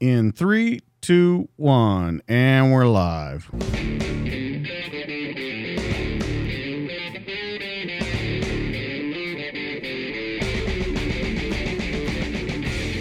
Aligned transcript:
In 0.00 0.32
three, 0.32 0.80
two, 1.02 1.50
one, 1.56 2.22
and 2.26 2.72
we're 2.72 2.86
live. 2.86 3.50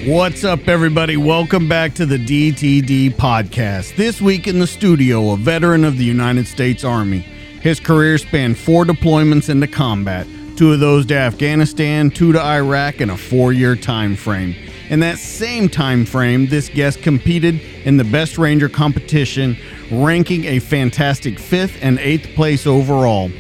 What's 0.06 0.44
up, 0.44 0.68
everybody? 0.68 1.16
Welcome 1.16 1.70
back 1.70 1.94
to 1.94 2.06
the 2.06 2.18
DTD 2.18 3.12
podcast. 3.12 3.96
This 3.96 4.20
week 4.20 4.46
in 4.46 4.60
the 4.60 4.68
studio, 4.68 5.32
a 5.32 5.38
veteran 5.38 5.86
of 5.86 5.98
the 5.98 6.04
United 6.04 6.48
States 6.48 6.84
Army. 6.84 7.20
His 7.62 7.80
career 7.80 8.18
spanned 8.18 8.58
four 8.58 8.84
deployments 8.84 9.48
into 9.48 9.68
combat, 9.68 10.28
two 10.58 10.74
of 10.74 10.82
those 10.82 11.06
to 11.06 11.16
Afghanistan, 11.16 12.12
two 12.12 12.34
to 12.34 12.42
Iraq, 12.42 13.00
in 13.00 13.10
a 13.10 13.16
four-year 13.16 13.78
time 13.78 14.18
frame. 14.18 14.54
In 14.90 15.00
that 15.02 15.20
same 15.20 15.70
time 15.70 16.06
frame, 16.06 16.48
this 16.48 16.68
guest 16.68 17.02
competed 17.02 17.62
in 17.86 17.98
the 17.98 18.04
Best 18.04 18.38
Ranger 18.38 18.70
competition, 18.70 19.56
ranking 19.92 20.46
a 20.46 20.60
fantastic 20.60 21.40
fifth 21.40 21.78
and 21.82 22.00
eighth 22.00 22.36
place 22.36 22.66
overall. 22.66 23.32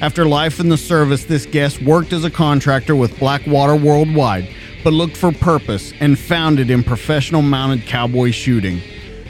After 0.00 0.26
life 0.26 0.60
in 0.60 0.68
the 0.68 0.76
service, 0.76 1.24
this 1.24 1.46
guest 1.46 1.80
worked 1.80 2.12
as 2.12 2.24
a 2.24 2.30
contractor 2.30 2.94
with 2.94 3.18
Blackwater 3.18 3.76
Worldwide 3.76 4.48
but 4.86 4.92
looked 4.92 5.16
for 5.16 5.32
purpose 5.32 5.92
and 5.98 6.16
found 6.16 6.60
it 6.60 6.70
in 6.70 6.84
professional 6.84 7.42
mounted 7.42 7.84
cowboy 7.86 8.30
shooting. 8.30 8.80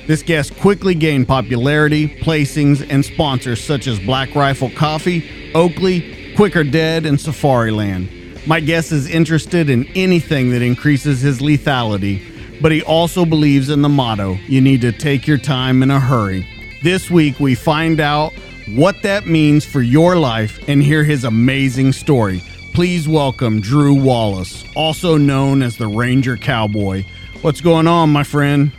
This 0.06 0.22
guest 0.22 0.54
quickly 0.58 0.94
gained 0.94 1.26
popularity, 1.26 2.08
placings, 2.08 2.86
and 2.90 3.02
sponsors 3.02 3.64
such 3.64 3.86
as 3.86 3.98
Black 3.98 4.34
Rifle 4.34 4.70
Coffee, 4.70 5.52
Oakley, 5.54 6.34
Quicker 6.36 6.62
Dead, 6.62 7.06
and 7.06 7.16
Safariland. 7.16 8.15
My 8.46 8.60
guest 8.60 8.92
is 8.92 9.08
interested 9.08 9.68
in 9.68 9.86
anything 9.96 10.50
that 10.50 10.62
increases 10.62 11.20
his 11.20 11.40
lethality, 11.40 12.22
but 12.60 12.72
he 12.72 12.82
also 12.82 13.24
believes 13.24 13.70
in 13.70 13.82
the 13.82 13.88
motto 13.88 14.34
you 14.46 14.60
need 14.60 14.80
to 14.82 14.92
take 14.92 15.26
your 15.26 15.38
time 15.38 15.82
in 15.82 15.90
a 15.90 16.00
hurry. 16.00 16.46
This 16.82 17.10
week, 17.10 17.40
we 17.40 17.54
find 17.54 18.00
out 18.00 18.32
what 18.74 19.02
that 19.02 19.26
means 19.26 19.64
for 19.64 19.82
your 19.82 20.16
life 20.16 20.60
and 20.68 20.82
hear 20.82 21.04
his 21.04 21.24
amazing 21.24 21.92
story 21.92 22.40
please 22.76 23.08
welcome 23.08 23.58
Drew 23.58 23.94
Wallace, 23.94 24.62
also 24.76 25.16
known 25.16 25.62
as 25.62 25.78
the 25.78 25.86
Ranger 25.86 26.36
Cowboy. 26.36 27.06
What's 27.40 27.62
going 27.62 27.86
on, 27.86 28.10
my 28.10 28.22
friend? 28.22 28.70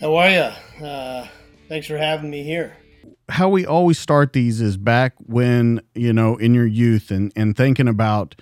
How 0.00 0.16
are 0.16 0.28
you? 0.28 0.84
Uh, 0.84 1.28
thanks 1.68 1.86
for 1.86 1.96
having 1.96 2.28
me 2.28 2.42
here. 2.42 2.76
How 3.30 3.48
we 3.48 3.64
always 3.64 3.98
start 3.98 4.32
these 4.32 4.60
is 4.60 4.76
back 4.76 5.14
when, 5.18 5.80
you 5.94 6.12
know, 6.12 6.36
in 6.36 6.54
your 6.54 6.66
youth 6.66 7.10
and, 7.10 7.32
and 7.34 7.56
thinking 7.56 7.88
about 7.88 8.34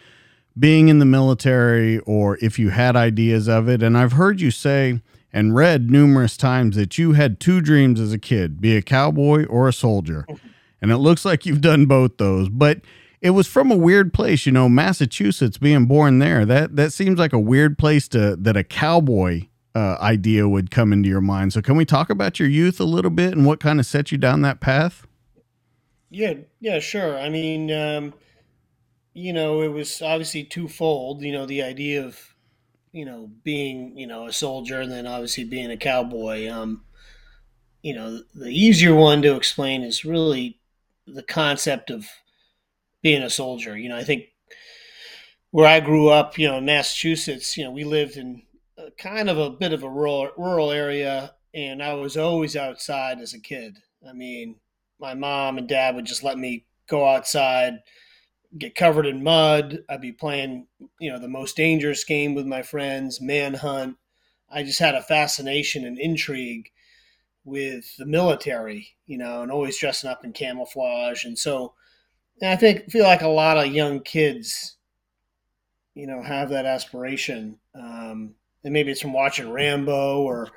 being 0.58 0.89
in 0.89 0.98
the 0.98 1.05
military 1.05 1.98
or 2.00 2.39
if 2.41 2.58
you 2.58 2.70
had 2.70 2.97
ideas 2.97 3.48
of 3.48 3.69
it. 3.69 3.83
And 3.83 3.97
I've 3.97 4.12
heard 4.12 4.41
you 4.41 4.50
say 4.50 5.00
and 5.33 5.55
read 5.55 5.91
numerous 5.91 6.36
times 6.36 6.77
that 6.77 6.98
you 6.98 7.12
had 7.12 7.39
two 7.39 7.61
dreams 7.61 8.00
as 8.00 8.12
a 8.12 8.19
kid 8.19 8.61
be 8.61 8.77
a 8.77 8.83
cowboy 8.83 9.44
or 9.47 9.69
a 9.69 9.72
soldier. 9.72 10.25
Mm-hmm. 10.28 10.48
And 10.81 10.91
it 10.91 10.98
looks 10.98 11.25
like 11.25 11.44
you've 11.44 11.60
done 11.60 11.87
both 11.87 12.19
those. 12.19 12.48
But 12.48 12.81
it 13.21 13.31
was 13.31 13.47
from 13.47 13.71
a 13.71 13.77
weird 13.77 14.15
place, 14.15 14.47
you 14.47 14.53
know, 14.53 14.69
Massachusetts. 14.69 15.59
Being 15.59 15.87
born 15.87 16.21
there, 16.21 16.44
that 16.47 16.77
that 16.77 16.93
seems 16.93 17.19
like 17.19 17.32
a 17.32 17.38
weird 17.38 17.78
place 17.78 18.06
to 18.09 18.37
that 18.37 18.56
a 18.56 18.62
cowboy 18.62 19.47
uh, 19.75 19.97
idea 20.01 20.49
would 20.49 20.71
come 20.71 20.93
into 20.93 21.09
your 21.09 21.21
mind. 21.21 21.53
So, 21.53 21.62
can 21.62 21.77
we 21.77 21.84
talk 21.84 22.11
about 22.11 22.39
your 22.39 22.49
youth 22.49 22.81
a 22.81 22.84
little 22.84 23.11
bit 23.11 23.34
and 23.34 23.47
what 23.47 23.61
kind 23.61 23.79
of 23.79 23.87
set 23.87 24.11
you 24.11 24.19
down 24.19 24.43
that 24.43 24.61
path? 24.61 25.06
Yeah, 26.11 26.34
yeah, 26.61 26.79
sure. 26.79 27.19
I 27.19 27.29
mean, 27.29 27.71
um, 27.71 28.15
you 29.12 29.33
know, 29.33 29.62
it 29.62 29.69
was 29.69 30.01
obviously 30.01 30.45
twofold. 30.45 31.23
You 31.23 31.33
know, 31.33 31.47
the 31.47 31.62
idea 31.62 32.05
of 32.05 32.34
you 32.93 33.05
know 33.05 33.31
being 33.45 33.97
you 33.97 34.07
know 34.07 34.27
a 34.27 34.33
soldier 34.33 34.81
and 34.81 34.91
then 34.91 35.07
obviously 35.07 35.45
being 35.45 35.71
a 35.71 35.77
cowboy. 35.77 36.49
Um, 36.49 36.84
you 37.83 37.95
know, 37.95 38.21
the 38.34 38.51
easier 38.51 38.95
one 38.95 39.23
to 39.23 39.37
explain 39.37 39.83
is 39.83 40.05
really 40.05 40.59
the 41.07 41.23
concept 41.23 41.91
of 41.91 42.07
being 43.03 43.23
a 43.23 43.31
soldier. 43.31 43.77
You 43.77 43.91
know, 43.91 43.97
I 43.97 44.05
think 44.05 44.25
where 45.51 45.67
I 45.67 45.81
grew 45.81 46.09
up, 46.09 46.39
you 46.39 46.49
know, 46.49 46.59
in 46.59 46.65
Massachusetts, 46.65 47.57
you 47.57 47.65
know, 47.65 47.71
we 47.71 47.84
lived 47.84 48.17
in 48.17 48.43
kind 48.98 49.31
of 49.31 49.38
a 49.38 49.50
bit 49.50 49.72
of 49.72 49.82
a 49.82 49.91
rural 49.91 50.31
rural 50.36 50.70
area, 50.70 51.34
and 51.54 51.82
I 51.82 51.94
was 51.94 52.16
always 52.16 52.56
outside 52.56 53.20
as 53.20 53.34
a 53.34 53.41
kid. 53.41 53.78
I 54.09 54.12
mean, 54.12 54.56
my 54.98 55.14
mom 55.14 55.59
and 55.59 55.69
dad 55.69 55.94
would 55.94 56.04
just 56.04 56.22
let 56.25 56.38
me 56.38 56.66
go 56.88 57.06
outside, 57.06 57.78
get 58.56 58.75
covered 58.75 59.06
in 59.06 59.22
mud. 59.22 59.84
I'd 59.88 60.00
be 60.00 60.12
playing, 60.12 60.66
you 61.00 61.12
know, 61.12 61.19
the 61.19 61.28
most 61.28 61.56
dangerous 61.56 62.04
game 62.04 62.34
with 62.34 62.47
my 62.47 62.62
friends, 62.62 63.20
manhunt. 63.20 63.97
I 64.50 64.62
just 64.62 64.78
had 64.78 64.94
a 64.94 65.03
fascination 65.03 65.84
and 65.84 65.98
intrigue 65.98 66.70
with 67.44 67.97
the 67.97 68.06
military, 68.06 68.97
you 69.06 69.19
know, 69.19 69.42
and 69.42 69.50
always 69.50 69.78
dressing 69.78 70.10
up 70.10 70.25
in 70.25 70.32
camouflage. 70.32 71.25
And 71.25 71.38
so 71.38 71.75
and 72.41 72.50
I 72.50 72.56
think 72.56 72.91
feel 72.91 73.04
like 73.04 73.22
a 73.22 73.28
lot 73.28 73.59
of 73.59 73.72
young 73.72 74.00
kids, 74.00 74.76
you 75.94 76.06
know, 76.06 76.22
have 76.22 76.50
that 76.50 76.66
aspiration. 76.66 77.59
Um, 77.75 78.34
and 78.69 78.75
maybe 78.75 78.91
it's 78.91 79.01
from 79.01 79.15
watching 79.15 79.51
Rambo 79.51 80.21
or 80.21 80.51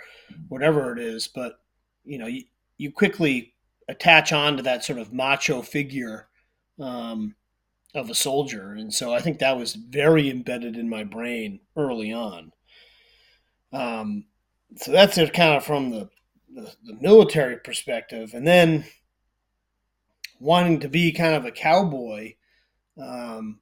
whatever 0.50 0.92
it 0.92 1.00
is, 1.00 1.30
but 1.30 1.62
you 2.04 2.18
know, 2.18 2.28
you, 2.28 2.44
you 2.78 2.92
quickly 2.92 3.54
attach 3.88 4.34
on 4.34 4.58
to 4.58 4.64
that 4.64 4.84
sort 4.84 5.00
of 5.00 5.14
macho 5.14 5.62
figure 5.62 6.28
um, 6.78 7.36
of 7.96 8.10
a 8.10 8.14
soldier, 8.14 8.74
and 8.74 8.94
so 8.94 9.14
I 9.14 9.22
think 9.22 9.40
that 9.40 9.58
was 9.58 9.76
very 9.76 10.30
embedded 10.30 10.76
in 10.76 10.90
my 10.90 11.06
brain 11.06 11.62
early 11.78 12.12
on. 12.12 12.52
Um, 13.72 14.26
so 14.76 14.92
that's 14.92 15.18
it, 15.18 15.32
kind 15.32 15.56
of 15.56 15.64
from 15.64 15.92
the, 15.92 16.10
the, 16.54 16.76
the 16.84 16.98
military 17.00 17.60
perspective, 17.60 18.34
and 18.34 18.46
then 18.46 18.84
wanting 20.42 20.82
to 20.82 20.90
be 20.90 21.14
kind 21.14 21.36
of 21.36 21.46
a 21.46 21.52
cowboy 21.52 22.34
um, 23.02 23.61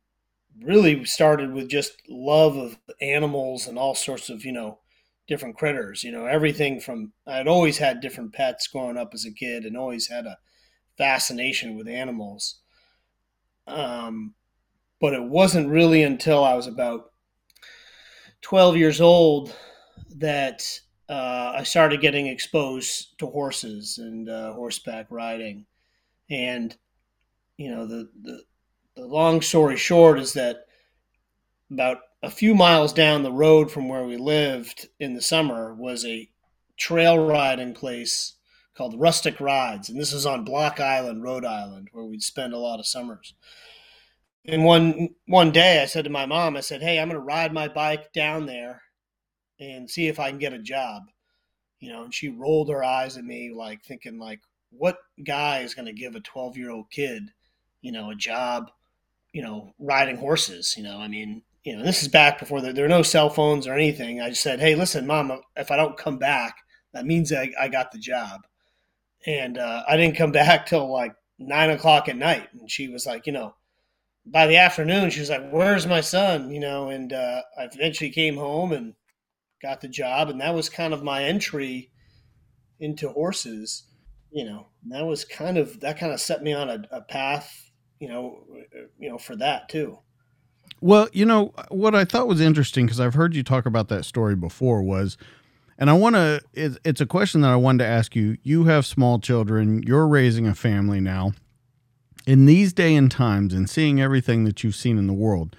really 0.64 1.06
started 1.06 1.54
with 1.54 1.70
just 1.70 1.94
love 2.10 2.58
of 2.58 2.78
animals 3.02 3.68
and 3.68 3.78
all 3.78 3.96
sorts 3.96 4.30
of 4.30 4.46
you 4.46 4.52
know 4.52 4.80
different 5.28 5.56
critters 5.58 6.04
you 6.04 6.12
know 6.12 6.26
everything 6.26 6.80
from 6.80 7.14
i'd 7.28 7.48
always 7.48 7.78
had 7.78 8.02
different 8.02 8.34
pets 8.34 8.68
growing 8.68 8.98
up 8.98 9.12
as 9.14 9.26
a 9.26 9.32
kid 9.32 9.64
and 9.64 9.78
always 9.78 10.08
had 10.08 10.26
a 10.26 10.38
fascination 11.00 11.78
with 11.78 11.88
animals. 11.88 12.60
Um, 13.66 14.36
but 15.00 15.14
it 15.14 15.24
wasn't 15.24 15.70
really 15.70 16.04
until 16.04 16.44
i 16.44 16.54
was 16.54 16.68
about 16.68 17.12
12 18.42 18.76
years 18.76 19.00
old 19.00 19.56
that 20.18 20.62
uh, 21.08 21.54
i 21.56 21.64
started 21.64 22.02
getting 22.02 22.28
exposed 22.28 23.18
to 23.18 23.28
horses 23.28 23.98
and 23.98 24.30
uh, 24.30 24.54
horseback 24.54 25.08
riding. 25.10 25.66
And 26.30 26.76
you 27.58 27.72
know 27.72 27.88
the, 27.88 28.10
the 28.22 28.42
the 28.96 29.06
long 29.06 29.42
story 29.42 29.78
short 29.78 30.20
is 30.20 30.34
that 30.34 30.66
about 31.72 32.00
a 32.22 32.30
few 32.30 32.54
miles 32.54 32.92
down 32.92 33.24
the 33.24 33.32
road 33.32 33.72
from 33.72 33.88
where 33.88 34.04
we 34.04 34.18
lived 34.18 34.88
in 35.00 35.14
the 35.14 35.22
summer 35.22 35.74
was 35.74 36.06
a 36.06 36.30
trail 36.78 37.18
riding 37.18 37.74
place 37.74 38.36
called 38.76 39.00
Rustic 39.00 39.40
Rides, 39.40 39.90
and 39.90 40.00
this 40.00 40.14
is 40.14 40.26
on 40.26 40.46
Block 40.46 40.80
Island, 40.80 41.24
Rhode 41.24 41.46
Island, 41.46 41.90
where 41.92 42.06
we'd 42.06 42.24
spend 42.24 42.54
a 42.54 42.58
lot 42.58 42.80
of 42.80 42.88
summers. 42.88 43.34
And 44.46 44.64
one 44.64 45.10
one 45.28 45.52
day, 45.52 45.82
I 45.82 45.86
said 45.86 46.06
to 46.06 46.10
my 46.10 46.26
mom, 46.26 46.56
I 46.56 46.62
said, 46.62 46.82
"Hey, 46.82 46.98
I'm 46.98 47.10
going 47.10 47.20
to 47.20 47.26
ride 47.26 47.54
my 47.54 47.68
bike 47.68 48.14
down 48.14 48.46
there 48.46 48.82
and 49.60 49.90
see 49.90 50.08
if 50.08 50.18
I 50.20 50.30
can 50.30 50.40
get 50.40 50.54
a 50.54 50.60
job." 50.60 51.04
You 51.80 51.90
know, 51.90 52.04
and 52.04 52.14
she 52.14 52.30
rolled 52.30 52.70
her 52.70 52.84
eyes 52.84 53.18
at 53.18 53.26
me, 53.26 53.52
like 53.54 53.84
thinking, 53.84 54.18
like, 54.18 54.40
what 54.72 54.98
guy 55.24 55.60
is 55.60 55.74
going 55.74 55.86
to 55.86 55.94
give 55.94 56.16
a 56.16 56.22
12 56.22 56.58
year 56.58 56.72
old 56.72 56.90
kid, 56.90 57.32
you 57.82 57.92
know, 57.92 58.10
a 58.12 58.16
job, 58.16 58.72
you 59.34 59.42
know, 59.42 59.74
riding 59.80 60.18
horses? 60.18 60.76
You 60.78 60.84
know, 60.84 60.98
I 60.98 61.08
mean, 61.08 61.44
you 61.64 61.76
know, 61.76 61.84
this 61.84 62.02
is 62.02 62.08
back 62.08 62.40
before 62.40 62.62
the, 62.62 62.74
there 62.74 62.86
were 62.86 62.90
no 62.90 63.04
cell 63.04 63.30
phones 63.30 63.68
or 63.68 63.74
anything. 63.74 64.22
I 64.22 64.30
just 64.30 64.42
said, 64.42 64.60
hey, 64.60 64.76
listen, 64.76 65.06
mom, 65.06 65.42
if 65.56 65.72
I 65.72 65.76
don't 65.76 65.98
come 65.98 66.18
back, 66.18 66.56
that 66.94 67.06
means 67.06 67.32
I, 67.32 67.52
I 67.60 67.68
got 67.68 67.92
the 67.92 68.00
job. 68.00 68.42
And 69.26 69.58
uh, 69.58 69.84
I 69.88 69.98
didn't 69.98 70.18
come 70.18 70.32
back 70.34 70.66
till 70.66 70.92
like 70.92 71.14
nine 71.38 71.70
o'clock 71.70 72.10
at 72.10 72.18
night. 72.18 72.48
And 72.54 72.70
she 72.70 72.88
was 72.88 73.06
like, 73.06 73.28
you 73.28 73.34
know, 73.34 73.56
by 74.26 74.48
the 74.48 74.58
afternoon, 74.58 75.10
she 75.10 75.20
was 75.20 75.30
like, 75.30 75.50
"Where's 75.50 75.88
my 75.88 76.02
son?" 76.02 76.52
You 76.52 76.60
know, 76.60 76.90
and 76.90 77.12
uh, 77.12 77.42
I 77.58 77.64
eventually 77.64 78.12
came 78.12 78.38
home 78.38 78.72
and 78.72 78.94
got 79.62 79.82
the 79.82 79.88
job, 79.88 80.30
and 80.30 80.40
that 80.42 80.54
was 80.54 80.70
kind 80.70 80.94
of 80.94 81.04
my 81.04 81.24
entry 81.24 81.92
into 82.80 83.10
horses. 83.10 83.84
You 84.32 84.46
know, 84.46 84.68
that 84.90 85.06
was 85.06 85.26
kind 85.26 85.58
of 85.58 85.80
that 85.80 85.98
kind 86.00 86.14
of 86.14 86.22
set 86.22 86.44
me 86.44 86.54
on 86.54 86.70
a, 86.70 86.84
a 86.92 87.02
path. 87.02 87.69
You 88.00 88.08
know, 88.08 88.44
you 88.98 89.10
know, 89.10 89.18
for 89.18 89.36
that 89.36 89.70
too. 89.70 90.00
Well, 90.82 91.10
you 91.12 91.26
know 91.26 91.54
what 91.70 91.96
I 91.96 92.06
thought 92.06 92.28
was 92.28 92.40
interesting 92.40 92.86
because 92.86 93.00
I've 93.00 93.16
heard 93.16 93.36
you 93.36 93.44
talk 93.44 93.66
about 93.66 93.90
that 93.90 94.06
story 94.06 94.36
before 94.36 94.82
was, 94.82 95.18
and 95.78 95.90
I 95.90 95.94
want 95.94 96.16
to. 96.16 96.42
It's, 96.54 97.02
a 97.02 97.06
question 97.06 97.42
that 97.42 97.50
I 97.50 97.58
wanted 97.58 97.84
to 97.84 97.90
ask 97.90 98.16
you. 98.16 98.38
You 98.44 98.66
have 98.66 98.86
small 98.86 99.20
children. 99.20 99.84
You're 99.84 100.08
raising 100.08 100.48
a 100.48 100.56
family 100.56 101.02
now 101.02 101.34
in 102.30 102.46
these 102.46 102.74
day 102.74 102.96
and 102.96 103.10
times 103.10 103.56
and 103.56 103.68
seeing 103.68 104.00
everything 104.00 104.44
that 104.44 104.64
you've 104.64 104.76
seen 104.76 105.00
in 105.00 105.08
the 105.08 105.14
world, 105.14 105.56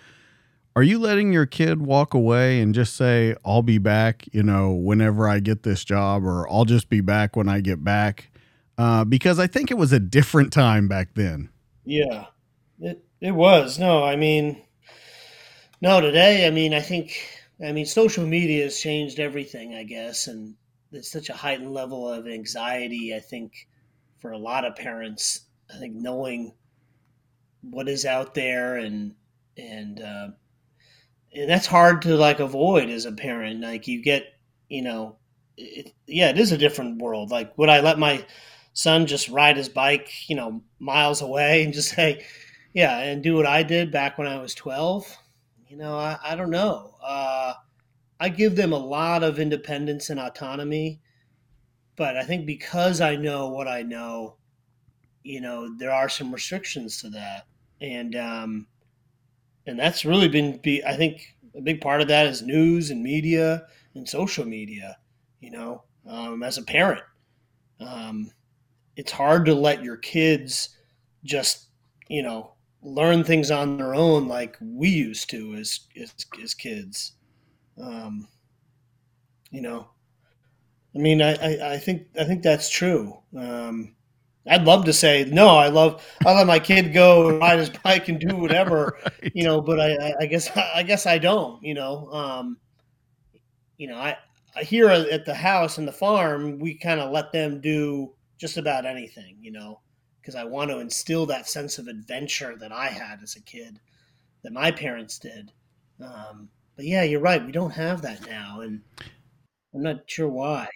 are 0.76 0.84
you 0.84 1.00
letting 1.00 1.32
your 1.32 1.44
kid 1.44 1.82
walk 1.82 2.14
away 2.14 2.60
and 2.60 2.72
just 2.72 2.94
say, 2.94 3.34
I'll 3.44 3.62
be 3.62 3.78
back, 3.78 4.28
you 4.32 4.44
know, 4.44 4.70
whenever 4.70 5.28
I 5.28 5.40
get 5.40 5.64
this 5.64 5.84
job, 5.84 6.24
or 6.24 6.48
I'll 6.48 6.64
just 6.64 6.88
be 6.88 7.00
back 7.00 7.34
when 7.34 7.48
I 7.48 7.60
get 7.60 7.82
back? 7.82 8.30
Uh, 8.78 9.04
because 9.04 9.40
I 9.40 9.48
think 9.48 9.72
it 9.72 9.78
was 9.78 9.92
a 9.92 9.98
different 9.98 10.52
time 10.52 10.86
back 10.86 11.14
then. 11.14 11.48
Yeah, 11.90 12.26
it, 12.80 13.04
it 13.20 13.32
was. 13.32 13.78
No, 13.78 14.04
I 14.04 14.16
mean, 14.16 14.62
no, 15.80 16.00
today, 16.00 16.46
I 16.46 16.50
mean, 16.50 16.72
I 16.74 16.80
think, 16.80 17.18
I 17.64 17.72
mean, 17.72 17.86
social 17.86 18.26
media 18.26 18.64
has 18.64 18.78
changed 18.80 19.18
everything, 19.18 19.74
I 19.74 19.82
guess. 19.84 20.26
And 20.26 20.56
there's 20.90 21.10
such 21.10 21.28
a 21.30 21.34
heightened 21.34 21.72
level 21.72 22.08
of 22.10 22.26
anxiety, 22.26 23.14
I 23.14 23.20
think, 23.20 23.68
for 24.18 24.32
a 24.32 24.38
lot 24.38 24.64
of 24.64 24.76
parents 24.76 25.42
I 25.72 25.78
think 25.78 25.94
knowing 25.94 26.52
what 27.62 27.88
is 27.88 28.04
out 28.04 28.34
there 28.34 28.76
and 28.76 29.14
and 29.56 30.00
uh, 30.00 30.28
and 31.34 31.48
that's 31.48 31.66
hard 31.66 32.02
to 32.02 32.16
like 32.16 32.40
avoid 32.40 32.88
as 32.90 33.04
a 33.04 33.12
parent. 33.12 33.60
Like 33.60 33.86
you 33.86 34.02
get, 34.02 34.24
you 34.68 34.82
know, 34.82 35.16
it, 35.56 35.92
yeah, 36.06 36.30
it 36.30 36.38
is 36.38 36.52
a 36.52 36.58
different 36.58 37.00
world. 37.00 37.30
Like 37.30 37.56
would 37.58 37.68
I 37.68 37.80
let 37.80 37.98
my 37.98 38.24
son 38.72 39.06
just 39.06 39.28
ride 39.28 39.56
his 39.56 39.68
bike, 39.68 40.28
you 40.28 40.36
know, 40.36 40.62
miles 40.78 41.22
away 41.22 41.64
and 41.64 41.72
just 41.74 41.90
say, 41.94 42.24
yeah, 42.72 42.98
and 43.00 43.22
do 43.22 43.34
what 43.34 43.46
I 43.46 43.62
did 43.62 43.90
back 43.90 44.18
when 44.18 44.26
I 44.26 44.38
was 44.38 44.54
twelve? 44.54 45.16
You 45.68 45.76
know, 45.76 45.96
I, 45.96 46.18
I 46.24 46.36
don't 46.36 46.50
know. 46.50 46.96
Uh, 47.02 47.54
I 48.18 48.28
give 48.28 48.56
them 48.56 48.72
a 48.72 48.78
lot 48.78 49.22
of 49.22 49.38
independence 49.38 50.10
and 50.10 50.20
autonomy, 50.20 51.00
but 51.96 52.16
I 52.16 52.24
think 52.24 52.46
because 52.46 53.00
I 53.00 53.16
know 53.16 53.48
what 53.48 53.68
I 53.68 53.82
know, 53.82 54.36
you 55.22 55.40
know 55.40 55.74
there 55.76 55.92
are 55.92 56.08
some 56.08 56.32
restrictions 56.32 57.00
to 57.02 57.10
that, 57.10 57.46
and 57.80 58.14
um, 58.16 58.66
and 59.66 59.78
that's 59.78 60.04
really 60.04 60.28
been 60.28 60.58
be 60.58 60.82
I 60.84 60.96
think 60.96 61.36
a 61.54 61.60
big 61.60 61.80
part 61.80 62.00
of 62.00 62.08
that 62.08 62.26
is 62.26 62.42
news 62.42 62.90
and 62.90 63.02
media 63.02 63.66
and 63.94 64.08
social 64.08 64.44
media. 64.44 64.98
You 65.40 65.50
know, 65.50 65.84
um, 66.06 66.42
as 66.42 66.58
a 66.58 66.62
parent, 66.62 67.02
um, 67.80 68.30
it's 68.96 69.12
hard 69.12 69.46
to 69.46 69.54
let 69.54 69.82
your 69.82 69.96
kids 69.96 70.70
just 71.24 71.66
you 72.08 72.22
know 72.22 72.52
learn 72.82 73.22
things 73.22 73.50
on 73.50 73.76
their 73.76 73.94
own 73.94 74.26
like 74.26 74.56
we 74.60 74.88
used 74.88 75.30
to 75.30 75.54
as 75.54 75.80
as, 76.00 76.14
as 76.42 76.54
kids. 76.54 77.12
Um, 77.80 78.28
you 79.50 79.62
know, 79.62 79.88
I 80.94 80.98
mean, 80.98 81.22
I, 81.22 81.34
I, 81.34 81.72
I, 81.74 81.78
think 81.78 82.06
I 82.18 82.24
think 82.24 82.42
that's 82.42 82.68
true. 82.68 83.18
Um, 83.36 83.94
I'd 84.48 84.64
love 84.64 84.84
to 84.86 84.92
say 84.92 85.24
no. 85.24 85.48
I 85.56 85.68
love 85.68 86.04
I 86.26 86.32
let 86.32 86.46
my 86.46 86.58
kid 86.58 86.92
go 86.92 87.38
ride 87.38 87.58
his 87.58 87.70
bike 87.70 88.08
and 88.08 88.18
do 88.18 88.36
whatever, 88.36 88.98
right. 89.04 89.32
you 89.34 89.44
know. 89.44 89.60
But 89.60 89.80
I, 89.80 90.14
I 90.20 90.26
guess 90.26 90.50
I 90.56 90.82
guess 90.82 91.06
I 91.06 91.18
don't. 91.18 91.62
You 91.62 91.74
know, 91.74 92.10
um, 92.12 92.58
you 93.76 93.86
know, 93.88 93.96
I, 93.96 94.16
I 94.56 94.62
here 94.62 94.88
at 94.88 95.24
the 95.24 95.34
house 95.34 95.78
and 95.78 95.86
the 95.86 95.92
farm, 95.92 96.58
we 96.58 96.74
kind 96.74 97.00
of 97.00 97.12
let 97.12 97.32
them 97.32 97.60
do 97.60 98.12
just 98.40 98.56
about 98.56 98.86
anything, 98.86 99.36
you 99.40 99.52
know, 99.52 99.80
because 100.20 100.34
I 100.34 100.44
want 100.44 100.70
to 100.70 100.80
instill 100.80 101.26
that 101.26 101.48
sense 101.48 101.78
of 101.78 101.86
adventure 101.86 102.56
that 102.56 102.72
I 102.72 102.86
had 102.86 103.20
as 103.22 103.36
a 103.36 103.42
kid, 103.42 103.78
that 104.42 104.52
my 104.52 104.70
parents 104.70 105.18
did. 105.18 105.52
Um, 106.02 106.48
but 106.76 106.86
yeah, 106.86 107.02
you're 107.02 107.20
right. 107.20 107.44
We 107.44 107.52
don't 107.52 107.70
have 107.70 108.02
that 108.02 108.26
now, 108.26 108.60
and 108.62 108.80
I'm 109.74 109.82
not 109.82 110.02
sure 110.06 110.28
why 110.28 110.68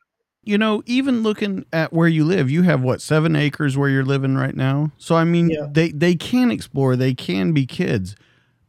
you 0.45 0.59
know, 0.59 0.83
even 0.87 1.23
looking 1.23 1.65
at 1.73 1.93
where 1.93 2.09
you 2.09 2.25
live, 2.25 2.51
you 2.51 2.63
have 2.63 2.83
what 2.83 3.01
seven 3.01 3.35
acres 3.35 3.77
where 3.77 3.89
you're 3.89 4.05
living 4.05 4.37
right 4.37 4.55
now. 4.55 4.93
So 4.99 5.17
I 5.17 5.25
mean, 5.25 5.51
yeah. 5.51 5.67
they 5.71 5.91
they 5.91 6.15
can 6.15 6.51
explore, 6.51 6.97
they 6.97 7.15
can 7.15 7.53
be 7.53 7.67
kids. 7.67 8.15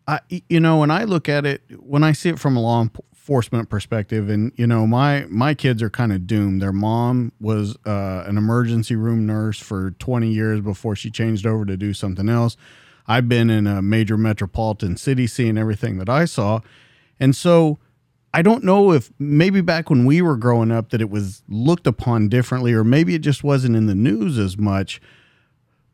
I 0.08 0.20
you 0.50 0.60
know, 0.60 0.78
when 0.78 0.92
I 0.92 1.04
look 1.04 1.28
at 1.28 1.46
it, 1.46 1.62
when 1.80 2.04
I 2.04 2.14
see 2.14 2.30
it 2.30 2.40
from 2.40 2.56
a 2.56 2.62
law 2.62 2.88
enforcement 3.26 3.70
perspective, 3.70 4.30
and 4.30 4.52
you 4.56 4.68
know, 4.68 4.86
my 4.86 5.26
my 5.30 5.56
kids 5.56 5.82
are 5.82 5.90
kind 5.90 6.14
of 6.14 6.28
doomed. 6.28 6.62
Their 6.62 6.72
mom 6.72 7.32
was 7.42 7.76
uh, 7.84 8.24
an 8.28 8.38
emergency 8.38 8.96
room 8.96 9.26
nurse 9.26 9.60
for 9.60 9.92
20 9.98 10.32
years 10.32 10.62
before 10.62 10.96
she 10.96 11.10
changed 11.10 11.48
over 11.48 11.66
to 11.66 11.76
do 11.76 11.92
something 11.92 12.30
else. 12.30 12.56
I've 13.08 13.28
been 13.28 13.50
in 13.50 13.66
a 13.66 13.82
major 13.82 14.16
metropolitan 14.16 14.96
city, 14.96 15.26
seeing 15.26 15.58
everything 15.58 15.98
that 15.98 16.08
I 16.08 16.26
saw, 16.26 16.60
and 17.20 17.36
so 17.36 17.80
I 18.32 18.44
don't 18.44 18.64
know 18.64 18.92
if 18.92 19.12
maybe 19.18 19.62
back 19.62 19.90
when 19.90 20.06
we 20.06 20.22
were 20.22 20.38
growing 20.38 20.72
up 20.72 20.92
that 20.92 21.02
it 21.02 21.10
was 21.10 21.42
looked 21.50 21.88
upon 21.88 22.30
differently, 22.30 22.74
or 22.74 22.84
maybe 22.84 23.16
it 23.16 23.24
just 23.24 23.44
wasn't 23.44 23.76
in 23.76 23.88
the 23.88 23.96
news 23.96 24.38
as 24.38 24.56
much. 24.56 25.02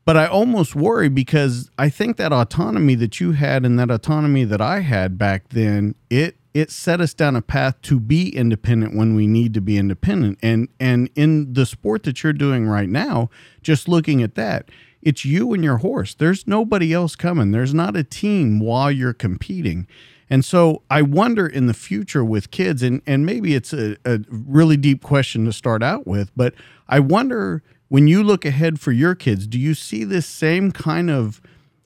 But 0.04 0.18
I 0.18 0.26
almost 0.26 0.76
worry 0.76 1.08
because 1.08 1.70
I 1.78 1.90
think 1.90 2.18
that 2.18 2.34
autonomy 2.34 2.96
that 2.96 3.22
you 3.22 3.32
had 3.32 3.66
and 3.66 3.80
that 3.80 3.90
autonomy 3.90 4.44
that 4.44 4.60
I 4.60 4.82
had 4.82 5.18
back 5.18 5.48
then, 5.50 5.96
it 6.10 6.36
it 6.54 6.72
set 6.72 7.00
us 7.00 7.14
down 7.14 7.36
a 7.36 7.42
path 7.42 7.82
to 7.84 8.00
be 8.00 8.30
independent 8.30 8.96
when 8.96 9.16
we 9.16 9.28
need 9.28 9.54
to 9.54 9.62
be 9.62 9.78
independent. 9.78 10.40
And 10.42 10.68
and 10.80 11.10
in 11.16 11.54
the 11.54 11.66
sport 11.66 12.04
that 12.04 12.24
you're 12.24 12.34
doing 12.34 12.68
right 12.68 12.90
now, 12.90 13.30
just 13.62 13.88
looking 13.88 14.22
at 14.22 14.36
that, 14.36 14.70
it's 15.02 15.26
you 15.26 15.54
and 15.54 15.64
your 15.64 15.78
horse. 15.78 16.14
There's 16.14 16.48
nobody 16.48 16.94
else 16.94 17.16
coming. 17.16 17.52
There's 17.52 17.74
not 17.74 17.96
a 17.96 18.04
team 18.04 18.60
while 18.60 18.92
you're 18.92 19.14
competing. 19.14 19.88
And 20.30 20.46
so 20.46 20.82
I 20.90 21.02
wonder 21.02 21.46
in 21.46 21.68
the 21.68 21.74
future 21.74 22.24
with 22.24 22.52
kids, 22.52 22.82
and, 22.82 23.02
and 23.06 23.26
maybe 23.26 23.54
it's 23.54 23.74
a, 23.74 23.98
a 24.06 24.22
really 24.30 24.78
deep 24.78 25.04
question 25.04 25.44
to 25.44 25.52
start 25.52 25.84
out 25.84 26.08
with, 26.08 26.32
but 26.38 26.54
I 26.88 27.02
wonder 27.02 27.64
when 27.90 28.08
you 28.08 28.24
look 28.24 28.46
ahead 28.46 28.80
for 28.80 28.94
your 28.94 29.14
kids, 29.14 29.46
do 29.46 29.60
you 29.60 29.74
see 29.74 30.06
this 30.06 30.26
same 30.26 30.72
kind 30.72 31.10
of 31.10 31.42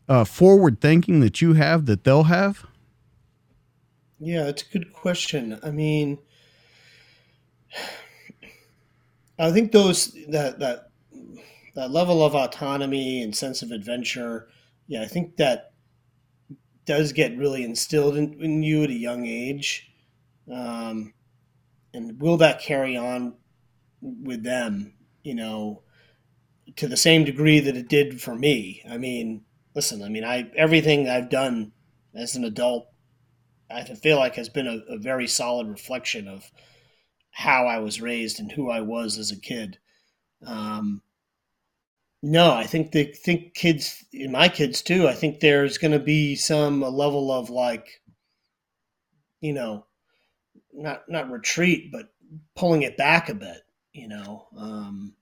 uh, 0.08 0.26
forward 0.26 0.80
thinking 0.80 1.22
that 1.22 1.42
you 1.42 1.54
have 1.54 1.88
that 1.88 2.04
they'll 2.04 2.26
have? 2.26 2.68
Yeah, 4.20 4.48
it's 4.48 4.64
a 4.64 4.72
good 4.72 4.94
question. 4.94 5.60
I 5.64 5.72
mean, 5.72 6.20
I 9.40 9.52
think 9.52 9.72
those 9.72 10.16
that 10.30 10.60
that 10.60 10.90
that 11.76 11.92
level 11.92 12.24
of 12.24 12.36
autonomy 12.36 13.22
and 13.22 13.36
sense 13.36 13.62
of 13.62 13.72
adventure, 13.72 14.48
yeah, 14.88 15.02
I 15.02 15.08
think 15.08 15.36
that 15.38 15.74
does 16.86 17.12
get 17.12 17.38
really 17.38 17.64
instilled 17.64 18.16
in, 18.16 18.42
in 18.42 18.64
you 18.64 18.84
at 18.84 18.90
a 18.90 18.94
young 18.94 19.26
age. 19.26 19.92
Um, 20.52 21.14
and 21.94 22.22
will 22.22 22.38
that 22.38 22.62
carry 22.62 22.96
on 22.96 23.34
with 24.02 24.44
them, 24.44 24.94
you 25.24 25.36
know, 25.36 25.82
to 26.76 26.88
the 26.88 26.98
same 26.98 27.24
degree 27.24 27.60
that 27.60 27.76
it 27.76 27.90
did 27.90 28.22
for 28.22 28.36
me? 28.36 28.82
I 28.90 28.98
mean, 28.98 29.44
listen, 29.74 30.04
I 30.04 30.10
mean, 30.10 30.24
I 30.24 30.50
everything 30.56 31.10
I've 31.10 31.30
done 31.30 31.74
as 32.14 32.36
an 32.36 32.46
adult, 32.46 32.88
I 33.70 33.84
feel 33.84 34.18
like 34.18 34.36
has 34.36 34.50
been 34.50 34.68
a, 34.68 34.94
a 34.94 34.98
very 34.98 35.28
solid 35.28 35.68
reflection 35.68 36.28
of 36.28 36.52
how 37.32 37.68
I 37.68 37.80
was 37.80 38.02
raised 38.02 38.40
and 38.40 38.52
who 38.52 38.70
I 38.70 38.82
was 38.82 39.18
as 39.18 39.32
a 39.32 39.40
kid. 39.40 39.78
Um, 40.46 41.02
no, 42.22 42.54
I 42.54 42.66
think 42.66 42.92
they 42.92 43.06
think 43.06 43.54
kids, 43.54 44.04
in 44.14 44.32
my 44.32 44.50
kids 44.50 44.82
too. 44.82 45.08
I 45.08 45.14
think 45.14 45.40
there's 45.40 45.78
going 45.78 45.92
to 45.92 46.00
be 46.00 46.36
some 46.36 46.82
a 46.82 46.90
level 46.90 47.32
of 47.32 47.50
like, 47.50 48.02
you 49.42 49.54
know, 49.54 49.86
not 50.74 51.04
not 51.08 51.30
retreat, 51.30 51.92
but 51.92 52.10
pulling 52.56 52.84
it 52.84 52.98
back 52.98 53.30
a 53.30 53.36
bit. 53.36 53.62
You 53.94 54.08
know, 54.08 54.48
um, 54.58 55.16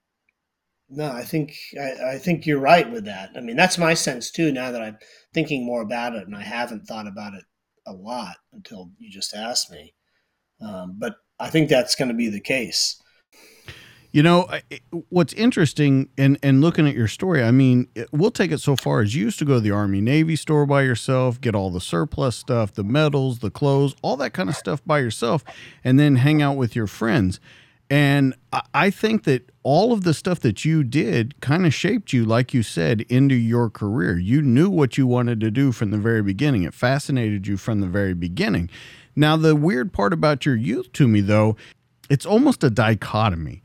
no, 0.89 1.11
I 1.11 1.23
think 1.23 1.55
I, 1.79 2.13
I 2.13 2.17
think 2.17 2.45
you're 2.45 2.59
right 2.59 2.89
with 2.89 3.05
that. 3.05 3.31
I 3.35 3.41
mean, 3.41 3.55
that's 3.55 3.77
my 3.77 3.93
sense 3.93 4.31
too. 4.31 4.51
Now 4.51 4.71
that 4.71 4.81
I'm 4.81 4.97
thinking 5.33 5.65
more 5.65 5.81
about 5.81 6.15
it, 6.15 6.25
and 6.27 6.35
I 6.35 6.43
haven't 6.43 6.87
thought 6.87 7.07
about 7.07 7.33
it 7.33 7.43
a 7.85 7.93
lot 7.93 8.37
until 8.53 8.91
you 8.97 9.09
just 9.09 9.33
asked 9.33 9.71
me. 9.71 9.93
Um, 10.61 10.95
but 10.97 11.15
I 11.39 11.49
think 11.49 11.69
that's 11.69 11.95
going 11.95 12.09
to 12.09 12.13
be 12.13 12.29
the 12.29 12.39
case. 12.39 13.01
You 14.11 14.21
know, 14.21 14.47
what's 15.09 15.33
interesting 15.33 16.09
and 16.19 16.37
and 16.43 16.61
looking 16.61 16.87
at 16.87 16.93
your 16.93 17.07
story, 17.07 17.41
I 17.41 17.49
mean, 17.49 17.87
we'll 18.11 18.29
take 18.29 18.51
it 18.51 18.59
so 18.59 18.75
far 18.75 19.01
as 19.01 19.15
you 19.15 19.25
used 19.25 19.39
to 19.39 19.45
go 19.45 19.55
to 19.55 19.59
the 19.59 19.71
Army 19.71 20.01
Navy 20.01 20.35
store 20.35 20.67
by 20.67 20.83
yourself, 20.83 21.41
get 21.41 21.55
all 21.55 21.71
the 21.71 21.81
surplus 21.81 22.35
stuff, 22.35 22.73
the 22.73 22.83
medals, 22.83 23.39
the 23.39 23.49
clothes, 23.49 23.95
all 24.03 24.15
that 24.17 24.31
kind 24.33 24.49
of 24.49 24.55
stuff 24.55 24.85
by 24.85 24.99
yourself, 24.99 25.43
and 25.83 25.99
then 25.99 26.17
hang 26.17 26.43
out 26.43 26.57
with 26.57 26.75
your 26.75 26.85
friends. 26.85 27.39
And 27.89 28.33
I 28.73 28.89
think 28.89 29.23
that 29.25 29.51
all 29.61 29.93
of 29.93 30.03
the 30.03 30.13
stuff 30.13 30.39
that 30.39 30.65
you 30.65 30.83
did 30.83 31.39
kind 31.41 31.65
of 31.65 31.73
shaped 31.73 32.11
you, 32.11 32.25
like 32.25 32.53
you 32.53 32.63
said, 32.63 33.01
into 33.01 33.35
your 33.35 33.69
career. 33.69 34.17
You 34.17 34.41
knew 34.41 34.69
what 34.69 34.97
you 34.97 35.05
wanted 35.05 35.39
to 35.41 35.51
do 35.51 35.71
from 35.71 35.91
the 35.91 35.97
very 35.97 36.23
beginning. 36.23 36.63
It 36.63 36.73
fascinated 36.73 37.45
you 37.45 37.57
from 37.57 37.81
the 37.81 37.87
very 37.87 38.13
beginning. 38.13 38.69
Now, 39.15 39.37
the 39.37 39.55
weird 39.55 39.93
part 39.93 40.11
about 40.11 40.45
your 40.45 40.55
youth 40.55 40.91
to 40.93 41.07
me, 41.07 41.21
though, 41.21 41.55
it's 42.09 42.25
almost 42.25 42.63
a 42.63 42.69
dichotomy. 42.69 43.61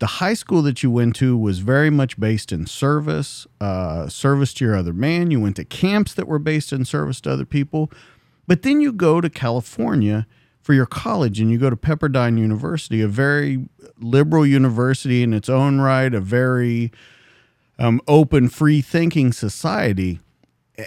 The 0.00 0.06
high 0.06 0.34
school 0.34 0.62
that 0.62 0.82
you 0.82 0.90
went 0.90 1.16
to 1.16 1.36
was 1.36 1.58
very 1.60 1.90
much 1.90 2.18
based 2.18 2.52
in 2.52 2.66
service, 2.66 3.46
uh, 3.60 4.08
service 4.08 4.54
to 4.54 4.64
your 4.64 4.76
other 4.76 4.92
man. 4.92 5.30
You 5.30 5.40
went 5.40 5.56
to 5.56 5.64
camps 5.64 6.14
that 6.14 6.28
were 6.28 6.38
based 6.38 6.72
in 6.72 6.84
service 6.84 7.20
to 7.22 7.32
other 7.32 7.44
people. 7.44 7.90
But 8.46 8.62
then 8.62 8.80
you 8.80 8.92
go 8.92 9.20
to 9.20 9.28
California 9.28 10.26
for 10.68 10.74
your 10.74 10.84
college 10.84 11.40
and 11.40 11.50
you 11.50 11.56
go 11.56 11.70
to 11.70 11.76
Pepperdine 11.76 12.38
University, 12.38 13.00
a 13.00 13.08
very 13.08 13.70
liberal 13.98 14.46
university 14.46 15.22
in 15.22 15.32
its 15.32 15.48
own 15.48 15.80
right, 15.80 16.12
a 16.12 16.20
very 16.20 16.92
um, 17.78 18.02
open, 18.06 18.50
free 18.50 18.82
thinking 18.82 19.32
society. 19.32 20.20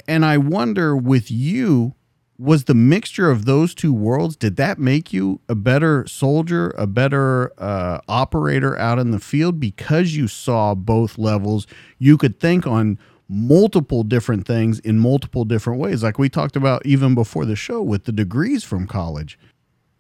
And 0.08 0.24
I 0.24 0.38
wonder 0.38 0.96
with 0.96 1.32
you, 1.32 1.96
was 2.38 2.66
the 2.66 2.76
mixture 2.76 3.32
of 3.32 3.46
those 3.46 3.74
two 3.74 3.92
worlds, 3.92 4.36
did 4.36 4.56
that 4.58 4.78
make 4.78 5.12
you 5.12 5.42
a 5.50 5.56
better 5.56 6.06
soldier, 6.06 6.76
a 6.78 6.86
better 6.86 7.52
uh, 7.58 8.02
operator 8.08 8.78
out 8.78 9.00
in 9.00 9.10
the 9.10 9.20
field 9.20 9.60
because 9.60 10.16
you 10.16 10.28
saw 10.28 10.76
both 10.76 11.18
levels? 11.18 11.66
You 11.98 12.20
could 12.20 12.40
think 12.40 12.68
on 12.68 13.00
multiple 13.28 14.04
different 14.04 14.46
things 14.46 14.78
in 14.80 15.00
multiple 15.00 15.46
different 15.46 15.80
ways, 15.80 16.04
like 16.04 16.20
we 16.20 16.30
talked 16.30 16.56
about 16.56 16.86
even 16.86 17.16
before 17.16 17.46
the 17.46 17.56
show 17.56 17.82
with 17.82 18.04
the 18.04 18.12
degrees 18.12 18.64
from 18.64 18.86
college. 18.86 19.40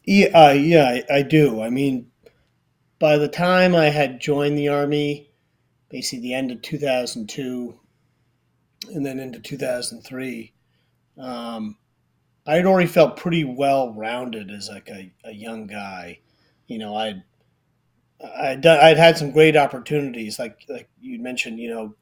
Yeah, 0.03 0.27
uh, 0.33 0.51
yeah, 0.53 1.01
I, 1.09 1.17
I 1.17 1.21
do. 1.21 1.61
I 1.61 1.69
mean, 1.69 2.11
by 2.99 3.17
the 3.17 3.27
time 3.29 3.75
I 3.75 3.87
had 3.89 4.21
joined 4.21 4.57
the 4.57 4.69
army, 4.69 5.31
basically 5.89 6.21
the 6.21 6.35
end 6.35 6.51
of 6.51 6.61
2002, 6.61 7.79
and 8.93 9.05
then 9.05 9.19
into 9.19 9.39
2003, 9.39 10.53
um, 11.19 11.77
I 12.47 12.55
had 12.57 12.67
already 12.67 12.87
felt 12.89 13.17
pretty 13.17 13.43
well 13.45 13.93
rounded 13.93 14.51
as 14.51 14.69
like 14.69 14.89
a, 14.89 15.11
a 15.25 15.33
young 15.33 15.67
guy. 15.67 16.21
You 16.67 16.79
know, 16.79 16.95
I'd 16.95 17.23
I'd, 18.23 18.61
done, 18.61 18.79
I'd 18.79 18.97
had 18.97 19.17
some 19.17 19.31
great 19.31 19.55
opportunities, 19.57 20.37
like 20.37 20.63
like 20.69 20.89
you 20.99 21.19
mentioned. 21.19 21.59
You 21.59 21.69
know, 21.69 21.95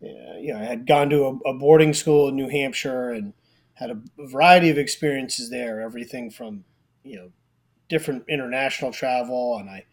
you 0.00 0.52
know, 0.54 0.60
I 0.60 0.64
had 0.64 0.86
gone 0.86 1.10
to 1.10 1.24
a, 1.26 1.50
a 1.50 1.54
boarding 1.54 1.94
school 1.94 2.28
in 2.28 2.36
New 2.36 2.48
Hampshire 2.48 3.10
and 3.12 3.34
had 3.74 3.90
a 3.90 4.00
variety 4.18 4.70
of 4.70 4.78
experiences 4.78 5.50
there. 5.50 5.80
Everything 5.80 6.30
from 6.30 6.64
you 7.04 7.16
know 7.16 7.30
different 7.88 8.24
international 8.28 8.92
travel, 8.92 9.58
and 9.58 9.68
I, 9.68 9.84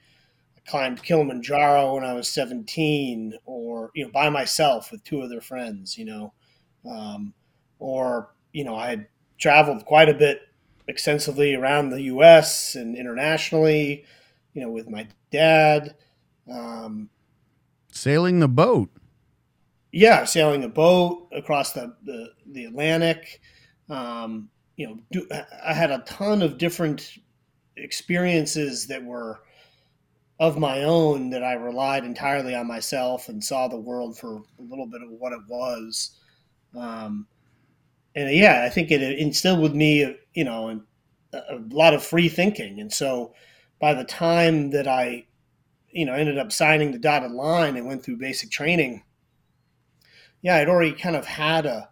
I 0.57 0.69
climbed 0.69 1.03
Kilimanjaro 1.03 1.95
when 1.95 2.03
I 2.03 2.13
was 2.13 2.27
17, 2.29 3.33
or 3.45 3.91
you 3.93 4.05
know 4.05 4.11
by 4.11 4.29
myself 4.29 4.91
with 4.91 5.03
two 5.03 5.21
other 5.21 5.41
friends, 5.41 5.97
you 5.97 6.05
know, 6.05 6.33
um, 6.89 7.33
or 7.79 8.33
you 8.53 8.63
know 8.63 8.75
I 8.75 8.89
had 8.89 9.07
traveled 9.37 9.85
quite 9.85 10.09
a 10.09 10.13
bit 10.13 10.41
extensively 10.87 11.55
around 11.55 11.89
the 11.89 12.03
U.S. 12.03 12.75
and 12.75 12.95
internationally, 12.95 14.05
you 14.53 14.61
know, 14.61 14.69
with 14.69 14.89
my 14.89 15.07
dad. 15.31 15.95
Um, 16.51 17.09
Sailing 17.91 18.39
the 18.39 18.47
boat. 18.47 18.89
Yeah, 19.91 20.25
sailing 20.25 20.63
a 20.63 20.69
boat 20.69 21.29
across 21.31 21.71
the 21.71 21.95
the, 22.03 22.29
the 22.45 22.65
Atlantic. 22.65 23.41
Um, 23.89 24.49
you 24.75 24.87
know, 24.87 24.99
do, 25.11 25.27
I 25.65 25.73
had 25.73 25.91
a 25.91 25.99
ton 25.99 26.41
of 26.41 26.57
different 26.57 27.17
experiences 27.77 28.87
that 28.87 29.03
were 29.03 29.41
of 30.39 30.57
my 30.57 30.83
own 30.83 31.29
that 31.29 31.43
I 31.43 31.53
relied 31.53 32.03
entirely 32.03 32.55
on 32.55 32.67
myself 32.67 33.29
and 33.29 33.43
saw 33.43 33.67
the 33.67 33.79
world 33.79 34.17
for 34.17 34.37
a 34.37 34.61
little 34.61 34.85
bit 34.85 35.01
of 35.01 35.09
what 35.09 35.31
it 35.31 35.39
was. 35.47 36.19
Um, 36.75 37.27
and 38.15 38.29
yeah, 38.31 38.63
I 38.65 38.69
think 38.69 38.91
it 38.91 39.01
instilled 39.01 39.61
with 39.61 39.73
me, 39.73 40.15
you 40.33 40.43
know, 40.43 40.81
a, 41.33 41.37
a 41.37 41.59
lot 41.69 41.93
of 41.93 42.03
free 42.03 42.27
thinking. 42.27 42.79
And 42.81 42.91
so 42.91 43.33
by 43.79 43.93
the 43.93 44.03
time 44.03 44.71
that 44.71 44.87
I, 44.87 45.25
you 45.91 46.05
know, 46.05 46.13
ended 46.13 46.37
up 46.37 46.51
signing 46.51 46.91
the 46.91 46.99
dotted 46.99 47.31
line 47.31 47.77
and 47.77 47.87
went 47.87 48.03
through 48.03 48.17
basic 48.17 48.51
training, 48.51 49.03
yeah, 50.41 50.57
I'd 50.57 50.69
already 50.69 50.91
kind 50.91 51.15
of 51.15 51.25
had 51.25 51.65
a, 51.65 51.89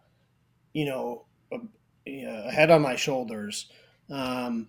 you 0.73 0.85
know, 0.85 1.25
a, 1.51 1.59
a 2.07 2.51
head 2.51 2.71
on 2.71 2.81
my 2.81 2.95
shoulders. 2.95 3.71
Um, 4.09 4.67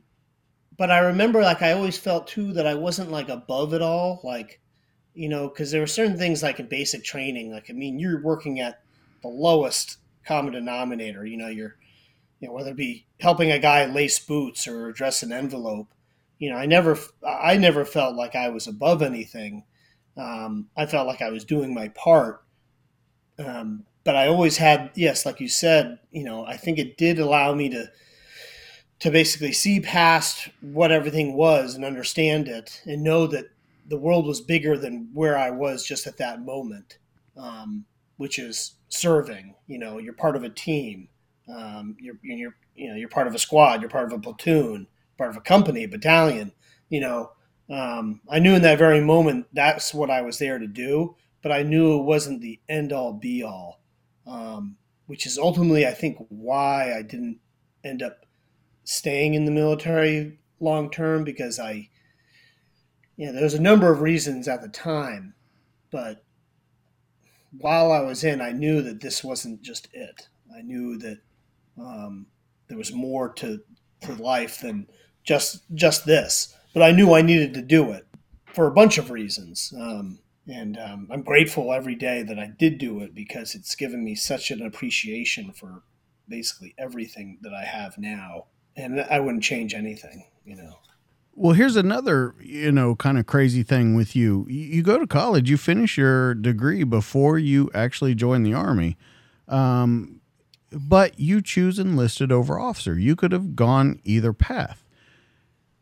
but 0.76 0.90
I 0.90 0.98
remember 0.98 1.42
like 1.42 1.62
I 1.62 1.72
always 1.72 1.98
felt 1.98 2.26
too 2.26 2.52
that 2.54 2.66
I 2.66 2.74
wasn't 2.74 3.10
like 3.10 3.28
above 3.28 3.74
it 3.74 3.82
all, 3.82 4.20
like 4.24 4.60
you 5.14 5.28
know, 5.28 5.48
because 5.48 5.70
there 5.70 5.80
were 5.80 5.86
certain 5.86 6.18
things 6.18 6.42
like 6.42 6.58
in 6.58 6.66
basic 6.66 7.04
training, 7.04 7.52
like 7.52 7.70
I 7.70 7.72
mean, 7.72 7.98
you're 7.98 8.22
working 8.22 8.60
at 8.60 8.80
the 9.22 9.28
lowest 9.28 9.98
common 10.26 10.52
denominator. 10.52 11.24
You 11.24 11.36
know, 11.36 11.48
you're 11.48 11.76
you 12.40 12.48
know 12.48 12.54
whether 12.54 12.70
it 12.70 12.76
be 12.76 13.06
helping 13.20 13.52
a 13.52 13.58
guy 13.58 13.86
lace 13.86 14.18
boots 14.18 14.66
or 14.66 14.88
address 14.88 15.22
an 15.22 15.32
envelope. 15.32 15.88
You 16.38 16.50
know, 16.50 16.56
I 16.56 16.66
never 16.66 16.98
I 17.26 17.56
never 17.56 17.84
felt 17.84 18.16
like 18.16 18.34
I 18.34 18.48
was 18.48 18.66
above 18.66 19.02
anything. 19.02 19.64
Um, 20.16 20.68
I 20.76 20.86
felt 20.86 21.06
like 21.06 21.22
I 21.22 21.30
was 21.30 21.44
doing 21.44 21.74
my 21.74 21.88
part. 21.88 22.42
Um, 23.38 23.84
but 24.04 24.14
I 24.14 24.28
always 24.28 24.58
had, 24.58 24.90
yes, 24.94 25.26
like 25.26 25.40
you 25.40 25.48
said, 25.48 25.98
you 26.12 26.24
know, 26.24 26.44
I 26.44 26.56
think 26.56 26.78
it 26.78 26.98
did 26.98 27.18
allow 27.18 27.54
me 27.54 27.68
to 27.70 27.90
to 29.00 29.10
basically 29.10 29.52
see 29.52 29.80
past 29.80 30.48
what 30.60 30.92
everything 30.92 31.34
was 31.34 31.74
and 31.74 31.84
understand 31.84 32.48
it 32.48 32.80
and 32.86 33.02
know 33.02 33.26
that 33.26 33.46
the 33.86 33.98
world 33.98 34.26
was 34.26 34.40
bigger 34.40 34.78
than 34.78 35.10
where 35.12 35.36
I 35.36 35.50
was 35.50 35.86
just 35.86 36.06
at 36.06 36.16
that 36.18 36.42
moment, 36.42 36.98
um, 37.36 37.84
which 38.16 38.38
is 38.38 38.74
serving. 38.88 39.54
You 39.66 39.78
know, 39.78 39.98
you're 39.98 40.14
part 40.14 40.36
of 40.36 40.44
a 40.44 40.48
team. 40.48 41.08
Um, 41.54 41.96
you're, 42.00 42.16
you're, 42.22 42.56
you 42.74 42.88
know, 42.88 42.96
you're 42.96 43.08
part 43.08 43.26
of 43.26 43.34
a 43.34 43.38
squad. 43.38 43.80
You're 43.80 43.90
part 43.90 44.06
of 44.06 44.12
a 44.12 44.18
platoon. 44.18 44.86
Part 45.18 45.30
of 45.30 45.36
a 45.36 45.42
company, 45.42 45.86
battalion. 45.86 46.52
You 46.88 47.00
know, 47.00 47.32
um, 47.70 48.20
I 48.28 48.38
knew 48.38 48.54
in 48.54 48.62
that 48.62 48.78
very 48.78 49.00
moment 49.00 49.46
that's 49.52 49.94
what 49.94 50.10
I 50.10 50.22
was 50.22 50.38
there 50.38 50.58
to 50.58 50.66
do, 50.66 51.16
but 51.42 51.52
I 51.52 51.62
knew 51.62 51.98
it 51.98 52.04
wasn't 52.04 52.40
the 52.40 52.60
end 52.68 52.92
all 52.92 53.12
be 53.12 53.42
all, 53.42 53.80
um, 54.26 54.76
which 55.06 55.26
is 55.26 55.38
ultimately, 55.38 55.86
I 55.86 55.92
think, 55.92 56.18
why 56.28 56.94
I 56.96 57.02
didn't 57.02 57.38
end 57.84 58.02
up 58.02 58.23
staying 58.84 59.34
in 59.34 59.44
the 59.44 59.50
military 59.50 60.38
long 60.60 60.90
term 60.90 61.24
because 61.24 61.58
I, 61.58 61.88
you 63.16 63.26
know, 63.26 63.32
there 63.32 63.42
was 63.42 63.54
a 63.54 63.60
number 63.60 63.90
of 63.90 64.00
reasons 64.00 64.48
at 64.48 64.62
the 64.62 64.68
time, 64.68 65.34
but 65.90 66.24
while 67.58 67.92
I 67.92 68.00
was 68.00 68.24
in, 68.24 68.40
I 68.40 68.52
knew 68.52 68.82
that 68.82 69.00
this 69.00 69.22
wasn't 69.22 69.62
just 69.62 69.88
it. 69.92 70.28
I 70.56 70.62
knew 70.62 70.98
that 70.98 71.18
um, 71.78 72.26
there 72.68 72.78
was 72.78 72.92
more 72.92 73.32
to 73.34 73.60
to 74.02 74.14
life 74.14 74.60
than 74.60 74.86
just 75.22 75.62
just 75.74 76.06
this. 76.06 76.54
But 76.72 76.82
I 76.82 76.90
knew 76.90 77.14
I 77.14 77.22
needed 77.22 77.54
to 77.54 77.62
do 77.62 77.92
it 77.92 78.06
for 78.52 78.66
a 78.66 78.72
bunch 78.72 78.98
of 78.98 79.10
reasons. 79.10 79.72
Um, 79.78 80.18
and 80.46 80.76
um, 80.78 81.08
I'm 81.10 81.22
grateful 81.22 81.72
every 81.72 81.94
day 81.94 82.22
that 82.22 82.38
I 82.38 82.52
did 82.58 82.78
do 82.78 83.00
it 83.00 83.14
because 83.14 83.54
it's 83.54 83.74
given 83.74 84.04
me 84.04 84.14
such 84.14 84.50
an 84.50 84.60
appreciation 84.60 85.52
for 85.52 85.82
basically 86.28 86.74
everything 86.76 87.38
that 87.42 87.54
I 87.54 87.64
have 87.64 87.96
now 87.96 88.46
and 88.76 89.00
I 89.00 89.20
wouldn't 89.20 89.42
change 89.42 89.74
anything, 89.74 90.24
you 90.44 90.56
know. 90.56 90.78
Well, 91.36 91.54
here's 91.54 91.76
another, 91.76 92.34
you 92.40 92.70
know, 92.70 92.94
kind 92.94 93.18
of 93.18 93.26
crazy 93.26 93.64
thing 93.64 93.96
with 93.96 94.14
you. 94.14 94.46
You 94.48 94.82
go 94.82 94.98
to 94.98 95.06
college, 95.06 95.50
you 95.50 95.56
finish 95.56 95.98
your 95.98 96.34
degree 96.34 96.84
before 96.84 97.38
you 97.38 97.70
actually 97.74 98.14
join 98.14 98.44
the 98.44 98.54
army, 98.54 98.96
um, 99.48 100.20
but 100.70 101.18
you 101.18 101.42
choose 101.42 101.78
enlisted 101.78 102.30
over 102.30 102.58
officer. 102.58 102.96
You 102.96 103.16
could 103.16 103.32
have 103.32 103.56
gone 103.56 104.00
either 104.04 104.32
path. 104.32 104.84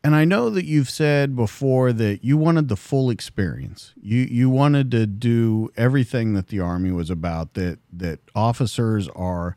And 0.05 0.17
I 0.17 0.25
know 0.25 0.51
that 0.51 0.65
you've 0.65 0.91
said 0.91 1.37
before 1.37 1.93
that 1.93 2.25
you 2.25 2.37
wanted 2.37 2.69
the 2.69 2.77
full 2.77 3.09
experience. 3.09 3.93
You 4.03 4.23
you 4.23 4.51
wanted 4.51 4.91
to 4.91 5.07
do 5.07 5.71
everything 5.77 6.35
that 6.35 6.49
the 6.49 6.59
army 6.59 6.91
was 6.91 7.09
about. 7.09 7.55
That 7.55 7.79
that 7.93 8.19
officers 8.35 9.07
are 9.11 9.55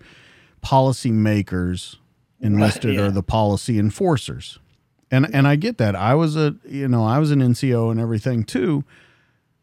policy 0.61 1.11
makers 1.11 1.97
enlisted 2.39 2.95
yeah. 2.95 3.01
are 3.01 3.11
the 3.11 3.23
policy 3.23 3.79
enforcers. 3.79 4.59
And 5.11 5.27
and 5.33 5.47
I 5.47 5.55
get 5.55 5.77
that. 5.77 5.95
I 5.95 6.15
was 6.15 6.35
a 6.35 6.55
you 6.67 6.87
know, 6.87 7.05
I 7.05 7.19
was 7.19 7.31
an 7.31 7.39
NCO 7.39 7.91
and 7.91 7.99
everything 7.99 8.43
too. 8.43 8.83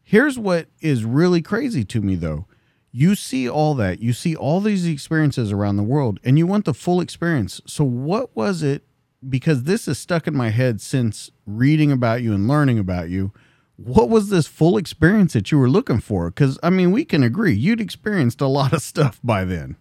Here's 0.03 0.37
what 0.37 0.67
is 0.81 1.05
really 1.05 1.41
crazy 1.41 1.83
to 1.85 2.01
me 2.01 2.15
though. 2.15 2.45
You 2.91 3.15
see 3.15 3.49
all 3.49 3.73
that. 3.75 4.01
You 4.01 4.13
see 4.13 4.35
all 4.35 4.61
these 4.61 4.85
experiences 4.85 5.51
around 5.51 5.77
the 5.77 5.83
world 5.83 6.19
and 6.23 6.37
you 6.37 6.45
want 6.45 6.65
the 6.65 6.73
full 6.73 7.01
experience. 7.01 7.61
So 7.65 7.83
what 7.83 8.35
was 8.35 8.63
it 8.63 8.83
because 9.29 9.63
this 9.63 9.87
is 9.87 9.97
stuck 9.97 10.27
in 10.27 10.35
my 10.35 10.49
head 10.49 10.81
since 10.81 11.31
reading 11.45 11.91
about 11.91 12.21
you 12.21 12.33
and 12.33 12.47
learning 12.47 12.79
about 12.79 13.09
you. 13.09 13.31
What 13.77 14.09
was 14.09 14.29
this 14.29 14.47
full 14.47 14.77
experience 14.77 15.33
that 15.33 15.51
you 15.51 15.57
were 15.57 15.69
looking 15.69 15.99
for? 15.99 16.29
Because, 16.29 16.59
I 16.61 16.69
mean, 16.69 16.91
we 16.91 17.05
can 17.05 17.23
agree 17.23 17.53
you'd 17.53 17.81
experienced 17.81 18.41
a 18.41 18.47
lot 18.47 18.73
of 18.73 18.81
stuff 18.81 19.19
by 19.23 19.45
then. 19.45 19.77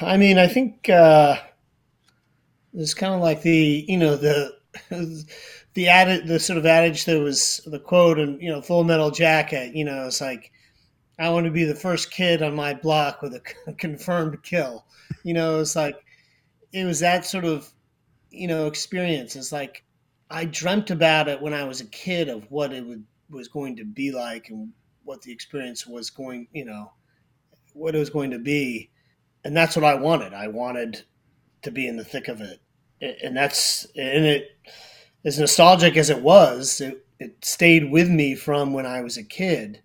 I 0.00 0.16
mean, 0.16 0.38
I 0.38 0.46
think 0.46 0.88
uh, 0.88 1.36
it's 2.74 2.94
kind 2.94 3.14
of 3.14 3.20
like 3.20 3.42
the 3.42 3.84
you 3.88 3.96
know 3.96 4.16
the 4.16 4.52
the 5.74 5.88
added 5.88 6.26
the 6.26 6.40
sort 6.40 6.58
of 6.58 6.66
adage 6.66 7.04
that 7.04 7.20
was 7.20 7.60
the 7.66 7.78
quote 7.78 8.18
and 8.18 8.40
you 8.42 8.50
know 8.50 8.60
Full 8.60 8.84
Metal 8.84 9.10
Jacket. 9.10 9.74
You 9.74 9.84
know, 9.84 10.06
it's 10.06 10.20
like 10.20 10.52
I 11.18 11.28
want 11.30 11.46
to 11.46 11.52
be 11.52 11.64
the 11.64 11.74
first 11.74 12.10
kid 12.10 12.42
on 12.42 12.54
my 12.54 12.74
block 12.74 13.22
with 13.22 13.34
a 13.34 13.72
confirmed 13.78 14.42
kill. 14.42 14.84
You 15.22 15.34
know, 15.34 15.60
it's 15.60 15.76
like 15.76 16.04
it 16.72 16.84
was 16.84 17.00
that 17.00 17.24
sort 17.24 17.44
of 17.44 17.72
you 18.30 18.48
know 18.48 18.66
experience. 18.66 19.36
It's 19.36 19.52
like 19.52 19.84
I 20.30 20.44
dreamt 20.44 20.90
about 20.90 21.28
it 21.28 21.40
when 21.40 21.54
I 21.54 21.64
was 21.64 21.80
a 21.80 21.86
kid 21.86 22.28
of 22.28 22.50
what 22.50 22.72
it 22.72 22.84
would, 22.84 23.04
was 23.30 23.48
going 23.48 23.76
to 23.76 23.84
be 23.84 24.10
like 24.10 24.48
and 24.48 24.72
what 25.04 25.22
the 25.22 25.32
experience 25.32 25.86
was 25.86 26.10
going, 26.10 26.48
you 26.52 26.64
know, 26.64 26.92
what 27.74 27.94
it 27.94 27.98
was 27.98 28.10
going 28.10 28.30
to 28.30 28.38
be. 28.38 28.90
And 29.44 29.56
that's 29.56 29.76
what 29.76 29.84
I 29.84 29.94
wanted. 29.94 30.32
I 30.32 30.48
wanted 30.48 31.04
to 31.62 31.70
be 31.70 31.86
in 31.86 31.96
the 31.96 32.04
thick 32.04 32.28
of 32.28 32.40
it. 32.40 32.60
And 33.00 33.36
that's, 33.36 33.86
and 33.96 34.24
it, 34.24 34.58
as 35.24 35.38
nostalgic 35.38 35.96
as 35.96 36.10
it 36.10 36.20
was, 36.20 36.80
it, 36.80 37.06
it 37.18 37.44
stayed 37.44 37.90
with 37.90 38.08
me 38.08 38.34
from 38.34 38.72
when 38.72 38.86
I 38.86 39.00
was 39.00 39.16
a 39.16 39.22
kid, 39.22 39.82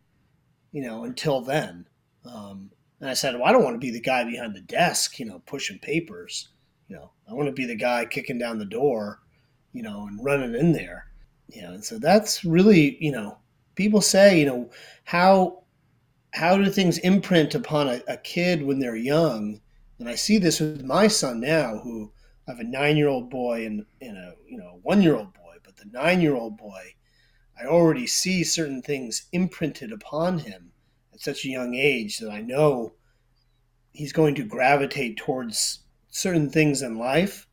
you 0.71 0.81
know, 0.81 1.03
until 1.03 1.41
then. 1.41 1.85
Um, 2.25 2.71
and 2.99 3.09
I 3.09 3.13
said, 3.13 3.35
well, 3.35 3.45
I 3.45 3.51
don't 3.51 3.63
want 3.63 3.75
to 3.75 3.79
be 3.79 3.91
the 3.91 4.01
guy 4.01 4.23
behind 4.23 4.55
the 4.55 4.61
desk, 4.61 5.19
you 5.19 5.25
know, 5.25 5.41
pushing 5.45 5.79
papers. 5.79 6.49
You 6.87 6.97
know, 6.97 7.11
I 7.29 7.33
want 7.33 7.47
to 7.47 7.53
be 7.53 7.65
the 7.65 7.75
guy 7.75 8.05
kicking 8.05 8.37
down 8.37 8.57
the 8.57 8.65
door, 8.65 9.19
you 9.73 9.83
know, 9.83 10.07
and 10.07 10.23
running 10.23 10.55
in 10.55 10.71
there. 10.71 11.05
You 11.47 11.63
know, 11.63 11.73
and 11.73 11.83
so 11.83 11.97
that's 11.97 12.43
really, 12.43 12.97
you 13.03 13.11
know, 13.11 13.37
people 13.75 14.01
say, 14.01 14.39
you 14.39 14.45
know, 14.45 14.69
how 15.05 15.63
how 16.31 16.57
do 16.57 16.69
things 16.69 16.99
imprint 16.99 17.55
upon 17.55 17.87
a, 17.87 18.01
a 18.07 18.17
kid 18.17 18.61
when 18.61 18.79
they're 18.79 18.95
young? 18.95 19.59
And 19.97 20.07
I 20.07 20.15
see 20.15 20.37
this 20.37 20.59
with 20.59 20.83
my 20.83 21.07
son 21.07 21.39
now, 21.39 21.79
who 21.79 22.11
I 22.49 22.53
have 22.53 22.59
a 22.59 22.63
nine-year-old 22.63 23.29
boy 23.29 23.65
and, 23.65 23.85
and 24.01 24.17
a 24.17 24.33
you 24.47 24.57
know 24.57 24.79
one-year-old 24.81 25.33
boy, 25.33 25.57
but 25.63 25.77
the 25.77 25.85
nine-year-old 25.85 26.57
boy, 26.57 26.95
I 27.61 27.67
already 27.67 28.07
see 28.07 28.43
certain 28.43 28.81
things 28.81 29.27
imprinted 29.31 29.91
upon 29.91 30.39
him 30.39 30.71
at 31.13 31.21
such 31.21 31.45
a 31.45 31.49
young 31.49 31.75
age 31.75 32.17
that 32.17 32.31
I 32.31 32.41
know 32.41 32.93
he's 33.91 34.13
going 34.13 34.33
to 34.35 34.43
gravitate 34.43 35.17
towards 35.17 35.79
certain 36.09 36.49
things 36.49 36.81
in 36.81 36.97
life, 36.97 37.47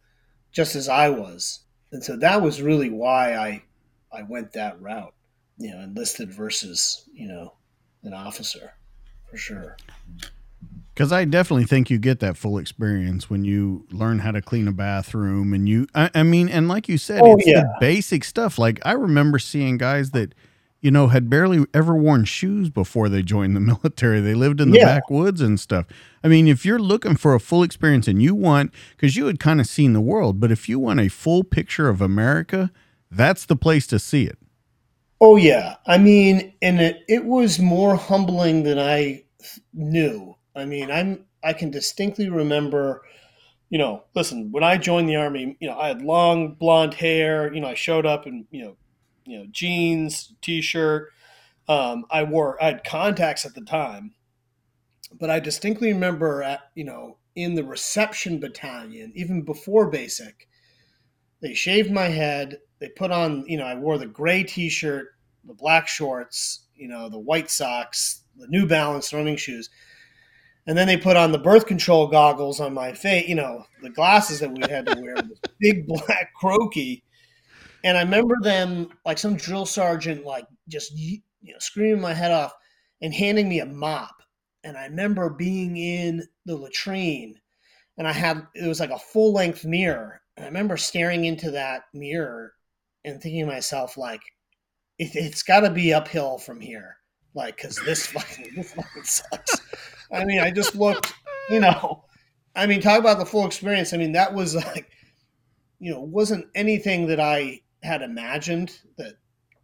just 0.50 0.75
as 0.75 0.88
I 0.88 1.11
was. 1.11 1.61
And 1.93 2.03
so 2.03 2.17
that 2.17 2.41
was 2.41 2.62
really 2.62 2.88
why 2.88 3.35
I 3.35 3.62
I 4.11 4.23
went 4.23 4.53
that 4.55 4.81
route 4.81 5.12
you 5.59 5.71
know, 5.71 5.81
enlisted 5.81 6.33
versus, 6.33 7.09
you 7.12 7.29
know, 7.29 7.55
an 8.03 8.12
officer 8.12 8.75
for 9.29 9.37
sure. 9.37 9.76
Because 10.97 11.12
I 11.12 11.26
definitely 11.26 11.67
think 11.67 11.91
you 11.91 11.99
get 11.99 12.21
that 12.21 12.38
full 12.38 12.57
experience 12.57 13.29
when 13.29 13.45
you 13.45 13.85
learn 13.91 14.21
how 14.21 14.31
to 14.31 14.41
clean 14.41 14.67
a 14.67 14.73
bathroom, 14.73 15.53
and 15.53 15.69
you, 15.69 15.87
I, 15.95 16.09
I 16.15 16.23
mean, 16.23 16.49
and 16.49 16.69
like 16.69 16.88
you 16.88 16.97
said, 16.97 17.21
oh, 17.23 17.37
it's 17.37 17.47
yeah. 17.47 17.61
the 17.61 17.76
basic 17.81 18.25
stuff. 18.25 18.59
Like 18.59 18.81
I 18.83 18.93
remember 18.93 19.38
seeing 19.38 19.76
guys 19.76 20.12
that, 20.12 20.35
you 20.81 20.91
know, 20.91 21.09
had 21.09 21.29
barely 21.29 21.67
ever 21.75 21.95
worn 21.95 22.25
shoes 22.25 22.71
before 22.71 23.11
they 23.11 23.21
joined 23.21 23.55
the 23.55 23.61
military. 23.75 24.23
They 24.23 24.33
lived 24.33 24.59
in 24.59 24.71
the 24.71 24.79
yeah. 24.79 24.87
backwoods 24.87 25.43
and 25.43 25.61
stuff. 25.61 25.85
I 26.25 26.29
mean, 26.29 26.49
if 26.49 26.65
you're 26.65 26.79
looking 26.79 27.17
for 27.17 27.35
a 27.35 27.41
full 27.41 27.62
experience 27.62 28.09
and 28.09 28.23
you 28.23 28.35
want, 28.35 28.73
because 28.97 29.17
you 29.17 29.26
had 29.26 29.38
kind 29.38 29.61
of 29.61 29.67
seen 29.67 29.93
the 29.93 30.00
world, 30.00 30.41
but 30.41 30.50
if 30.50 30.67
you 30.67 30.79
want 30.79 31.00
a 31.00 31.09
full 31.09 31.45
picture 31.45 31.91
of 31.91 32.00
America, 32.00 32.73
that's 33.11 33.45
the 33.45 33.57
place 33.57 33.87
to 33.88 33.99
see 33.99 34.25
it. 34.25 34.38
Oh 35.21 35.37
yeah, 35.37 35.76
I 35.87 35.99
mean, 35.99 36.55
and 36.62 36.81
it 36.81 37.05
it 37.07 37.26
was 37.26 37.59
more 37.59 37.97
humbling 37.97 38.62
than 38.62 38.79
I 38.79 39.25
knew. 39.75 40.36
I 40.57 40.65
mean, 40.65 40.91
I'm 40.91 41.27
I 41.45 41.53
can 41.53 41.71
distinctly 41.71 42.29
remember, 42.29 43.03
you 43.69 43.79
know, 43.79 44.05
listen, 44.15 44.51
when 44.51 44.65
I 44.65 44.79
joined 44.79 45.09
the 45.09 45.17
army, 45.17 45.57
you 45.61 45.69
know, 45.69 45.79
I 45.79 45.89
had 45.89 46.03
long 46.03 46.55
blonde 46.55 46.95
hair. 46.95 47.53
You 47.53 47.61
know, 47.61 47.69
I 47.69 47.75
showed 47.75 48.07
up 48.07 48.27
in 48.27 48.47
you 48.51 48.65
know, 48.65 48.77
you 49.25 49.39
know, 49.39 49.47
jeans, 49.51 50.35
t-shirt. 50.41 51.13
Um, 51.69 52.07
I 52.11 52.23
wore 52.23 52.63
I 52.63 52.67
had 52.67 52.85
contacts 52.85 53.45
at 53.45 53.55
the 53.55 53.61
time, 53.61 54.15
but 55.13 55.31
I 55.31 55.41
distinctly 55.41 55.93
remember 55.93 56.43
at 56.43 56.61
you 56.75 56.85
know 56.85 57.19
in 57.35 57.55
the 57.55 57.65
reception 57.65 58.41
battalion, 58.41 59.13
even 59.15 59.43
before 59.43 59.91
basic, 59.91 60.49
they 61.43 61.53
shaved 61.53 61.91
my 61.93 62.07
head 62.07 62.59
they 62.79 62.89
put 62.89 63.11
on, 63.11 63.45
you 63.47 63.57
know, 63.57 63.65
I 63.65 63.75
wore 63.75 63.99
the 63.99 64.07
gray 64.07 64.43
T-shirt, 64.43 65.09
the 65.45 65.55
black 65.55 65.89
shorts, 65.89 66.67
you 66.75 66.89
know, 66.89 67.09
the 67.09 67.19
white 67.19 67.50
socks, 67.50 68.23
the 68.37 68.47
New 68.49 68.67
Balance 68.67 69.13
running 69.13 69.37
shoes, 69.37 69.71
and 70.67 70.76
then 70.76 70.87
they 70.87 70.97
put 70.97 71.17
on 71.17 71.33
the 71.33 71.39
birth 71.39 71.67
control 71.67 72.09
goggles 72.09 72.61
on 72.61 72.75
my 72.75 72.93
face, 72.93 73.29
you 73.29 73.35
know, 73.35 73.65
the 73.83 73.91
glasses 73.91 74.41
that 74.41 74.50
we 74.50 74.63
had 74.69 74.87
to 74.87 75.00
wear, 75.00 75.15
this 75.17 75.39
big 75.61 75.87
black 75.87 76.33
croaky. 76.35 77.05
And 77.85 77.97
I 77.97 78.02
remember 78.02 78.35
them 78.43 78.89
like 79.05 79.19
some 79.19 79.37
drill 79.37 79.67
sergeant, 79.67 80.25
like 80.25 80.47
just 80.69 80.93
you 80.97 81.21
know, 81.45 81.59
screaming 81.59 82.00
my 82.00 82.13
head 82.13 82.33
off 82.33 82.52
and 83.00 83.15
handing 83.15 83.49
me 83.49 83.61
a 83.61 83.67
mop. 83.67 84.15
And 84.65 84.76
I 84.76 84.87
remember 84.87 85.31
being 85.31 85.76
in 85.76 86.26
the 86.45 86.57
latrine, 86.57 87.37
and 87.97 88.09
I 88.09 88.13
had 88.13 88.45
it 88.55 88.67
was 88.67 88.81
like 88.81 88.91
a 88.91 88.99
full 88.99 89.33
length 89.33 89.65
mirror. 89.65 90.21
And 90.37 90.45
I 90.45 90.49
remember 90.49 90.76
staring 90.76 91.25
into 91.25 91.52
that 91.52 91.85
mirror 91.95 92.52
and 93.05 93.23
thinking 93.23 93.47
to 93.47 93.52
myself 93.52 93.97
like, 93.97 94.21
it, 94.99 95.13
has 95.23 95.45
got 95.45 95.61
to 95.61 95.71
be 95.71 95.95
uphill 95.95 96.39
from 96.39 96.61
here, 96.61 96.97
like 97.35 97.57
because 97.57 97.76
this 97.85 98.07
fucking 98.09 98.55
this 98.57 98.75
fucking 98.75 99.05
sucks. 99.05 99.61
I 100.12 100.25
mean, 100.25 100.40
I 100.40 100.50
just 100.50 100.75
looked, 100.75 101.14
you 101.50 101.60
know, 101.60 102.04
I 102.54 102.66
mean, 102.66 102.80
talk 102.80 102.99
about 102.99 103.19
the 103.19 103.26
full 103.26 103.47
experience. 103.47 103.92
I 103.92 103.97
mean, 103.97 104.12
that 104.12 104.32
was 104.34 104.54
like, 104.54 104.90
you 105.78 105.92
know, 105.92 106.00
wasn't 106.00 106.47
anything 106.54 107.06
that 107.08 107.21
I 107.21 107.60
had 107.82 108.02
imagined 108.02 108.78
that, 108.97 109.14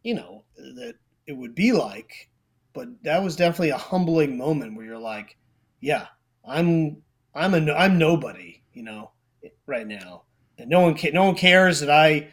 you 0.02 0.14
know, 0.14 0.44
that 0.57 0.94
it 1.26 1.33
would 1.33 1.55
be 1.55 1.72
like, 1.72 2.28
but 2.72 2.88
that 3.05 3.22
was 3.22 3.37
definitely 3.37 3.70
a 3.70 3.78
humbling 3.78 4.37
moment 4.37 4.76
where 4.76 4.85
you're 4.85 4.98
like, 4.98 5.37
yeah, 5.81 6.07
I'm, 6.46 7.02
I'm 7.35 7.55
a, 7.55 7.72
I'm 7.72 7.98
nobody, 7.98 8.62
you 8.74 8.83
know, 8.83 9.11
right 9.66 9.87
now, 9.87 10.24
and 10.59 10.68
no 10.68 10.81
one, 10.81 10.96
ca- 10.96 11.12
no 11.12 11.24
one 11.24 11.35
cares 11.35 11.81
that 11.81 11.90
I 11.90 12.28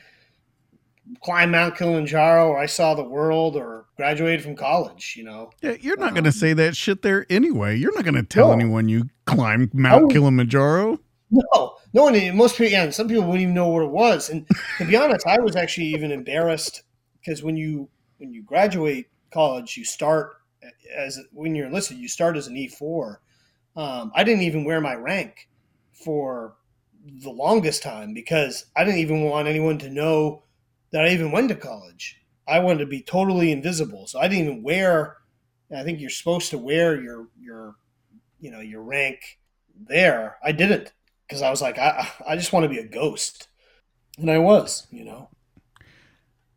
climb 1.23 1.51
Mount 1.51 1.75
Kilimanjaro 1.75 2.49
or 2.49 2.57
I 2.57 2.65
saw 2.65 2.93
the 2.93 3.03
world 3.03 3.55
or 3.55 3.85
graduated 3.97 4.43
from 4.43 4.55
college, 4.55 5.15
you 5.17 5.23
know. 5.23 5.51
Yeah, 5.61 5.75
you're 5.79 5.97
not 5.97 6.09
um, 6.09 6.13
going 6.13 6.23
to 6.25 6.31
say 6.31 6.53
that 6.53 6.75
shit 6.75 7.01
there 7.01 7.25
anyway. 7.29 7.77
You're 7.77 7.93
not 7.95 8.03
going 8.03 8.15
to 8.15 8.23
tell 8.23 8.47
no. 8.47 8.53
anyone 8.53 8.87
you 8.89 9.09
climbed 9.25 9.73
Mount 9.73 10.11
Kilimanjaro. 10.11 10.99
No, 11.31 11.75
no 11.93 12.03
one. 12.03 12.35
Most 12.35 12.57
people, 12.57 12.71
yeah, 12.71 12.89
some 12.89 13.07
people 13.07 13.23
wouldn't 13.23 13.41
even 13.41 13.53
know 13.53 13.69
what 13.69 13.83
it 13.83 13.91
was. 13.91 14.29
And 14.29 14.47
to 14.77 14.85
be 14.85 14.95
honest, 14.95 15.27
I 15.27 15.39
was 15.39 15.55
actually 15.55 15.87
even 15.87 16.11
embarrassed 16.11 16.83
because 17.19 17.43
when 17.43 17.55
you 17.57 17.89
when 18.17 18.33
you 18.33 18.43
graduate 18.43 19.07
college, 19.31 19.77
you 19.77 19.85
start 19.85 20.37
as 20.95 21.19
when 21.31 21.55
you're 21.55 21.67
enlisted, 21.67 21.97
you 21.97 22.07
start 22.07 22.35
as 22.37 22.47
an 22.47 22.57
E 22.57 22.67
four. 22.67 23.21
Um, 23.75 24.11
I 24.15 24.23
didn't 24.23 24.41
even 24.41 24.65
wear 24.65 24.81
my 24.81 24.95
rank 24.95 25.47
for 25.93 26.55
the 27.05 27.29
longest 27.29 27.83
time 27.83 28.13
because 28.13 28.65
I 28.75 28.83
didn't 28.83 28.99
even 28.99 29.23
want 29.23 29.47
anyone 29.47 29.77
to 29.79 29.89
know 29.89 30.43
that 30.91 31.05
I 31.05 31.09
even 31.09 31.31
went 31.31 31.49
to 31.49 31.55
college. 31.55 32.17
I 32.47 32.59
wanted 32.59 32.79
to 32.79 32.85
be 32.87 33.01
totally 33.01 33.51
invisible, 33.51 34.07
so 34.07 34.19
I 34.19 34.27
didn't 34.27 34.45
even 34.45 34.63
wear. 34.63 35.17
I 35.75 35.83
think 35.83 35.99
you're 35.99 36.09
supposed 36.09 36.49
to 36.49 36.57
wear 36.57 36.99
your 36.99 37.27
your 37.39 37.75
you 38.39 38.51
know 38.51 38.59
your 38.59 38.81
rank 38.81 39.19
there. 39.87 40.37
I 40.43 40.51
didn't 40.51 40.91
because 41.27 41.41
I 41.41 41.49
was 41.49 41.61
like 41.61 41.77
I 41.77 42.09
I 42.27 42.35
just 42.35 42.51
want 42.51 42.63
to 42.63 42.69
be 42.69 42.79
a 42.79 42.87
ghost, 42.87 43.47
and 44.17 44.31
I 44.31 44.39
was 44.39 44.87
you 44.89 45.05
know. 45.05 45.29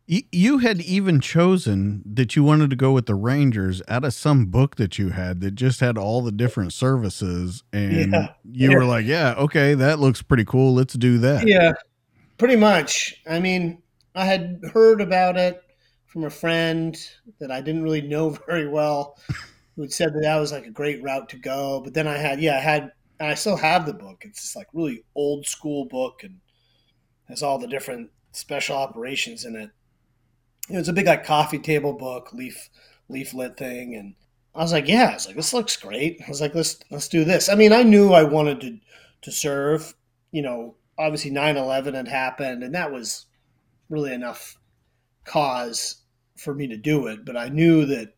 You 0.05 0.57
had 0.57 0.81
even 0.81 1.21
chosen 1.21 2.03
that 2.05 2.35
you 2.35 2.43
wanted 2.43 2.69
to 2.71 2.75
go 2.75 2.91
with 2.91 3.05
the 3.05 3.15
Rangers 3.15 3.81
out 3.87 4.03
of 4.03 4.13
some 4.13 4.47
book 4.47 4.75
that 4.75 4.99
you 4.99 5.09
had 5.09 5.39
that 5.39 5.51
just 5.51 5.79
had 5.79 5.97
all 5.97 6.21
the 6.21 6.31
different 6.31 6.73
services, 6.73 7.63
and 7.71 8.11
yeah. 8.11 8.33
you 8.43 8.69
yeah. 8.69 8.75
were 8.75 8.83
like, 8.83 9.05
"Yeah, 9.05 9.33
okay, 9.37 9.75
that 9.75 9.99
looks 9.99 10.21
pretty 10.21 10.43
cool. 10.43 10.73
Let's 10.73 10.95
do 10.95 11.19
that." 11.19 11.47
Yeah, 11.47 11.73
pretty 12.37 12.57
much. 12.57 13.21
I 13.29 13.39
mean, 13.39 13.82
I 14.15 14.25
had 14.25 14.61
heard 14.73 15.01
about 15.01 15.37
it 15.37 15.61
from 16.07 16.23
a 16.25 16.29
friend 16.29 16.97
that 17.39 17.51
I 17.51 17.61
didn't 17.61 17.83
really 17.83 18.01
know 18.01 18.29
very 18.47 18.67
well, 18.67 19.17
who 19.75 19.81
had 19.81 19.91
said 19.93 20.13
that 20.13 20.21
that 20.21 20.37
was 20.37 20.51
like 20.51 20.65
a 20.65 20.71
great 20.71 21.01
route 21.03 21.29
to 21.29 21.37
go. 21.37 21.81
But 21.81 21.93
then 21.93 22.07
I 22.07 22.17
had, 22.17 22.41
yeah, 22.41 22.57
I 22.57 22.61
had, 22.61 22.91
and 23.19 23.29
I 23.29 23.33
still 23.33 23.57
have 23.57 23.85
the 23.85 23.93
book. 23.93 24.23
It's 24.25 24.41
just 24.41 24.55
like 24.55 24.67
really 24.73 25.03
old 25.15 25.45
school 25.45 25.85
book 25.85 26.23
and 26.23 26.39
has 27.27 27.41
all 27.41 27.57
the 27.57 27.67
different 27.67 28.11
special 28.31 28.75
operations 28.75 29.45
in 29.45 29.55
it. 29.55 29.69
It 30.69 30.77
was 30.77 30.87
a 30.87 30.93
big 30.93 31.07
like 31.07 31.25
coffee 31.25 31.59
table 31.59 31.93
book, 31.93 32.31
leaf 32.33 32.69
leaflet 33.09 33.57
thing, 33.57 33.95
and 33.95 34.15
I 34.55 34.61
was 34.61 34.71
like, 34.71 34.87
yeah, 34.87 35.09
I 35.09 35.13
was 35.13 35.27
like, 35.27 35.35
this 35.35 35.53
looks 35.53 35.75
great. 35.75 36.21
I 36.25 36.29
was 36.29 36.39
like, 36.39 36.55
let's 36.55 36.79
let's 36.89 37.09
do 37.09 37.23
this. 37.25 37.49
I 37.49 37.55
mean, 37.55 37.73
I 37.73 37.83
knew 37.83 38.13
I 38.13 38.23
wanted 38.23 38.61
to 38.61 38.79
to 39.23 39.31
serve. 39.31 39.93
You 40.31 40.41
know, 40.41 40.75
obviously 40.97 41.31
9-11 41.31 41.93
had 41.93 42.07
happened, 42.07 42.63
and 42.63 42.73
that 42.75 42.91
was 42.91 43.25
really 43.89 44.13
enough 44.13 44.57
cause 45.25 46.03
for 46.37 46.53
me 46.53 46.67
to 46.67 46.77
do 46.77 47.07
it. 47.07 47.25
But 47.25 47.37
I 47.37 47.49
knew 47.49 47.85
that 47.85 48.13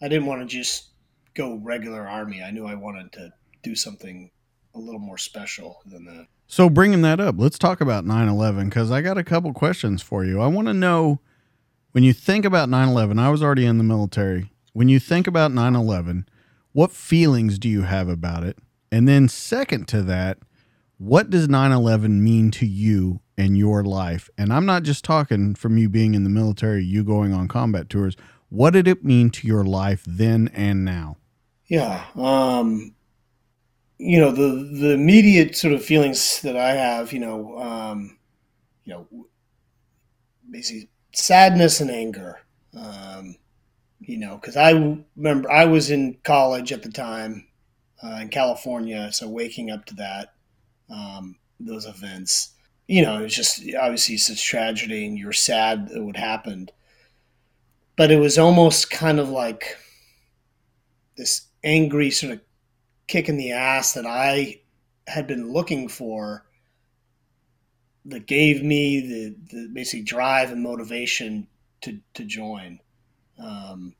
I 0.00 0.08
didn't 0.08 0.26
want 0.26 0.42
to 0.42 0.46
just 0.46 0.90
go 1.34 1.60
regular 1.62 2.06
army. 2.06 2.42
I 2.42 2.50
knew 2.50 2.66
I 2.66 2.74
wanted 2.74 3.12
to 3.12 3.32
do 3.62 3.74
something 3.74 4.30
a 4.74 4.78
little 4.78 5.00
more 5.00 5.18
special 5.18 5.82
than 5.86 6.04
that. 6.06 6.26
So, 6.46 6.68
bringing 6.68 7.02
that 7.02 7.20
up, 7.20 7.36
let's 7.38 7.58
talk 7.58 7.80
about 7.80 8.04
9 8.04 8.28
11 8.28 8.68
because 8.68 8.90
I 8.90 9.00
got 9.00 9.16
a 9.16 9.24
couple 9.24 9.52
questions 9.52 10.02
for 10.02 10.24
you. 10.24 10.40
I 10.40 10.48
want 10.48 10.68
to 10.68 10.74
know 10.74 11.20
when 11.92 12.04
you 12.04 12.12
think 12.12 12.44
about 12.44 12.68
9 12.68 12.88
11, 12.88 13.18
I 13.18 13.30
was 13.30 13.42
already 13.42 13.64
in 13.64 13.78
the 13.78 13.84
military. 13.84 14.50
When 14.72 14.88
you 14.88 14.98
think 14.98 15.26
about 15.26 15.52
9 15.52 15.74
11, 15.74 16.28
what 16.72 16.90
feelings 16.90 17.58
do 17.58 17.68
you 17.68 17.82
have 17.82 18.08
about 18.08 18.44
it? 18.44 18.58
And 18.90 19.08
then, 19.08 19.28
second 19.28 19.88
to 19.88 20.02
that, 20.02 20.38
what 21.02 21.30
does 21.30 21.48
9 21.48 21.72
11 21.72 22.22
mean 22.22 22.52
to 22.52 22.66
you 22.66 23.20
and 23.36 23.58
your 23.58 23.82
life? 23.82 24.30
And 24.38 24.52
I'm 24.52 24.64
not 24.64 24.84
just 24.84 25.04
talking 25.04 25.56
from 25.56 25.76
you 25.76 25.88
being 25.88 26.14
in 26.14 26.22
the 26.22 26.30
military, 26.30 26.84
you 26.84 27.02
going 27.02 27.32
on 27.32 27.48
combat 27.48 27.90
tours. 27.90 28.16
What 28.50 28.72
did 28.72 28.86
it 28.86 29.04
mean 29.04 29.30
to 29.30 29.46
your 29.46 29.64
life 29.64 30.04
then 30.06 30.48
and 30.54 30.84
now? 30.84 31.16
Yeah. 31.66 32.04
Um, 32.14 32.94
you 33.98 34.20
know 34.20 34.30
the 34.32 34.78
the 34.80 34.90
immediate 34.92 35.56
sort 35.56 35.74
of 35.74 35.84
feelings 35.84 36.40
that 36.42 36.56
I 36.56 36.72
have, 36.72 37.12
you 37.12 37.18
know, 37.18 37.58
um, 37.58 38.18
you 38.84 38.92
know, 38.92 39.26
basically 40.48 40.88
sadness 41.12 41.80
and 41.80 41.90
anger. 41.90 42.40
Um, 42.76 43.36
you 44.00 44.18
know, 44.18 44.36
because 44.36 44.56
I 44.56 44.70
remember 45.16 45.50
I 45.50 45.64
was 45.64 45.90
in 45.90 46.18
college 46.24 46.72
at 46.72 46.82
the 46.82 46.90
time 46.90 47.46
uh, 48.02 48.18
in 48.22 48.28
California, 48.28 49.12
so 49.12 49.28
waking 49.28 49.70
up 49.70 49.84
to 49.86 49.94
that, 49.96 50.34
um, 50.92 51.36
those 51.58 51.86
events, 51.86 52.50
you 52.86 53.02
know, 53.02 53.20
it 53.20 53.22
was 53.22 53.34
just 53.34 53.62
obviously 53.80 54.16
such 54.16 54.44
tragedy, 54.44 55.06
and 55.06 55.18
you're 55.18 55.32
sad 55.32 55.88
that 55.88 56.02
it 56.02 56.16
happened. 56.16 56.72
But 57.96 58.10
it 58.10 58.18
was 58.18 58.38
almost 58.38 58.90
kind 58.90 59.18
of 59.18 59.28
like 59.28 59.76
this 61.16 61.46
angry 61.62 62.10
sort 62.10 62.32
of 62.32 62.40
kick 63.06 63.28
in 63.28 63.36
the 63.36 63.52
ass 63.52 63.92
that 63.92 64.06
I 64.06 64.60
had 65.06 65.26
been 65.26 65.52
looking 65.52 65.88
for 65.88 66.44
that 68.04 68.26
gave 68.26 68.62
me 68.62 69.00
the, 69.00 69.36
the 69.52 69.68
basically 69.72 70.02
drive 70.02 70.50
and 70.50 70.62
motivation 70.62 71.46
to, 71.82 71.98
to 72.14 72.24
join. 72.24 72.80
Um, 73.38 73.94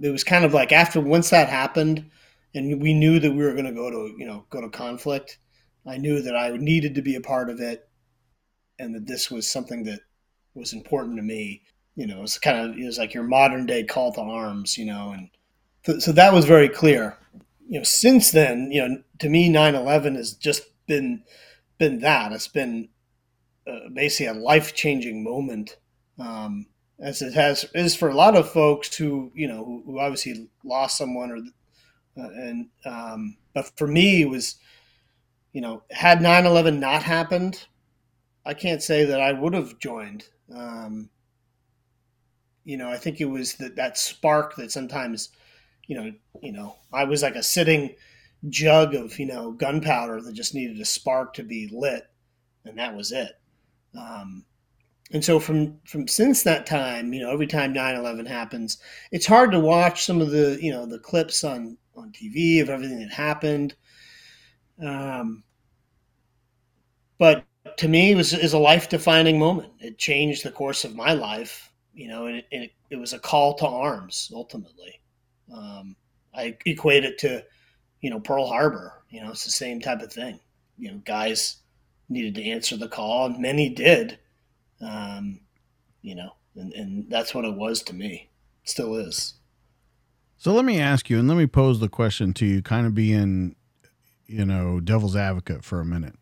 it 0.00 0.10
was 0.10 0.24
kind 0.24 0.44
of 0.44 0.54
like 0.54 0.72
after 0.72 1.00
once 1.00 1.30
that 1.30 1.48
happened 1.48 2.10
and 2.54 2.82
we 2.82 2.92
knew 2.92 3.18
that 3.18 3.30
we 3.30 3.42
were 3.42 3.52
going 3.52 3.64
to 3.64 3.72
go 3.72 3.90
to, 3.90 4.14
you 4.18 4.26
know, 4.26 4.44
go 4.50 4.60
to 4.60 4.68
conflict. 4.68 5.38
I 5.86 5.96
knew 5.96 6.22
that 6.22 6.36
I 6.36 6.56
needed 6.56 6.94
to 6.94 7.02
be 7.02 7.16
a 7.16 7.20
part 7.20 7.50
of 7.50 7.60
it 7.60 7.88
and 8.78 8.94
that 8.94 9.06
this 9.06 9.30
was 9.30 9.50
something 9.50 9.84
that 9.84 10.00
was 10.54 10.72
important 10.72 11.16
to 11.16 11.22
me. 11.22 11.62
You 11.96 12.06
know, 12.06 12.22
it's 12.22 12.38
kind 12.38 12.58
of, 12.58 12.78
it 12.78 12.84
was 12.84 12.98
like 12.98 13.14
your 13.14 13.24
modern 13.24 13.66
day 13.66 13.84
call 13.84 14.12
to 14.12 14.20
arms, 14.20 14.78
you 14.78 14.86
know, 14.86 15.10
and 15.10 15.28
th- 15.84 16.00
so 16.00 16.12
that 16.12 16.32
was 16.32 16.44
very 16.44 16.68
clear 16.68 17.18
you 17.72 17.78
know, 17.78 17.84
since 17.84 18.32
then, 18.32 18.70
you 18.70 18.86
know, 18.86 19.02
to 19.18 19.30
me, 19.30 19.48
9/11 19.48 20.16
has 20.16 20.34
just 20.34 20.64
been 20.86 21.24
been 21.78 22.00
that. 22.00 22.30
It's 22.32 22.46
been 22.46 22.90
uh, 23.66 23.88
basically 23.94 24.26
a 24.26 24.34
life 24.34 24.74
changing 24.74 25.24
moment, 25.24 25.78
um, 26.18 26.66
as 26.98 27.22
it 27.22 27.32
has 27.32 27.64
is 27.74 27.96
for 27.96 28.10
a 28.10 28.14
lot 28.14 28.36
of 28.36 28.50
folks 28.50 28.94
who 28.94 29.32
you 29.34 29.48
know 29.48 29.64
who, 29.64 29.82
who 29.86 29.98
obviously 29.98 30.50
lost 30.62 30.98
someone 30.98 31.30
or 31.30 31.38
uh, 32.22 32.28
and 32.34 32.68
um, 32.84 33.38
but 33.54 33.72
for 33.78 33.86
me 33.86 34.20
it 34.20 34.28
was 34.28 34.56
you 35.52 35.60
know 35.60 35.82
had 35.90 36.18
9-11 36.18 36.78
not 36.78 37.02
happened 37.02 37.66
i 38.44 38.54
can't 38.54 38.82
say 38.82 39.04
that 39.04 39.20
i 39.20 39.32
would 39.32 39.54
have 39.54 39.78
joined 39.78 40.24
um, 40.54 41.08
you 42.64 42.76
know 42.76 42.88
i 42.88 42.96
think 42.96 43.20
it 43.20 43.26
was 43.26 43.54
that 43.54 43.76
that 43.76 43.98
spark 43.98 44.56
that 44.56 44.72
sometimes 44.72 45.30
you 45.86 45.96
know, 45.96 46.12
you 46.42 46.52
know, 46.52 46.76
I 46.92 47.04
was 47.04 47.22
like 47.22 47.36
a 47.36 47.42
sitting 47.42 47.94
jug 48.48 48.94
of 48.94 49.18
you 49.18 49.26
know 49.26 49.52
gunpowder 49.52 50.20
that 50.20 50.32
just 50.32 50.54
needed 50.54 50.80
a 50.80 50.84
spark 50.84 51.34
to 51.34 51.42
be 51.42 51.68
lit, 51.72 52.04
and 52.64 52.78
that 52.78 52.96
was 52.96 53.12
it. 53.12 53.32
Um, 53.98 54.44
and 55.12 55.24
so 55.24 55.38
from 55.38 55.80
from 55.84 56.08
since 56.08 56.42
that 56.44 56.66
time, 56.66 57.12
you 57.12 57.20
know, 57.20 57.30
every 57.30 57.46
time 57.46 57.74
9/11 57.74 58.26
happens, 58.26 58.78
it's 59.10 59.26
hard 59.26 59.52
to 59.52 59.60
watch 59.60 60.04
some 60.04 60.20
of 60.20 60.30
the 60.30 60.58
you 60.60 60.72
know 60.72 60.86
the 60.86 60.98
clips 60.98 61.44
on 61.44 61.76
on 61.94 62.12
TV 62.12 62.62
of 62.62 62.70
everything 62.70 63.00
that 63.00 63.12
happened. 63.12 63.74
Um, 64.80 65.44
but 67.18 67.44
to 67.78 67.88
me, 67.88 68.12
it 68.12 68.16
was 68.16 68.32
is 68.32 68.52
a 68.52 68.58
life 68.58 68.88
defining 68.88 69.38
moment. 69.38 69.72
It 69.80 69.98
changed 69.98 70.44
the 70.44 70.50
course 70.50 70.84
of 70.84 70.94
my 70.94 71.12
life, 71.12 71.72
you 71.94 72.08
know, 72.08 72.26
and 72.26 72.36
it, 72.36 72.46
it, 72.50 72.70
it 72.90 72.96
was 72.96 73.12
a 73.12 73.18
call 73.18 73.54
to 73.56 73.66
arms 73.66 74.30
ultimately. 74.34 75.00
Um, 75.54 75.96
I 76.34 76.56
equate 76.64 77.04
it 77.04 77.18
to, 77.18 77.44
you 78.00 78.10
know, 78.10 78.20
Pearl 78.20 78.46
Harbor. 78.46 79.04
You 79.10 79.22
know, 79.22 79.30
it's 79.30 79.44
the 79.44 79.50
same 79.50 79.80
type 79.80 80.00
of 80.00 80.12
thing. 80.12 80.40
You 80.78 80.92
know, 80.92 81.02
guys 81.04 81.56
needed 82.08 82.34
to 82.36 82.44
answer 82.44 82.76
the 82.76 82.88
call, 82.88 83.26
and 83.26 83.38
many 83.38 83.68
did. 83.68 84.18
Um, 84.80 85.40
you 86.00 86.16
know, 86.16 86.30
and, 86.56 86.72
and 86.72 87.10
that's 87.10 87.34
what 87.34 87.44
it 87.44 87.54
was 87.54 87.82
to 87.84 87.94
me. 87.94 88.30
It 88.64 88.70
still 88.70 88.96
is. 88.96 89.34
So 90.36 90.52
let 90.52 90.64
me 90.64 90.80
ask 90.80 91.08
you, 91.08 91.18
and 91.18 91.28
let 91.28 91.36
me 91.36 91.46
pose 91.46 91.78
the 91.78 91.88
question 91.88 92.34
to 92.34 92.46
you, 92.46 92.62
kind 92.62 92.86
of 92.86 92.94
being, 92.94 93.54
you 94.32 94.44
know, 94.44 94.80
devil's 94.80 95.16
advocate 95.16 95.64
for 95.64 95.80
a 95.80 95.84
minute. 95.84 96.14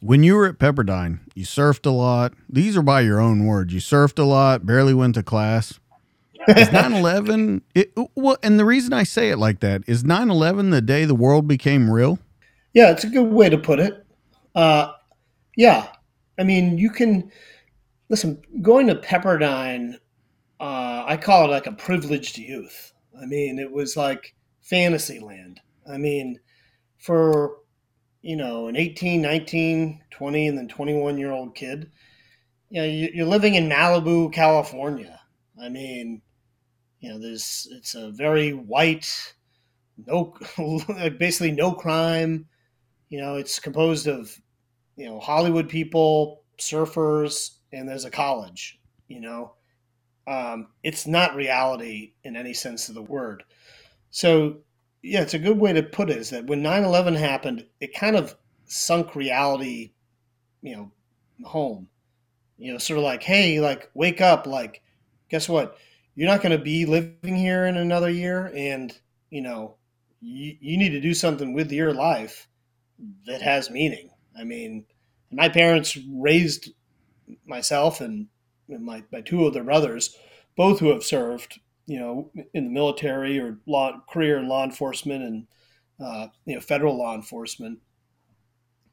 When 0.00 0.22
you 0.22 0.34
were 0.34 0.46
at 0.46 0.58
Pepperdine, 0.58 1.20
you 1.34 1.44
surfed 1.44 1.86
a 1.86 1.90
lot. 1.90 2.34
These 2.48 2.76
are 2.76 2.82
by 2.82 3.00
your 3.00 3.20
own 3.20 3.46
words. 3.46 3.72
You 3.72 3.80
surfed 3.80 4.18
a 4.18 4.24
lot, 4.24 4.66
barely 4.66 4.94
went 4.94 5.14
to 5.14 5.22
class. 5.22 5.80
Is 6.46 6.68
9/11 6.68 7.62
well 8.14 8.36
and 8.42 8.58
the 8.58 8.66
reason 8.66 8.92
I 8.92 9.04
say 9.04 9.30
it 9.30 9.38
like 9.38 9.60
that 9.60 9.82
is 9.86 10.04
9/11 10.04 10.72
the 10.72 10.82
day 10.82 11.06
the 11.06 11.14
world 11.14 11.48
became 11.48 11.90
real? 11.90 12.18
Yeah, 12.74 12.90
it's 12.90 13.04
a 13.04 13.08
good 13.08 13.30
way 13.30 13.48
to 13.48 13.56
put 13.56 13.80
it. 13.80 14.04
Uh, 14.54 14.92
yeah. 15.56 15.88
I 16.38 16.42
mean, 16.42 16.76
you 16.76 16.90
can 16.90 17.32
listen, 18.10 18.42
going 18.60 18.88
to 18.88 18.94
Pepperdine 18.94 19.98
uh, 20.60 21.04
I 21.06 21.16
call 21.16 21.44
it 21.44 21.50
like 21.50 21.66
a 21.66 21.72
privileged 21.72 22.38
youth. 22.38 22.92
I 23.20 23.26
mean, 23.26 23.58
it 23.58 23.70
was 23.70 23.96
like 23.96 24.34
fantasy 24.62 25.18
land. 25.18 25.60
I 25.90 25.98
mean, 25.98 26.40
for 27.04 27.56
you 28.24 28.36
know, 28.36 28.68
an 28.68 28.76
18, 28.76 29.20
19, 29.20 30.00
20 30.10 30.48
and 30.48 30.56
then 30.56 30.66
21 30.66 31.18
year 31.18 31.30
old 31.30 31.54
kid, 31.54 31.90
you 32.70 32.80
know, 32.80 32.86
you're 32.88 33.26
living 33.26 33.54
in 33.54 33.68
Malibu, 33.68 34.32
California. 34.32 35.20
I 35.62 35.68
mean, 35.68 36.22
you 37.00 37.10
know, 37.10 37.18
there's 37.18 37.68
it's 37.70 37.94
a 37.94 38.10
very 38.10 38.52
white, 38.52 39.34
no, 40.06 40.34
like 40.88 41.18
basically 41.18 41.52
no 41.52 41.72
crime. 41.72 42.46
You 43.10 43.20
know, 43.20 43.36
it's 43.36 43.60
composed 43.60 44.06
of 44.06 44.34
you 44.96 45.04
know 45.04 45.20
Hollywood 45.20 45.68
people, 45.68 46.44
surfers, 46.58 47.50
and 47.74 47.86
there's 47.86 48.06
a 48.06 48.10
college. 48.10 48.80
You 49.08 49.20
know, 49.20 49.52
um, 50.26 50.68
it's 50.82 51.06
not 51.06 51.36
reality 51.36 52.14
in 52.24 52.36
any 52.36 52.54
sense 52.54 52.88
of 52.88 52.94
the 52.94 53.02
word. 53.02 53.44
So 54.10 54.63
yeah, 55.04 55.22
it's 55.22 55.34
a 55.34 55.38
good 55.38 55.58
way 55.58 55.72
to 55.72 55.82
put 55.82 56.10
it 56.10 56.16
is 56.16 56.30
that 56.30 56.46
when 56.46 56.62
9-11 56.62 57.16
happened, 57.16 57.66
it 57.80 57.94
kind 57.94 58.16
of 58.16 58.36
sunk 58.64 59.14
reality, 59.14 59.92
you 60.62 60.74
know, 60.76 60.90
home. 61.44 61.88
You 62.56 62.72
know, 62.72 62.78
sort 62.78 62.98
of 62.98 63.04
like, 63.04 63.22
hey, 63.22 63.60
like 63.60 63.90
wake 63.94 64.20
up, 64.20 64.46
like, 64.46 64.82
guess 65.28 65.48
what? 65.48 65.76
you're 66.14 66.28
not 66.28 66.42
going 66.42 66.56
to 66.56 66.62
be 66.62 66.86
living 66.86 67.36
here 67.36 67.66
in 67.66 67.76
another 67.76 68.10
year 68.10 68.52
and 68.54 68.98
you 69.30 69.42
know 69.42 69.74
you, 70.20 70.56
you 70.60 70.78
need 70.78 70.90
to 70.90 71.00
do 71.00 71.14
something 71.14 71.52
with 71.52 71.72
your 71.72 71.92
life 71.92 72.48
that 73.26 73.42
has 73.42 73.70
meaning 73.70 74.10
i 74.38 74.44
mean 74.44 74.84
my 75.30 75.48
parents 75.48 75.98
raised 76.12 76.70
myself 77.46 78.00
and 78.00 78.26
my, 78.68 79.02
my 79.12 79.20
two 79.20 79.44
other 79.44 79.64
brothers 79.64 80.16
both 80.56 80.78
who 80.78 80.88
have 80.88 81.02
served 81.02 81.58
you 81.86 81.98
know 81.98 82.30
in 82.54 82.64
the 82.64 82.70
military 82.70 83.38
or 83.38 83.58
law 83.66 83.92
career 84.08 84.38
in 84.38 84.48
law 84.48 84.64
enforcement 84.64 85.22
and 85.22 85.46
uh, 86.04 86.28
you 86.46 86.54
know 86.54 86.60
federal 86.60 86.96
law 86.96 87.14
enforcement 87.14 87.78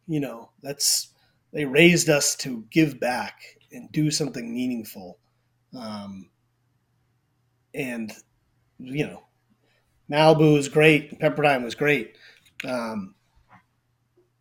you 0.08 0.20
know 0.20 0.50
that's 0.62 1.10
they 1.54 1.66
raised 1.66 2.10
us 2.10 2.36
to 2.36 2.66
give 2.72 3.00
back 3.00 3.42
and 3.72 3.92
do 3.92 4.12
something 4.12 4.54
meaningful 4.54 5.20
um, 5.78 6.30
and 7.74 8.12
you 8.80 9.06
know, 9.06 9.24
Malibu 10.10 10.54
was 10.54 10.68
great, 10.68 11.20
Pepperdine 11.20 11.64
was 11.64 11.76
great, 11.76 12.18
um, 12.68 13.16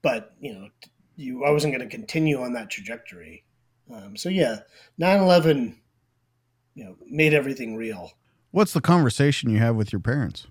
but 0.03 0.35
you 0.41 0.55
know, 0.55 0.69
you 1.17 1.45
I 1.45 1.51
wasn't 1.51 1.75
going 1.75 1.89
to 1.89 1.95
continue 1.95 2.41
on 2.41 2.55
that 2.55 2.71
trajectory. 2.71 3.45
Um, 3.93 4.17
so 4.17 4.29
yeah, 4.29 4.61
9/11, 5.01 5.77
you 6.75 6.85
know, 6.85 6.97
made 7.07 7.35
everything 7.35 7.77
real. 7.77 8.13
What's 8.51 8.73
the 8.73 8.81
conversation 8.81 9.51
you 9.51 9.59
have 9.59 9.77
with 9.77 9.93
your 9.93 10.01
parents? 10.01 10.47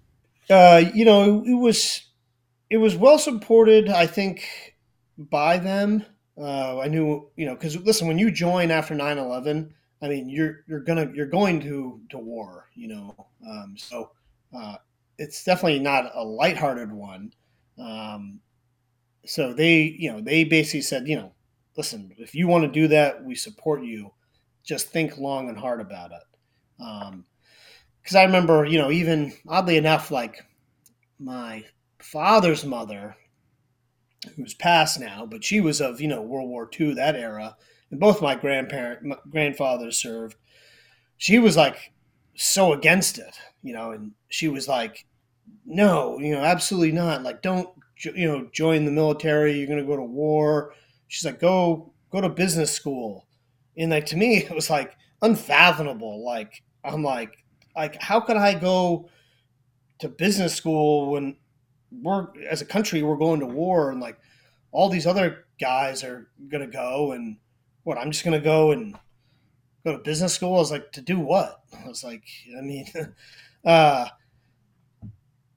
Uh, 0.50 0.84
you 0.94 1.06
know, 1.06 1.44
it 1.46 1.54
was 1.54 2.04
it 2.70 2.78
was 2.78 2.96
well 2.96 3.20
supported, 3.20 3.90
I 3.90 4.08
think, 4.08 4.76
by 5.18 5.58
them. 5.58 6.06
Uh, 6.38 6.80
I 6.80 6.88
knew, 6.88 7.30
you 7.36 7.46
know, 7.46 7.56
because 7.56 7.78
listen, 7.78 8.08
when 8.08 8.18
you 8.18 8.32
join 8.32 8.72
after 8.72 8.96
9/11, 8.96 9.72
I 10.02 10.08
mean, 10.08 10.30
you're 10.30 10.64
you're 10.68 10.80
gonna 10.80 11.12
you're 11.14 11.28
going 11.28 11.60
to 11.62 12.00
to 12.10 12.18
war, 12.18 12.70
you 12.74 12.88
know. 12.88 13.28
Um, 13.48 13.76
so 13.78 14.12
uh, 14.56 14.76
it's 15.18 15.44
definitely 15.44 15.80
not 15.80 16.12
a 16.16 16.24
lighthearted 16.24 16.92
one. 16.92 17.34
Um, 17.78 18.40
so 19.26 19.54
they, 19.54 19.96
you 20.00 20.12
know, 20.12 20.22
they 20.22 20.44
basically 20.44 20.82
said, 20.82 21.08
you 21.08 21.18
know, 21.18 21.34
listen, 21.78 22.14
if 22.18 22.34
you 22.34 22.48
want 22.48 22.64
to 22.64 22.72
do 22.72 22.88
that, 22.88 23.24
we 23.24 23.36
support 23.36 23.84
you. 23.84 24.14
Just 24.64 24.88
think 24.88 25.18
long 25.18 25.50
and 25.50 25.58
hard 25.58 25.82
about 25.82 26.12
it. 26.12 26.84
Um, 26.84 27.26
because 28.02 28.16
I 28.16 28.24
remember, 28.24 28.66
you 28.66 28.78
know, 28.78 28.92
even 28.92 29.34
oddly 29.48 29.78
enough, 29.78 30.12
like 30.12 30.44
my 31.20 31.66
father's 32.00 32.66
mother, 32.66 33.16
who's 34.36 34.54
passed 34.54 35.00
now, 35.00 35.26
but 35.26 35.44
she 35.44 35.62
was 35.62 35.82
of 35.82 36.02
you 36.02 36.08
know 36.08 36.22
World 36.22 36.50
War 36.50 36.70
II 36.80 36.94
that 36.96 37.16
era, 37.16 37.56
and 37.92 38.00
both 38.00 38.22
my 38.22 38.36
grandparent 38.36 39.04
my 39.04 39.18
grandfathers 39.30 39.98
served. 39.98 40.36
She 41.18 41.40
was 41.40 41.58
like 41.58 41.92
so 42.36 42.74
against 42.74 43.18
it, 43.18 43.38
you 43.64 43.74
know, 43.74 43.92
and 43.92 44.12
she 44.30 44.48
was 44.48 44.68
like, 44.68 45.06
"No, 45.66 46.20
you 46.20 46.34
know, 46.34 46.42
absolutely 46.44 46.92
not. 46.92 47.24
Like, 47.24 47.42
don't 47.42 47.70
you 48.04 48.28
know 48.28 48.50
join 48.52 48.86
the 48.86 48.92
military. 48.92 49.58
You're 49.58 49.68
going 49.68 49.80
to 49.80 49.86
go 49.86 49.98
to 49.98 50.04
war." 50.04 50.74
She's 51.08 51.26
like, 51.26 51.40
"Go 51.40 51.94
go 52.12 52.22
to 52.22 52.30
business 52.30 52.72
school," 52.72 53.28
and 53.78 53.92
like 53.92 54.06
to 54.08 54.18
me, 54.18 54.38
it 54.44 54.52
was 54.56 54.70
like 54.70 54.96
unfathomable. 55.22 56.26
Like 56.26 56.64
I'm 56.84 57.04
like, 57.04 57.44
like 57.76 58.02
how 58.02 58.20
could 58.20 58.38
I 58.38 58.54
go 58.54 59.10
to 60.00 60.10
business 60.10 60.56
school 60.56 61.12
when 61.12 61.36
we're 61.92 62.28
as 62.50 62.62
a 62.62 62.66
country 62.66 63.02
we're 63.04 63.18
going 63.18 63.40
to 63.40 63.46
war 63.46 63.92
and 63.92 64.00
like 64.00 64.18
all 64.72 64.90
these 64.90 65.08
other 65.08 65.46
guys 65.60 66.04
are 66.04 66.30
gonna 66.48 66.68
go 66.68 67.12
and 67.12 67.38
what 67.84 67.98
I'm 67.98 68.12
just 68.12 68.24
gonna 68.24 68.40
go 68.40 68.72
and 68.72 68.96
go 69.84 69.94
to 69.94 70.04
business 70.04 70.34
school. 70.34 70.56
I 70.56 70.60
was 70.60 70.72
like, 70.72 70.92
to 70.94 71.02
do 71.02 71.20
what? 71.20 71.62
I 71.84 71.88
was 71.88 72.04
like, 72.04 72.24
I 72.58 72.62
mean, 72.62 72.86
uh, 73.66 74.08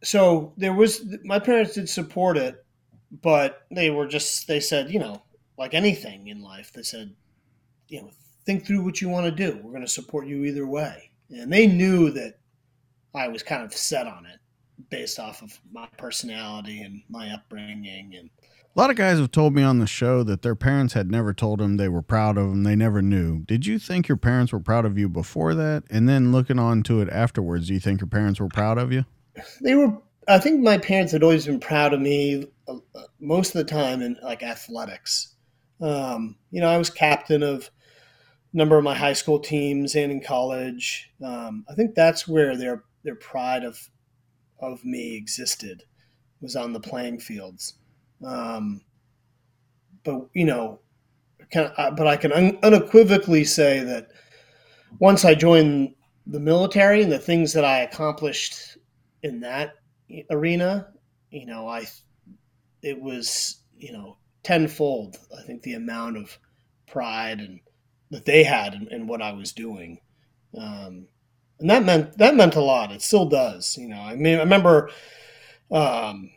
so 0.02 0.52
there 0.56 0.72
was 0.72 1.04
my 1.24 1.38
parents 1.38 1.74
did 1.74 1.88
support 1.88 2.36
it, 2.36 2.64
but 3.10 3.66
they 3.70 3.90
were 3.90 4.06
just 4.06 4.48
they 4.48 4.60
said, 4.60 4.90
you 4.90 4.98
know, 4.98 5.22
like 5.58 5.74
anything 5.74 6.28
in 6.28 6.42
life, 6.42 6.72
they 6.72 6.82
said, 6.82 7.14
you 7.88 8.02
know, 8.02 8.10
think 8.44 8.66
through 8.66 8.82
what 8.82 9.00
you 9.00 9.08
want 9.08 9.26
to 9.26 9.30
do. 9.30 9.60
We're 9.62 9.70
going 9.70 9.82
to 9.82 9.88
support 9.88 10.26
you 10.26 10.44
either 10.44 10.66
way, 10.66 11.11
and 11.32 11.52
they 11.52 11.66
knew 11.66 12.10
that 12.10 12.34
I 13.14 13.28
was 13.28 13.42
kind 13.42 13.62
of 13.62 13.72
set 13.72 14.06
on 14.06 14.26
it 14.26 14.38
based 14.90 15.18
off 15.18 15.42
of 15.42 15.58
my 15.70 15.88
personality 15.96 16.82
and 16.82 17.02
my 17.08 17.30
upbringing 17.30 18.14
and 18.18 18.30
a 18.74 18.80
lot 18.80 18.88
of 18.88 18.96
guys 18.96 19.18
have 19.18 19.30
told 19.30 19.54
me 19.54 19.62
on 19.62 19.80
the 19.80 19.86
show 19.86 20.22
that 20.22 20.40
their 20.40 20.54
parents 20.54 20.94
had 20.94 21.10
never 21.10 21.34
told 21.34 21.60
them 21.60 21.76
they 21.76 21.90
were 21.90 22.00
proud 22.00 22.38
of 22.38 22.48
them. 22.48 22.62
They 22.62 22.74
never 22.74 23.02
knew. 23.02 23.40
Did 23.40 23.66
you 23.66 23.78
think 23.78 24.08
your 24.08 24.16
parents 24.16 24.50
were 24.50 24.60
proud 24.60 24.86
of 24.86 24.96
you 24.96 25.10
before 25.10 25.54
that? 25.54 25.84
And 25.90 26.08
then 26.08 26.32
looking 26.32 26.58
on 26.58 26.82
to 26.84 27.02
it 27.02 27.10
afterwards, 27.10 27.68
do 27.68 27.74
you 27.74 27.80
think 27.80 28.00
your 28.00 28.08
parents 28.08 28.40
were 28.40 28.48
proud 28.48 28.78
of 28.78 28.90
you? 28.90 29.04
They 29.60 29.74
were. 29.74 29.98
I 30.26 30.38
think 30.38 30.62
my 30.62 30.78
parents 30.78 31.12
had 31.12 31.22
always 31.22 31.44
been 31.44 31.60
proud 31.60 31.92
of 31.92 32.00
me 32.00 32.46
uh, 32.66 32.76
most 33.20 33.54
of 33.54 33.58
the 33.58 33.70
time 33.70 34.00
in 34.00 34.16
like 34.22 34.42
athletics. 34.42 35.34
Um, 35.82 36.36
you 36.50 36.62
know, 36.62 36.68
I 36.68 36.78
was 36.78 36.88
captain 36.88 37.42
of 37.42 37.70
number 38.52 38.76
of 38.76 38.84
my 38.84 38.94
high 38.94 39.12
school 39.12 39.38
teams 39.38 39.94
and 39.94 40.12
in 40.12 40.20
college. 40.20 41.10
Um, 41.24 41.64
I 41.68 41.74
think 41.74 41.94
that's 41.94 42.28
where 42.28 42.56
their 42.56 42.84
their 43.04 43.16
pride 43.16 43.64
of 43.64 43.88
of 44.60 44.84
me 44.84 45.16
existed 45.16 45.82
was 46.40 46.56
on 46.56 46.72
the 46.72 46.80
playing 46.80 47.20
fields. 47.20 47.74
Um, 48.24 48.82
but 50.04 50.28
you 50.34 50.44
know, 50.44 50.80
can, 51.50 51.72
uh, 51.76 51.90
but 51.92 52.06
I 52.06 52.16
can 52.16 52.32
un- 52.32 52.58
unequivocally 52.62 53.44
say 53.44 53.80
that 53.80 54.08
once 54.98 55.24
I 55.24 55.34
joined 55.34 55.94
the 56.26 56.40
military 56.40 57.02
and 57.02 57.10
the 57.10 57.18
things 57.18 57.52
that 57.52 57.64
I 57.64 57.80
accomplished 57.80 58.78
in 59.22 59.40
that 59.40 59.74
arena, 60.30 60.88
you 61.30 61.46
know, 61.46 61.66
I 61.66 61.86
it 62.82 63.00
was 63.00 63.62
you 63.76 63.92
know 63.92 64.18
tenfold. 64.42 65.18
I 65.36 65.42
think 65.42 65.62
the 65.62 65.74
amount 65.74 66.16
of 66.16 66.38
pride 66.86 67.40
and 67.40 67.60
that 68.12 68.26
they 68.26 68.44
had 68.44 68.74
in 68.90 69.06
what 69.06 69.22
I 69.22 69.32
was 69.32 69.52
doing. 69.52 69.98
Um, 70.56 71.08
and 71.58 71.70
that 71.70 71.84
meant 71.84 72.18
that 72.18 72.36
meant 72.36 72.56
a 72.56 72.60
lot. 72.60 72.92
It 72.92 73.02
still 73.02 73.26
does. 73.26 73.76
You 73.78 73.88
know, 73.88 74.00
I 74.00 74.14
mean, 74.16 74.36
I 74.36 74.42
remember 74.42 74.90
um, 75.70 76.30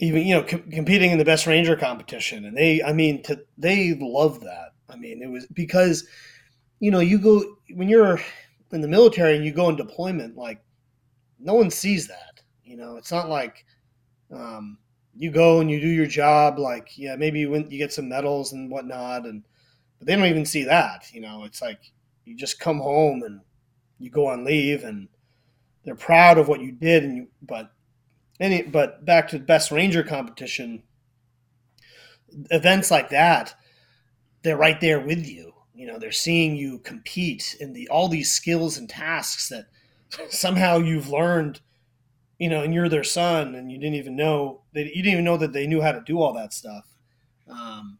even 0.00 0.26
you 0.26 0.34
know 0.34 0.42
com- 0.42 0.70
competing 0.70 1.10
in 1.10 1.18
the 1.18 1.24
best 1.24 1.46
ranger 1.46 1.76
competition, 1.76 2.46
and 2.46 2.56
they, 2.56 2.82
I 2.82 2.92
mean, 2.92 3.22
to, 3.24 3.40
they 3.58 3.94
love 4.00 4.40
that. 4.40 4.72
I 4.88 4.96
mean, 4.96 5.22
it 5.22 5.28
was 5.28 5.46
because 5.46 6.06
you 6.80 6.90
know 6.90 7.00
you 7.00 7.18
go 7.18 7.56
when 7.74 7.88
you're 7.88 8.20
in 8.72 8.80
the 8.80 8.88
military 8.88 9.36
and 9.36 9.44
you 9.44 9.52
go 9.52 9.68
in 9.68 9.76
deployment, 9.76 10.36
like 10.36 10.62
no 11.38 11.54
one 11.54 11.70
sees 11.70 12.08
that. 12.08 12.40
You 12.64 12.76
know, 12.76 12.96
it's 12.96 13.12
not 13.12 13.28
like 13.28 13.66
um, 14.32 14.78
you 15.16 15.30
go 15.30 15.60
and 15.60 15.70
you 15.70 15.80
do 15.80 15.88
your 15.88 16.06
job. 16.06 16.58
Like, 16.58 16.96
yeah, 16.96 17.16
maybe 17.16 17.40
you 17.40 17.54
you 17.54 17.78
get 17.78 17.92
some 17.92 18.08
medals 18.08 18.52
and 18.52 18.70
whatnot, 18.70 19.26
and 19.26 19.42
but 20.04 20.12
they 20.12 20.16
don't 20.16 20.28
even 20.28 20.44
see 20.44 20.64
that. 20.64 21.06
You 21.12 21.22
know, 21.22 21.44
it's 21.44 21.62
like 21.62 21.80
you 22.26 22.36
just 22.36 22.60
come 22.60 22.78
home 22.78 23.22
and 23.22 23.40
you 23.98 24.10
go 24.10 24.26
on 24.26 24.44
leave, 24.44 24.84
and 24.84 25.08
they're 25.84 25.94
proud 25.94 26.36
of 26.36 26.46
what 26.46 26.60
you 26.60 26.72
did, 26.72 27.04
and 27.04 27.16
you, 27.16 27.28
but 27.40 27.72
any 28.38 28.62
but 28.62 29.04
back 29.04 29.28
to 29.28 29.38
the 29.38 29.44
best 29.44 29.70
ranger 29.70 30.02
competition 30.02 30.82
events 32.50 32.90
like 32.90 33.10
that 33.10 33.54
they're 34.42 34.56
right 34.56 34.80
there 34.80 34.98
with 34.98 35.24
you 35.24 35.52
you 35.72 35.86
know 35.86 35.98
they're 35.98 36.10
seeing 36.10 36.56
you 36.56 36.78
compete 36.80 37.56
in 37.60 37.72
the 37.72 37.88
all 37.88 38.08
these 38.08 38.32
skills 38.32 38.76
and 38.76 38.88
tasks 38.88 39.48
that 39.48 39.66
somehow 40.28 40.78
you've 40.78 41.08
learned 41.08 41.60
you 42.38 42.48
know 42.48 42.62
and 42.62 42.74
you're 42.74 42.88
their 42.88 43.04
son 43.04 43.54
and 43.54 43.70
you 43.70 43.78
didn't 43.78 43.94
even 43.94 44.16
know 44.16 44.62
they, 44.72 44.82
you 44.82 45.02
didn't 45.02 45.12
even 45.12 45.24
know 45.24 45.36
that 45.36 45.52
they 45.52 45.66
knew 45.66 45.80
how 45.80 45.92
to 45.92 46.02
do 46.04 46.20
all 46.20 46.32
that 46.32 46.52
stuff 46.52 46.86
um, 47.48 47.98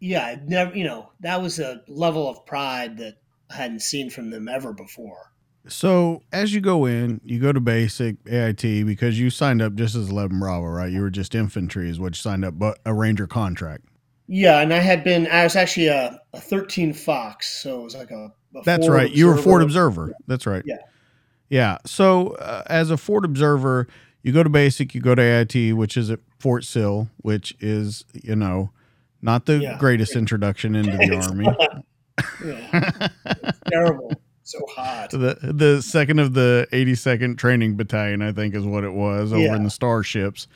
yeah 0.00 0.32
it 0.32 0.42
never 0.44 0.76
you 0.76 0.84
know 0.84 1.10
that 1.20 1.40
was 1.40 1.58
a 1.58 1.82
level 1.88 2.28
of 2.28 2.44
pride 2.46 2.98
that 2.98 3.14
i 3.50 3.54
hadn't 3.54 3.80
seen 3.80 4.10
from 4.10 4.30
them 4.30 4.48
ever 4.48 4.72
before 4.72 5.32
so 5.68 6.22
as 6.32 6.54
you 6.54 6.60
go 6.60 6.86
in, 6.86 7.20
you 7.24 7.40
go 7.40 7.52
to 7.52 7.60
basic 7.60 8.16
AIT 8.26 8.62
because 8.86 9.18
you 9.18 9.30
signed 9.30 9.60
up 9.60 9.74
just 9.74 9.94
as 9.94 10.10
11 10.10 10.38
Bravo, 10.38 10.66
right? 10.66 10.90
You 10.90 11.00
were 11.00 11.10
just 11.10 11.34
infantry, 11.34 11.90
is 11.90 11.98
what 11.98 12.14
you 12.16 12.20
signed 12.20 12.44
up, 12.44 12.58
but 12.58 12.78
a 12.84 12.94
Ranger 12.94 13.26
contract. 13.26 13.84
Yeah, 14.28 14.60
and 14.60 14.72
I 14.72 14.78
had 14.78 15.04
been. 15.04 15.28
I 15.28 15.44
was 15.44 15.54
actually 15.54 15.86
a, 15.86 16.20
a 16.32 16.40
13 16.40 16.92
Fox, 16.92 17.62
so 17.62 17.80
it 17.80 17.84
was 17.84 17.94
like 17.94 18.10
a. 18.10 18.32
a 18.56 18.62
That's 18.64 18.88
right. 18.88 19.06
Observer. 19.06 19.18
You 19.18 19.26
were 19.26 19.36
Forward 19.36 19.62
Observer. 19.62 20.14
That's 20.26 20.46
right. 20.46 20.62
Yeah. 20.66 20.78
Yeah. 21.48 21.78
So 21.86 22.30
uh, 22.30 22.64
as 22.66 22.90
a 22.90 22.96
Forward 22.96 23.24
Observer, 23.24 23.86
you 24.22 24.32
go 24.32 24.42
to 24.42 24.50
basic, 24.50 24.94
you 24.96 25.00
go 25.00 25.14
to 25.14 25.22
AIT, 25.22 25.76
which 25.76 25.96
is 25.96 26.10
at 26.10 26.18
Fort 26.40 26.64
Sill, 26.64 27.08
which 27.18 27.54
is 27.60 28.04
you 28.12 28.34
know 28.34 28.70
not 29.22 29.46
the 29.46 29.58
yeah. 29.58 29.78
greatest 29.78 30.16
introduction 30.16 30.74
into 30.74 30.96
the 30.96 31.16
army. 31.16 31.46
yeah. 32.44 33.08
It's 33.24 33.60
terrible 33.70 34.12
so 34.46 34.60
hot. 34.74 35.10
The 35.10 35.38
the 35.42 35.82
second 35.82 36.18
of 36.18 36.34
the 36.34 36.66
82nd 36.72 37.38
Training 37.38 37.76
Battalion, 37.76 38.22
I 38.22 38.32
think, 38.32 38.54
is 38.54 38.64
what 38.64 38.84
it 38.84 38.92
was 38.92 39.32
over 39.32 39.42
yeah. 39.42 39.56
in 39.56 39.64
the 39.64 39.70
Starships. 39.70 40.46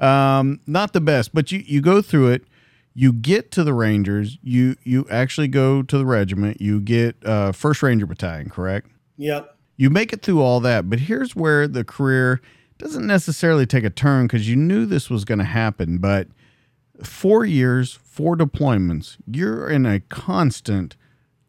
Um, 0.00 0.60
not 0.66 0.92
the 0.92 1.00
best, 1.00 1.32
but 1.32 1.50
you 1.52 1.60
you 1.60 1.80
go 1.80 2.02
through 2.02 2.32
it. 2.32 2.44
You 2.94 3.12
get 3.12 3.52
to 3.52 3.64
the 3.64 3.72
Rangers. 3.72 4.38
You 4.42 4.76
you 4.82 5.06
actually 5.10 5.48
go 5.48 5.82
to 5.82 5.98
the 5.98 6.06
regiment. 6.06 6.60
You 6.60 6.80
get 6.80 7.16
uh, 7.24 7.52
First 7.52 7.82
Ranger 7.82 8.06
Battalion, 8.06 8.50
correct? 8.50 8.90
Yep. 9.16 9.56
You 9.76 9.90
make 9.90 10.12
it 10.12 10.22
through 10.22 10.42
all 10.42 10.58
that, 10.60 10.90
but 10.90 10.98
here's 11.00 11.36
where 11.36 11.68
the 11.68 11.84
career 11.84 12.40
doesn't 12.78 13.06
necessarily 13.06 13.66
take 13.66 13.84
a 13.84 13.90
turn 13.90 14.26
because 14.26 14.48
you 14.48 14.56
knew 14.56 14.86
this 14.86 15.08
was 15.08 15.24
going 15.24 15.38
to 15.38 15.44
happen. 15.44 15.98
But 15.98 16.26
four 17.02 17.44
years, 17.44 17.98
four 18.02 18.36
deployments, 18.36 19.16
you're 19.26 19.68
in 19.68 19.86
a 19.86 20.00
constant 20.00 20.96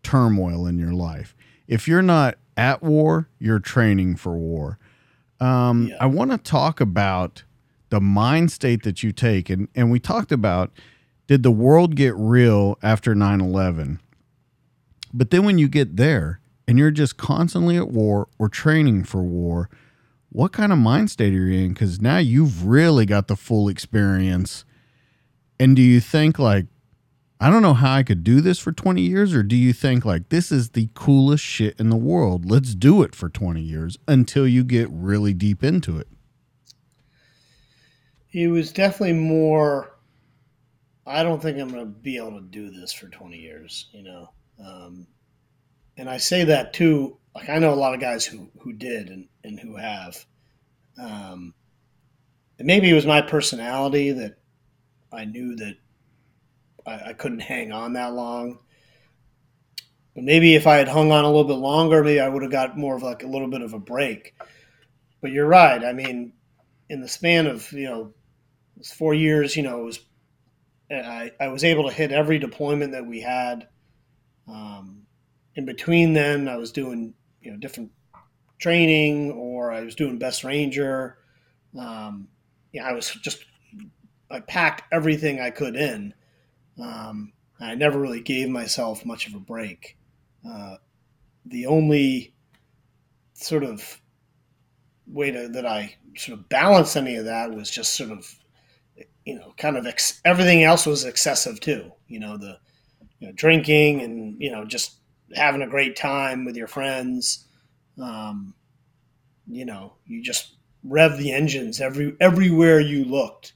turmoil 0.04 0.66
in 0.66 0.80
your 0.80 0.94
life 0.94 1.36
if 1.70 1.88
you're 1.88 2.02
not 2.02 2.36
at 2.58 2.82
war, 2.82 3.30
you're 3.38 3.60
training 3.60 4.16
for 4.16 4.36
war. 4.36 4.80
Um, 5.40 5.88
yeah. 5.90 5.98
I 6.02 6.08
want 6.08 6.32
to 6.32 6.38
talk 6.38 6.82
about 6.82 7.44
the 7.90 8.02
mind 8.02 8.52
state 8.52 8.84
that 8.84 9.04
you 9.04 9.12
take. 9.14 9.50
And, 9.52 9.70
and 9.76 9.90
we 9.92 10.00
talked 10.00 10.34
about 10.34 10.72
did 11.28 11.44
the 11.44 11.52
world 11.52 11.96
get 11.96 12.16
real 12.16 12.78
after 12.82 13.14
9 13.14 13.40
11? 13.40 14.02
But 15.14 15.30
then 15.30 15.46
when 15.46 15.60
you 15.60 15.70
get 15.70 15.96
there 15.96 16.42
and 16.68 16.80
you're 16.80 16.92
just 16.92 17.18
constantly 17.18 17.78
at 17.78 17.90
war 17.90 18.28
or 18.40 18.50
training 18.50 19.04
for 19.04 19.22
war, 19.22 19.70
what 20.30 20.52
kind 20.52 20.74
of 20.74 20.80
mind 20.80 21.12
state 21.12 21.34
are 21.34 21.46
you 21.46 21.66
in? 21.66 21.74
Because 21.74 22.02
now 22.02 22.18
you've 22.18 22.66
really 22.66 23.06
got 23.06 23.28
the 23.28 23.36
full 23.36 23.70
experience. 23.70 24.66
And 25.60 25.76
do 25.76 25.82
you 25.82 26.00
think, 26.00 26.40
like, 26.40 26.66
I 27.42 27.50
don't 27.50 27.62
know 27.62 27.74
how 27.74 27.94
I 27.94 28.04
could 28.04 28.24
do 28.24 28.42
this 28.42 28.60
for 28.60 28.74
20 28.74 29.02
years, 29.02 29.34
or 29.34 29.44
do 29.44 29.56
you 29.56 29.72
think 29.72 30.04
like 30.04 30.28
this 30.28 30.52
is 30.52 30.72
the 30.72 30.90
coolest 30.94 31.44
shit 31.44 31.80
in 31.80 31.90
the 31.90 31.96
world? 31.96 32.50
Let's 32.50 32.76
do 32.76 33.02
it 33.02 33.16
for 33.16 33.30
20 33.30 33.62
years 33.62 33.98
until 34.10 34.46
you 34.46 34.66
get 34.66 34.90
really 34.92 35.34
deep 35.34 35.64
into 35.64 35.98
it. 35.98 36.08
It 38.34 38.50
was 38.50 38.74
definitely 38.74 39.14
more. 39.14 39.96
I 41.08 41.24
don't 41.24 41.42
think 41.42 41.58
I'm 41.58 41.70
going 41.70 41.86
to 41.86 41.92
be 41.92 42.18
able 42.18 42.40
to 42.40 42.46
do 42.46 42.70
this 42.72 42.92
for 42.92 43.08
20 43.08 43.38
years, 43.38 43.88
you 43.94 44.04
know. 44.04 44.30
Um, 44.64 45.08
and 45.96 46.10
I 46.10 46.18
say 46.18 46.44
that 46.44 46.74
too. 46.74 47.18
Like 47.34 47.50
I 47.50 47.58
know 47.58 47.74
a 47.74 47.76
lot 47.76 47.94
of 47.94 48.02
guys 48.02 48.26
who 48.26 48.50
who 48.60 48.74
did 48.74 49.08
and 49.08 49.30
and 49.46 49.58
who 49.58 49.78
have. 49.78 50.26
Um, 51.02 51.54
and 52.58 52.68
maybe 52.68 52.90
it 52.90 52.94
was 52.94 53.06
my 53.06 53.22
personality 53.22 54.12
that 54.12 54.39
I 55.12 55.26
knew 55.26 55.56
that 55.58 55.76
I, 56.86 57.10
I 57.10 57.14
couldn't 57.14 57.40
hang 57.40 57.72
on 57.72 57.94
that 57.94 58.14
long. 58.14 58.60
But 60.16 60.24
maybe 60.24 60.56
if 60.56 60.68
I 60.68 60.78
had 60.78 60.88
hung 60.88 61.12
on 61.12 61.24
a 61.24 61.28
little 61.28 61.46
bit 61.46 61.54
longer, 61.54 62.04
maybe 62.04 62.20
I 62.20 62.28
would 62.28 62.42
have 62.44 62.52
got 62.52 62.78
more 62.78 62.96
of 62.96 63.04
like 63.04 63.24
a 63.24 63.28
little 63.28 63.48
bit 63.48 63.62
of 63.62 63.74
a 63.74 63.80
break. 63.80 64.36
But 65.22 65.32
you're 65.32 65.48
right. 65.48 65.84
I 65.84 65.94
mean, 65.94 66.34
in 66.90 67.02
the 67.02 67.08
span 67.08 67.48
of 67.48 67.72
you 67.72 67.86
know 67.86 68.14
four 68.98 69.14
years, 69.14 69.56
you 69.56 69.64
know, 69.64 69.82
it 69.82 69.86
was 69.86 70.00
I, 70.92 71.32
I 71.40 71.48
was 71.50 71.64
able 71.64 71.88
to 71.88 71.94
hit 71.94 72.12
every 72.12 72.40
deployment 72.40 72.94
that 72.94 73.06
we 73.06 73.22
had. 73.22 73.68
Um, 74.48 75.04
in 75.56 75.66
between 75.66 76.14
then, 76.14 76.48
I 76.48 76.58
was 76.58 76.72
doing 76.72 77.14
you 77.42 77.52
know 77.52 77.58
different 77.58 77.92
training, 78.58 79.32
or 79.32 79.72
I 79.72 79.82
was 79.82 79.96
doing 79.96 80.18
Best 80.18 80.44
Ranger. 80.44 81.18
Um, 81.78 82.28
yeah, 82.74 82.86
I 82.86 82.94
was 82.94 83.12
just 83.22 83.46
I 84.32 84.40
packed 84.42 84.84
everything 84.92 85.40
I 85.40 85.50
could 85.50 85.76
in. 85.76 86.14
Um, 86.82 87.34
I 87.60 87.76
never 87.76 88.00
really 88.00 88.22
gave 88.22 88.50
myself 88.50 89.06
much 89.06 89.28
of 89.28 89.34
a 89.34 89.40
break. 89.40 89.98
Uh, 90.48 90.76
the 91.46 91.66
only 91.66 92.34
sort 93.34 93.64
of 93.64 94.02
way 95.08 95.32
to, 95.32 95.48
that 95.50 95.66
I 95.66 95.96
sort 96.16 96.40
of 96.40 96.50
balanced 96.50 96.96
any 96.96 97.16
of 97.16 97.26
that 97.26 97.52
was 97.52 97.70
just 97.70 97.96
sort 97.96 98.12
of, 98.12 98.34
you 99.26 99.36
know, 99.36 99.54
kind 99.58 99.78
of 99.78 99.86
ex- 99.86 100.22
everything 100.24 100.64
else 100.64 100.86
was 100.86 101.06
excessive 101.06 101.60
too. 101.60 101.92
You 102.08 102.20
know, 102.20 102.38
the 102.38 102.60
you 103.20 103.28
know, 103.28 103.34
drinking 103.34 104.02
and 104.02 104.42
you 104.42 104.52
know 104.52 104.66
just 104.66 104.98
having 105.36 105.62
a 105.62 105.68
great 105.68 105.96
time 105.96 106.46
with 106.46 106.56
your 106.56 106.68
friends. 106.68 107.46
Um, 108.02 108.54
you 109.48 109.66
know, 109.66 109.94
you 110.06 110.24
just 110.24 110.56
rev 110.84 111.18
the 111.18 111.32
engines 111.32 111.82
every 111.82 112.16
everywhere 112.20 112.80
you 112.80 113.04
looked. 113.04 113.54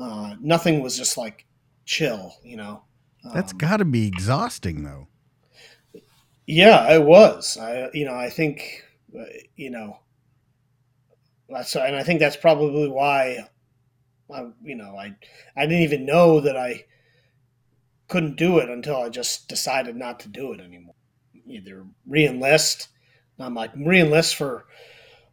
Uh, 0.00 0.34
nothing 0.40 0.80
was 0.80 0.96
just 0.96 1.18
like 1.18 1.46
chill. 1.84 2.34
You 2.42 2.56
know, 2.56 2.82
That's 3.34 3.52
got 3.52 3.78
to 3.78 3.84
be 3.84 4.06
exhausting 4.06 4.82
though. 4.82 5.08
Yeah, 6.46 6.92
it 6.92 7.04
was. 7.04 7.56
I, 7.58 7.90
you 7.92 8.04
know, 8.04 8.14
I 8.14 8.28
think, 8.28 8.82
uh, 9.16 9.24
you 9.54 9.70
know, 9.70 10.00
that's, 11.48 11.76
and 11.76 11.94
I 11.94 12.02
think 12.02 12.18
that's 12.18 12.36
probably 12.36 12.88
why, 12.88 13.46
I, 14.34 14.46
you 14.62 14.74
know, 14.74 14.96
I, 14.96 15.14
I 15.56 15.66
didn't 15.66 15.82
even 15.82 16.06
know 16.06 16.40
that 16.40 16.56
I 16.56 16.86
couldn't 18.08 18.36
do 18.36 18.58
it 18.58 18.68
until 18.68 18.96
I 18.96 19.10
just 19.10 19.48
decided 19.48 19.94
not 19.94 20.18
to 20.20 20.28
do 20.28 20.52
it 20.52 20.60
anymore. 20.60 20.96
Either 21.46 21.86
reenlist. 22.08 22.88
I'm 23.38 23.54
like 23.54 23.74
reenlist 23.74 24.34
for 24.34 24.66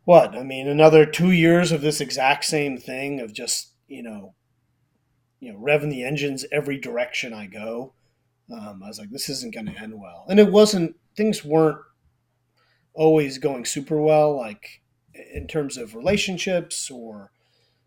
what? 0.06 0.36
I 0.36 0.43
mean, 0.43 0.67
another 0.67 1.06
two 1.06 1.32
years 1.32 1.71
of 1.71 1.82
this 1.82 1.99
exact 1.99 2.45
same 2.45 2.77
thing 2.77 3.19
of 3.19 3.34
just 3.34 3.71
you 3.88 4.03
know, 4.03 4.36
you 5.39 5.52
know, 5.52 5.60
revving 5.60 5.89
the 5.89 6.04
engines 6.04 6.45
every 6.52 6.78
direction 6.78 7.34
I 7.34 7.47
go. 7.47 7.93
Um, 8.52 8.82
I 8.84 8.88
was 8.88 9.00
like, 9.00 9.10
this 9.10 9.30
isn't 9.30 9.54
going 9.54 9.65
to 9.67 9.80
end 9.80 10.00
well, 10.00 10.26
and 10.30 10.39
it 10.39 10.52
wasn't 10.52 10.95
things 11.15 11.43
weren't 11.43 11.80
always 12.93 13.38
going 13.38 13.65
super 13.65 14.02
well, 14.02 14.36
like 14.36 14.82
in 15.34 15.47
terms 15.47 15.78
of 15.78 15.95
relationships 15.95 16.89
or 16.89 17.32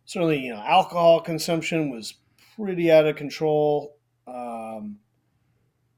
certainly, 0.04 0.38
you 0.38 0.52
know, 0.52 0.60
alcohol 0.60 1.20
consumption 1.20 1.90
was 1.90 2.14
pretty 2.56 2.90
out 2.90 3.06
of 3.06 3.16
control. 3.16 3.96
Um, 4.26 4.98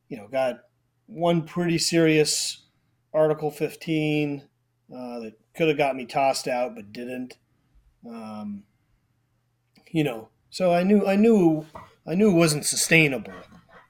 you 0.08 0.16
know, 0.16 0.28
got 0.28 0.60
one 1.06 1.42
pretty 1.42 1.78
serious 1.78 2.62
Article 3.14 3.50
15 3.50 4.42
uh, 4.94 5.18
that 5.20 5.34
could 5.54 5.68
have 5.68 5.76
got 5.76 5.96
me 5.96 6.06
tossed 6.06 6.48
out, 6.48 6.74
but 6.74 6.92
didn't. 6.92 7.36
Um, 8.06 8.64
you 9.90 10.04
know, 10.04 10.28
so 10.52 10.74
I 10.74 10.82
knew, 10.82 11.06
I 11.06 11.16
knew, 11.16 11.64
I 12.06 12.14
knew 12.14 12.30
it 12.30 12.34
wasn't 12.34 12.66
sustainable, 12.66 13.32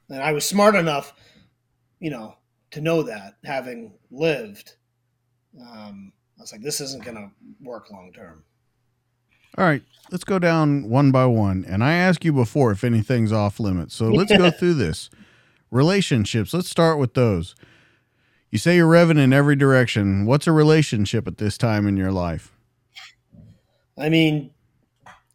and 0.08 0.22
I 0.22 0.32
was 0.32 0.44
smart 0.44 0.76
enough, 0.76 1.12
you 1.98 2.08
know, 2.08 2.36
to 2.70 2.80
know 2.80 3.02
that 3.02 3.34
having 3.44 3.92
lived, 4.12 4.76
um, 5.60 6.12
I 6.38 6.42
was 6.42 6.52
like, 6.52 6.62
this 6.62 6.80
isn't 6.80 7.04
going 7.04 7.16
to 7.16 7.30
work 7.60 7.90
long 7.90 8.12
term. 8.12 8.44
All 9.58 9.64
right, 9.64 9.82
let's 10.12 10.22
go 10.22 10.38
down 10.38 10.88
one 10.88 11.10
by 11.10 11.26
one. 11.26 11.64
And 11.68 11.82
I 11.82 11.94
asked 11.94 12.24
you 12.24 12.32
before 12.32 12.70
if 12.70 12.84
anything's 12.84 13.32
off 13.32 13.58
limits. 13.58 13.96
So 13.96 14.06
let's 14.06 14.34
go 14.34 14.50
through 14.58 14.74
this. 14.74 15.10
Relationships, 15.72 16.54
let's 16.54 16.70
start 16.70 16.98
with 16.98 17.14
those. 17.14 17.56
You 18.50 18.58
say 18.58 18.76
you're 18.76 18.90
revving 18.90 19.18
in 19.18 19.32
every 19.32 19.56
direction. 19.56 20.26
What's 20.26 20.46
a 20.46 20.52
relationship 20.52 21.26
at 21.26 21.38
this 21.38 21.58
time 21.58 21.88
in 21.88 21.96
your 21.96 22.12
life? 22.12 22.52
I 23.98 24.08
mean, 24.08 24.50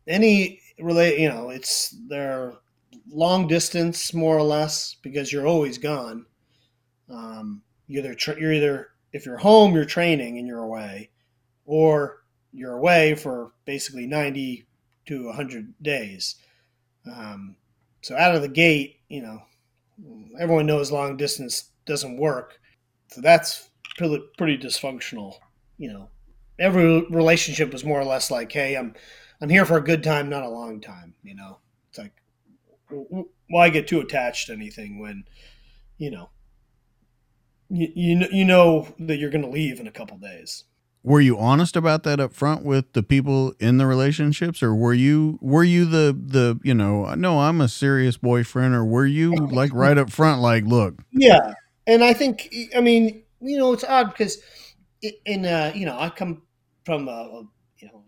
any 0.07 0.56
relate, 0.79 1.19
you 1.19 1.29
know, 1.29 1.49
it's 1.49 1.95
they're 2.07 2.53
long 3.09 3.47
distance 3.47 4.13
more 4.13 4.37
or 4.37 4.43
less 4.43 4.95
because 5.01 5.31
you're 5.31 5.47
always 5.47 5.77
gone. 5.77 6.25
Um, 7.09 7.61
you're 7.87 8.03
either 8.03 8.15
tra- 8.15 8.39
you're 8.39 8.53
either 8.53 8.89
if 9.13 9.25
you're 9.25 9.37
home, 9.37 9.73
you're 9.73 9.85
training 9.85 10.37
and 10.37 10.47
you're 10.47 10.63
away, 10.63 11.09
or 11.65 12.23
you're 12.53 12.73
away 12.73 13.15
for 13.15 13.51
basically 13.65 14.05
90 14.07 14.67
to 15.07 15.25
100 15.25 15.73
days. 15.81 16.35
Um, 17.05 17.55
so 18.01 18.17
out 18.17 18.35
of 18.35 18.41
the 18.41 18.47
gate, 18.47 18.97
you 19.09 19.21
know, 19.21 19.41
everyone 20.39 20.65
knows 20.65 20.91
long 20.91 21.17
distance 21.17 21.71
doesn't 21.85 22.17
work. 22.17 22.59
So 23.09 23.21
that's 23.21 23.69
pretty, 23.97 24.21
pretty 24.37 24.57
dysfunctional. 24.57 25.35
You 25.77 25.93
know, 25.93 26.09
every 26.59 27.05
relationship 27.09 27.71
was 27.71 27.85
more 27.85 27.99
or 27.99 28.05
less 28.05 28.29
like, 28.31 28.51
hey, 28.51 28.75
I'm 28.75 28.95
I'm 29.41 29.49
here 29.49 29.65
for 29.65 29.77
a 29.77 29.83
good 29.83 30.03
time, 30.03 30.29
not 30.29 30.43
a 30.43 30.49
long 30.49 30.81
time. 30.81 31.13
You 31.23 31.35
know, 31.35 31.59
it's 31.89 31.99
like 31.99 32.13
why 33.49 33.69
get 33.69 33.87
too 33.87 33.99
attached 33.99 34.47
to 34.47 34.53
anything 34.53 34.99
when, 34.99 35.23
you 35.97 36.11
know, 36.11 36.29
you, 37.69 37.87
you, 37.95 38.27
you 38.31 38.45
know 38.45 38.87
that 38.99 39.17
you're 39.17 39.29
going 39.29 39.43
to 39.43 39.49
leave 39.49 39.79
in 39.79 39.87
a 39.87 39.91
couple 39.91 40.17
days. 40.17 40.63
Were 41.03 41.21
you 41.21 41.37
honest 41.37 41.75
about 41.75 42.03
that 42.03 42.19
up 42.19 42.33
front 42.33 42.63
with 42.63 42.91
the 42.93 43.03
people 43.03 43.53
in 43.59 43.77
the 43.77 43.85
relationships, 43.85 44.61
or 44.61 44.75
were 44.75 44.93
you 44.93 45.37
were 45.41 45.63
you 45.63 45.85
the 45.85 46.17
the 46.17 46.59
you 46.63 46.73
know 46.73 47.13
no 47.15 47.39
I'm 47.39 47.61
a 47.61 47.69
serious 47.69 48.17
boyfriend, 48.17 48.73
or 48.73 48.83
were 48.83 49.05
you 49.05 49.33
like 49.33 49.71
right 49.73 49.97
up 49.97 50.09
front 50.09 50.41
like 50.41 50.65
look 50.65 50.95
yeah, 51.13 51.53
and 51.85 52.03
I 52.03 52.11
think 52.11 52.53
I 52.75 52.81
mean 52.81 53.23
you 53.39 53.57
know 53.57 53.71
it's 53.71 53.85
odd 53.85 54.09
because 54.09 54.39
in 55.25 55.45
uh, 55.45 55.71
you 55.73 55.85
know 55.85 55.97
I 55.97 56.09
come 56.09 56.41
from 56.83 57.07
a, 57.07 57.11
a 57.11 57.43
you 57.77 57.87
know 57.87 58.03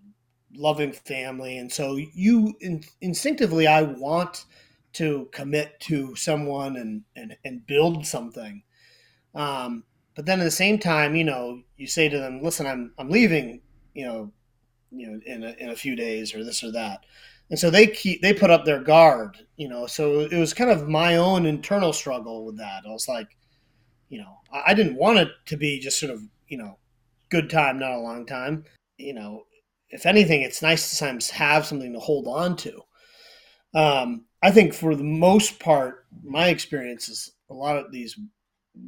loving 0.55 0.93
family, 0.93 1.57
and 1.57 1.71
so 1.71 1.95
you 1.95 2.55
in, 2.61 2.83
instinctively 3.01 3.67
I 3.67 3.83
want 3.83 4.45
to 4.93 5.29
commit 5.31 5.79
to 5.81 6.15
someone 6.15 6.77
and 6.77 7.03
and, 7.15 7.37
and 7.45 7.65
build 7.67 8.05
something 8.05 8.63
um, 9.35 9.83
but 10.15 10.25
then 10.25 10.39
at 10.41 10.43
the 10.43 10.51
same 10.51 10.79
time, 10.79 11.15
you 11.15 11.23
know, 11.23 11.61
you 11.77 11.87
say 11.87 12.09
to 12.09 12.17
them, 12.17 12.41
"Listen, 12.41 12.67
I'm 12.67 12.93
I'm 12.97 13.09
leaving," 13.09 13.61
you 13.93 14.05
know, 14.05 14.31
you 14.91 15.07
know, 15.07 15.19
in 15.25 15.43
a, 15.43 15.55
in 15.59 15.69
a 15.69 15.75
few 15.75 15.95
days 15.95 16.33
or 16.33 16.43
this 16.43 16.63
or 16.63 16.71
that, 16.71 17.05
and 17.49 17.59
so 17.59 17.69
they 17.69 17.87
keep 17.87 18.21
they 18.21 18.33
put 18.33 18.49
up 18.49 18.65
their 18.65 18.81
guard, 18.81 19.37
you 19.55 19.69
know. 19.69 19.87
So 19.87 20.21
it 20.21 20.37
was 20.37 20.53
kind 20.53 20.71
of 20.71 20.87
my 20.87 21.15
own 21.15 21.45
internal 21.45 21.93
struggle 21.93 22.45
with 22.45 22.57
that. 22.57 22.83
I 22.87 22.91
was 22.91 23.07
like, 23.07 23.37
you 24.09 24.19
know, 24.19 24.39
I, 24.51 24.71
I 24.71 24.73
didn't 24.73 24.95
want 24.95 25.19
it 25.19 25.29
to 25.47 25.57
be 25.57 25.79
just 25.79 25.99
sort 25.99 26.11
of 26.11 26.21
you 26.47 26.57
know, 26.57 26.79
good 27.29 27.49
time, 27.49 27.79
not 27.79 27.91
a 27.91 27.99
long 27.99 28.25
time. 28.25 28.65
You 28.97 29.13
know, 29.13 29.45
if 29.89 30.05
anything, 30.05 30.41
it's 30.41 30.61
nice 30.61 30.89
to 30.89 30.95
sometimes 30.95 31.29
have 31.31 31.65
something 31.65 31.93
to 31.93 31.99
hold 31.99 32.27
on 32.27 32.55
to. 32.57 32.81
Um, 33.73 34.25
I 34.41 34.51
think 34.51 34.73
for 34.73 34.95
the 34.95 35.03
most 35.03 35.59
part, 35.59 36.05
my 36.23 36.47
experience 36.47 37.09
is 37.09 37.31
a 37.49 37.53
lot 37.53 37.77
of 37.77 37.91
these 37.91 38.17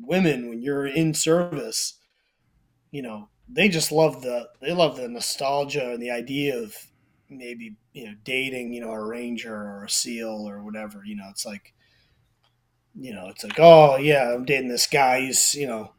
women 0.01 0.49
when 0.49 0.61
you're 0.61 0.87
in 0.87 1.13
service, 1.13 1.99
you 2.91 3.01
know, 3.01 3.29
they 3.53 3.67
just 3.67 3.91
love 3.91 4.21
the 4.21 4.47
they 4.61 4.71
love 4.71 4.97
the 4.97 5.07
nostalgia 5.07 5.91
and 5.91 6.01
the 6.01 6.11
idea 6.11 6.57
of 6.57 6.75
maybe 7.29 7.75
you 7.93 8.05
know 8.05 8.13
dating 8.23 8.73
you 8.73 8.81
know 8.81 8.91
a 8.91 9.05
ranger 9.05 9.53
or 9.53 9.85
a 9.85 9.89
seal 9.89 10.45
or 10.47 10.63
whatever 10.63 11.01
you 11.05 11.15
know 11.15 11.27
it's 11.29 11.45
like 11.45 11.73
you 12.95 13.13
know 13.13 13.27
it's 13.27 13.43
like 13.43 13.59
oh 13.59 13.97
yeah 13.97 14.33
i'm 14.33 14.45
dating 14.45 14.69
this 14.69 14.87
guy 14.87 15.21
he's 15.21 15.55
you 15.55 15.65
know 15.65 15.93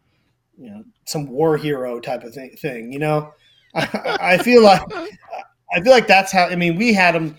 you 0.58 0.70
know 0.70 0.84
some 1.06 1.26
war 1.26 1.56
hero 1.56 2.00
type 2.00 2.22
of 2.22 2.34
thing, 2.34 2.54
thing 2.56 2.92
you 2.92 2.98
know 2.98 3.32
I, 3.74 4.18
I 4.20 4.38
feel 4.38 4.62
like 4.62 4.82
i 5.74 5.80
feel 5.80 5.92
like 5.92 6.06
that's 6.06 6.32
how 6.32 6.46
i 6.46 6.56
mean 6.56 6.76
we 6.76 6.92
had 6.92 7.14
them. 7.14 7.36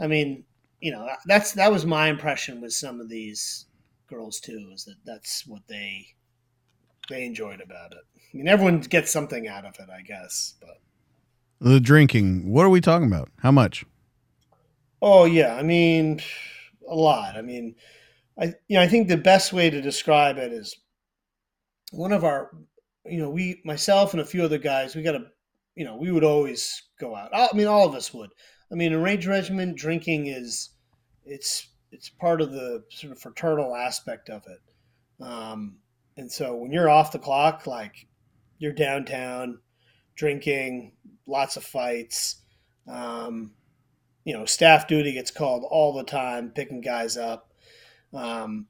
i 0.00 0.06
mean 0.06 0.44
you 0.80 0.92
know 0.92 1.08
that's 1.26 1.52
that 1.52 1.72
was 1.72 1.84
my 1.84 2.08
impression 2.08 2.60
with 2.60 2.72
some 2.72 3.00
of 3.00 3.08
these 3.08 3.66
girls 4.08 4.40
too 4.40 4.70
is 4.74 4.84
that 4.84 4.96
that's 5.04 5.46
what 5.46 5.62
they 5.68 6.06
they 7.08 7.24
enjoyed 7.24 7.60
about 7.60 7.92
it. 7.92 7.98
I 8.32 8.36
mean, 8.36 8.48
everyone 8.48 8.80
gets 8.80 9.10
something 9.10 9.48
out 9.48 9.64
of 9.64 9.74
it, 9.78 9.88
I 9.90 10.02
guess. 10.02 10.54
But 10.60 10.80
the 11.60 11.80
drinking, 11.80 12.50
what 12.50 12.64
are 12.64 12.70
we 12.70 12.80
talking 12.80 13.06
about? 13.06 13.28
How 13.38 13.50
much? 13.50 13.84
Oh 15.00 15.24
yeah, 15.24 15.54
I 15.54 15.62
mean, 15.62 16.20
a 16.88 16.94
lot. 16.94 17.36
I 17.36 17.42
mean, 17.42 17.74
I 18.40 18.46
you 18.68 18.76
know 18.76 18.82
I 18.82 18.88
think 18.88 19.08
the 19.08 19.16
best 19.16 19.52
way 19.52 19.70
to 19.70 19.80
describe 19.80 20.38
it 20.38 20.52
is 20.52 20.76
one 21.90 22.12
of 22.12 22.24
our, 22.24 22.50
you 23.04 23.18
know, 23.18 23.30
we 23.30 23.60
myself 23.64 24.12
and 24.12 24.20
a 24.20 24.26
few 24.26 24.42
other 24.44 24.58
guys, 24.58 24.94
we 24.94 25.02
got 25.02 25.16
a, 25.16 25.26
you 25.74 25.84
know, 25.84 25.96
we 25.96 26.10
would 26.10 26.24
always 26.24 26.82
go 27.00 27.16
out. 27.16 27.30
I 27.34 27.48
mean, 27.54 27.66
all 27.66 27.88
of 27.88 27.94
us 27.94 28.12
would. 28.12 28.30
I 28.70 28.74
mean, 28.74 28.92
in 28.92 29.02
Ranger 29.02 29.30
Regiment, 29.30 29.76
drinking 29.76 30.26
is 30.26 30.70
it's 31.24 31.68
it's 31.90 32.08
part 32.08 32.40
of 32.40 32.52
the 32.52 32.84
sort 32.90 33.12
of 33.12 33.18
fraternal 33.20 33.76
aspect 33.76 34.30
of 34.30 34.42
it. 34.46 35.24
Um, 35.24 35.76
and 36.16 36.30
so 36.30 36.56
when 36.56 36.72
you're 36.72 36.90
off 36.90 37.12
the 37.12 37.18
clock, 37.18 37.66
like 37.66 38.06
you're 38.58 38.72
downtown 38.72 39.58
drinking, 40.14 40.92
lots 41.26 41.56
of 41.56 41.64
fights. 41.64 42.42
Um, 42.88 43.52
you 44.24 44.32
know, 44.32 44.44
staff 44.44 44.86
duty 44.86 45.12
gets 45.12 45.30
called 45.30 45.64
all 45.68 45.92
the 45.92 46.04
time, 46.04 46.50
picking 46.50 46.80
guys 46.80 47.16
up. 47.16 47.52
Um, 48.14 48.66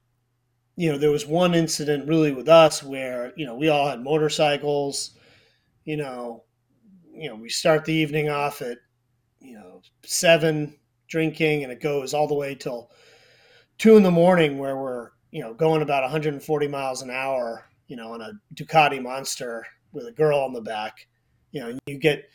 you 0.77 0.91
know, 0.91 0.99
there 0.99 1.11
was 1.11 1.27
one 1.27 1.55
incident 1.55 2.09
really 2.09 2.33
with 2.33 2.49
us 2.49 2.83
where, 2.83 3.33
you 3.37 3.45
know, 3.45 3.55
we 3.55 3.69
all 3.69 3.89
had 3.89 4.03
motorcycles, 4.03 5.17
you 5.85 5.97
know, 5.97 6.45
you 7.15 7.29
know, 7.29 7.37
we 7.37 7.49
start 7.49 7.85
the 7.85 7.93
evening 7.93 8.29
off 8.29 8.63
at, 8.63 8.79
you 9.41 9.55
know, 9.55 9.83
seven 10.05 10.79
drinking 11.09 11.63
and 11.63 11.73
it 11.73 11.81
goes 11.81 12.15
all 12.15 12.27
the 12.27 12.35
way 12.35 12.55
till 12.55 12.91
two 13.79 13.97
in 13.97 14.03
the 14.03 14.11
morning 14.11 14.59
where 14.59 14.77
we're, 14.77 15.11
you 15.31 15.43
know, 15.43 15.55
going 15.55 15.83
about 15.83 16.03
140 16.03 16.69
miles 16.69 17.03
an 17.03 17.11
hour, 17.11 17.67
you 17.87 17.97
know, 17.97 18.13
on 18.13 18.21
a 18.21 18.33
Ducati 18.55 19.03
monster 19.03 19.67
with 19.93 20.07
a 20.07 20.13
girl 20.13 20.41
on 20.41 20.53
the 20.53 20.61
back. 20.61 21.07
You 21.51 21.61
know, 21.61 21.79
you 21.87 21.99
get, 21.99 22.31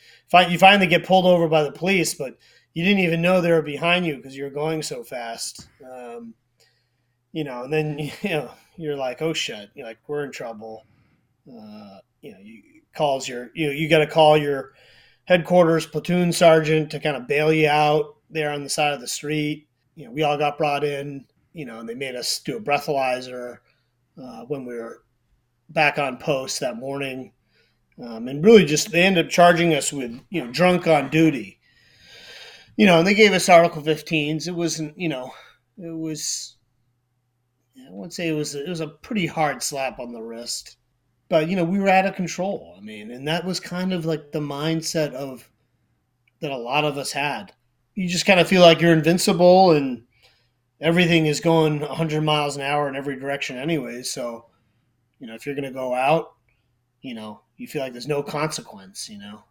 you 0.50 0.60
finally 0.60 0.88
get 0.88 1.06
pulled 1.06 1.26
over 1.26 1.48
by 1.48 1.64
the 1.64 1.72
police, 1.72 2.14
but 2.14 2.38
you 2.74 2.84
didn't 2.84 3.00
even 3.00 3.24
know 3.24 3.42
they 3.42 3.52
were 3.52 3.64
behind 3.64 4.06
you 4.06 4.18
because 4.18 4.38
you 4.38 4.44
were 4.44 4.52
going 4.52 4.84
so 4.84 5.04
fast. 5.04 5.68
Um, 5.84 6.36
you 7.32 7.44
know, 7.44 7.64
and 7.64 7.74
then 7.74 7.98
you 8.22 8.30
know 8.30 8.52
you're 8.76 8.96
like, 8.96 9.22
oh 9.22 9.34
shit, 9.34 9.72
you're 9.74 9.88
like 9.88 9.98
we're 10.08 10.24
in 10.26 10.32
trouble. 10.32 10.86
Uh, 11.48 11.98
you 12.22 12.34
know, 12.34 12.40
you 12.40 12.77
calls 12.98 13.28
your 13.28 13.52
you 13.54 13.68
know 13.68 13.74
you 13.74 13.88
got 13.88 14.00
to 14.00 14.08
call 14.08 14.38
your 14.38 14.74
headquarters 15.26 15.86
platoon 15.86 16.34
sergeant 16.34 16.92
to 16.92 17.00
kind 17.00 17.16
of 17.16 17.28
bail 17.28 17.54
you 17.54 17.70
out 17.70 18.16
there 18.30 18.52
on 18.52 18.64
the 18.64 18.70
side 18.70 18.94
of 18.94 19.02
the 19.02 19.08
street. 19.08 19.68
You 19.96 20.06
know, 20.06 20.12
we 20.12 20.24
all 20.24 20.38
got 20.38 20.58
brought 20.58 20.84
in. 20.84 21.26
You 21.54 21.66
know, 21.66 21.80
and 21.80 21.90
they 21.90 21.96
made 21.96 22.16
us 22.16 22.40
do 22.40 22.58
a 22.58 22.62
breathalyzer 22.62 23.58
uh, 24.22 24.42
when 24.42 24.64
we 24.64 24.76
were 24.76 25.04
back 25.70 25.98
on 25.98 26.18
post 26.18 26.60
that 26.60 26.78
morning. 26.78 27.34
Um, 28.00 28.28
and 28.28 28.46
really, 28.46 28.64
just 28.64 28.92
they 28.92 29.02
ended 29.02 29.26
up 29.26 29.32
charging 29.32 29.74
us 29.74 29.92
with 29.92 30.20
you 30.30 30.44
know 30.44 30.52
drunk 30.52 30.88
on 30.88 31.10
duty. 31.10 31.60
You 32.76 32.86
know, 32.86 33.00
and 33.00 33.08
they 33.08 33.16
gave 33.16 33.34
us 33.34 33.50
Article 33.50 33.82
15s. 33.82 34.48
It 34.48 34.52
wasn't 34.52 35.00
you 35.00 35.10
know, 35.10 35.34
it 35.80 35.98
was 35.98 36.58
I 37.88 37.92
wouldn't 37.92 38.14
say 38.14 38.28
it 38.28 38.34
was 38.34 38.54
it 38.54 38.68
was 38.68 38.82
a 38.82 38.88
pretty 38.88 39.26
hard 39.26 39.64
slap 39.64 40.00
on 40.00 40.12
the 40.12 40.22
wrist, 40.22 40.77
but 41.30 41.50
you 41.50 41.56
know 41.56 41.64
we 41.64 41.80
were 41.80 41.90
out 41.90 42.06
of 42.06 42.16
control. 42.16 42.76
I 42.78 42.82
mean, 42.82 43.12
and 43.12 43.28
that 43.28 43.46
was 43.46 43.60
kind 43.60 43.94
of 43.94 44.06
like 44.06 44.32
the 44.32 44.40
mindset 44.40 45.14
of 45.14 45.50
that 46.40 46.52
a 46.52 46.58
lot 46.58 46.86
of 46.86 46.98
us 46.98 47.12
had. 47.12 47.54
You 47.96 48.08
just 48.08 48.26
kind 48.26 48.40
of 48.40 48.48
feel 48.48 48.62
like 48.62 48.80
you're 48.80 48.94
invincible 48.94 49.72
and 49.72 50.04
everything 50.80 51.26
is 51.26 51.40
going 51.40 51.80
100 51.80 52.22
miles 52.22 52.56
an 52.56 52.62
hour 52.62 52.88
in 52.88 52.96
every 52.96 53.20
direction 53.20 53.58
anyway. 53.58 54.04
So, 54.04 54.46
you 55.20 55.26
know, 55.26 55.34
if 55.34 55.46
you're 55.46 55.56
going 55.56 55.66
to 55.66 55.72
go 55.72 55.96
out, 55.96 56.34
you 57.02 57.16
know, 57.16 57.42
you 57.58 57.68
feel 57.68 57.82
like 57.82 57.94
there's 57.94 58.08
no 58.08 58.22
consequence. 58.22 59.10
You 59.10 59.20
know. 59.20 59.44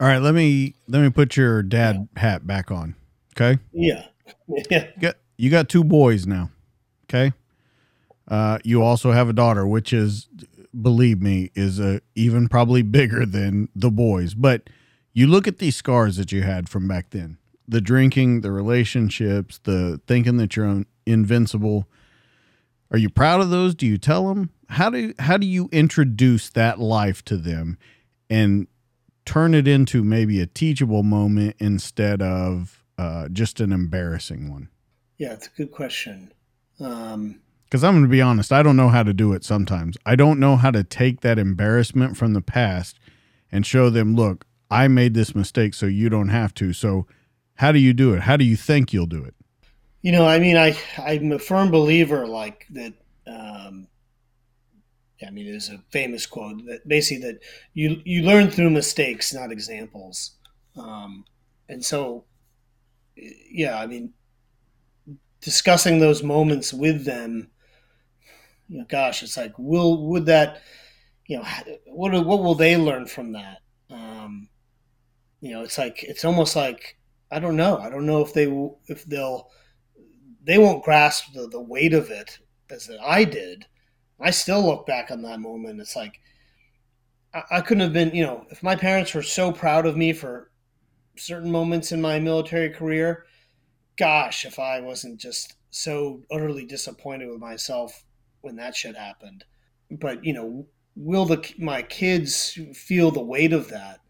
All 0.00 0.06
right, 0.06 0.22
let 0.22 0.34
me 0.34 0.74
let 0.86 1.02
me 1.02 1.10
put 1.10 1.36
your 1.36 1.62
dad 1.62 2.08
yeah. 2.14 2.22
hat 2.22 2.46
back 2.46 2.70
on. 2.70 2.94
Okay. 3.36 3.60
Yeah. 3.72 4.06
Yeah. 4.70 4.88
You 4.94 5.00
got 5.00 5.14
you 5.38 5.50
got 5.50 5.70
two 5.70 5.82
boys 5.82 6.26
now. 6.26 6.50
Okay. 7.04 7.32
Uh, 8.26 8.58
you 8.62 8.82
also 8.82 9.12
have 9.12 9.28
a 9.28 9.32
daughter, 9.32 9.66
which 9.66 9.92
is, 9.92 10.28
believe 10.80 11.20
me, 11.20 11.50
is 11.54 11.78
a, 11.78 12.00
even 12.14 12.48
probably 12.48 12.82
bigger 12.82 13.24
than 13.26 13.68
the 13.74 13.90
boys. 13.90 14.34
But 14.34 14.68
you 15.12 15.26
look 15.26 15.48
at 15.48 15.58
these 15.58 15.76
scars 15.76 16.16
that 16.16 16.32
you 16.32 16.42
had 16.42 16.68
from 16.68 16.86
back 16.88 17.10
then 17.10 17.38
the 17.66 17.80
drinking, 17.82 18.40
the 18.40 18.50
relationships, 18.50 19.58
the 19.64 20.00
thinking 20.06 20.38
that 20.38 20.56
you're 20.56 20.84
invincible. 21.04 21.86
Are 22.90 22.96
you 22.96 23.10
proud 23.10 23.40
of 23.42 23.50
those? 23.50 23.74
Do 23.74 23.86
you 23.86 23.98
tell 23.98 24.28
them? 24.28 24.50
How 24.70 24.88
do 24.88 25.12
how 25.18 25.36
do 25.36 25.46
you 25.46 25.68
introduce 25.70 26.48
that 26.50 26.78
life 26.80 27.22
to 27.26 27.36
them 27.36 27.76
and 28.30 28.66
turn 29.26 29.54
it 29.54 29.68
into 29.68 30.02
maybe 30.02 30.40
a 30.40 30.46
teachable 30.46 31.02
moment 31.02 31.56
instead 31.58 32.22
of 32.22 32.82
uh, 32.96 33.28
just 33.28 33.60
an 33.60 33.72
embarrassing 33.72 34.50
one? 34.50 34.70
Yeah, 35.18 35.34
it's 35.34 35.48
a 35.48 35.50
good 35.50 35.70
question. 35.70 36.32
Um, 36.80 37.40
because 37.68 37.84
I'm 37.84 37.92
going 37.92 38.04
to 38.04 38.08
be 38.08 38.22
honest, 38.22 38.50
I 38.50 38.62
don't 38.62 38.76
know 38.76 38.88
how 38.88 39.02
to 39.02 39.12
do 39.12 39.34
it 39.34 39.44
sometimes. 39.44 39.98
I 40.06 40.16
don't 40.16 40.40
know 40.40 40.56
how 40.56 40.70
to 40.70 40.82
take 40.82 41.20
that 41.20 41.38
embarrassment 41.38 42.16
from 42.16 42.32
the 42.32 42.40
past 42.40 42.98
and 43.52 43.66
show 43.66 43.90
them, 43.90 44.14
look, 44.14 44.46
I 44.70 44.88
made 44.88 45.12
this 45.12 45.34
mistake, 45.34 45.74
so 45.74 45.84
you 45.84 46.08
don't 46.08 46.28
have 46.28 46.54
to. 46.54 46.72
So, 46.72 47.06
how 47.56 47.72
do 47.72 47.78
you 47.78 47.92
do 47.92 48.14
it? 48.14 48.22
How 48.22 48.36
do 48.36 48.44
you 48.44 48.56
think 48.56 48.92
you'll 48.92 49.06
do 49.06 49.22
it? 49.22 49.34
You 50.00 50.12
know, 50.12 50.26
I 50.26 50.38
mean, 50.38 50.56
I 50.56 50.78
I'm 50.98 51.32
a 51.32 51.38
firm 51.38 51.70
believer 51.70 52.26
like 52.26 52.66
that. 52.70 52.94
Um, 53.26 53.88
I 55.26 55.30
mean, 55.30 55.46
there's 55.46 55.68
a 55.68 55.82
famous 55.90 56.24
quote 56.26 56.64
that 56.66 56.86
basically 56.86 57.32
that 57.32 57.40
you 57.74 58.00
you 58.04 58.22
learn 58.22 58.50
through 58.50 58.70
mistakes, 58.70 59.34
not 59.34 59.50
examples. 59.50 60.32
Um, 60.76 61.24
and 61.68 61.84
so, 61.84 62.24
yeah, 63.16 63.78
I 63.78 63.86
mean, 63.86 64.12
discussing 65.40 65.98
those 65.98 66.22
moments 66.22 66.72
with 66.72 67.04
them 67.04 67.50
you 68.68 68.78
know, 68.78 68.84
gosh, 68.88 69.22
it's 69.22 69.36
like, 69.36 69.52
will 69.58 70.06
would 70.08 70.26
that, 70.26 70.62
you 71.26 71.38
know, 71.38 71.44
what 71.86 72.12
what 72.24 72.42
will 72.42 72.54
they 72.54 72.76
learn 72.76 73.06
from 73.06 73.32
that? 73.32 73.58
Um, 73.90 74.48
you 75.40 75.52
know, 75.52 75.62
it's 75.62 75.78
like 75.78 76.02
it's 76.02 76.24
almost 76.24 76.54
like 76.54 76.98
I 77.30 77.38
don't 77.38 77.56
know. 77.56 77.78
I 77.78 77.88
don't 77.88 78.06
know 78.06 78.20
if 78.20 78.32
they 78.34 78.44
if 78.86 79.04
they'll 79.04 79.50
they 80.42 80.58
won't 80.58 80.84
grasp 80.84 81.32
the, 81.32 81.48
the 81.48 81.60
weight 81.60 81.94
of 81.94 82.10
it 82.10 82.38
as 82.70 82.86
that 82.86 83.00
I 83.00 83.24
did. 83.24 83.66
I 84.20 84.30
still 84.30 84.64
look 84.64 84.86
back 84.86 85.10
on 85.10 85.22
that 85.22 85.40
moment. 85.40 85.80
It's 85.80 85.96
like 85.96 86.20
I, 87.32 87.42
I 87.50 87.60
couldn't 87.62 87.82
have 87.82 87.92
been. 87.92 88.14
You 88.14 88.24
know, 88.24 88.46
if 88.50 88.62
my 88.62 88.76
parents 88.76 89.14
were 89.14 89.22
so 89.22 89.52
proud 89.52 89.86
of 89.86 89.96
me 89.96 90.12
for 90.12 90.50
certain 91.16 91.50
moments 91.50 91.92
in 91.92 92.00
my 92.00 92.18
military 92.18 92.70
career, 92.70 93.24
gosh, 93.96 94.44
if 94.44 94.58
I 94.58 94.80
wasn't 94.80 95.20
just 95.20 95.54
so 95.70 96.22
utterly 96.30 96.64
disappointed 96.64 97.28
with 97.28 97.40
myself 97.40 98.04
when 98.48 98.56
that 98.56 98.74
shit 98.74 98.96
happened. 98.96 99.44
But 99.90 100.24
you 100.24 100.32
know, 100.32 100.66
will 100.96 101.26
the 101.26 101.46
my 101.58 101.82
kids 101.82 102.58
feel 102.74 103.10
the 103.10 103.20
weight 103.20 103.52
of 103.52 103.68
that 103.68 104.00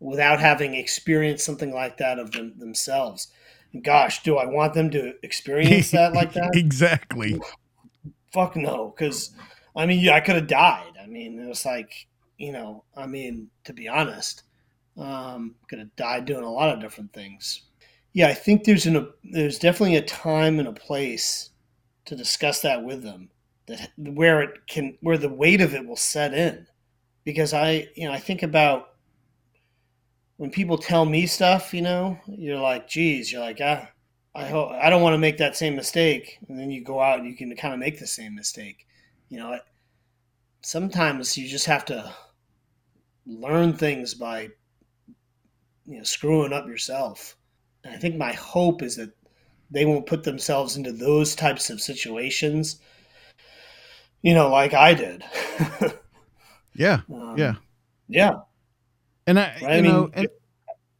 without 0.00 0.40
having 0.40 0.74
experienced 0.74 1.44
something 1.44 1.72
like 1.72 1.98
that 1.98 2.18
of 2.18 2.32
them, 2.32 2.54
themselves? 2.58 3.28
Gosh, 3.82 4.22
do 4.22 4.36
I 4.38 4.46
want 4.46 4.72
them 4.74 4.90
to 4.90 5.14
experience 5.22 5.90
that 5.90 6.14
like 6.14 6.32
that? 6.34 6.50
exactly. 6.54 7.38
Fuck 8.32 8.56
no, 8.56 8.94
because 8.96 9.34
I 9.76 9.84
mean, 9.84 10.08
I 10.08 10.20
could 10.20 10.36
have 10.36 10.46
died. 10.46 10.92
I 11.00 11.06
mean, 11.06 11.38
it 11.38 11.46
was 11.46 11.66
like 11.66 12.06
you 12.38 12.50
know, 12.50 12.84
I 12.96 13.06
mean, 13.06 13.48
to 13.64 13.74
be 13.74 13.88
honest, 13.88 14.42
um, 14.96 15.54
could 15.68 15.78
have 15.78 15.94
died 15.96 16.24
doing 16.24 16.44
a 16.44 16.50
lot 16.50 16.70
of 16.70 16.80
different 16.80 17.12
things. 17.12 17.62
Yeah, 18.14 18.28
I 18.28 18.34
think 18.34 18.64
there's 18.64 18.86
an 18.86 18.96
a, 18.96 19.06
there's 19.22 19.58
definitely 19.58 19.96
a 19.96 20.02
time 20.02 20.58
and 20.58 20.68
a 20.68 20.72
place 20.72 21.50
to 22.06 22.16
discuss 22.16 22.62
that 22.62 22.84
with 22.84 23.02
them 23.02 23.28
that 23.66 23.90
where 23.96 24.42
it 24.42 24.66
can 24.66 24.96
where 25.00 25.18
the 25.18 25.28
weight 25.28 25.60
of 25.60 25.74
it 25.74 25.86
will 25.86 25.96
set 25.96 26.34
in. 26.34 26.66
Because 27.24 27.52
i 27.52 27.88
you 27.94 28.06
know 28.06 28.12
i 28.12 28.18
think 28.18 28.42
about 28.42 28.88
when 30.36 30.50
people 30.50 30.76
tell 30.76 31.04
me 31.04 31.26
stuff 31.26 31.72
you 31.72 31.82
know 31.82 32.18
you're 32.26 32.58
like 32.58 32.88
geez 32.88 33.30
you're 33.30 33.40
like 33.40 33.60
ah 33.62 33.88
i 34.34 34.44
hope 34.46 34.72
i 34.72 34.90
don't 34.90 35.02
want 35.02 35.14
to 35.14 35.18
make 35.18 35.38
that 35.38 35.56
same 35.56 35.76
mistake. 35.76 36.38
And 36.48 36.58
then 36.58 36.70
you 36.70 36.82
go 36.82 37.00
out 37.00 37.18
and 37.18 37.28
you 37.28 37.36
can 37.36 37.54
kind 37.56 37.74
of 37.74 37.80
make 37.80 37.98
the 37.98 38.06
same 38.06 38.34
mistake. 38.34 38.86
You 39.28 39.38
know 39.38 39.58
sometimes 40.62 41.36
you 41.36 41.48
just 41.48 41.66
have 41.66 41.84
to 41.84 42.12
learn 43.26 43.72
things 43.72 44.14
by 44.14 44.48
you 45.86 45.98
know 45.98 46.02
screwing 46.02 46.52
up 46.52 46.66
yourself. 46.66 47.36
And 47.84 47.94
i 47.94 47.98
think 47.98 48.16
my 48.16 48.32
hope 48.32 48.82
is 48.82 48.96
that 48.96 49.12
they 49.70 49.86
won't 49.86 50.06
put 50.06 50.22
themselves 50.22 50.76
into 50.76 50.92
those 50.92 51.34
types 51.34 51.70
of 51.70 51.80
situations 51.80 52.80
you 54.22 54.34
know, 54.34 54.48
like 54.48 54.74
I 54.74 54.94
did. 54.94 55.24
yeah. 56.74 57.00
Um, 57.12 57.34
yeah. 57.36 57.54
Yeah. 58.08 58.40
And 59.26 59.38
I? 59.38 59.56
I 59.66 59.80
mean, 59.80 59.84
know, 59.92 60.10
and, 60.14 60.28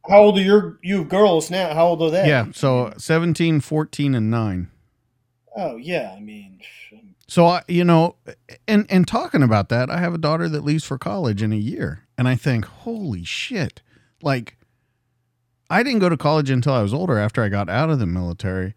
how 0.07 0.19
old 0.19 0.37
are 0.37 0.41
your 0.41 0.79
you 0.83 1.05
girls 1.05 1.49
now? 1.49 1.73
How 1.73 1.87
old 1.87 2.01
are 2.01 2.11
they? 2.11 2.27
Yeah. 2.27 2.47
So 2.53 2.93
17, 2.97 3.61
14, 3.61 4.15
and 4.15 4.29
nine. 4.29 4.69
Oh 5.55 5.77
yeah. 5.77 6.13
I 6.15 6.19
mean, 6.19 6.59
so 7.27 7.45
I, 7.45 7.63
you 7.67 7.83
know, 7.83 8.15
and, 8.67 8.85
and 8.89 9.07
talking 9.07 9.43
about 9.43 9.69
that, 9.69 9.89
I 9.89 9.97
have 9.99 10.13
a 10.13 10.17
daughter 10.17 10.49
that 10.49 10.63
leaves 10.63 10.83
for 10.83 10.97
college 10.97 11.41
in 11.41 11.53
a 11.53 11.57
year 11.57 12.05
and 12.17 12.27
I 12.27 12.35
think, 12.35 12.65
holy 12.65 13.23
shit. 13.23 13.81
Like 14.21 14.57
I 15.69 15.83
didn't 15.83 15.99
go 15.99 16.09
to 16.09 16.17
college 16.17 16.49
until 16.49 16.73
I 16.73 16.81
was 16.81 16.93
older 16.93 17.17
after 17.17 17.41
I 17.41 17.49
got 17.49 17.69
out 17.69 17.89
of 17.89 17.99
the 17.99 18.05
military. 18.05 18.75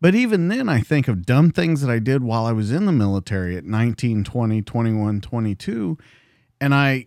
But 0.00 0.14
even 0.14 0.48
then, 0.48 0.68
I 0.68 0.80
think 0.80 1.08
of 1.08 1.26
dumb 1.26 1.50
things 1.50 1.82
that 1.82 1.90
I 1.90 1.98
did 1.98 2.22
while 2.22 2.46
I 2.46 2.52
was 2.52 2.72
in 2.72 2.86
the 2.86 2.92
military 2.92 3.56
at 3.56 3.64
19, 3.64 4.24
20, 4.24 4.62
21, 4.62 5.20
22. 5.20 5.98
And 6.60 6.74
I, 6.74 7.06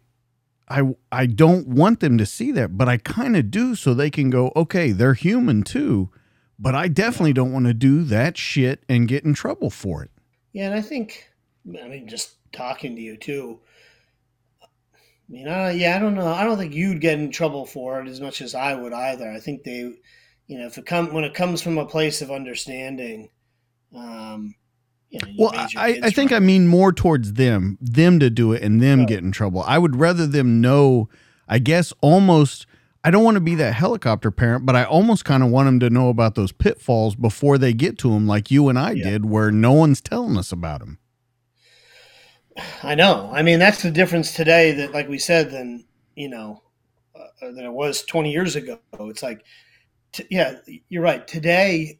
I, 0.69 0.95
I 1.11 1.25
don't 1.25 1.67
want 1.67 2.01
them 2.01 2.17
to 2.19 2.25
see 2.25 2.51
that, 2.51 2.77
but 2.77 2.87
I 2.87 2.97
kind 2.97 3.35
of 3.35 3.49
do 3.49 3.73
so 3.75 3.93
they 3.93 4.11
can 4.11 4.29
go, 4.29 4.51
okay, 4.55 4.91
they're 4.91 5.15
human 5.15 5.63
too. 5.63 6.11
but 6.59 6.75
I 6.75 6.87
definitely 6.87 7.33
don't 7.33 7.51
want 7.51 7.65
to 7.65 7.73
do 7.73 8.03
that 8.03 8.37
shit 8.37 8.83
and 8.87 9.07
get 9.07 9.25
in 9.25 9.33
trouble 9.33 9.69
for 9.69 10.03
it. 10.03 10.11
Yeah, 10.53 10.67
and 10.67 10.75
I 10.75 10.81
think, 10.81 11.29
I 11.67 11.87
mean, 11.87 12.07
just 12.07 12.35
talking 12.53 12.95
to 12.95 13.01
you 13.01 13.17
too. 13.17 13.59
I 14.61 14.67
mean, 15.27 15.45
yeah, 15.47 15.95
I 15.95 15.99
don't 15.99 16.15
know. 16.15 16.27
I 16.27 16.43
don't 16.43 16.57
think 16.57 16.73
you'd 16.73 17.01
get 17.01 17.19
in 17.19 17.31
trouble 17.31 17.65
for 17.65 17.99
it 18.01 18.07
as 18.07 18.21
much 18.21 18.41
as 18.41 18.53
I 18.53 18.75
would 18.75 18.93
either. 18.93 19.29
I 19.29 19.39
think 19.39 19.63
they, 19.63 19.93
you 20.47 20.59
know, 20.59 20.65
if 20.67 20.77
it 20.77 20.85
come 20.85 21.13
when 21.13 21.23
it 21.23 21.33
comes 21.33 21.61
from 21.61 21.77
a 21.77 21.85
place 21.85 22.21
of 22.21 22.31
understanding, 22.31 23.29
um, 23.95 24.55
you 25.09 25.19
know, 25.21 25.27
you 25.27 25.39
Well, 25.39 25.51
I, 25.55 25.99
I 26.03 26.11
think 26.11 26.31
right. 26.31 26.33
I 26.33 26.39
mean 26.39 26.67
more 26.67 26.93
towards 26.93 27.33
them, 27.33 27.77
them 27.81 28.19
to 28.19 28.29
do 28.29 28.53
it 28.53 28.61
and 28.63 28.81
them 28.81 29.01
Right. 29.01 29.07
get 29.07 29.23
in 29.23 29.31
trouble. 29.31 29.63
I 29.65 29.77
would 29.77 29.95
rather 29.97 30.27
them 30.27 30.61
know, 30.61 31.09
I 31.47 31.59
guess, 31.59 31.93
almost. 32.01 32.65
I 33.03 33.11
don't 33.11 33.23
want 33.23 33.35
to 33.35 33.41
be 33.41 33.55
that 33.55 33.73
helicopter 33.73 34.31
parent, 34.31 34.65
but 34.65 34.75
I 34.75 34.83
almost 34.85 35.25
kind 35.25 35.43
of 35.43 35.49
want 35.49 35.67
them 35.67 35.79
to 35.81 35.89
know 35.89 36.09
about 36.09 36.35
those 36.35 36.51
pitfalls 36.53 37.15
before 37.15 37.57
they 37.57 37.73
get 37.73 37.97
to 37.99 38.11
them, 38.11 38.27
like 38.27 38.51
you 38.51 38.69
and 38.69 38.79
I 38.79 38.95
Yeah. 38.95 39.03
did, 39.03 39.25
where 39.25 39.51
no 39.51 39.73
one's 39.73 40.01
telling 40.01 40.37
us 40.37 40.51
about 40.53 40.79
them. 40.79 40.99
I 42.83 42.95
know. 42.95 43.29
I 43.33 43.41
mean, 43.41 43.59
that's 43.59 43.81
the 43.81 43.91
difference 43.91 44.33
today 44.33 44.71
that, 44.73 44.91
like 44.93 45.09
we 45.09 45.17
said, 45.19 45.51
than 45.51 45.85
you 46.15 46.29
know, 46.29 46.61
uh, 47.15 47.51
than 47.51 47.65
it 47.65 47.71
was 47.73 48.03
20 48.03 48.31
years 48.31 48.55
ago. 48.55 48.79
It's 48.99 49.23
like, 49.23 49.43
t- 50.13 50.27
yeah, 50.29 50.55
you're 50.89 51.03
right. 51.03 51.27
Today, 51.27 51.99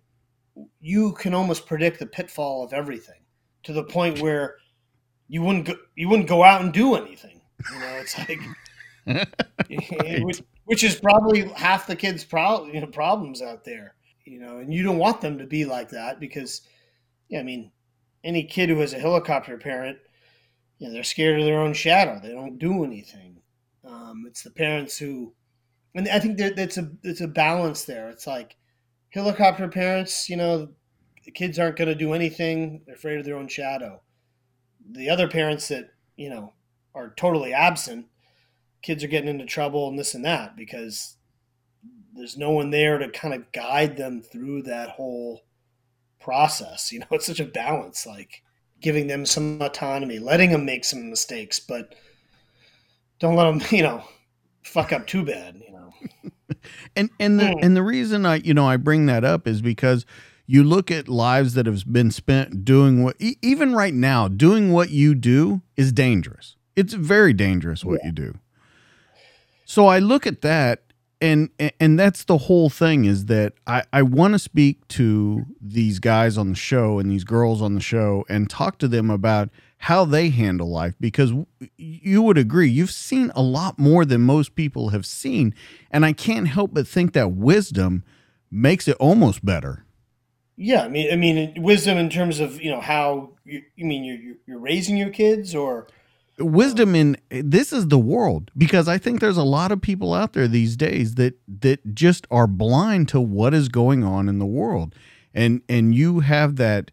you 0.80 1.14
can 1.14 1.34
almost 1.34 1.66
predict 1.66 2.00
the 2.00 2.06
pitfall 2.06 2.64
of 2.64 2.74
everything 2.74 3.22
to 3.64 3.74
the 3.74 3.84
point 3.84 4.22
where 4.22 4.58
you 5.28 5.42
wouldn't 5.42 5.66
go, 5.66 5.76
you 5.96 6.08
wouldn't 6.10 6.30
go 6.30 6.44
out 6.44 6.62
and 6.62 6.74
do 6.74 6.96
anything. 6.96 7.42
You 7.72 7.80
know, 7.80 8.02
it's 8.02 8.18
like, 8.18 8.40
which, 10.24 10.42
which 10.66 10.84
is 10.84 10.96
probably 10.96 11.48
half 11.56 11.88
the 11.88 11.96
kids' 11.96 12.24
pro- 12.24 12.66
you 12.66 12.80
know, 12.80 12.88
problems 12.88 13.42
out 13.42 13.64
there. 13.64 13.96
You 14.26 14.40
know, 14.40 14.60
and 14.60 14.74
you 14.74 14.84
don't 14.84 15.00
want 15.00 15.20
them 15.20 15.38
to 15.38 15.46
be 15.46 15.66
like 15.66 15.90
that 15.90 16.20
because, 16.22 16.62
yeah, 17.28 17.42
I 17.42 17.44
mean, 17.44 17.72
any 18.24 18.44
kid 18.44 18.70
who 18.70 18.80
has 18.80 18.94
a 18.94 19.00
helicopter 19.00 19.58
parent 19.58 19.98
you 20.84 20.90
know, 20.90 20.94
they're 20.96 21.04
scared 21.04 21.40
of 21.40 21.46
their 21.46 21.62
own 21.62 21.74
shadow. 21.74 22.20
They 22.22 22.34
don't 22.34 22.60
do 22.60 22.84
anything. 22.84 23.38
Um, 23.86 24.26
it's 24.28 24.44
the 24.44 24.52
parents 24.52 24.98
who, 24.98 25.34
and 25.96 26.08
I 26.10 26.20
think 26.20 26.38
that 26.38 26.56
that's 26.56 26.78
a 26.78 26.92
it's 27.04 27.22
a 27.22 27.28
balance 27.28 27.86
there. 27.86 28.10
It's 28.10 28.28
like 28.28 28.56
helicopter 29.10 29.68
parents, 29.68 30.30
you 30.30 30.38
know, 30.38 30.70
the 31.26 31.32
kids 31.32 31.60
aren't 31.60 31.78
going 31.78 31.88
to 31.88 31.96
do 31.96 32.14
anything. 32.14 32.82
They're 32.86 32.96
afraid 32.96 33.20
of 33.20 33.26
their 33.26 33.38
own 33.38 33.48
shadow. 33.48 34.02
The 34.92 35.10
other 35.10 35.28
parents 35.28 35.68
that 35.70 35.90
you 36.16 36.30
know 36.30 36.54
are 36.96 37.14
totally 37.16 37.54
absent, 37.54 38.08
kids 38.82 39.04
are 39.04 39.08
getting 39.08 39.30
into 39.30 39.46
trouble 39.46 39.88
and 39.88 39.98
this 39.98 40.14
and 40.14 40.26
that 40.26 40.56
because 40.56 41.18
there's 42.16 42.38
no 42.38 42.52
one 42.52 42.70
there 42.70 42.98
to 42.98 43.10
kind 43.10 43.34
of 43.34 43.52
guide 43.52 43.98
them 43.98 44.22
through 44.22 44.64
that 44.64 44.90
whole 44.90 45.42
process. 46.20 46.92
You 46.92 47.00
know, 47.00 47.08
it's 47.12 47.26
such 47.26 47.40
a 47.40 47.46
balance. 47.46 48.06
Like 48.06 48.44
giving 48.82 49.08
them 49.08 49.26
some 49.26 49.62
autonomy, 49.62 50.20
letting 50.20 50.52
them 50.52 50.66
make 50.66 50.86
some 50.86 51.10
mistakes, 51.10 51.60
but 51.60 51.96
don't 53.20 53.36
let 53.36 53.46
them, 53.46 53.62
you 53.76 53.82
know, 53.84 54.04
fuck 54.64 54.92
up 54.92 55.08
too 55.08 55.24
bad. 55.26 55.62
You 55.66 55.74
know, 55.74 55.83
And 56.96 57.10
and 57.20 57.40
the 57.40 57.46
Mm. 57.46 57.60
and 57.64 57.76
the 57.76 57.84
reason 57.84 58.26
I 58.26 58.36
you 58.38 58.54
know 58.54 58.68
I 58.68 58.78
bring 58.78 59.06
that 59.08 59.24
up 59.24 59.48
is 59.48 59.62
because 59.62 60.06
you 60.46 60.64
look 60.64 60.92
at 60.92 61.08
lives 61.08 61.54
that 61.56 61.66
have 61.66 61.92
been 61.92 62.12
spent 62.12 62.64
doing 62.66 63.04
what 63.04 63.16
e- 63.20 63.38
even 63.42 63.74
right 63.74 63.94
now 63.94 64.28
doing 64.28 64.72
what 64.72 64.90
you 64.90 65.16
do 65.16 65.62
is 65.78 65.92
dangerous. 65.92 66.56
It's 66.76 66.94
very 66.94 67.34
dangerous 67.34 67.84
what 67.86 68.04
you 68.04 68.12
do. 68.12 68.36
So 69.66 69.88
I 69.88 70.00
look 70.00 70.28
at 70.28 70.42
that 70.42 70.82
and 71.22 71.50
and 71.80 71.98
that's 72.00 72.26
the 72.26 72.38
whole 72.38 72.70
thing 72.70 73.06
is 73.06 73.26
that 73.26 73.54
I 73.66 73.84
I 73.94 74.02
want 74.02 74.34
to 74.34 74.40
speak 74.40 74.88
to 74.90 75.46
these 75.62 76.00
guys 76.00 76.38
on 76.38 76.50
the 76.50 76.56
show 76.56 77.00
and 77.00 77.10
these 77.10 77.24
girls 77.24 77.62
on 77.62 77.74
the 77.76 77.82
show 77.82 78.26
and 78.30 78.50
talk 78.50 78.78
to 78.80 78.88
them 78.88 79.10
about 79.10 79.50
how 79.84 80.06
they 80.06 80.30
handle 80.30 80.70
life 80.70 80.96
because 80.98 81.34
you 81.78 82.22
would 82.22 82.38
agree 82.38 82.70
you've 82.70 82.90
seen 82.90 83.30
a 83.36 83.42
lot 83.42 83.78
more 83.78 84.06
than 84.06 84.22
most 84.22 84.56
people 84.56 84.90
have 84.90 85.06
seen 85.06 85.54
and 85.92 86.06
I 86.06 86.14
can't 86.14 86.48
help 86.48 86.74
but 86.74 86.88
think 86.88 87.12
that 87.14 87.34
wisdom 87.34 88.04
makes 88.50 88.88
it 88.88 88.96
almost 88.98 89.44
better. 89.44 89.84
yeah. 90.56 90.84
I 90.84 90.88
mean, 90.88 91.12
I 91.12 91.18
mean, 91.18 91.62
wisdom 91.62 91.98
in 91.98 92.10
terms 92.10 92.40
of 92.40 92.62
you 92.62 92.72
know 92.72 92.80
how 92.80 93.32
you, 93.44 93.62
you 93.76 93.86
mean 93.86 94.06
you're 94.06 94.36
you're 94.48 94.60
raising 94.60 94.96
your 94.96 95.10
kids 95.10 95.54
or 95.54 95.88
wisdom 96.40 96.96
in 96.96 97.18
this 97.30 97.74
is 97.74 97.90
the 97.90 98.00
world 98.00 98.52
because 98.58 98.88
i 98.88 98.98
think 98.98 99.20
there's 99.20 99.38
a 99.38 99.44
lot 99.44 99.72
of 99.72 99.82
people 99.82 100.14
out 100.14 100.34
there 100.34 100.48
these 100.48 100.76
days 100.76 101.14
that 101.16 101.36
that 101.48 101.94
just 101.94 102.26
are 102.32 102.48
blind 102.48 103.08
to 103.08 103.20
what 103.20 103.54
is 103.54 103.70
going 103.70 104.04
on 104.04 104.28
in 104.28 104.40
the 104.40 104.46
world 104.46 104.96
and 105.34 105.62
and 105.70 105.94
you 105.94 106.22
have 106.22 106.56
that 106.56 106.90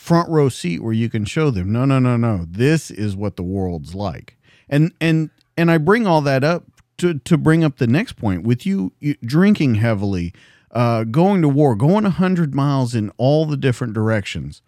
front 0.00 0.28
row 0.30 0.48
seat 0.48 0.82
where 0.82 0.94
you 0.94 1.10
can 1.10 1.26
show 1.26 1.50
them 1.50 1.70
no 1.70 1.84
no 1.84 1.98
no 1.98 2.16
no 2.16 2.46
this 2.48 2.90
is 2.90 3.14
what 3.14 3.36
the 3.36 3.42
world's 3.42 3.94
like 3.94 4.38
and 4.68 4.92
and 5.00 5.28
and 5.58 5.70
i 5.70 5.76
bring 5.76 6.06
all 6.06 6.22
that 6.22 6.42
up 6.42 6.64
to 6.96 7.18
to 7.18 7.36
bring 7.36 7.62
up 7.62 7.76
the 7.76 7.86
next 7.86 8.14
point 8.14 8.42
with 8.42 8.64
you, 8.64 8.92
you 8.98 9.14
drinking 9.24 9.74
heavily 9.74 10.32
uh 10.70 11.04
going 11.04 11.42
to 11.42 11.48
war 11.48 11.76
going 11.76 12.04
100 12.04 12.54
miles 12.54 12.94
in 12.94 13.10
all 13.18 13.44
the 13.44 13.58
different 13.58 13.92
directions 13.92 14.62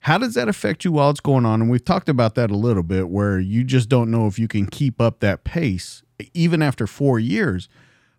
how 0.00 0.18
does 0.18 0.34
that 0.34 0.48
affect 0.48 0.84
you 0.84 0.92
while 0.92 1.08
it's 1.08 1.20
going 1.20 1.46
on? 1.46 1.62
And 1.62 1.70
we've 1.70 1.82
talked 1.82 2.10
about 2.10 2.34
that 2.34 2.50
a 2.50 2.56
little 2.56 2.82
bit, 2.82 3.08
where 3.08 3.38
you 3.40 3.64
just 3.64 3.88
don't 3.88 4.10
know 4.10 4.26
if 4.26 4.38
you 4.38 4.46
can 4.46 4.66
keep 4.66 5.00
up 5.00 5.20
that 5.20 5.44
pace 5.44 6.02
even 6.34 6.60
after 6.60 6.86
four 6.86 7.18
years. 7.18 7.70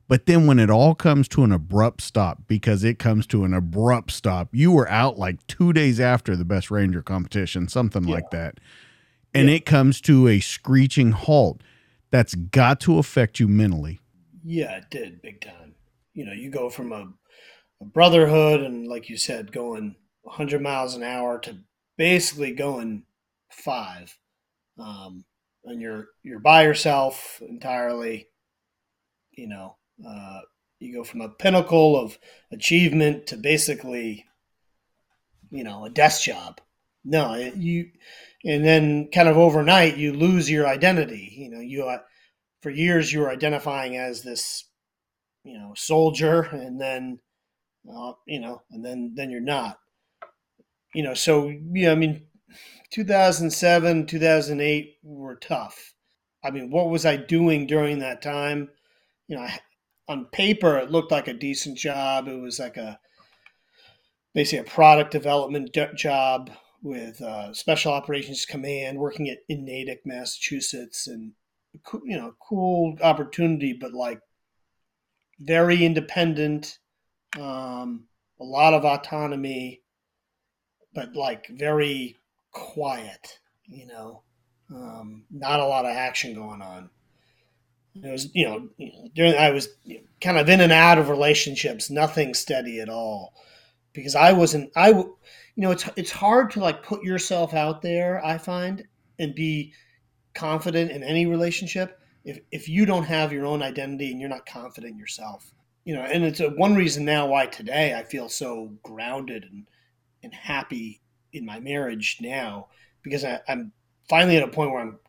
But 0.08 0.28
then 0.28 0.46
when 0.46 0.60
it 0.60 0.70
all 0.70 0.94
comes 0.94 1.28
to 1.30 1.44
an 1.44 1.52
abrupt 1.52 2.02
stop, 2.02 2.44
because 2.48 2.84
it 2.84 3.00
comes 3.00 3.26
to 3.28 3.44
an 3.44 3.54
abrupt 3.54 4.12
stop, 4.12 4.50
you 4.52 4.72
were 4.72 4.88
out 4.90 5.18
like 5.18 5.46
two 5.48 5.74
days 5.74 6.00
after 6.00 6.36
the 6.36 6.46
best 6.46 6.70
ranger 6.70 7.02
competition, 7.02 7.68
something 7.68 8.04
like 8.04 8.30
that. 8.30 8.60
And 9.34 9.50
Yeah. 9.50 9.56
it 9.56 9.66
comes 9.66 10.00
to 10.02 10.28
a 10.28 10.40
screeching 10.40 11.12
halt. 11.12 11.62
That's 12.12 12.36
got 12.36 12.80
to 12.82 13.00
affect 13.00 13.40
you 13.40 13.48
mentally. 13.48 14.00
Yeah, 14.44 14.78
it 14.78 14.90
did 14.92 15.22
big 15.24 15.42
time. 15.42 15.74
You 16.14 16.26
know, 16.26 16.34
you 16.34 16.52
go 16.52 16.70
from 16.70 16.92
a, 16.92 17.12
a 17.82 17.86
brotherhood 17.86 18.62
and, 18.62 18.88
like 18.88 19.10
you 19.10 19.18
said, 19.18 19.52
going 19.52 19.96
100 20.22 20.62
miles 20.62 20.94
an 20.96 21.04
hour 21.04 21.40
to 21.40 21.58
basically 21.98 22.52
going 22.54 23.06
five, 23.52 24.18
um, 24.78 25.26
and 25.64 25.82
you're 25.82 26.10
you're 26.24 26.40
by 26.40 26.64
yourself 26.64 27.42
entirely. 27.48 28.28
You 29.32 29.48
know, 29.48 29.78
uh, 30.08 30.42
you 30.80 30.94
go 30.94 31.04
from 31.04 31.22
a 31.22 31.30
pinnacle 31.30 32.00
of 32.00 32.18
achievement 32.52 33.28
to 33.28 33.38
basically, 33.38 34.26
you 35.52 35.64
know, 35.64 35.86
a 35.86 35.90
desk 35.90 36.24
job. 36.24 36.60
No, 37.04 37.36
you, 37.36 37.92
and 38.44 38.66
then 38.66 39.10
kind 39.14 39.30
of 39.30 39.38
overnight 39.38 39.98
you 39.98 40.12
lose 40.14 40.50
your 40.50 40.68
identity. 40.68 41.34
You 41.38 41.50
know, 41.52 41.60
you 41.60 41.84
uh, 41.86 42.00
for 42.62 42.72
years 42.72 43.14
you 43.14 43.20
were 43.20 43.30
identifying 43.30 43.96
as 43.96 44.24
this 44.24 44.66
you 45.46 45.58
know 45.58 45.72
soldier 45.76 46.42
and 46.42 46.82
then 46.82 47.20
uh, 47.96 48.14
you 48.26 48.40
know 48.40 48.64
and 48.72 48.84
then 48.84 49.14
then 49.16 49.30
you're 49.30 49.40
not 49.40 49.78
you 50.94 51.04
know 51.04 51.14
so 51.14 51.54
yeah 51.74 51.92
i 51.92 51.96
mean 51.96 52.26
2007 52.92 54.08
2008 54.08 54.96
were 55.04 55.36
tough 55.36 55.94
i 56.44 56.50
mean 56.50 56.72
what 56.72 56.90
was 56.90 57.06
i 57.06 57.16
doing 57.16 57.68
during 57.68 58.00
that 58.00 58.22
time 58.22 58.68
you 59.28 59.36
know 59.36 59.44
I, 59.44 59.60
on 60.08 60.26
paper 60.26 60.78
it 60.78 60.92
looked 60.92 61.12
like 61.12 61.28
a 61.28 61.34
decent 61.34 61.78
job. 61.78 62.28
It 62.28 62.40
was 62.40 62.60
like 62.60 62.78
a 62.78 63.00
basically 64.36 64.60
a 64.60 64.70
product 64.70 65.12
development 65.12 65.72
d- 65.74 65.88
job 65.96 66.52
with 66.84 67.20
uh, 67.22 67.52
special 67.54 67.92
operations 67.92 68.46
command 68.46 69.00
working 69.00 69.28
at 69.30 69.40
in 69.50 69.66
natick 69.66 70.02
massachusetts 70.06 71.08
and 71.08 71.32
you 72.04 72.16
know 72.16 72.34
cool 72.40 72.96
opportunity 73.02 73.74
but 73.74 73.94
like 73.94 74.20
very 75.40 75.84
independent 75.84 76.78
um, 77.40 78.06
a 78.40 78.44
lot 78.44 78.74
of 78.74 78.86
autonomy 78.86 79.82
but 80.94 81.16
like 81.16 81.48
very 81.50 82.16
quiet 82.52 83.40
you 83.66 83.88
know 83.88 84.22
um, 84.74 85.24
not 85.32 85.60
a 85.60 85.66
lot 85.66 85.86
of 85.86 85.92
action 85.92 86.34
going 86.36 86.62
on 86.62 86.90
it 88.04 88.12
was 88.12 88.30
you 88.34 88.46
know 88.46 88.68
during 89.14 89.36
i 89.36 89.52
was 89.52 89.70
kind 90.22 90.38
of 90.38 90.50
in 90.50 90.62
and 90.62 90.72
out 90.72 90.98
of 90.98 91.10
relationships 91.10 91.90
nothing 91.90 92.34
steady 92.34 92.80
at 92.80 92.90
all. 92.90 93.34
Because 93.94 94.16
i 94.16 94.34
wasn't 94.34 94.72
I 94.76 94.90
you 94.90 95.16
know 95.56 95.72
it's 95.72 95.90
it's 95.96 96.12
hard 96.12 96.52
to 96.52 96.60
like 96.60 96.84
put 96.84 97.04
yourself 97.04 97.54
out 97.54 97.82
there 97.82 98.24
i 98.26 98.38
find 98.38 98.86
and 99.20 99.34
be 99.34 99.74
confident 100.34 100.92
in 100.92 101.02
any 101.02 101.26
relationship 101.26 102.00
if, 102.26 102.40
if 102.52 102.68
you 102.68 102.86
don't 102.86 103.06
have 103.06 103.32
your 103.32 103.46
own 103.46 103.64
identity 103.64 104.12
and 104.12 104.20
you're 104.20 104.30
not 104.30 104.46
confident 104.46 104.94
in 104.94 105.00
yourself. 105.00 105.54
You 105.86 105.96
know 105.96 106.02
and 106.02 106.26
it's 106.26 106.42
a, 106.42 106.50
one 106.50 106.76
reason 106.76 107.06
now 107.06 107.28
why 107.28 107.46
today 107.46 107.94
i 107.94 108.04
feel 108.04 108.28
so 108.28 108.74
grounded 108.84 109.46
and, 109.50 109.68
and 110.24 110.34
happy 110.34 111.02
in 111.32 111.46
my 111.46 111.60
marriage 111.60 112.18
now 112.20 112.68
because 113.04 113.24
I, 113.24 113.40
i'm 113.48 113.72
finally 114.10 114.36
at 114.38 114.44
a 114.44 114.48
point 114.48 114.72
where 114.72 114.82
i'm 114.82 115.00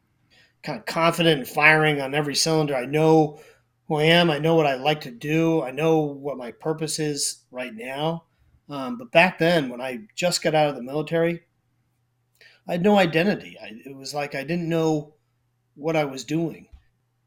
kind 0.67 0.79
of 0.79 0.87
confident 0.87 1.39
and 1.39 1.49
firing 1.49 2.01
on 2.01 2.15
every 2.15 2.35
cylinder 2.35 2.75
i 2.75 2.85
know 2.85 3.41
who 3.89 3.97
i 3.97 4.03
am 4.03 4.31
i 4.31 4.39
know 4.39 4.55
what 4.55 4.67
i 4.67 4.75
like 4.75 5.01
to 5.01 5.11
do 5.11 5.63
i 5.63 5.71
know 5.71 6.01
what 6.01 6.37
my 6.37 6.51
purpose 6.51 6.99
is 6.99 7.45
right 7.51 7.75
now 7.75 8.25
Um, 8.69 8.99
but 8.99 9.13
back 9.13 9.39
then, 9.39 9.69
when 9.69 9.81
I 9.81 10.09
just 10.17 10.43
got 10.43 10.55
out 10.57 10.71
of 10.71 10.75
the 10.75 10.83
military, 10.83 11.43
I 12.69 12.73
had 12.73 12.83
no 12.83 12.99
identity. 12.99 13.57
I, 13.63 13.71
it 13.89 13.95
was 13.95 14.13
like 14.13 14.35
I 14.35 14.43
didn't 14.43 14.69
know 14.69 15.15
what 15.77 15.95
I 15.95 16.05
was 16.05 16.25
doing. 16.25 16.67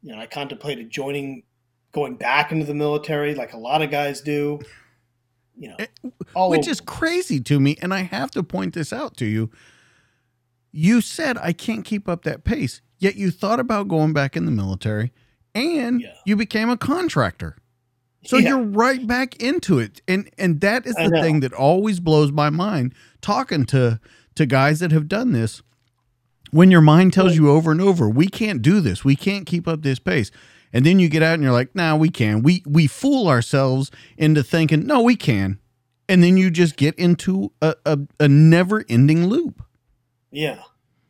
You 0.04 0.12
know, 0.12 0.20
I 0.20 0.26
contemplated 0.28 0.90
joining, 0.90 1.44
going 1.94 2.18
back 2.18 2.52
into 2.52 2.66
the 2.66 2.74
military, 2.74 3.36
like 3.36 3.54
a 3.54 3.58
lot 3.58 3.82
of 3.82 3.90
guys 3.90 4.20
do. 4.20 4.60
You 5.58 5.70
know, 5.70 5.76
eh, 5.80 5.88
which 6.04 6.26
over. 6.36 6.70
is 6.70 6.82
crazy 6.82 7.40
to 7.42 7.60
me. 7.60 7.78
And 7.82 7.94
I 7.94 8.02
have 8.02 8.32
to 8.32 8.44
point 8.44 8.74
this 8.74 8.92
out 8.92 9.16
to 9.18 9.26
you. 9.26 9.50
You 10.74 11.00
said 11.00 11.38
I 11.38 11.54
can't 11.54 11.86
keep 11.86 12.10
up 12.10 12.24
that 12.24 12.44
pace, 12.44 12.82
yet 13.00 13.16
you 13.16 13.32
thought 13.32 13.60
about 13.60 13.88
going 13.88 14.14
back 14.14 14.38
in 14.38 14.46
the 14.46 14.52
military, 14.52 15.12
and 15.56 16.02
yeah. 16.02 16.14
you 16.26 16.36
became 16.36 16.70
a 16.70 16.78
contractor. 16.78 17.58
So 18.26 18.38
yeah. 18.38 18.50
you're 18.50 18.64
right 18.64 19.06
back 19.06 19.42
into 19.42 19.80
it. 19.80 20.02
And 20.08 20.30
and 20.38 20.62
that 20.62 20.86
is 20.86 20.96
the 20.96 21.10
thing 21.10 21.40
that 21.40 21.54
always 21.54 22.00
blows 22.00 22.32
my 22.32 22.50
mind 22.50 22.94
talking 23.22 23.66
to 23.68 24.00
to 24.36 24.46
guys 24.46 24.80
that 24.80 24.92
have 24.92 25.08
done 25.08 25.32
this. 25.32 25.62
When 26.52 26.72
your 26.72 26.82
mind 26.82 27.14
tells 27.14 27.36
you 27.36 27.50
over 27.50 27.72
and 27.72 27.80
over, 27.80 28.10
we 28.10 28.28
can't 28.28 28.62
do 28.62 28.82
this. 28.82 29.06
We 29.06 29.16
can't 29.16 29.46
keep 29.46 29.68
up 29.68 29.84
this 29.84 30.00
pace. 30.00 30.32
And 30.74 30.86
then 30.86 31.00
you 31.00 31.08
get 31.08 31.24
out 31.24 31.36
and 31.36 31.44
you're 31.44 31.52
like, 31.52 31.74
"Nah, 31.76 31.96
we 31.96 32.10
can." 32.10 32.44
We 32.44 32.64
we 32.66 32.88
fool 32.88 33.28
ourselves 33.28 33.90
into 34.18 34.44
thinking, 34.44 34.86
"No, 34.86 35.02
we 35.02 35.16
can." 35.16 35.60
And 36.08 36.24
then 36.24 36.38
you 36.38 36.50
just 36.50 36.76
get 36.76 36.96
into 36.96 37.52
a, 37.62 37.76
a, 37.86 38.00
a 38.20 38.28
never-ending 38.28 39.28
loop. 39.28 39.64
Yeah. 40.32 40.64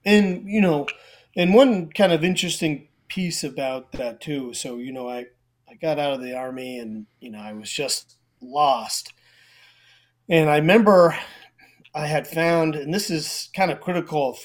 And 0.05 0.47
you 0.47 0.61
know, 0.61 0.87
and 1.35 1.53
one 1.53 1.89
kind 1.91 2.11
of 2.11 2.23
interesting 2.23 2.87
piece 3.07 3.43
about 3.43 3.91
that 3.93 4.21
too. 4.21 4.53
So, 4.53 4.77
you 4.77 4.91
know, 4.91 5.09
I 5.09 5.25
I 5.69 5.75
got 5.79 5.99
out 5.99 6.13
of 6.13 6.21
the 6.21 6.35
army 6.35 6.79
and, 6.79 7.05
you 7.19 7.29
know, 7.29 7.39
I 7.39 7.53
was 7.53 7.71
just 7.71 8.17
lost. 8.41 9.13
And 10.27 10.49
I 10.49 10.57
remember 10.57 11.17
I 11.93 12.07
had 12.07 12.27
found, 12.27 12.75
and 12.75 12.93
this 12.93 13.09
is 13.09 13.49
kind 13.55 13.71
of 13.71 13.81
critical 13.81 14.29
of 14.29 14.37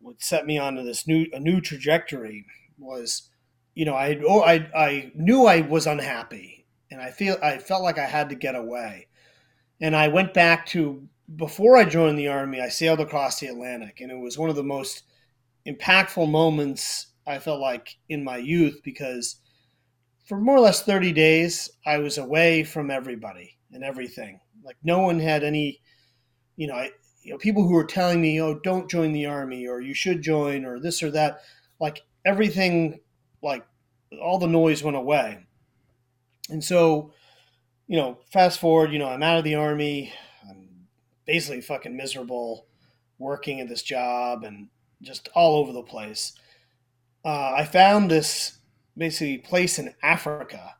what 0.00 0.22
set 0.22 0.46
me 0.46 0.58
onto 0.58 0.82
this 0.82 1.06
new 1.06 1.26
a 1.32 1.40
new 1.40 1.60
trajectory 1.60 2.46
was, 2.78 3.30
you 3.74 3.84
know, 3.84 3.94
I 3.94 4.20
oh, 4.26 4.42
I 4.42 4.68
I 4.74 5.12
knew 5.14 5.46
I 5.46 5.62
was 5.62 5.86
unhappy, 5.86 6.66
and 6.90 7.00
I 7.00 7.10
feel 7.10 7.36
I 7.42 7.58
felt 7.58 7.82
like 7.82 7.98
I 7.98 8.06
had 8.06 8.28
to 8.30 8.34
get 8.34 8.54
away, 8.54 9.08
and 9.80 9.96
I 9.96 10.08
went 10.08 10.34
back 10.34 10.66
to 10.66 11.08
before 11.34 11.76
I 11.76 11.84
joined 11.84 12.18
the 12.18 12.28
army. 12.28 12.60
I 12.60 12.68
sailed 12.68 13.00
across 13.00 13.40
the 13.40 13.46
Atlantic, 13.46 14.00
and 14.00 14.10
it 14.10 14.18
was 14.18 14.36
one 14.38 14.50
of 14.50 14.56
the 14.56 14.62
most 14.62 15.04
impactful 15.66 16.30
moments 16.30 17.08
I 17.26 17.38
felt 17.38 17.60
like 17.60 17.96
in 18.08 18.24
my 18.24 18.38
youth 18.38 18.80
because 18.82 19.36
for 20.26 20.38
more 20.38 20.56
or 20.56 20.60
less 20.60 20.82
30 20.82 21.12
days, 21.12 21.70
I 21.86 21.98
was 21.98 22.18
away 22.18 22.64
from 22.64 22.90
everybody 22.90 23.58
and 23.72 23.84
everything. 23.84 24.40
Like 24.64 24.76
no 24.82 25.00
one 25.00 25.20
had 25.20 25.44
any, 25.44 25.80
you 26.56 26.66
know, 26.66 26.74
I, 26.74 26.90
you 27.22 27.32
know, 27.32 27.38
people 27.38 27.66
who 27.66 27.74
were 27.74 27.84
telling 27.84 28.20
me, 28.20 28.40
"Oh, 28.40 28.58
don't 28.58 28.90
join 28.90 29.12
the 29.12 29.26
army," 29.26 29.66
or 29.66 29.80
"You 29.80 29.92
should 29.92 30.22
join," 30.22 30.64
or 30.64 30.80
this 30.80 31.02
or 31.02 31.10
that. 31.10 31.40
Like 31.78 32.02
everything, 32.24 33.00
like 33.42 33.66
all 34.22 34.38
the 34.38 34.46
noise 34.46 34.82
went 34.82 34.96
away. 34.96 35.46
And 36.48 36.64
so, 36.64 37.12
you 37.86 37.96
know, 37.96 38.18
fast 38.32 38.58
forward, 38.58 38.92
you 38.92 38.98
know, 38.98 39.08
I'm 39.08 39.22
out 39.22 39.38
of 39.38 39.44
the 39.44 39.54
army. 39.54 40.12
I'm 40.48 40.86
basically 41.26 41.60
fucking 41.60 41.96
miserable, 41.96 42.66
working 43.18 43.60
at 43.60 43.68
this 43.68 43.82
job 43.82 44.44
and 44.44 44.68
just 45.02 45.28
all 45.34 45.56
over 45.56 45.72
the 45.72 45.82
place. 45.82 46.32
Uh, 47.24 47.52
I 47.56 47.64
found 47.64 48.10
this 48.10 48.58
basically 48.96 49.38
place 49.38 49.78
in 49.78 49.94
Africa. 50.02 50.76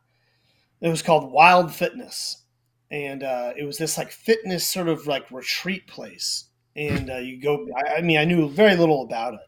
It 0.79 0.89
was 0.89 1.01
called 1.01 1.31
Wild 1.31 1.73
Fitness, 1.73 2.43
and 2.89 3.23
uh, 3.23 3.53
it 3.57 3.63
was 3.63 3.77
this 3.77 3.97
like 3.97 4.11
fitness 4.11 4.67
sort 4.67 4.87
of 4.87 5.07
like 5.07 5.29
retreat 5.31 5.87
place. 5.87 6.45
And 6.75 7.11
uh, 7.11 7.17
you 7.17 7.41
go. 7.41 7.67
I, 7.75 7.97
I, 7.97 8.01
mean, 8.01 8.17
I 8.17 8.25
knew 8.25 8.49
very 8.49 8.75
little 8.75 9.03
about 9.03 9.33
it, 9.33 9.41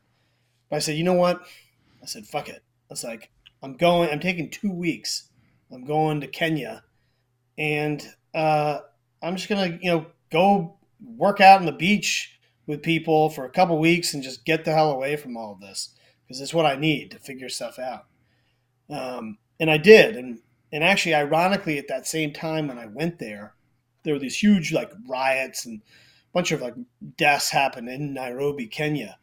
but 0.69 0.75
I 0.75 0.79
said, 0.79 0.97
you 0.97 1.03
know 1.03 1.13
what? 1.13 1.41
I 2.01 2.05
said, 2.05 2.25
fuck 2.25 2.49
it. 2.49 2.61
I 2.89 2.93
was 2.93 3.03
like, 3.03 3.31
I'm 3.61 3.77
going. 3.77 4.09
I'm 4.09 4.19
taking 4.19 4.49
two 4.49 4.71
weeks. 4.71 5.29
I'm 5.71 5.85
going 5.85 6.21
to 6.21 6.27
Kenya, 6.27 6.83
and 7.57 8.05
uh, 8.35 8.79
I'm 9.21 9.35
just 9.35 9.49
gonna 9.49 9.79
you 9.81 9.89
know 9.89 10.05
go 10.31 10.77
work 11.01 11.41
out 11.41 11.59
on 11.59 11.65
the 11.65 11.71
beach 11.71 12.39
with 12.65 12.81
people 12.81 13.29
for 13.29 13.45
a 13.45 13.49
couple 13.49 13.77
weeks 13.77 14.13
and 14.13 14.23
just 14.23 14.45
get 14.45 14.65
the 14.65 14.71
hell 14.71 14.91
away 14.91 15.15
from 15.15 15.35
all 15.35 15.53
of 15.53 15.59
this 15.59 15.89
because 16.25 16.41
it's 16.41 16.53
what 16.53 16.65
I 16.65 16.75
need 16.75 17.11
to 17.11 17.19
figure 17.19 17.49
stuff 17.49 17.77
out. 17.79 18.05
Um, 18.89 19.37
and 19.59 19.69
I 19.69 19.77
did. 19.77 20.15
And, 20.15 20.39
and 20.71 20.83
actually, 20.83 21.15
ironically, 21.15 21.77
at 21.77 21.87
that 21.89 22.07
same 22.07 22.33
time 22.33 22.67
when 22.67 22.79
I 22.79 22.87
went 22.87 23.19
there, 23.19 23.55
there 24.03 24.13
were 24.13 24.19
these 24.19 24.41
huge 24.41 24.71
like 24.71 24.91
riots 25.07 25.65
and 25.65 25.81
a 25.81 26.33
bunch 26.33 26.51
of 26.51 26.61
like 26.61 26.75
deaths 27.17 27.49
happened 27.49 27.89
in 27.89 28.13
Nairobi, 28.13 28.67
Kenya. 28.67 29.17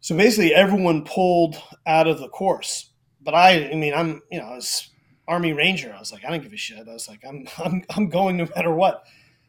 So 0.00 0.16
basically, 0.16 0.52
everyone 0.52 1.04
pulled 1.04 1.56
out 1.86 2.08
of 2.08 2.18
the 2.18 2.28
course. 2.28 2.90
But 3.20 3.34
I, 3.34 3.70
I 3.70 3.74
mean, 3.74 3.94
I'm, 3.94 4.20
you 4.30 4.40
know, 4.40 4.46
I 4.46 4.56
was 4.56 4.90
Army 5.28 5.52
Ranger. 5.52 5.94
I 5.94 6.00
was 6.00 6.12
like, 6.12 6.24
I 6.24 6.30
don't 6.30 6.42
give 6.42 6.52
a 6.52 6.56
shit. 6.56 6.88
I 6.88 6.92
was 6.92 7.08
like, 7.08 7.22
I'm, 7.26 7.46
I'm, 7.58 7.84
I'm 7.96 8.08
going 8.08 8.36
no 8.36 8.48
matter 8.54 8.74
what. 8.74 9.04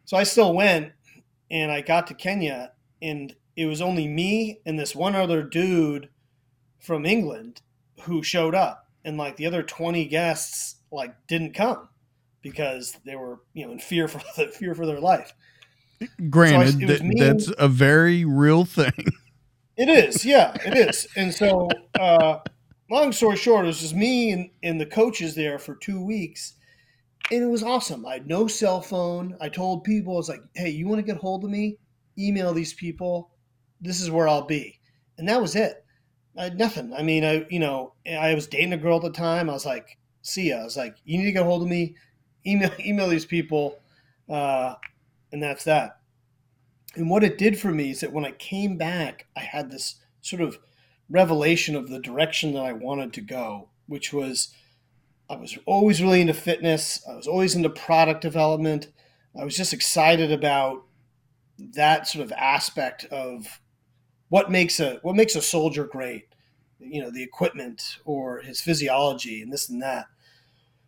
So 0.06 0.18
I 0.18 0.24
still 0.24 0.54
went, 0.54 0.92
and 1.50 1.72
I 1.72 1.82
got 1.82 2.08
to 2.08 2.14
Kenya, 2.14 2.72
and 3.04 3.36
it 3.56 3.66
was 3.66 3.82
only 3.82 4.08
me 4.08 4.62
and 4.66 4.80
this 4.80 4.96
one 4.96 5.16
other 5.16 5.44
dude 5.44 6.10
from 6.80 7.06
England 7.06 7.62
who 8.04 8.24
showed 8.24 8.56
up. 8.56 8.88
And 9.06 9.18
like 9.18 9.36
the 9.36 9.46
other 9.46 9.62
20 9.62 10.06
guests 10.06 10.78
like 10.92 11.16
didn't 11.28 11.54
come 11.54 11.90
because 12.42 12.98
they 13.06 13.16
were 13.16 13.40
you 13.54 13.66
know 13.66 13.74
in 13.74 13.80
fear 13.80 14.08
for 14.08 14.22
the 14.38 14.48
fear 14.48 14.74
for 14.74 14.86
their 14.86 15.00
life. 15.00 15.34
Granted 16.30 16.88
so 16.88 16.94
I, 16.94 17.12
that's 17.18 17.52
a 17.58 17.68
very 17.68 18.26
real 18.26 18.66
thing. 18.66 18.94
It 19.76 19.90
is. 19.90 20.24
Yeah 20.24 20.56
it 20.64 20.78
is. 20.78 21.08
And 21.16 21.34
so 21.34 21.68
uh 22.00 22.38
long 22.92 23.12
story 23.12 23.36
short 23.36 23.66
it 23.66 23.70
was 23.70 23.80
just 23.80 23.96
me 23.96 24.30
and, 24.30 24.52
and 24.62 24.80
the 24.80 24.86
coaches 24.86 25.34
there 25.34 25.58
for 25.58 25.74
two 25.74 26.00
weeks 26.00 26.54
and 27.32 27.42
it 27.42 27.48
was 27.48 27.64
awesome. 27.64 28.06
I 28.06 28.14
had 28.14 28.28
no 28.28 28.46
cell 28.46 28.82
phone. 28.82 29.36
I 29.42 29.50
told 29.50 29.84
people 29.84 30.14
i 30.14 30.18
was 30.18 30.30
like 30.30 30.44
hey 30.54 30.70
you 30.70 30.88
want 30.88 31.00
to 31.00 31.12
get 31.12 31.20
hold 31.20 31.44
of 31.44 31.50
me 31.50 31.80
email 32.18 32.54
these 32.54 32.74
people 32.74 33.32
this 33.82 34.02
is 34.02 34.12
where 34.12 34.28
i'll 34.28 34.46
be 34.46 34.80
and 35.18 35.28
that 35.28 35.42
was 35.42 35.56
it 35.56 35.84
I, 36.38 36.50
nothing. 36.50 36.94
I 36.94 37.04
mean, 37.04 37.24
I 37.24 37.46
you 37.50 37.60
know, 37.60 37.94
I 38.08 38.34
was 38.34 38.48
dating 38.48 38.74
a 38.74 38.78
girl 38.78 38.98
at 38.98 39.04
the 39.04 39.12
time. 39.12 39.50
I 39.50 39.54
was 39.54 39.66
like, 39.66 39.98
see 40.22 40.50
ya. 40.50 40.58
I 40.58 40.64
was 40.64 40.78
like, 40.78 40.98
you 41.06 41.18
need 41.18 41.26
to 41.26 41.32
get 41.32 41.44
a 41.44 41.46
hold 41.46 41.62
of 41.62 41.68
me. 41.68 41.96
Email 42.46 42.72
email 42.80 43.08
these 43.08 43.26
people, 43.26 43.80
uh, 44.30 44.76
and 45.32 45.42
that's 45.42 45.64
that. 45.66 46.00
And 46.96 47.10
what 47.10 47.24
it 47.24 47.38
did 47.38 47.60
for 47.60 47.72
me 47.72 47.92
is 47.92 48.02
that 48.02 48.14
when 48.14 48.26
I 48.26 48.32
came 48.32 48.78
back, 48.78 49.28
I 49.36 49.42
had 49.42 49.72
this 49.72 49.96
sort 50.22 50.42
of 50.42 50.60
revelation 51.10 51.76
of 51.76 51.90
the 51.90 52.00
direction 52.00 52.54
that 52.54 52.64
I 52.64 52.74
wanted 52.74 53.14
to 53.14 53.22
go, 53.22 53.70
which 53.88 54.14
was 54.14 54.54
I 55.30 55.36
was 55.36 55.58
always 55.66 56.02
really 56.02 56.22
into 56.22 56.34
fitness. 56.34 57.04
I 57.08 57.16
was 57.16 57.28
always 57.28 57.56
into 57.56 57.70
product 57.70 58.22
development. 58.22 58.88
I 59.40 59.44
was 59.44 59.58
just 59.58 59.74
excited 59.74 60.32
about 60.32 60.84
that 61.58 62.08
sort 62.08 62.26
of 62.26 62.32
aspect 62.34 63.06
of 63.06 63.60
what 64.30 64.50
makes 64.50 64.80
a 64.80 65.00
what 65.04 65.16
makes 65.16 65.36
a 65.36 65.42
soldier 65.42 65.86
great 65.86 66.26
you 66.80 67.02
know 67.02 67.12
the 67.12 67.24
equipment 67.24 67.98
or 68.06 68.40
his 68.40 68.62
physiology 68.62 69.42
and 69.42 69.52
this 69.52 69.70
and 69.70 69.82
that. 69.82 70.08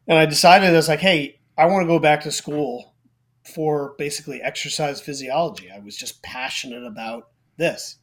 And 0.07 0.17
i 0.17 0.25
decided 0.25 0.69
i 0.69 0.73
was 0.73 0.89
like 0.89 0.99
hey 0.99 1.39
i 1.57 1.65
want 1.65 1.83
to 1.83 1.87
go 1.87 1.99
back 1.99 2.21
to 2.21 2.31
school 2.31 2.95
for 3.43 3.93
basically 3.99 4.41
exercise 4.41 4.99
physiology. 4.99 5.69
I 5.69 5.77
was 5.77 5.95
just 5.95 6.23
passionate 6.23 6.83
about 6.83 7.29
this. 7.57 7.97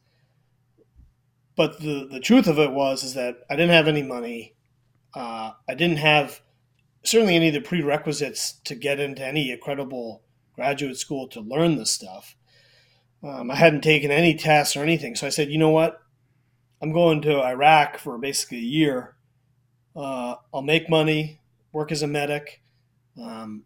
But 1.57 1.81
the 1.81 2.07
the 2.09 2.21
truth 2.21 2.47
of 2.47 2.57
it 2.57 2.71
was 2.71 3.03
is 3.03 3.13
that 3.13 3.37
i 3.49 3.55
didn't 3.55 3.73
have 3.73 3.87
any 3.87 4.03
money. 4.03 4.55
Uh, 5.13 5.51
i 5.67 5.75
didn't 5.75 5.97
have 5.97 6.41
certainly 7.03 7.35
any 7.35 7.49
of 7.49 7.53
the 7.53 7.61
prerequisites 7.61 8.53
to 8.63 8.75
get 8.75 8.99
into 8.99 9.25
any 9.25 9.55
credible 9.57 10.23
graduate 10.55 10.97
school 10.97 11.27
to 11.27 11.41
learn 11.41 11.75
this 11.75 11.91
stuff 11.91 12.35
um, 13.23 13.49
I 13.49 13.55
hadn't 13.55 13.81
taken 13.81 14.11
any 14.11 14.35
tests 14.35 14.75
or 14.75 14.83
anything. 14.83 15.15
So 15.15 15.25
I 15.25 15.29
said, 15.29 15.49
you 15.49 15.57
know 15.57 15.69
what? 15.69 16.01
I'm 16.81 16.91
going 16.91 17.21
to 17.21 17.41
Iraq 17.41 17.97
for 17.97 18.17
basically 18.17 18.57
a 18.57 18.61
year. 18.61 19.15
Uh, 19.95 20.35
I'll 20.53 20.61
make 20.61 20.89
money, 20.89 21.39
work 21.71 21.91
as 21.91 22.01
a 22.01 22.07
medic. 22.07 22.61
Um, 23.21 23.63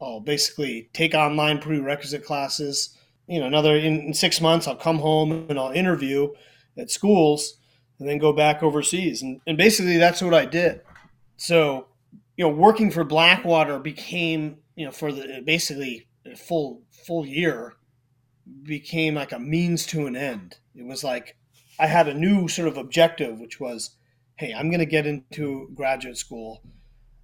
I'll 0.00 0.20
basically 0.20 0.88
take 0.92 1.14
online 1.14 1.58
prerequisite 1.58 2.24
classes. 2.24 2.96
You 3.26 3.40
know, 3.40 3.46
another 3.46 3.76
in, 3.76 4.00
in, 4.00 4.14
six 4.14 4.40
months, 4.40 4.68
I'll 4.68 4.76
come 4.76 4.98
home 4.98 5.46
and 5.48 5.58
I'll 5.58 5.72
interview 5.72 6.28
at 6.76 6.90
schools 6.90 7.56
and 7.98 8.08
then 8.08 8.18
go 8.18 8.32
back 8.32 8.62
overseas. 8.62 9.22
And, 9.22 9.40
and 9.46 9.58
basically, 9.58 9.96
that's 9.96 10.22
what 10.22 10.34
I 10.34 10.44
did. 10.44 10.82
So, 11.36 11.86
you 12.36 12.44
know, 12.44 12.54
working 12.54 12.90
for 12.90 13.02
Blackwater 13.02 13.78
became, 13.78 14.58
you 14.76 14.84
know, 14.84 14.92
for 14.92 15.10
the 15.10 15.42
basically 15.44 16.06
a 16.24 16.36
full 16.36 16.82
full 16.90 17.26
year 17.26 17.74
became 18.62 19.14
like 19.14 19.32
a 19.32 19.38
means 19.38 19.86
to 19.86 20.06
an 20.06 20.16
end. 20.16 20.58
It 20.74 20.86
was 20.86 21.04
like 21.04 21.36
I 21.78 21.86
had 21.86 22.08
a 22.08 22.14
new 22.14 22.48
sort 22.48 22.68
of 22.68 22.76
objective, 22.76 23.38
which 23.40 23.58
was, 23.58 23.96
hey, 24.36 24.52
I'm 24.52 24.68
going 24.68 24.80
to 24.80 24.86
get 24.86 25.06
into 25.06 25.70
graduate 25.74 26.16
school. 26.16 26.62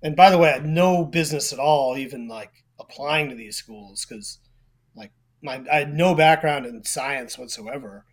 And 0.03 0.17
by 0.17 0.31
the 0.31 0.39
way, 0.39 0.51
I 0.51 0.55
had 0.55 0.67
no 0.67 1.05
business 1.05 1.53
at 1.53 1.59
all, 1.59 1.97
even 1.97 2.29
like 2.29 2.65
applying 2.79 3.29
to 3.29 3.35
these 3.35 3.57
schools 3.57 4.05
because, 4.05 4.39
like, 4.95 5.13
my 5.43 5.63
I 5.71 5.77
had 5.77 5.95
no 5.95 6.15
background 6.15 6.67
in 6.67 6.85
science 6.85 7.37
whatsoever. 7.37 8.05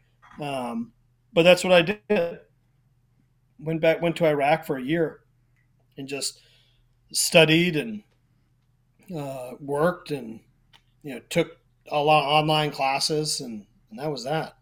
Um, 0.41 0.93
but 1.33 1.43
that's 1.43 1.63
what 1.63 1.73
I 1.73 1.81
did. 1.81 2.39
Went 3.59 3.81
back, 3.81 4.01
went 4.01 4.15
to 4.17 4.25
Iraq 4.25 4.65
for 4.65 4.77
a 4.77 4.83
year, 4.83 5.21
and 5.97 6.07
just 6.07 6.39
studied 7.13 7.75
and 7.75 8.03
uh, 9.15 9.51
worked, 9.59 10.11
and 10.11 10.41
you 11.03 11.15
know 11.15 11.21
took 11.29 11.57
a 11.91 11.99
lot 12.01 12.23
of 12.23 12.29
online 12.29 12.71
classes, 12.71 13.39
and, 13.41 13.65
and 13.89 13.99
that 13.99 14.11
was 14.11 14.23
that. 14.23 14.57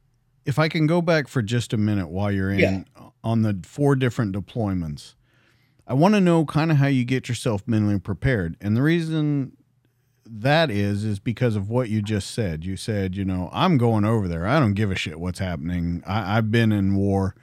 If 0.45 0.59
I 0.59 0.67
can 0.67 0.87
go 0.87 1.01
back 1.01 1.27
for 1.27 1.41
just 1.41 1.71
a 1.73 1.77
minute 1.77 2.09
while 2.09 2.31
you're 2.31 2.51
in 2.51 2.59
Yeah. 2.59 2.83
on 3.23 3.43
the 3.43 3.59
four 3.63 3.95
different 3.95 4.35
deployments, 4.35 5.15
I 5.87 5.93
want 5.93 6.15
to 6.15 6.21
know 6.21 6.45
kind 6.45 6.71
of 6.71 6.77
how 6.77 6.87
you 6.87 7.05
get 7.05 7.29
yourself 7.29 7.63
mentally 7.65 7.99
prepared. 7.99 8.55
And 8.61 8.75
the 8.75 8.81
reason 8.81 9.55
that 10.25 10.71
is 10.71 11.03
is 11.03 11.19
because 11.19 11.55
of 11.55 11.69
what 11.69 11.89
you 11.89 12.01
just 12.01 12.31
said. 12.31 12.63
You 12.65 12.75
said, 12.77 13.15
you 13.15 13.25
know, 13.25 13.49
I'm 13.53 13.77
going 13.77 14.05
over 14.05 14.27
there. 14.27 14.47
I 14.47 14.59
don't 14.59 14.73
give 14.73 14.91
a 14.91 14.95
shit 14.95 15.19
what's 15.19 15.39
happening. 15.39 16.01
I, 16.07 16.37
I've 16.37 16.51
been 16.51 16.71
in 16.71 16.95
war. 16.95 17.35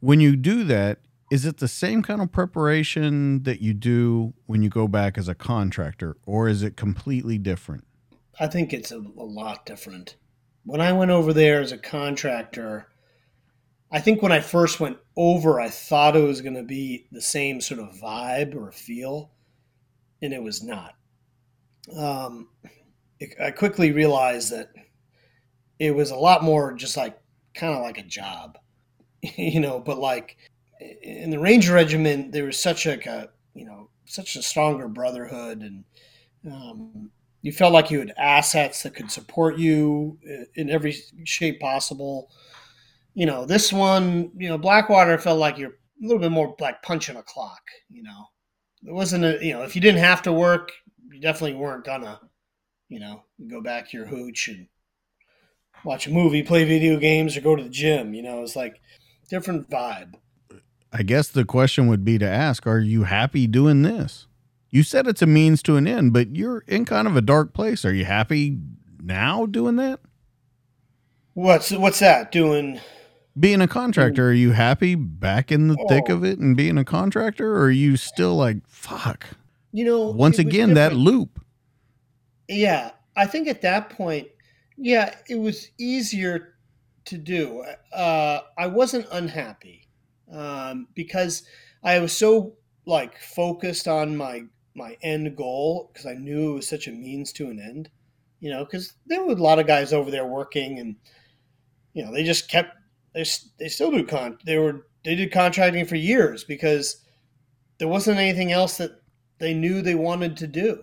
When 0.00 0.20
you 0.20 0.36
do 0.36 0.64
that, 0.64 0.98
is 1.30 1.46
it 1.46 1.58
the 1.58 1.68
same 1.68 2.02
kind 2.02 2.20
of 2.20 2.30
preparation 2.30 3.44
that 3.44 3.60
you 3.60 3.74
do 3.74 4.34
when 4.46 4.62
you 4.62 4.68
go 4.68 4.86
back 4.86 5.16
as 5.16 5.28
a 5.28 5.34
contractor, 5.34 6.16
or 6.26 6.48
is 6.48 6.62
it 6.62 6.76
completely 6.76 7.38
different? 7.38 7.84
I 8.38 8.46
think 8.46 8.72
it's 8.72 8.90
a, 8.92 8.98
a 8.98 9.24
lot 9.24 9.66
different. 9.66 10.16
When 10.64 10.80
I 10.80 10.92
went 10.92 11.10
over 11.10 11.32
there 11.32 11.60
as 11.60 11.72
a 11.72 11.78
contractor, 11.78 12.88
I 13.90 14.00
think 14.00 14.22
when 14.22 14.32
I 14.32 14.40
first 14.40 14.80
went 14.80 14.98
over, 15.16 15.60
I 15.60 15.68
thought 15.68 16.16
it 16.16 16.24
was 16.24 16.40
going 16.40 16.56
to 16.56 16.62
be 16.62 17.06
the 17.12 17.20
same 17.20 17.60
sort 17.60 17.80
of 17.80 17.94
vibe 17.94 18.56
or 18.56 18.72
feel, 18.72 19.30
and 20.20 20.32
it 20.32 20.42
was 20.42 20.62
not. 20.62 20.94
Um, 21.96 22.48
it, 23.20 23.34
I 23.40 23.50
quickly 23.50 23.92
realized 23.92 24.50
that 24.50 24.70
it 25.78 25.94
was 25.94 26.10
a 26.10 26.16
lot 26.16 26.42
more 26.42 26.72
just 26.72 26.96
like 26.96 27.18
kind 27.54 27.74
of 27.74 27.82
like 27.82 27.98
a 27.98 28.02
job, 28.02 28.58
you 29.22 29.60
know. 29.60 29.78
But 29.78 29.98
like 29.98 30.38
in 30.80 31.30
the 31.30 31.38
Ranger 31.38 31.74
Regiment, 31.74 32.32
there 32.32 32.44
was 32.44 32.60
such 32.60 32.86
a, 32.86 33.28
you 33.54 33.64
know 33.64 33.90
such 34.06 34.36
a 34.36 34.42
stronger 34.42 34.88
brotherhood, 34.88 35.60
and 35.60 35.84
um, 36.50 37.10
you 37.44 37.52
felt 37.52 37.74
like 37.74 37.90
you 37.90 37.98
had 37.98 38.14
assets 38.16 38.82
that 38.82 38.94
could 38.94 39.10
support 39.10 39.58
you 39.58 40.18
in 40.54 40.70
every 40.70 40.96
shape 41.24 41.60
possible. 41.60 42.30
You 43.12 43.26
know, 43.26 43.44
this 43.44 43.70
one, 43.70 44.30
you 44.34 44.48
know, 44.48 44.56
Blackwater 44.56 45.18
felt 45.18 45.38
like 45.38 45.58
you're 45.58 45.68
a 45.68 46.06
little 46.06 46.22
bit 46.22 46.32
more 46.32 46.56
like 46.58 46.80
punching 46.80 47.16
a 47.16 47.22
clock. 47.22 47.60
You 47.90 48.02
know, 48.02 48.24
it 48.84 48.94
wasn't 48.94 49.24
a, 49.24 49.44
you 49.44 49.52
know, 49.52 49.62
if 49.62 49.76
you 49.76 49.82
didn't 49.82 50.00
have 50.00 50.22
to 50.22 50.32
work, 50.32 50.72
you 51.12 51.20
definitely 51.20 51.56
weren't 51.56 51.84
gonna, 51.84 52.18
you 52.88 52.98
know, 52.98 53.24
go 53.46 53.60
back 53.60 53.92
your 53.92 54.06
hooch 54.06 54.48
and 54.48 54.66
watch 55.84 56.06
a 56.06 56.10
movie, 56.10 56.42
play 56.42 56.64
video 56.64 56.98
games, 56.98 57.36
or 57.36 57.42
go 57.42 57.54
to 57.54 57.62
the 57.62 57.68
gym. 57.68 58.14
You 58.14 58.22
know, 58.22 58.42
it's 58.42 58.56
like 58.56 58.80
different 59.28 59.68
vibe. 59.68 60.14
I 60.90 61.02
guess 61.02 61.28
the 61.28 61.44
question 61.44 61.88
would 61.88 62.06
be 62.06 62.16
to 62.16 62.26
ask, 62.26 62.66
are 62.66 62.78
you 62.78 63.02
happy 63.02 63.46
doing 63.46 63.82
this? 63.82 64.28
You 64.74 64.82
said 64.82 65.06
it's 65.06 65.22
a 65.22 65.26
means 65.26 65.62
to 65.62 65.76
an 65.76 65.86
end, 65.86 66.12
but 66.12 66.34
you're 66.34 66.64
in 66.66 66.84
kind 66.84 67.06
of 67.06 67.16
a 67.16 67.20
dark 67.20 67.54
place. 67.54 67.84
Are 67.84 67.94
you 67.94 68.04
happy 68.04 68.58
now 69.00 69.46
doing 69.46 69.76
that? 69.76 70.00
What's 71.34 71.70
what's 71.70 72.00
that 72.00 72.32
doing? 72.32 72.80
Being 73.38 73.60
a 73.60 73.68
contractor, 73.68 74.30
are 74.30 74.32
you 74.32 74.50
happy 74.50 74.96
back 74.96 75.52
in 75.52 75.68
the 75.68 75.76
thick 75.88 76.06
Oh. 76.08 76.14
of 76.14 76.24
it 76.24 76.40
and 76.40 76.56
being 76.56 76.76
a 76.76 76.84
contractor? 76.84 77.54
Or 77.56 77.66
are 77.66 77.70
you 77.70 77.96
still 77.96 78.34
like, 78.34 78.66
fuck? 78.66 79.28
You 79.70 79.84
know, 79.84 80.06
Once 80.10 80.40
again, 80.40 80.74
that 80.74 80.92
loop. 80.92 81.40
Yeah, 82.48 82.90
I 83.16 83.26
think 83.26 83.46
at 83.46 83.62
that 83.62 83.90
point, 83.90 84.26
yeah, 84.76 85.14
it 85.28 85.36
was 85.36 85.68
easier 85.78 86.54
to 87.04 87.16
do. 87.16 87.64
Uh, 87.92 88.40
I 88.58 88.66
wasn't 88.66 89.06
unhappy 89.12 89.86
um, 90.32 90.88
because 90.96 91.44
I 91.84 92.00
was 92.00 92.12
so 92.12 92.54
like 92.86 93.20
focused 93.20 93.86
on 93.86 94.16
my 94.16 94.42
my 94.74 94.96
end 95.02 95.36
goal 95.36 95.90
because 95.92 96.06
I 96.06 96.14
knew 96.14 96.52
it 96.52 96.54
was 96.56 96.68
such 96.68 96.88
a 96.88 96.92
means 96.92 97.32
to 97.34 97.48
an 97.50 97.60
end. 97.60 97.90
You 98.40 98.50
know, 98.50 98.64
because 98.64 98.92
there 99.06 99.24
were 99.24 99.32
a 99.32 99.36
lot 99.36 99.58
of 99.58 99.66
guys 99.66 99.92
over 99.92 100.10
there 100.10 100.26
working, 100.26 100.78
and 100.78 100.96
you 101.94 102.04
know 102.04 102.12
they 102.12 102.24
just 102.24 102.50
kept 102.50 102.76
they 103.14 103.24
they 103.58 103.68
still 103.68 103.90
do 103.90 104.04
con 104.04 104.38
they 104.44 104.58
were 104.58 104.86
they 105.04 105.14
did 105.14 105.32
contracting 105.32 105.86
for 105.86 105.96
years 105.96 106.44
because 106.44 107.02
there 107.78 107.88
wasn't 107.88 108.18
anything 108.18 108.52
else 108.52 108.76
that 108.78 109.00
they 109.38 109.54
knew 109.54 109.82
they 109.82 109.94
wanted 109.94 110.36
to 110.38 110.46
do 110.46 110.82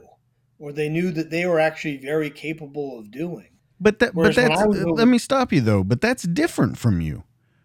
or 0.59 0.71
they 0.71 0.89
knew 0.89 1.11
that 1.11 1.29
they 1.29 1.45
were 1.45 1.59
actually 1.59 1.97
very 1.97 2.29
capable 2.29 2.99
of 2.99 3.09
doing. 3.11 3.47
But 3.79 3.97
that, 3.99 4.13
but 4.13 4.21
Whereas 4.21 4.37
when 4.37 4.49
that's. 4.49 4.61
Over- 4.61 4.91
let 4.91 5.07
me 5.07 5.17
stop 5.17 5.51
you 5.51 5.61
though. 5.61 5.83
But 5.83 6.01
that's 6.01 6.23
different 6.23 6.77
from 6.77 7.01
you, 7.01 7.23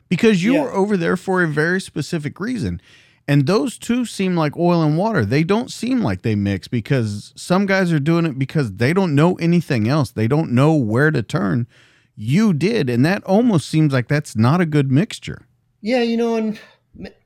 because 0.09 0.43
you 0.43 0.55
Yeah. 0.55 0.63
were 0.63 0.73
over 0.73 0.97
there 0.97 1.17
for 1.17 1.43
a 1.43 1.49
very 1.49 1.81
specific 1.81 2.41
reason, 2.41 2.81
and 3.29 3.47
those 3.47 3.79
two 3.79 4.05
seem 4.05 4.37
like 4.37 4.57
oil 4.57 4.83
and 4.83 4.97
water. 4.97 5.25
They 5.25 5.45
don't 5.45 5.71
seem 5.71 6.01
like 6.01 6.23
they 6.23 6.35
mix 6.35 6.69
because 6.69 7.33
some 7.37 7.67
guys 7.67 7.93
are 7.93 7.99
doing 7.99 8.27
it 8.27 8.39
because 8.39 8.75
they 8.75 8.93
don't 8.93 9.15
know 9.15 9.35
anything 9.37 9.89
else. 9.89 10.11
They 10.11 10.29
don't 10.29 10.53
know 10.53 10.75
where 10.75 11.11
to 11.11 11.23
turn. 11.23 11.67
You 12.15 12.55
did, 12.55 12.89
and 12.89 13.05
that 13.05 13.25
almost 13.25 13.69
seems 13.69 13.93
like 13.93 14.09
that's 14.09 14.37
not 14.37 14.61
a 14.61 14.67
good 14.67 14.91
mixture. 14.91 15.47
Yeah, 15.83 16.03
you 16.03 16.17
know, 16.17 16.37
and 16.37 16.59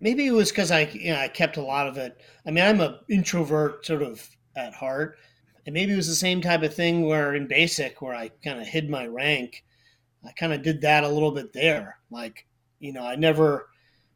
maybe 0.01 0.26
it 0.26 0.32
was 0.32 0.51
because 0.51 0.70
I, 0.70 0.90
you 0.92 1.12
know, 1.12 1.18
I 1.18 1.28
kept 1.28 1.57
a 1.57 1.62
lot 1.62 1.86
of 1.86 1.96
it. 1.96 2.20
I 2.44 2.51
mean, 2.51 2.64
I'm 2.64 2.80
an 2.80 2.98
introvert 3.09 3.86
sort 3.86 4.03
of 4.03 4.28
at 4.57 4.74
heart, 4.74 5.16
and 5.64 5.74
maybe 5.74 5.92
it 5.92 5.96
was 5.96 6.09
the 6.09 6.14
same 6.14 6.40
type 6.40 6.62
of 6.62 6.74
thing 6.74 7.07
where 7.07 7.34
in 7.34 7.46
basic, 7.46 8.03
where 8.03 8.14
I 8.14 8.30
kind 8.42 8.61
of 8.61 8.66
hid 8.66 8.90
my 8.90 9.07
rank. 9.07 9.64
I 10.26 10.32
kind 10.32 10.53
of 10.53 10.62
did 10.62 10.80
that 10.82 11.05
a 11.05 11.09
little 11.09 11.30
bit 11.30 11.53
there. 11.53 11.98
Like, 12.11 12.46
you 12.78 12.92
know, 12.92 13.03
I 13.03 13.14
never, 13.14 13.69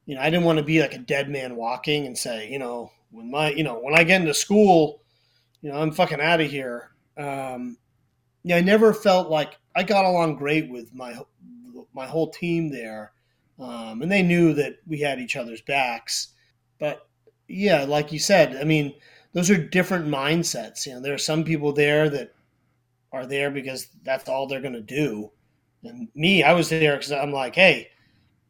you 0.06 0.14
know, 0.14 0.20
I 0.20 0.30
didn't 0.30 0.44
want 0.44 0.58
to 0.58 0.64
be 0.64 0.80
like 0.80 0.94
a 0.94 0.98
dead 0.98 1.28
man 1.28 1.56
walking 1.56 2.06
and 2.06 2.16
say, 2.16 2.50
you 2.50 2.58
know, 2.58 2.90
when 3.10 3.30
my, 3.30 3.50
you 3.50 3.64
know, 3.64 3.78
when 3.78 3.94
I 3.94 4.04
get 4.04 4.20
into 4.20 4.34
school, 4.34 5.02
you 5.62 5.70
know, 5.70 5.78
I'm 5.78 5.92
fucking 5.92 6.20
out 6.20 6.40
of 6.40 6.50
here. 6.50 6.90
Um, 7.16 7.78
yeah, 8.42 8.56
I 8.56 8.60
never 8.60 8.92
felt 8.92 9.30
like 9.30 9.58
I 9.74 9.82
got 9.82 10.04
along 10.04 10.36
great 10.36 10.70
with 10.70 10.94
my 10.94 11.18
my 11.94 12.06
whole 12.06 12.30
team 12.30 12.70
there, 12.70 13.12
um, 13.58 14.02
and 14.02 14.10
they 14.10 14.22
knew 14.22 14.52
that 14.54 14.76
we 14.86 15.00
had 15.00 15.18
each 15.18 15.36
other's 15.36 15.62
backs. 15.62 16.34
But 16.78 17.08
yeah, 17.48 17.84
like 17.84 18.12
you 18.12 18.18
said, 18.18 18.56
I 18.56 18.64
mean, 18.64 18.94
those 19.32 19.50
are 19.50 19.56
different 19.56 20.06
mindsets. 20.06 20.86
You 20.86 20.94
know, 20.94 21.00
there 21.00 21.14
are 21.14 21.18
some 21.18 21.44
people 21.44 21.72
there 21.72 22.10
that 22.10 22.34
are 23.12 23.26
there 23.26 23.50
because 23.50 23.88
that's 24.02 24.28
all 24.28 24.46
they're 24.46 24.60
going 24.60 24.74
to 24.74 24.82
do, 24.82 25.30
and 25.82 26.08
me, 26.14 26.42
I 26.42 26.52
was 26.52 26.68
there 26.68 26.96
because 26.96 27.12
I'm 27.12 27.32
like, 27.32 27.54
hey, 27.54 27.88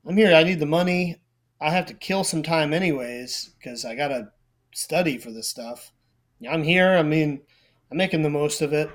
I'm 0.07 0.17
here. 0.17 0.35
I 0.35 0.43
need 0.43 0.59
the 0.59 0.67
money. 0.67 1.21
I 1.61 1.71
have 1.71 1.87
to 1.87 1.95
kill 1.95 2.25
some 2.25 2.43
time 2.43 2.73
anyways 2.73 3.51
because 3.59 3.85
I 3.85 3.95
got 3.95 4.09
to 4.09 4.29
study 4.75 5.19
for 5.19 5.31
this 5.31 5.49
stuff. 5.49 5.93
I'm 6.49 6.63
here. 6.63 6.93
I 6.93 7.03
mean, 7.03 7.41
I'm 7.91 7.97
making 7.97 8.23
the 8.23 8.31
most 8.31 8.61
of 8.61 8.73
it. 8.73 8.91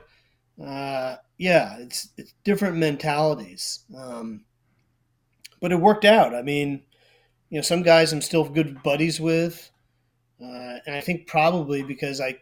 Uh, 0.63 1.15
yeah, 1.37 1.77
it's 1.79 2.09
it's 2.17 2.33
different 2.43 2.75
mentalities, 2.75 3.85
um, 3.97 4.43
but 5.61 5.71
it 5.71 5.79
worked 5.79 6.03
out. 6.03 6.35
I 6.35 6.41
mean, 6.41 6.83
you 7.49 7.57
know, 7.57 7.61
some 7.61 7.81
guys 7.81 8.11
I'm 8.11 8.21
still 8.21 8.47
good 8.47 8.83
buddies 8.83 9.21
with, 9.21 9.71
uh, 10.41 10.79
and 10.85 10.95
I 10.95 10.99
think 10.99 11.27
probably 11.27 11.81
because 11.81 12.19
I 12.19 12.39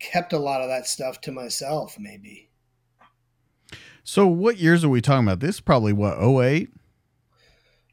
kept 0.00 0.34
a 0.34 0.38
lot 0.38 0.60
of 0.60 0.68
that 0.68 0.86
stuff 0.86 1.20
to 1.22 1.32
myself, 1.32 1.96
maybe. 1.98 2.50
So, 4.04 4.26
what 4.26 4.58
years 4.58 4.84
are 4.84 4.88
we 4.88 5.00
talking 5.00 5.26
about? 5.26 5.40
This 5.40 5.56
is 5.56 5.60
probably 5.60 5.92
what 5.94 6.18
08? 6.20 6.70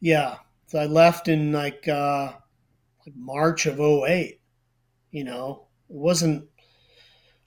Yeah, 0.02 0.36
so 0.68 0.80
I 0.80 0.86
left 0.86 1.30
in 1.30 1.54
like 1.54 1.88
uh, 1.88 2.34
like 3.06 3.16
March 3.16 3.66
of 3.66 3.80
08. 3.80 4.40
You 5.12 5.24
know, 5.24 5.68
it 5.90 5.96
wasn't. 5.96 6.46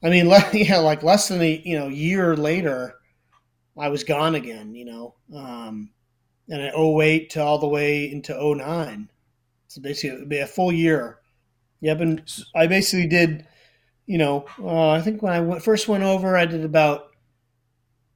I 0.02 0.08
mean, 0.08 0.26
yeah, 0.52 0.78
like 0.78 1.02
less 1.02 1.28
than 1.28 1.42
a 1.42 1.62
you 1.64 1.78
know 1.78 1.88
year 1.88 2.34
later, 2.34 2.94
I 3.78 3.88
was 3.88 4.04
gone 4.04 4.34
again. 4.34 4.74
You 4.74 4.86
know, 4.86 5.14
um, 5.34 5.90
and 6.48 6.62
at 6.62 6.74
08 6.74 7.30
to 7.30 7.42
all 7.42 7.58
the 7.58 7.68
way 7.68 8.10
into 8.10 8.34
09. 8.34 9.10
So 9.68 9.82
basically, 9.82 10.16
it'd 10.16 10.28
be 10.28 10.38
a 10.38 10.46
full 10.46 10.72
year. 10.72 11.18
Yeah, 11.80 11.92
I've 11.92 11.98
been. 11.98 12.24
I 12.54 12.66
basically 12.66 13.06
did. 13.06 13.46
You 14.06 14.18
know, 14.18 14.46
uh, 14.58 14.90
I 14.90 15.02
think 15.02 15.22
when 15.22 15.32
I 15.32 15.40
went, 15.40 15.62
first 15.62 15.86
went 15.86 16.02
over, 16.02 16.36
I 16.36 16.46
did 16.46 16.64
about 16.64 17.10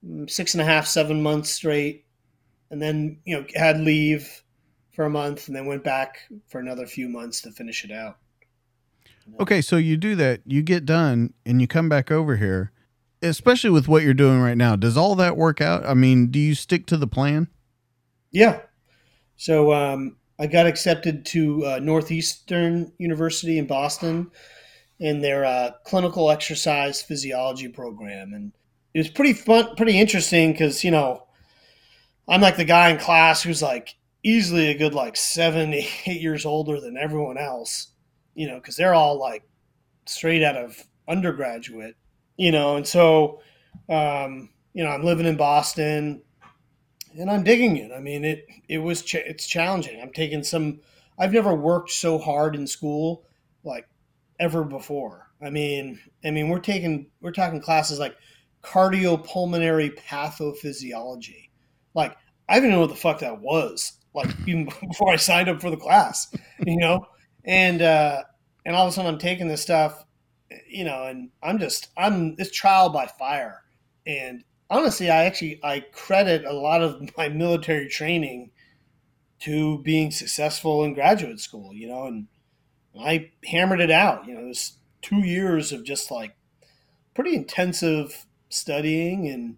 mm, 0.05 0.29
six 0.29 0.55
and 0.55 0.63
a 0.63 0.65
half, 0.65 0.87
seven 0.87 1.23
months 1.23 1.51
straight, 1.51 2.07
and 2.71 2.81
then 2.81 3.19
you 3.27 3.37
know 3.37 3.47
had 3.55 3.79
leave 3.79 4.44
for 4.95 5.05
a 5.05 5.11
month, 5.11 5.49
and 5.49 5.57
then 5.57 5.67
went 5.67 5.85
back 5.85 6.19
for 6.47 6.61
another 6.61 6.87
few 6.87 7.09
months 7.09 7.41
to 7.43 7.51
finish 7.51 7.85
it 7.85 7.91
out. 7.91 8.19
Okay, 9.41 9.61
so 9.61 9.77
you 9.77 9.97
do 9.97 10.15
that, 10.17 10.41
you 10.47 10.63
get 10.63 10.85
done, 10.85 11.33
and 11.47 11.61
you 11.61 11.67
come 11.67 11.89
back 11.89 12.11
over 12.11 12.37
here, 12.37 12.73
especially 13.23 13.71
with 13.71 13.89
what 13.89 14.03
you're 14.03 14.15
doing 14.15 14.41
right 14.41 14.57
now. 14.57 14.77
Does 14.77 14.97
all 14.97 15.15
that 15.17 15.37
work 15.37 15.61
out? 15.61 15.85
I 15.87 15.95
mean, 15.95 16.31
do 16.31 16.39
you 16.39 16.55
stick 16.55 16.87
to 16.87 16.97
the 16.97 17.07
plan? 17.07 17.49
Yeah. 18.31 18.61
So 19.37 19.73
um, 19.73 20.17
I 20.39 20.47
got 20.47 20.67
accepted 20.67 21.25
to 21.27 21.65
uh, 21.65 21.79
Northeastern 21.83 22.93
University 22.99 23.59
in 23.59 23.67
Boston 23.67 24.31
in 25.01 25.21
their 25.21 25.45
uh, 25.45 25.71
clinical 25.85 26.31
exercise 26.31 27.03
physiology 27.03 27.69
program, 27.69 28.33
and 28.33 28.53
it 28.93 28.99
was 28.99 29.09
pretty 29.09 29.33
fun, 29.33 29.75
pretty 29.77 29.99
interesting 29.99 30.53
because 30.53 30.85
you 30.85 30.91
know 30.91 31.27
I'm 32.29 32.41
like 32.41 32.57
the 32.57 32.65
guy 32.65 32.91
in 32.91 32.99
class 32.99 33.43
who's 33.43 33.63
like 33.63 33.97
easily 34.25 34.70
a 34.70 34.79
good 34.79 34.95
like 34.95 35.16
seven, 35.16 35.75
eight 35.75 36.20
years 36.20 36.45
older 36.45 36.81
than 36.81 36.97
everyone 36.97 37.39
else, 37.39 37.89
you 38.35 38.49
know, 38.49 38.57
because 38.57 38.77
they're 38.77 38.95
all 38.95 39.18
like 39.18 39.45
straight 40.07 40.43
out 40.43 40.57
of 40.57 40.83
undergraduate, 41.09 41.97
you 42.37 42.51
know, 42.51 42.77
and 42.77 42.87
so 42.87 43.41
um, 43.89 44.51
you 44.72 44.83
know 44.83 44.91
I'm 44.91 45.05
living 45.05 45.27
in 45.27 45.37
Boston, 45.37 46.22
and 47.18 47.31
I'm 47.31 47.45
digging 47.45 47.77
it. 47.77 47.93
I 47.93 48.01
mean 48.01 48.25
it 48.25 48.47
it 48.68 48.79
was 48.79 49.03
ch- 49.03 49.16
it's 49.16 49.47
challenging. 49.47 50.01
I'm 50.01 50.12
taking 50.12 50.43
some. 50.43 50.81
I've 51.18 51.33
never 51.33 51.55
worked 51.55 51.91
so 51.91 52.18
hard 52.18 52.57
in 52.57 52.66
school 52.66 53.25
like 53.62 53.87
ever 54.41 54.64
before. 54.64 55.29
I 55.43 55.51
mean, 55.51 56.01
I 56.25 56.31
mean 56.31 56.49
we're 56.49 56.59
taking 56.59 57.07
we're 57.20 57.33
talking 57.33 57.61
classes 57.61 57.99
like 57.99 58.16
cardiopulmonary 58.62 59.97
pathophysiology. 59.99 61.51
Like 61.95 62.16
I 62.49 62.55
didn't 62.55 62.70
even 62.70 62.77
know 62.77 62.81
what 62.81 62.91
the 62.91 62.97
fuck 62.97 63.20
that 63.20 63.41
was. 63.41 63.93
Like 64.15 64.31
even 64.47 64.65
before 64.89 65.12
I 65.12 65.17
signed 65.17 65.49
up 65.49 65.61
for 65.61 65.71
the 65.71 65.77
class, 65.77 66.35
you 66.65 66.77
know, 66.77 67.07
and 67.45 67.83
uh, 67.83 68.23
and 68.65 68.77
all 68.77 68.87
of 68.87 68.93
a 68.93 68.95
sudden 68.95 69.12
I'm 69.12 69.19
taking 69.19 69.49
this 69.49 69.62
stuff, 69.62 70.05
you 70.69 70.85
know, 70.85 71.05
and 71.05 71.31
I'm 71.43 71.59
just 71.59 71.89
I'm 71.97 72.37
this 72.37 72.51
trial 72.51 72.91
by 72.91 73.07
fire, 73.07 73.62
and 74.07 74.45
honestly, 74.71 75.11
I 75.11 75.25
actually 75.25 75.61
I 75.62 75.81
credit 75.81 76.45
a 76.45 76.53
lot 76.53 76.83
of 76.83 77.11
my 77.17 77.29
military 77.29 77.89
training 77.89 78.51
to 79.41 79.79
being 79.83 80.11
successful 80.11 80.85
in 80.85 80.95
graduate 80.95 81.41
school, 81.41 81.75
you 81.75 81.89
know, 81.89 82.07
and 82.07 82.29
I 82.99 83.31
hammered 83.45 83.81
it 83.81 83.91
out. 83.91 84.27
You 84.27 84.35
know, 84.35 84.47
was 84.47 84.75
two 85.03 85.19
years 85.19 85.73
of 85.73 85.85
just 85.85 86.11
like 86.11 86.35
pretty 87.15 87.35
intensive 87.35 88.27
studying 88.49 89.29
and 89.29 89.57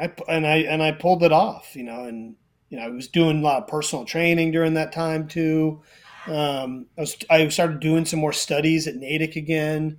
I 0.00 0.12
and 0.28 0.46
I 0.46 0.56
and 0.58 0.82
I 0.82 0.92
pulled 0.92 1.22
it 1.22 1.32
off, 1.32 1.74
you 1.74 1.82
know, 1.82 2.04
and 2.04 2.36
you 2.70 2.78
know 2.78 2.84
I 2.84 2.88
was 2.88 3.08
doing 3.08 3.40
a 3.40 3.42
lot 3.42 3.62
of 3.62 3.68
personal 3.68 4.04
training 4.04 4.52
during 4.52 4.74
that 4.74 4.92
time 4.92 5.28
too. 5.28 5.82
Um, 6.26 6.86
I 6.96 7.02
was 7.02 7.16
I 7.28 7.48
started 7.48 7.80
doing 7.80 8.04
some 8.04 8.20
more 8.20 8.32
studies 8.32 8.86
at 8.86 8.96
Natick 8.96 9.36
again. 9.36 9.98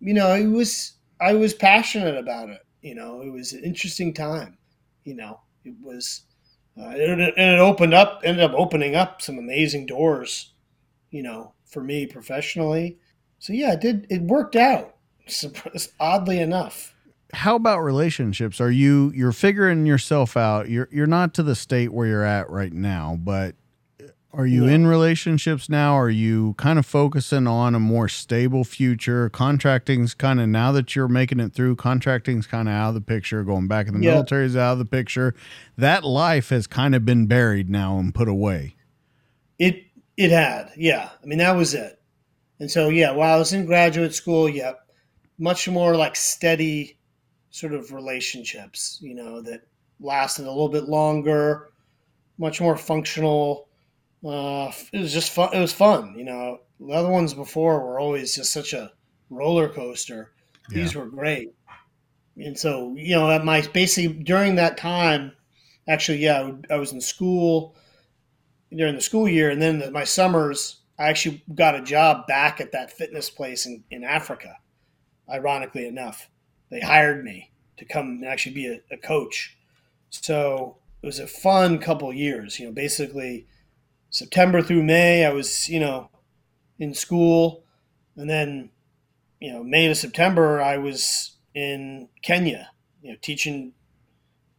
You 0.00 0.14
know, 0.14 0.34
it 0.34 0.46
was 0.46 0.92
I 1.20 1.34
was 1.34 1.54
passionate 1.54 2.16
about 2.16 2.50
it. 2.50 2.60
You 2.82 2.94
know, 2.94 3.22
it 3.22 3.30
was 3.30 3.52
an 3.52 3.64
interesting 3.64 4.14
time. 4.14 4.58
You 5.04 5.14
know, 5.14 5.40
it 5.64 5.74
was 5.82 6.22
uh, 6.78 6.90
and 6.90 7.20
it, 7.20 7.34
it 7.36 7.58
opened 7.58 7.94
up 7.94 8.20
ended 8.24 8.44
up 8.44 8.52
opening 8.54 8.94
up 8.94 9.22
some 9.22 9.38
amazing 9.38 9.86
doors. 9.86 10.52
You 11.10 11.22
know, 11.22 11.54
for 11.66 11.82
me 11.82 12.06
professionally. 12.06 12.98
So 13.38 13.52
yeah, 13.54 13.72
it 13.72 13.80
did 13.80 14.06
it 14.10 14.22
worked 14.22 14.56
out 14.56 14.96
oddly 16.00 16.40
enough 16.40 16.89
how 17.32 17.56
about 17.56 17.80
relationships? 17.80 18.60
Are 18.60 18.70
you 18.70 19.12
you're 19.14 19.32
figuring 19.32 19.86
yourself 19.86 20.36
out? 20.36 20.68
You're 20.68 20.88
you're 20.90 21.06
not 21.06 21.34
to 21.34 21.42
the 21.42 21.54
state 21.54 21.92
where 21.92 22.06
you're 22.06 22.24
at 22.24 22.50
right 22.50 22.72
now, 22.72 23.18
but 23.20 23.54
are 24.32 24.46
you 24.46 24.66
yeah. 24.66 24.74
in 24.74 24.86
relationships 24.86 25.68
now? 25.68 25.94
Are 25.94 26.10
you 26.10 26.54
kind 26.54 26.78
of 26.78 26.86
focusing 26.86 27.48
on 27.48 27.74
a 27.74 27.80
more 27.80 28.08
stable 28.08 28.62
future? 28.62 29.28
Contracting's 29.28 30.14
kind 30.14 30.40
of 30.40 30.48
now 30.48 30.70
that 30.72 30.94
you're 30.94 31.08
making 31.08 31.40
it 31.40 31.52
through, 31.52 31.76
contracting's 31.76 32.46
kind 32.46 32.68
of 32.68 32.74
out 32.74 32.88
of 32.90 32.94
the 32.94 33.00
picture. 33.00 33.42
Going 33.42 33.66
back 33.66 33.88
in 33.88 33.94
the 33.94 34.04
yeah. 34.04 34.12
military 34.12 34.46
is 34.46 34.56
out 34.56 34.72
of 34.72 34.78
the 34.78 34.84
picture. 34.84 35.34
That 35.76 36.04
life 36.04 36.50
has 36.50 36.68
kind 36.68 36.94
of 36.94 37.04
been 37.04 37.26
buried 37.26 37.68
now 37.68 37.98
and 37.98 38.14
put 38.14 38.28
away. 38.28 38.76
It 39.58 39.84
it 40.16 40.30
had, 40.30 40.70
yeah. 40.76 41.10
I 41.22 41.26
mean 41.26 41.38
that 41.38 41.56
was 41.56 41.74
it. 41.74 42.00
And 42.60 42.70
so 42.70 42.88
yeah, 42.88 43.10
while 43.10 43.34
I 43.34 43.38
was 43.38 43.52
in 43.52 43.66
graduate 43.66 44.14
school, 44.14 44.48
yeah, 44.48 44.74
much 45.38 45.68
more 45.68 45.96
like 45.96 46.14
steady 46.14 46.98
sort 47.50 47.74
of 47.74 47.92
relationships, 47.92 48.98
you 49.00 49.14
know, 49.14 49.40
that 49.42 49.62
lasted 50.00 50.46
a 50.46 50.48
little 50.48 50.68
bit 50.68 50.84
longer, 50.84 51.70
much 52.38 52.60
more 52.60 52.76
functional. 52.76 53.68
Uh, 54.26 54.72
it 54.92 55.00
was 55.00 55.12
just 55.12 55.32
fun. 55.32 55.50
It 55.52 55.60
was 55.60 55.72
fun, 55.72 56.14
you 56.16 56.24
know. 56.24 56.60
The 56.78 56.92
other 56.92 57.10
ones 57.10 57.34
before 57.34 57.80
were 57.80 58.00
always 58.00 58.34
just 58.34 58.52
such 58.52 58.72
a 58.72 58.92
roller 59.28 59.68
coaster. 59.68 60.32
These 60.68 60.94
were 60.94 61.06
great, 61.06 61.52
and 62.36 62.56
so 62.56 62.94
you 62.96 63.16
know, 63.16 63.30
at 63.30 63.44
my 63.44 63.62
basically 63.72 64.22
during 64.22 64.54
that 64.54 64.76
time, 64.76 65.32
actually, 65.88 66.18
yeah, 66.18 66.52
I 66.70 66.76
was 66.76 66.92
in 66.92 67.00
school 67.00 67.74
during 68.72 68.94
the 68.94 69.00
school 69.00 69.28
year, 69.28 69.50
and 69.50 69.60
then 69.60 69.92
my 69.92 70.04
summers, 70.04 70.76
I 70.98 71.08
actually 71.08 71.42
got 71.54 71.74
a 71.74 71.82
job 71.82 72.26
back 72.26 72.60
at 72.60 72.72
that 72.72 72.92
fitness 72.92 73.28
place 73.30 73.66
in, 73.66 73.82
in 73.90 74.04
Africa. 74.04 74.58
Ironically 75.28 75.86
enough, 75.86 76.30
they 76.70 76.80
hired 76.80 77.24
me 77.24 77.50
to 77.76 77.84
come 77.84 78.06
and 78.06 78.24
actually 78.24 78.54
be 78.54 78.66
a, 78.66 78.80
a 78.92 78.96
coach. 78.96 79.56
So 80.10 80.76
it 81.02 81.06
was 81.06 81.18
a 81.18 81.26
fun 81.26 81.78
couple 81.78 82.12
years. 82.12 82.58
You 82.58 82.66
know, 82.66 82.72
basically 82.72 83.46
September 84.10 84.62
through 84.62 84.82
May, 84.82 85.24
I 85.24 85.32
was 85.32 85.68
you 85.68 85.80
know 85.80 86.10
in 86.78 86.94
school, 86.94 87.64
and 88.16 88.28
then 88.28 88.70
you 89.40 89.52
know 89.52 89.62
May 89.62 89.88
to 89.88 89.94
September, 89.94 90.60
I 90.60 90.78
was 90.78 91.36
in 91.54 92.08
Kenya. 92.22 92.70
You 93.02 93.12
know, 93.12 93.18
teaching 93.22 93.72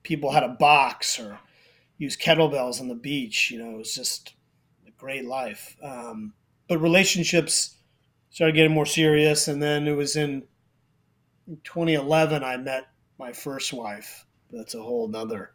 people 0.04 0.32
how 0.32 0.40
to 0.40 0.48
box 0.48 1.20
or 1.20 1.40
use 1.98 2.18
kettlebells 2.18 2.82
on 2.82 2.88
the 2.88 2.96
beach. 2.96 3.52
You 3.52 3.60
know, 3.60 3.76
it 3.76 3.78
was 3.78 3.94
just 3.94 4.34
a 4.88 4.92
great 4.92 5.26
life. 5.26 5.78
Um, 5.84 6.34
but 6.68 6.80
relationships 6.80 7.76
started 8.32 8.56
getting 8.56 8.74
more 8.74 8.86
serious, 8.86 9.48
and 9.48 9.62
then 9.62 9.88
it 9.88 9.96
was 9.96 10.16
in 10.16 10.44
in 10.44 10.44
2011, 11.64 12.44
I 12.44 12.58
met 12.58 12.88
my 13.20 13.34
first 13.34 13.74
wife. 13.74 14.26
That's 14.52 14.76
a 14.76 14.82
whole 14.82 15.08
nother 15.08 15.52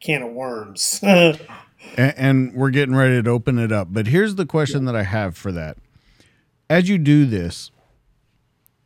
can 0.00 0.22
of 0.22 0.32
worms. 0.32 1.00
and, 1.02 1.38
and, 1.96 2.54
we're 2.54 2.70
getting 2.70 2.94
ready 2.94 3.22
to 3.22 3.30
open 3.30 3.58
it 3.58 3.70
up. 3.70 3.88
But 3.90 4.06
here's 4.06 4.34
the 4.34 4.46
question 4.46 4.84
yeah. 4.84 4.92
that 4.92 4.98
I 4.98 5.02
have 5.02 5.36
for 5.36 5.52
that. 5.52 5.76
As 6.68 6.88
you 6.88 6.98
do 6.98 7.26
this, 7.26 7.70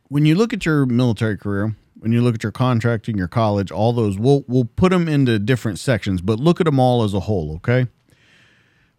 when 0.07 0.25
you 0.25 0.35
look 0.35 0.53
at 0.53 0.65
your 0.65 0.85
military 0.85 1.37
career, 1.37 1.75
when 1.97 2.11
you 2.11 2.21
look 2.21 2.35
at 2.35 2.43
your 2.43 2.51
contracting, 2.51 3.17
your 3.17 3.27
college, 3.27 3.71
all 3.71 3.93
those, 3.93 4.17
we'll 4.19 4.43
we'll 4.47 4.65
put 4.65 4.91
them 4.91 5.07
into 5.07 5.39
different 5.39 5.79
sections, 5.79 6.21
but 6.21 6.39
look 6.39 6.59
at 6.59 6.65
them 6.65 6.79
all 6.79 7.03
as 7.03 7.13
a 7.13 7.21
whole, 7.21 7.55
okay? 7.55 7.87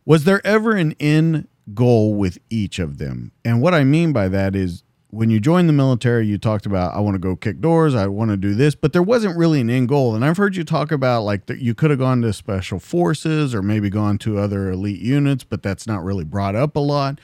Was 0.04 0.24
there 0.24 0.44
ever 0.46 0.72
an 0.72 0.94
end 0.98 1.48
goal 1.74 2.14
with 2.14 2.38
each 2.48 2.78
of 2.78 2.98
them? 2.98 3.32
And 3.44 3.60
what 3.60 3.74
I 3.74 3.84
mean 3.84 4.12
by 4.12 4.28
that 4.28 4.54
is 4.56 4.82
when 5.11 5.30
you 5.30 5.40
joined 5.40 5.68
the 5.68 5.72
military, 5.72 6.26
you 6.26 6.38
talked 6.38 6.66
about 6.66 6.94
I 6.94 7.00
want 7.00 7.14
to 7.14 7.18
go 7.18 7.36
kick 7.36 7.61
doors, 7.61 7.94
I 7.94 8.07
want 8.07 8.30
to 8.30 8.36
do 8.36 8.54
this, 8.54 8.74
but 8.74 8.92
there 8.92 9.02
wasn't 9.02 9.36
really 9.36 9.61
an 9.61 9.70
end 9.70 9.88
goal. 9.88 10.14
And 10.14 10.24
I've 10.24 10.36
heard 10.36 10.57
you 10.57 10.64
talk 10.64 10.90
about 10.90 11.22
like 11.22 11.46
that 11.46 11.59
you 11.61 11.74
could 11.74 11.90
have 11.90 11.98
gone 11.98 12.22
to 12.22 12.32
special 12.32 12.78
forces 12.78 13.54
or 13.54 13.62
maybe 13.62 13.88
gone 13.88 14.18
to 14.18 14.38
other 14.38 14.70
elite 14.70 15.00
units, 15.00 15.44
but 15.44 15.62
that's 15.62 15.86
not 15.86 16.02
really 16.02 16.24
brought 16.24 16.57
up 16.57 16.76
a 16.76 16.80
lot. 16.80 17.20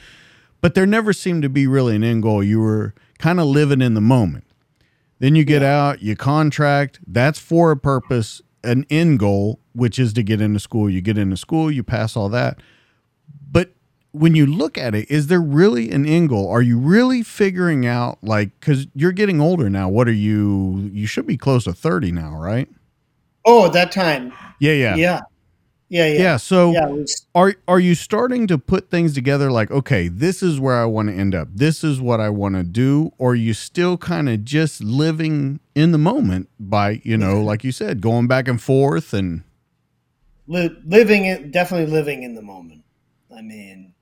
But 0.61 0.75
there 0.75 0.87
never 0.87 1.13
seemed 1.13 1.43
to 1.43 1.49
be 1.49 1.67
really 1.67 1.97
an 1.97 2.05
end 2.05 2.23
goal. 2.23 2.43
You 2.43 2.61
were 2.61 2.95
kind 3.19 3.41
of 3.41 3.47
living 3.47 3.83
in 3.83 3.95
the 3.95 4.01
moment. 4.01 4.45
Then 5.19 5.35
you 5.35 5.45
get 5.45 5.63
yeah. 5.63 5.89
out, 5.89 6.03
you 6.03 6.17
contract. 6.17 7.01
That's 7.07 7.39
for 7.39 7.73
a 7.73 7.77
purpose, 7.77 8.43
an 8.63 8.87
end 8.91 9.19
goal, 9.19 9.61
which 9.73 9.99
is 9.99 10.13
to 10.15 10.23
get 10.23 10.41
into 10.41 10.61
school. 10.61 10.89
You 10.89 11.01
get 11.01 11.19
into 11.19 11.37
school, 11.37 11.71
you 11.71 11.83
pass 11.83 12.17
all 12.17 12.29
that 12.29 12.59
when 14.13 14.35
you 14.35 14.47
look 14.47 14.79
at 14.79 14.95
it, 14.95 15.11
is 15.11 15.27
there 15.27 15.41
really 15.41 15.91
an 15.91 16.07
end 16.07 16.29
goal? 16.29 16.49
Are 16.51 16.63
you 16.63 16.79
really 16.79 17.23
figuring 17.23 17.87
out 17.87 18.19
like 18.23 18.59
because 18.61 18.87
you're 18.95 19.13
getting 19.13 19.41
older 19.41 19.69
now? 19.69 19.89
What 19.89 20.07
are 20.09 20.13
you? 20.13 20.91
You 20.93 21.07
should 21.07 21.27
be 21.27 21.37
close 21.37 21.65
to 21.65 21.73
thirty 21.73 22.13
now, 22.13 22.37
right? 22.37 22.69
Oh, 23.45 23.67
at 23.67 23.73
that 23.73 23.91
time. 23.91 24.33
Yeah, 24.61 24.73
yeah, 24.73 24.97
yeah, 24.97 25.21
yeah, 25.89 26.07
yeah. 26.07 26.21
yeah 26.21 26.37
so, 26.37 26.73
yeah, 26.73 26.87
was- 26.87 27.27
are 27.35 27.55
are 27.67 27.81
you 27.81 27.95
starting 27.95 28.47
to 28.47 28.59
put 28.59 28.91
things 28.91 29.15
together? 29.15 29.51
Like, 29.51 29.71
okay, 29.71 30.09
this 30.09 30.43
is 30.43 30.61
where 30.61 30.77
I 30.81 30.85
want 30.85 31.09
to 31.09 31.15
end 31.15 31.35
up. 31.35 31.49
This 31.53 31.83
is 31.83 32.01
what 32.01 32.21
I 32.21 32.29
want 32.29 32.55
to 32.55 32.63
do. 32.63 33.13
Or 33.19 33.33
are 33.33 33.35
you 33.35 33.55
still 33.55 33.97
kind 33.97 34.29
of 34.29 34.45
just 34.45 34.83
living 34.83 35.59
in 35.75 35.93
the 35.93 35.99
moment 35.99 36.49
by 36.61 37.01
you 37.03 37.17
know, 37.17 37.43
like 37.45 37.65
you 37.65 37.73
said, 37.73 38.01
going 38.01 38.27
back 38.27 38.47
and 38.47 38.61
forth 38.61 39.13
and 39.15 39.43
Li- 40.49 40.77
living 40.85 41.25
it, 41.25 41.51
definitely 41.53 41.91
living 41.91 42.25
in 42.25 42.35
the 42.35 42.43
moment. 42.43 42.83
I 43.35 43.41
mean, 43.43 43.95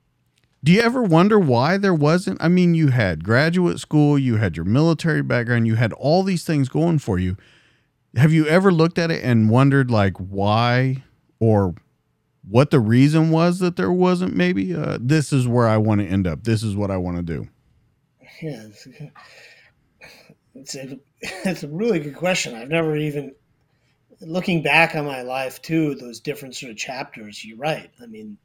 do 0.63 0.71
you 0.71 0.81
ever 0.81 1.01
wonder 1.01 1.39
why 1.39 1.77
there 1.77 1.93
wasn't? 1.93 2.41
I 2.41 2.47
mean, 2.47 2.75
you 2.75 2.89
had 2.89 3.23
graduate 3.23 3.79
school, 3.79 4.17
you 4.17 4.37
had 4.37 4.55
your 4.55 4.65
military 4.65 5.23
background, 5.23 5.67
you 5.67 5.75
had 5.75 5.93
all 5.93 6.23
these 6.23 6.43
things 6.43 6.69
going 6.69 6.99
for 6.99 7.17
you. 7.17 7.37
Have 8.15 8.33
you 8.33 8.45
ever 8.47 8.71
looked 8.71 8.99
at 8.99 9.09
it 9.09 9.23
and 9.23 9.49
wondered 9.49 9.89
like 9.89 10.17
why 10.17 11.03
or 11.39 11.73
what 12.47 12.71
the 12.71 12.79
reason 12.79 13.31
was 13.31 13.59
that 13.59 13.75
there 13.75 13.91
wasn't 13.91 14.35
maybe 14.35 14.75
uh, 14.75 14.97
this 14.99 15.31
is 15.31 15.47
where 15.47 15.67
I 15.67 15.77
want 15.77 16.01
to 16.01 16.07
end 16.07 16.27
up. 16.27 16.43
This 16.43 16.63
is 16.63 16.75
what 16.75 16.91
I 16.91 16.97
want 16.97 17.17
to 17.17 17.23
do. 17.23 17.47
Yeah, 18.41 18.63
it's, 18.67 18.87
it's 20.55 20.75
a 20.75 20.99
it's 21.21 21.63
a 21.63 21.67
really 21.67 21.99
good 21.99 22.15
question. 22.15 22.55
I've 22.55 22.69
never 22.69 22.95
even 22.95 23.35
looking 24.21 24.63
back 24.63 24.95
on 24.95 25.05
my 25.05 25.21
life 25.21 25.61
too. 25.61 25.95
Those 25.95 26.19
different 26.19 26.55
sort 26.55 26.71
of 26.71 26.77
chapters. 26.77 27.45
You're 27.45 27.57
right. 27.57 27.89
I 28.01 28.07
mean, 28.07 28.37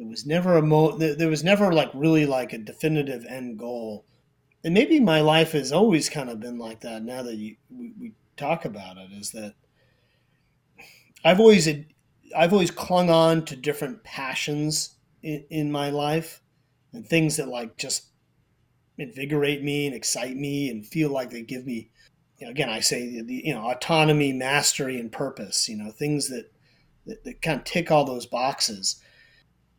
there 0.00 0.08
was 0.08 0.24
never 0.24 0.56
a 0.56 0.62
mo. 0.62 0.96
There 0.96 1.28
was 1.28 1.44
never 1.44 1.74
like 1.74 1.90
really 1.92 2.24
like 2.24 2.54
a 2.54 2.58
definitive 2.58 3.26
end 3.26 3.58
goal, 3.58 4.06
and 4.64 4.72
maybe 4.72 4.98
my 4.98 5.20
life 5.20 5.52
has 5.52 5.72
always 5.72 6.08
kind 6.08 6.30
of 6.30 6.40
been 6.40 6.58
like 6.58 6.80
that. 6.80 7.02
Now 7.02 7.22
that 7.22 7.34
you, 7.34 7.56
we, 7.68 7.92
we 8.00 8.14
talk 8.34 8.64
about 8.64 8.96
it 8.96 9.12
is 9.12 9.32
that 9.32 9.56
I've 11.22 11.38
always 11.38 11.68
I've 12.34 12.54
always 12.54 12.70
clung 12.70 13.10
on 13.10 13.44
to 13.44 13.56
different 13.56 14.02
passions 14.02 14.96
in, 15.22 15.44
in 15.50 15.70
my 15.70 15.90
life 15.90 16.40
and 16.94 17.06
things 17.06 17.36
that 17.36 17.48
like 17.48 17.76
just 17.76 18.06
invigorate 18.96 19.62
me 19.62 19.84
and 19.84 19.94
excite 19.94 20.34
me 20.34 20.70
and 20.70 20.86
feel 20.86 21.10
like 21.10 21.28
they 21.28 21.42
give 21.42 21.66
me 21.66 21.90
you 22.38 22.46
know, 22.46 22.52
again 22.52 22.70
I 22.70 22.80
say 22.80 23.20
the 23.20 23.42
you 23.44 23.52
know 23.52 23.70
autonomy, 23.70 24.32
mastery, 24.32 24.98
and 24.98 25.12
purpose. 25.12 25.68
You 25.68 25.76
know 25.76 25.90
things 25.90 26.30
that 26.30 26.50
that, 27.04 27.22
that 27.24 27.42
kind 27.42 27.58
of 27.58 27.64
tick 27.64 27.90
all 27.90 28.06
those 28.06 28.24
boxes. 28.24 28.98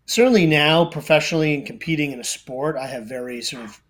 Certainly 0.06 0.48
now, 0.48 0.86
professionally 0.86 1.54
and 1.54 1.66
competing 1.66 2.12
in 2.12 2.20
a 2.20 2.24
sport, 2.24 2.76
I 2.76 2.88
have 2.88 3.06
very 3.06 3.42
sort 3.42 3.64
of 3.64 3.82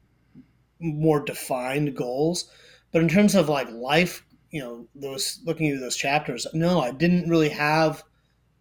more 0.80 1.24
defined 1.24 1.96
goals. 1.96 2.50
But 2.92 3.02
in 3.02 3.10
terms 3.10 3.36
of 3.36 3.50
like 3.50 3.70
life, 3.72 4.26
you 4.50 4.62
know, 4.62 4.88
those 4.96 5.40
looking 5.46 5.70
at 5.70 5.80
those 5.80 5.96
chapters, 5.96 6.46
no, 6.54 6.82
I 6.82 6.92
didn't 6.92 7.30
really 7.30 7.50
have 7.50 8.04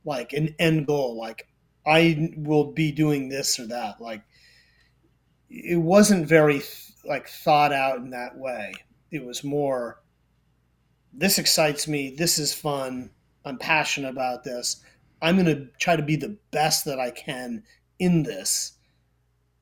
like 0.04 0.32
an 0.32 0.54
end 0.58 0.86
goal. 0.86 1.18
Like 1.18 1.48
I 1.86 2.32
will 2.36 2.72
be 2.72 2.92
doing 2.92 3.28
this 3.28 3.58
or 3.58 3.66
that. 3.66 4.00
Like 4.00 4.22
it 5.48 5.80
wasn't 5.80 6.28
very 6.28 6.62
like 7.04 7.28
thought 7.28 7.72
out 7.72 7.98
in 7.98 8.10
that 8.10 8.36
way. 8.36 8.72
It 9.10 9.24
was 9.24 9.42
more 9.42 10.00
this 11.12 11.38
excites 11.38 11.88
me. 11.88 12.14
This 12.16 12.38
is 12.38 12.54
fun. 12.54 13.10
I'm 13.44 13.58
passionate 13.58 14.10
about 14.10 14.44
this. 14.44 14.82
I'm 15.22 15.36
going 15.36 15.46
to 15.46 15.66
try 15.78 15.96
to 15.96 16.02
be 16.02 16.16
the 16.16 16.36
best 16.50 16.84
that 16.84 16.98
I 16.98 17.10
can 17.10 17.62
in 17.98 18.22
this 18.22 18.72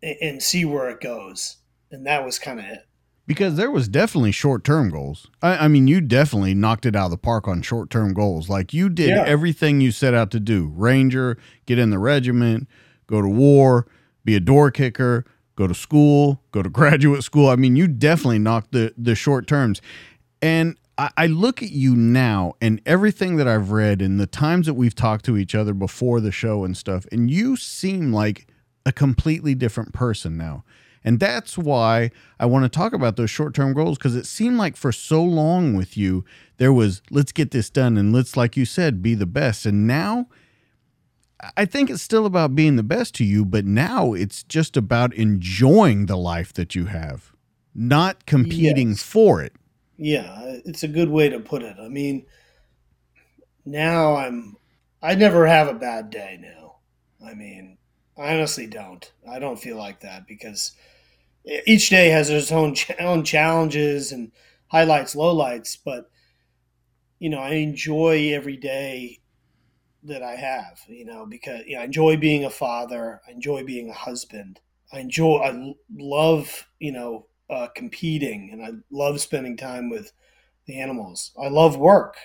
and 0.03 0.43
see 0.43 0.65
where 0.65 0.89
it 0.89 1.01
goes. 1.01 1.57
And 1.91 2.07
that 2.07 2.25
was 2.25 2.39
kind 2.39 2.59
of 2.61 2.67
it. 2.67 2.81
Because 3.27 3.57
there 3.57 3.71
was 3.71 3.89
definitely 3.89 4.33
short 4.33 4.65
term 4.65 4.89
goals. 4.89 5.29
I, 5.43 5.65
I, 5.65 5.69
mean, 5.69 5.87
you 5.87 6.01
definitely 6.01 6.55
knocked 6.55 6.87
it 6.87 6.97
out 6.97 7.07
of 7.07 7.11
the 7.11 7.19
park 7.19 7.47
on 7.47 7.61
short 7.61 7.91
term 7.91 8.15
goals. 8.15 8.49
Like 8.49 8.73
you 8.73 8.89
did 8.89 9.11
yeah. 9.11 9.25
everything 9.27 9.83
you 9.83 9.91
set 9.91 10.15
out 10.15 10.31
to 10.31 10.41
do 10.41 10.73
Ranger, 10.75 11.37
get 11.67 11.79
in 11.79 11.91
the 11.91 11.99
regiment, 11.99 12.69
go 13.07 13.21
to 13.21 13.29
war, 13.29 13.87
be 14.25 14.35
a 14.35 14.41
door 14.41 14.71
kicker, 14.71 15.27
go 15.57 15.67
to 15.67 15.75
school, 15.75 16.43
go 16.53 16.63
to 16.63 16.71
graduate 16.71 17.23
school. 17.23 17.49
I 17.49 17.57
mean, 17.57 17.77
you 17.77 17.87
definitely 17.87 18.39
knocked 18.39 18.73
the, 18.73 18.95
the 18.97 19.15
short 19.15 19.47
terms. 19.47 19.83
And 20.41 20.79
I, 20.99 21.11
I 21.17 21.27
look 21.27 21.63
at 21.63 21.71
you 21.71 21.95
now 21.95 22.55
and 22.61 22.83
everything 22.85 23.37
that 23.37 23.49
I've 23.49 23.71
read 23.71 24.03
and 24.03 24.21
the 24.21 24.27
times 24.27 24.67
that 24.67 24.75
we've 24.75 24.95
talked 24.95 25.25
to 25.27 25.37
each 25.39 25.55
other 25.55 25.73
before 25.73 26.21
the 26.21 26.33
show 26.33 26.65
and 26.65 26.77
stuff, 26.77 27.07
and 27.13 27.31
you 27.31 27.57
seem 27.57 28.13
like 28.13 28.49
a 28.85 28.93
completely 28.93 29.55
different 29.55 29.95
person 29.95 30.37
now. 30.37 30.65
And 31.05 31.21
that's 31.21 31.57
why 31.57 32.11
I 32.41 32.47
want 32.47 32.65
to 32.65 32.69
talk 32.69 32.93
about 32.93 33.17
those 33.17 33.31
short 33.31 33.55
term 33.55 33.73
goals 33.73 33.97
because 33.97 34.17
it 34.17 34.27
seemed 34.27 34.59
like 34.59 34.77
for 34.77 34.93
so 34.93 35.23
long 35.23 35.75
with 35.75 35.97
you, 35.97 36.25
there 36.57 36.73
was 36.73 37.01
let's 37.11 37.33
get 37.33 37.53
this 37.53 37.71
done 37.71 37.97
and 37.97 38.13
let's, 38.13 38.37
like 38.37 38.57
you 38.57 38.65
said, 38.65 39.01
be 39.01 39.15
the 39.15 39.25
best. 39.25 39.65
And 39.65 39.87
now 39.87 40.27
I 41.57 41.65
think 41.67 41.89
it's 41.89 42.03
still 42.03 42.27
about 42.27 42.57
being 42.57 42.77
the 42.77 42.83
best 42.83 43.15
to 43.17 43.25
you, 43.25 43.45
but 43.45 43.65
now 43.65 44.13
it's 44.13 44.43
just 44.43 44.77
about 44.77 45.15
enjoying 45.15 46.07
the 46.07 46.17
life 46.17 46.53
that 46.55 46.75
you 46.75 46.87
have, 46.87 47.33
not 47.75 48.27
competing 48.27 48.91
yes. 48.91 49.03
for 49.03 49.41
it. 49.41 49.55
Yeah, 49.99 50.61
it's 50.65 50.83
a 50.83 50.89
good 50.89 51.09
way 51.11 51.29
to 51.29 51.41
put 51.41 51.63
it. 51.63 51.77
I 51.81 51.89
mean, 51.89 52.25
now 53.65 54.17
I'm 54.17 54.57
I 55.03 55.15
never 55.15 55.47
have 55.47 55.69
a 55.69 55.75
bad 55.75 56.11
day 56.11 56.39
now. 56.41 56.77
I 57.25 57.35
mean, 57.35 57.79
I 58.17 58.35
honestly 58.35 58.67
don't. 58.67 59.11
I 59.29 59.39
don't 59.39 59.59
feel 59.61 59.77
like 59.77 60.01
that 60.01 60.27
because 60.27 60.73
each 61.67 61.91
day 61.91 62.11
has 62.11 62.31
its 62.31 62.53
own 62.53 62.75
own 63.01 63.25
challenges 63.25 64.13
and 64.13 64.33
highlights, 64.69 65.15
lowlights, 65.17 65.79
but 65.85 66.11
you 67.19 67.31
know, 67.31 67.39
I 67.39 67.51
enjoy 67.55 68.33
every 68.33 68.57
day 68.57 69.21
that 70.05 70.23
I 70.23 70.37
have, 70.37 70.81
you 70.89 71.05
know, 71.07 71.27
because 71.27 71.63
you 71.67 71.77
know, 71.77 71.83
I 71.83 71.87
enjoy 71.87 72.17
being 72.19 72.45
a 72.45 72.51
father, 72.51 73.21
I 73.29 73.33
enjoy 73.33 73.65
being 73.65 73.91
a 73.91 73.95
husband. 73.95 74.61
I 74.93 75.01
enjoy 75.01 75.39
I 75.39 75.75
love, 75.97 76.69
you 76.81 76.93
know, 76.93 77.27
uh, 77.51 77.69
competing 77.75 78.51
and 78.53 78.63
I 78.63 78.71
love 78.91 79.21
spending 79.21 79.57
time 79.57 79.89
with 79.91 80.13
the 80.67 80.79
animals. 80.81 81.33
I 81.43 81.49
love 81.49 81.77
work. 81.77 82.17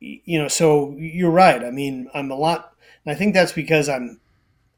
You 0.00 0.38
know, 0.38 0.48
so 0.48 0.94
you're 0.96 1.30
right. 1.30 1.62
I 1.64 1.72
mean, 1.72 2.08
I'm 2.14 2.30
a 2.30 2.36
lot, 2.36 2.72
and 3.04 3.12
I 3.12 3.18
think 3.18 3.34
that's 3.34 3.52
because 3.52 3.88
I'm, 3.88 4.20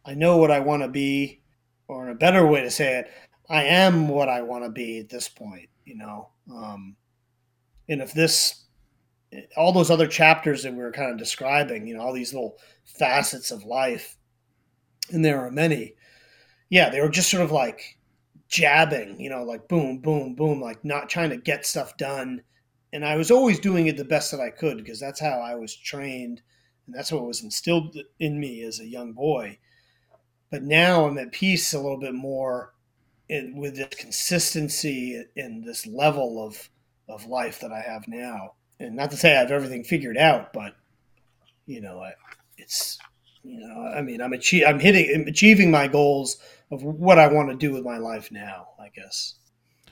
I 0.06 0.14
know 0.14 0.38
what 0.38 0.50
I 0.50 0.60
want 0.60 0.82
to 0.82 0.88
be, 0.88 1.42
or 1.88 2.08
a 2.08 2.14
better 2.14 2.46
way 2.46 2.62
to 2.62 2.70
say 2.70 3.00
it, 3.00 3.10
I 3.50 3.64
am 3.64 4.08
what 4.08 4.30
I 4.30 4.40
want 4.40 4.64
to 4.64 4.70
be 4.70 4.98
at 4.98 5.10
this 5.10 5.28
point. 5.28 5.68
You 5.84 5.96
know, 5.96 6.30
um, 6.50 6.96
and 7.86 8.00
if 8.00 8.14
this, 8.14 8.64
all 9.58 9.72
those 9.72 9.90
other 9.90 10.06
chapters 10.06 10.62
that 10.62 10.72
we 10.72 10.78
were 10.78 10.92
kind 10.92 11.10
of 11.10 11.18
describing, 11.18 11.86
you 11.86 11.96
know, 11.96 12.00
all 12.00 12.14
these 12.14 12.32
little 12.32 12.56
facets 12.84 13.50
of 13.50 13.64
life, 13.64 14.16
and 15.10 15.22
there 15.22 15.44
are 15.44 15.50
many. 15.50 15.96
Yeah, 16.70 16.88
they 16.88 17.02
were 17.02 17.10
just 17.10 17.30
sort 17.30 17.42
of 17.42 17.52
like 17.52 17.98
jabbing, 18.50 19.18
you 19.20 19.30
know, 19.30 19.44
like 19.44 19.68
boom, 19.68 20.00
boom, 20.00 20.34
boom, 20.34 20.60
like 20.60 20.84
not 20.84 21.08
trying 21.08 21.30
to 21.30 21.36
get 21.36 21.64
stuff 21.64 21.96
done. 21.96 22.42
And 22.92 23.04
I 23.04 23.16
was 23.16 23.30
always 23.30 23.60
doing 23.60 23.86
it 23.86 23.96
the 23.96 24.04
best 24.04 24.32
that 24.32 24.40
I 24.40 24.50
could 24.50 24.76
because 24.78 24.98
that's 24.98 25.20
how 25.20 25.40
I 25.40 25.54
was 25.54 25.74
trained 25.74 26.42
and 26.86 26.94
that's 26.94 27.12
what 27.12 27.24
was 27.24 27.42
instilled 27.42 27.96
in 28.18 28.40
me 28.40 28.62
as 28.64 28.80
a 28.80 28.86
young 28.86 29.12
boy. 29.12 29.58
But 30.50 30.64
now 30.64 31.06
I'm 31.06 31.16
at 31.18 31.30
peace 31.30 31.72
a 31.72 31.80
little 31.80 32.00
bit 32.00 32.14
more 32.14 32.74
in, 33.28 33.56
with 33.56 33.76
this 33.76 33.94
consistency 33.96 35.24
and 35.36 35.64
this 35.64 35.86
level 35.86 36.44
of 36.44 36.68
of 37.08 37.26
life 37.26 37.60
that 37.60 37.72
I 37.72 37.80
have 37.80 38.06
now. 38.08 38.54
And 38.78 38.96
not 38.96 39.10
to 39.12 39.16
say 39.16 39.36
I 39.36 39.40
have 39.40 39.50
everything 39.50 39.84
figured 39.84 40.16
out, 40.16 40.52
but 40.52 40.74
you 41.66 41.80
know, 41.80 42.04
it's 42.58 42.98
you 43.44 43.60
know, 43.60 43.92
I 43.96 44.02
mean, 44.02 44.20
I'm 44.20 44.32
I'm 44.32 44.80
hitting, 44.80 45.14
I'm 45.14 45.28
achieving 45.28 45.70
my 45.70 45.86
goals 45.86 46.38
of 46.70 46.82
what 46.82 47.18
I 47.18 47.28
want 47.28 47.50
to 47.50 47.56
do 47.56 47.72
with 47.72 47.84
my 47.84 47.98
life 47.98 48.30
now, 48.30 48.68
I 48.78 48.88
guess. 48.88 49.34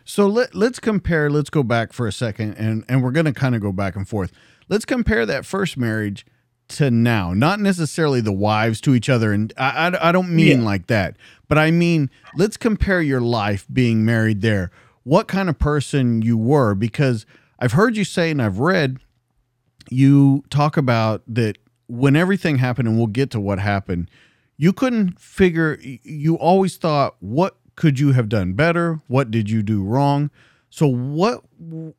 So 0.05 0.27
let 0.27 0.55
let's 0.55 0.79
compare. 0.79 1.29
Let's 1.29 1.51
go 1.51 1.63
back 1.63 1.93
for 1.93 2.07
a 2.07 2.13
second, 2.13 2.55
and 2.55 2.85
and 2.89 3.03
we're 3.03 3.11
going 3.11 3.27
to 3.27 3.33
kind 3.33 3.55
of 3.55 3.61
go 3.61 3.73
back 3.73 3.95
and 3.95 4.09
forth. 4.09 4.33
Let's 4.69 4.85
compare 4.85 5.27
that 5.27 5.45
first 5.45 5.77
marriage 5.77 6.25
to 6.69 6.91
now. 6.91 7.35
Not 7.35 7.61
necessarily 7.61 8.21
the 8.21 8.33
wives 8.33 8.81
to 8.83 8.95
each 8.95 9.09
other, 9.09 9.33
and 9.33 9.53
I 9.59 9.89
I, 9.89 10.09
I 10.09 10.13
don't 10.13 10.35
mean 10.35 10.61
yeah. 10.61 10.65
like 10.65 10.87
that, 10.87 11.17
but 11.47 11.59
I 11.59 11.71
mean 11.71 12.11
let's 12.37 12.57
compare 12.57 13.03
your 13.03 13.21
life 13.21 13.67
being 13.71 14.05
married 14.05 14.41
there. 14.41 14.71
What 15.03 15.29
kind 15.29 15.49
of 15.49 15.59
person 15.59 16.23
you 16.23 16.39
were? 16.39 16.75
Because 16.75 17.27
I've 17.59 17.73
heard 17.73 17.97
you 17.97 18.05
say, 18.05 18.31
and 18.31 18.41
I've 18.41 18.61
read 18.61 19.01
you 19.91 20.43
talk 20.49 20.77
about 20.77 21.23
that 21.27 21.59
when 21.87 22.17
everything 22.17 22.59
happened, 22.59 22.89
and 22.89 22.97
we'll 22.97 23.09
get 23.09 23.31
to 23.33 23.41
what 23.41 23.59
happened 23.59 24.09
you 24.59 24.73
couldn't 24.73 25.19
figure 25.21 25.79
you 25.81 26.37
always 26.37 26.77
thought 26.77 27.17
what 27.21 27.57
could 27.77 28.01
you 28.01 28.13
have 28.13 28.29
done 28.29 28.55
better? 28.55 29.01
What 29.07 29.31
did 29.31 29.49
you 29.49 29.63
do 29.63 29.85
wrong? 29.85 30.31
So 30.69 30.87
what 30.87 31.45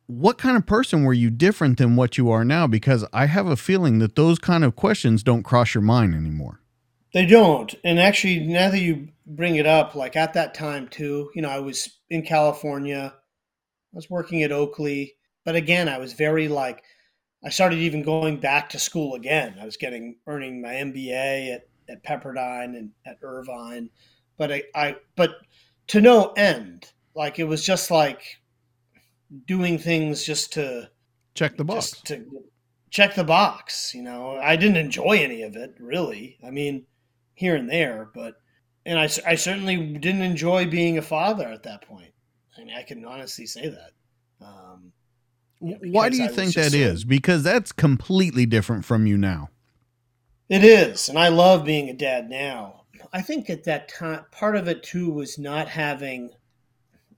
what 0.06 0.38
kind 0.38 0.56
of 0.56 0.66
person 0.66 1.02
were 1.02 1.14
you 1.14 1.30
different 1.30 1.78
than 1.78 1.96
what 1.96 2.18
you 2.18 2.30
are 2.30 2.44
now? 2.44 2.66
Because 2.66 3.04
i 3.12 3.26
have 3.26 3.46
a 3.46 3.56
feeling 3.56 3.98
that 3.98 4.14
those 4.14 4.38
kind 4.38 4.62
of 4.62 4.76
questions 4.76 5.22
don't 5.22 5.42
cross 5.42 5.74
your 5.74 5.82
mind 5.82 6.14
anymore. 6.14 6.60
They 7.12 7.26
don't. 7.26 7.74
And 7.82 7.98
actually 7.98 8.40
now 8.40 8.70
that 8.70 8.78
you 8.78 9.08
bring 9.26 9.56
it 9.56 9.66
up 9.66 9.94
like 9.94 10.14
at 10.14 10.34
that 10.34 10.54
time 10.54 10.88
too 10.88 11.30
you 11.34 11.42
know 11.42 11.48
i 11.48 11.58
was 11.58 11.98
in 12.10 12.22
california. 12.22 13.14
I 13.14 13.96
was 13.96 14.10
working 14.10 14.42
at 14.42 14.52
oakley. 14.52 15.14
But 15.46 15.56
again 15.56 15.88
i 15.88 15.96
was 15.96 16.12
very 16.12 16.46
like 16.46 16.84
i 17.42 17.48
started 17.48 17.78
even 17.78 18.02
going 18.02 18.36
back 18.36 18.68
to 18.70 18.78
school 18.78 19.14
again. 19.14 19.56
I 19.58 19.64
was 19.64 19.78
getting 19.78 20.16
earning 20.26 20.60
my 20.60 20.74
mba 20.74 21.54
at 21.54 21.69
at 21.90 22.04
Pepperdine 22.04 22.76
and 22.76 22.90
at 23.04 23.18
Irvine, 23.22 23.90
but 24.38 24.52
I, 24.52 24.62
I 24.74 24.96
but 25.16 25.36
to 25.88 26.00
no 26.00 26.32
end. 26.36 26.92
Like 27.14 27.38
it 27.38 27.44
was 27.44 27.64
just 27.64 27.90
like 27.90 28.22
doing 29.46 29.78
things 29.78 30.24
just 30.24 30.52
to 30.54 30.90
check 31.34 31.56
the 31.56 31.64
box. 31.64 32.00
to 32.02 32.24
check 32.90 33.14
the 33.14 33.24
box, 33.24 33.94
you 33.94 34.02
know. 34.02 34.36
I 34.36 34.56
didn't 34.56 34.76
enjoy 34.76 35.18
any 35.18 35.42
of 35.42 35.56
it, 35.56 35.74
really. 35.78 36.38
I 36.46 36.50
mean, 36.50 36.86
here 37.34 37.56
and 37.56 37.68
there, 37.68 38.10
but 38.14 38.34
and 38.86 38.98
I, 38.98 39.08
I 39.26 39.34
certainly 39.34 39.76
didn't 39.94 40.22
enjoy 40.22 40.66
being 40.66 40.98
a 40.98 41.02
father 41.02 41.48
at 41.48 41.64
that 41.64 41.82
point. 41.82 42.12
I 42.56 42.64
mean, 42.64 42.74
I 42.74 42.82
can 42.82 43.04
honestly 43.04 43.46
say 43.46 43.68
that. 43.68 43.90
Um, 44.40 44.92
you 45.60 45.72
know, 45.72 45.78
Why 45.90 46.08
do 46.08 46.16
you 46.16 46.28
think 46.28 46.54
that 46.54 46.72
so, 46.72 46.78
is? 46.78 47.04
Because 47.04 47.42
that's 47.42 47.72
completely 47.72 48.46
different 48.46 48.84
from 48.84 49.06
you 49.06 49.18
now. 49.18 49.50
It 50.50 50.64
is, 50.64 51.08
and 51.08 51.16
I 51.16 51.28
love 51.28 51.64
being 51.64 51.88
a 51.88 51.94
dad 51.94 52.28
now. 52.28 52.82
I 53.12 53.22
think 53.22 53.48
at 53.48 53.62
that 53.64 53.88
time, 53.88 54.24
part 54.32 54.56
of 54.56 54.66
it 54.66 54.82
too 54.82 55.08
was 55.08 55.38
not 55.38 55.68
having. 55.68 56.30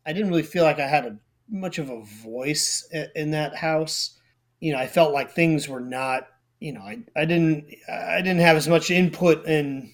I 0.05 0.13
didn't 0.13 0.29
really 0.29 0.43
feel 0.43 0.65
like 0.65 0.79
I 0.79 0.87
had 0.87 1.07
a 1.07 1.19
much 1.49 1.79
of 1.79 1.89
a 1.89 2.03
voice 2.03 2.87
in 3.15 3.31
that 3.31 3.57
house. 3.57 4.19
You 4.61 4.73
know, 4.73 4.79
I 4.79 4.87
felt 4.87 5.15
like 5.15 5.31
things 5.31 5.67
were 5.67 5.81
not. 5.81 6.29
You 6.61 6.75
know, 6.75 6.83
I, 6.83 6.99
I 7.17 7.25
didn't 7.25 7.75
I 7.91 8.19
didn't 8.19 8.41
have 8.41 8.57
as 8.57 8.69
much 8.69 8.91
input 8.91 9.47
in 9.47 9.91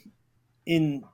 in 0.67 1.05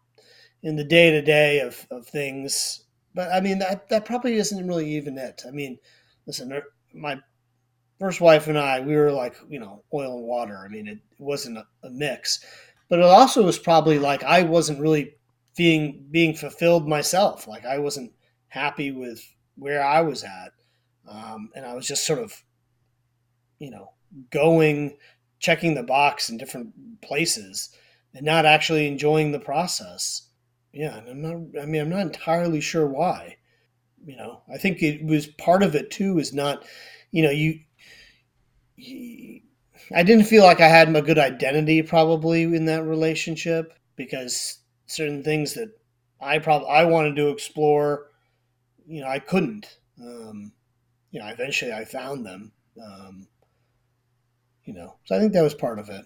in 0.62 0.76
the 0.76 0.84
day 0.84 1.10
to 1.10 1.20
day 1.20 1.60
of 1.60 1.86
of 1.90 2.06
things. 2.06 2.84
But 3.14 3.32
I 3.32 3.40
mean 3.42 3.58
that 3.58 3.90
that 3.90 4.06
probably 4.06 4.36
isn't 4.36 4.66
really 4.66 4.96
even 4.96 5.18
it. 5.18 5.42
I 5.46 5.50
mean, 5.50 5.78
listen, 6.26 6.54
er, 6.54 6.62
my 6.94 7.20
first 7.98 8.20
wife 8.20 8.48
and 8.48 8.58
I, 8.58 8.80
we 8.80 8.96
were 8.96 9.12
like, 9.12 9.36
you 9.48 9.60
know, 9.60 9.82
oil 9.92 10.18
and 10.18 10.26
water. 10.26 10.62
I 10.64 10.68
mean, 10.68 10.88
it, 10.88 10.98
wasn't 11.18 11.58
a, 11.58 11.66
a, 11.82 11.90
mix, 11.90 12.44
but 12.88 12.98
it 12.98 13.04
also 13.04 13.44
was 13.44 13.58
probably 13.58 13.98
like 13.98 14.22
I 14.22 14.42
wasn't 14.42 14.80
really 14.80 15.14
being 15.56 16.04
being 16.10 16.34
fulfilled 16.34 16.88
myself. 16.88 17.46
Like 17.46 17.64
I 17.64 17.78
wasn't 17.78 18.12
happy 18.48 18.90
with 18.90 19.22
where 19.56 19.82
I 19.82 20.02
was 20.02 20.24
at, 20.24 20.52
um, 21.08 21.50
and 21.54 21.64
I 21.64 21.74
was 21.74 21.86
just 21.86 22.06
sort 22.06 22.18
of, 22.18 22.42
you 23.58 23.70
know, 23.70 23.92
going, 24.30 24.96
checking 25.38 25.74
the 25.74 25.82
box 25.82 26.28
in 26.28 26.36
different 26.36 27.00
places, 27.00 27.70
and 28.12 28.26
not 28.26 28.44
actually 28.44 28.86
enjoying 28.86 29.32
the 29.32 29.40
process. 29.40 30.28
Yeah, 30.72 30.98
and 30.98 31.08
I'm 31.08 31.22
not. 31.22 31.62
I 31.62 31.66
mean, 31.66 31.80
I'm 31.80 31.90
not 31.90 32.00
entirely 32.00 32.60
sure 32.60 32.86
why. 32.86 33.36
You 34.04 34.16
know, 34.16 34.42
I 34.52 34.58
think 34.58 34.82
it 34.82 35.04
was 35.04 35.26
part 35.26 35.62
of 35.62 35.74
it 35.74 35.90
too. 35.90 36.18
Is 36.18 36.34
not, 36.34 36.64
you 37.12 37.22
know, 37.22 37.30
you 37.30 37.60
I 38.78 40.02
didn't 40.02 40.24
feel 40.24 40.44
like 40.44 40.60
I 40.60 40.68
had 40.68 40.94
a 40.94 41.02
good 41.02 41.18
identity 41.18 41.82
probably 41.82 42.42
in 42.42 42.64
that 42.66 42.84
relationship 42.84 43.74
because 43.96 44.58
certain 44.86 45.22
things 45.22 45.54
that 45.54 45.70
I 46.20 46.38
probably 46.38 46.68
I 46.68 46.84
wanted 46.84 47.16
to 47.16 47.28
explore, 47.28 48.06
you 48.86 49.02
know, 49.02 49.08
I 49.08 49.18
couldn't. 49.18 49.78
Um, 50.00 50.52
you 51.10 51.20
know, 51.20 51.28
eventually 51.28 51.72
I 51.72 51.84
found 51.84 52.26
them. 52.26 52.52
Um, 52.82 53.28
you 54.64 54.74
know, 54.74 54.96
so 55.04 55.16
I 55.16 55.20
think 55.20 55.32
that 55.32 55.42
was 55.42 55.54
part 55.54 55.78
of 55.78 55.88
it. 55.90 56.04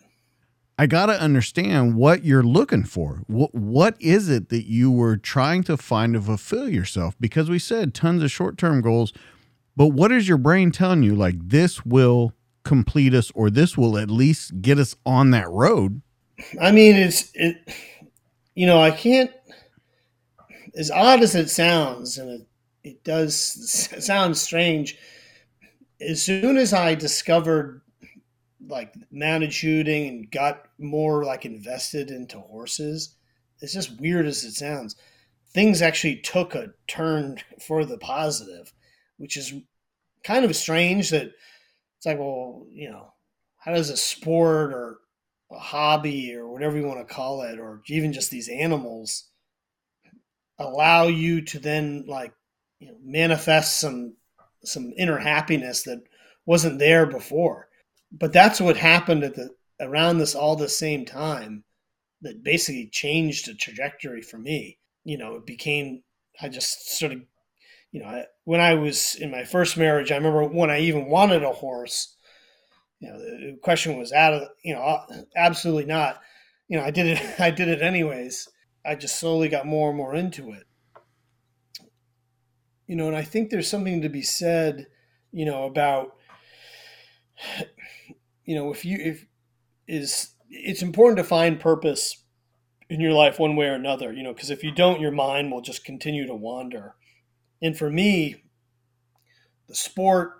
I 0.80 0.86
got 0.86 1.06
to 1.06 1.20
understand 1.20 1.96
what 1.96 2.24
you're 2.24 2.42
looking 2.42 2.84
for. 2.84 3.22
What 3.26 3.54
what 3.54 3.96
is 4.00 4.28
it 4.28 4.48
that 4.50 4.66
you 4.66 4.90
were 4.90 5.16
trying 5.16 5.64
to 5.64 5.76
find 5.76 6.14
to 6.14 6.20
fulfill 6.20 6.68
yourself? 6.68 7.16
Because 7.18 7.50
we 7.50 7.58
said 7.58 7.94
tons 7.94 8.22
of 8.22 8.30
short 8.30 8.58
term 8.58 8.80
goals, 8.80 9.12
but 9.76 9.88
what 9.88 10.12
is 10.12 10.28
your 10.28 10.38
brain 10.38 10.70
telling 10.70 11.02
you? 11.02 11.16
Like 11.16 11.36
this 11.40 11.84
will 11.84 12.32
complete 12.64 13.14
us 13.14 13.30
or 13.34 13.50
this 13.50 13.76
will 13.76 13.98
at 13.98 14.10
least 14.10 14.60
get 14.60 14.78
us 14.78 14.96
on 15.06 15.30
that 15.30 15.48
road. 15.50 16.02
I 16.60 16.72
mean, 16.72 16.96
it's 16.96 17.30
it. 17.34 17.56
You 18.54 18.66
know, 18.66 18.80
I 18.80 18.90
can't. 18.90 19.30
As 20.76 20.90
odd 20.90 21.22
as 21.22 21.34
it 21.34 21.50
sounds, 21.50 22.18
and 22.18 22.30
it 22.30 22.48
it 22.88 23.04
does 23.04 23.34
sound 24.04 24.36
strange. 24.36 24.98
As 26.00 26.22
soon 26.22 26.56
as 26.56 26.72
I 26.72 26.94
discovered 26.94 27.82
like 28.66 28.94
mounted 29.10 29.52
shooting 29.52 30.08
and 30.08 30.30
got 30.30 30.66
more 30.78 31.24
like 31.24 31.44
invested 31.44 32.10
into 32.10 32.38
horses, 32.38 33.14
it's 33.60 33.72
just 33.72 34.00
weird 34.00 34.26
as 34.26 34.44
it 34.44 34.52
sounds. 34.52 34.96
Things 35.52 35.82
actually 35.82 36.16
took 36.16 36.54
a 36.54 36.72
turn 36.86 37.38
for 37.66 37.84
the 37.84 37.98
positive, 37.98 38.72
which 39.16 39.36
is 39.36 39.54
kind 40.22 40.44
of 40.44 40.54
strange 40.54 41.10
that 41.10 41.32
it's 41.98 42.06
like, 42.06 42.18
well, 42.18 42.66
you 42.70 42.90
know, 42.90 43.12
how 43.56 43.72
does 43.72 43.90
a 43.90 43.96
sport 43.96 44.72
or 44.72 44.98
a 45.50 45.58
hobby 45.58 46.32
or 46.34 46.48
whatever 46.48 46.76
you 46.76 46.86
want 46.86 47.06
to 47.06 47.14
call 47.14 47.42
it, 47.42 47.58
or 47.58 47.82
even 47.88 48.12
just 48.12 48.30
these 48.30 48.48
animals, 48.48 49.24
allow 50.58 51.08
you 51.08 51.40
to 51.42 51.58
then 51.58 52.04
like 52.06 52.32
you 52.78 52.88
know, 52.88 52.96
manifest 53.02 53.78
some 53.80 54.14
some 54.64 54.92
inner 54.96 55.18
happiness 55.18 55.82
that 55.82 56.02
wasn't 56.46 56.78
there 56.78 57.06
before. 57.06 57.68
But 58.12 58.32
that's 58.32 58.60
what 58.60 58.76
happened 58.76 59.24
at 59.24 59.34
the 59.34 59.50
around 59.80 60.18
this 60.18 60.34
all 60.34 60.56
the 60.56 60.68
same 60.68 61.04
time 61.04 61.64
that 62.22 62.42
basically 62.42 62.88
changed 62.92 63.46
the 63.46 63.54
trajectory 63.54 64.22
for 64.22 64.38
me. 64.38 64.78
You 65.04 65.18
know, 65.18 65.34
it 65.34 65.46
became 65.46 66.02
I 66.40 66.48
just 66.48 66.96
sort 66.96 67.12
of 67.12 67.22
you 67.92 68.00
know, 68.00 68.24
when 68.44 68.60
I 68.60 68.74
was 68.74 69.16
in 69.18 69.30
my 69.30 69.44
first 69.44 69.76
marriage, 69.76 70.12
I 70.12 70.16
remember 70.16 70.44
when 70.44 70.70
I 70.70 70.80
even 70.80 71.06
wanted 71.06 71.42
a 71.42 71.52
horse, 71.52 72.16
you 73.00 73.08
know, 73.08 73.18
the 73.18 73.58
question 73.62 73.96
was 73.96 74.12
out 74.12 74.34
of, 74.34 74.48
you 74.62 74.74
know, 74.74 74.82
uh, 74.82 75.06
absolutely 75.36 75.86
not. 75.86 76.20
You 76.68 76.78
know, 76.78 76.84
I 76.84 76.90
did 76.90 77.06
it, 77.06 77.20
I 77.40 77.50
did 77.50 77.68
it 77.68 77.82
anyways. 77.82 78.48
I 78.84 78.94
just 78.94 79.18
slowly 79.18 79.48
got 79.48 79.66
more 79.66 79.88
and 79.88 79.96
more 79.96 80.14
into 80.14 80.52
it. 80.52 80.64
You 82.86 82.96
know, 82.96 83.06
and 83.06 83.16
I 83.16 83.22
think 83.22 83.50
there's 83.50 83.68
something 83.68 84.02
to 84.02 84.08
be 84.08 84.22
said, 84.22 84.86
you 85.30 85.44
know, 85.44 85.64
about, 85.64 86.16
you 88.44 88.54
know, 88.54 88.72
if 88.72 88.84
you, 88.84 88.98
if 88.98 89.26
is, 89.86 90.34
it's 90.50 90.82
important 90.82 91.18
to 91.18 91.24
find 91.24 91.60
purpose 91.60 92.24
in 92.88 93.00
your 93.00 93.12
life 93.12 93.38
one 93.38 93.56
way 93.56 93.66
or 93.66 93.74
another, 93.74 94.12
you 94.12 94.22
know, 94.22 94.32
because 94.32 94.50
if 94.50 94.64
you 94.64 94.72
don't, 94.72 95.00
your 95.00 95.10
mind 95.10 95.52
will 95.52 95.60
just 95.60 95.84
continue 95.84 96.26
to 96.26 96.34
wander 96.34 96.94
and 97.60 97.76
for 97.76 97.90
me, 97.90 98.44
the 99.66 99.74
sport 99.74 100.32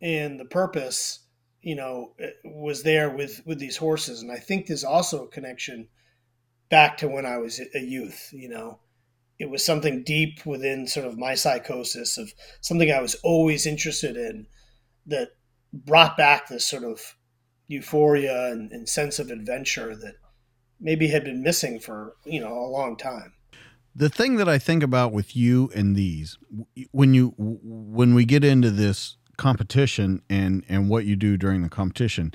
and 0.00 0.38
the 0.38 0.44
purpose, 0.44 1.20
you 1.62 1.74
know, 1.74 2.12
eh, 2.20 2.30
was 2.44 2.82
there 2.82 3.10
with 3.10 3.42
with 3.46 3.58
these 3.58 3.76
horses, 3.76 4.22
and 4.22 4.30
I 4.30 4.38
think 4.38 4.66
there's 4.66 4.84
also 4.84 5.24
a 5.24 5.28
connection 5.28 5.88
back 6.68 6.96
to 6.98 7.08
when 7.08 7.26
I 7.26 7.38
was 7.38 7.60
a 7.74 7.80
youth. 7.80 8.30
You 8.32 8.48
know, 8.48 8.80
it 9.38 9.50
was 9.50 9.64
something 9.64 10.02
deep 10.02 10.44
within 10.44 10.86
sort 10.86 11.06
of 11.06 11.18
my 11.18 11.34
psychosis 11.34 12.18
of 12.18 12.32
something 12.60 12.90
I 12.90 13.00
was 13.00 13.14
always 13.16 13.66
interested 13.66 14.16
in 14.16 14.46
that 15.06 15.30
brought 15.72 16.16
back 16.16 16.48
this 16.48 16.64
sort 16.64 16.84
of 16.84 17.16
euphoria 17.68 18.50
and, 18.50 18.70
and 18.72 18.88
sense 18.88 19.18
of 19.18 19.30
adventure 19.30 19.94
that 19.96 20.14
maybe 20.80 21.08
had 21.08 21.24
been 21.24 21.42
missing 21.42 21.80
for 21.80 22.14
you 22.24 22.40
know 22.40 22.52
a 22.52 22.70
long 22.70 22.96
time 22.96 23.32
the 23.96 24.10
thing 24.10 24.36
that 24.36 24.48
I 24.48 24.58
think 24.58 24.82
about 24.82 25.12
with 25.12 25.34
you 25.34 25.70
and 25.74 25.96
these 25.96 26.36
when 26.90 27.14
you 27.14 27.34
when 27.38 28.14
we 28.14 28.26
get 28.26 28.44
into 28.44 28.70
this 28.70 29.16
competition 29.38 30.22
and 30.28 30.64
and 30.68 30.90
what 30.90 31.06
you 31.06 31.16
do 31.16 31.36
during 31.36 31.62
the 31.62 31.68
competition 31.68 32.34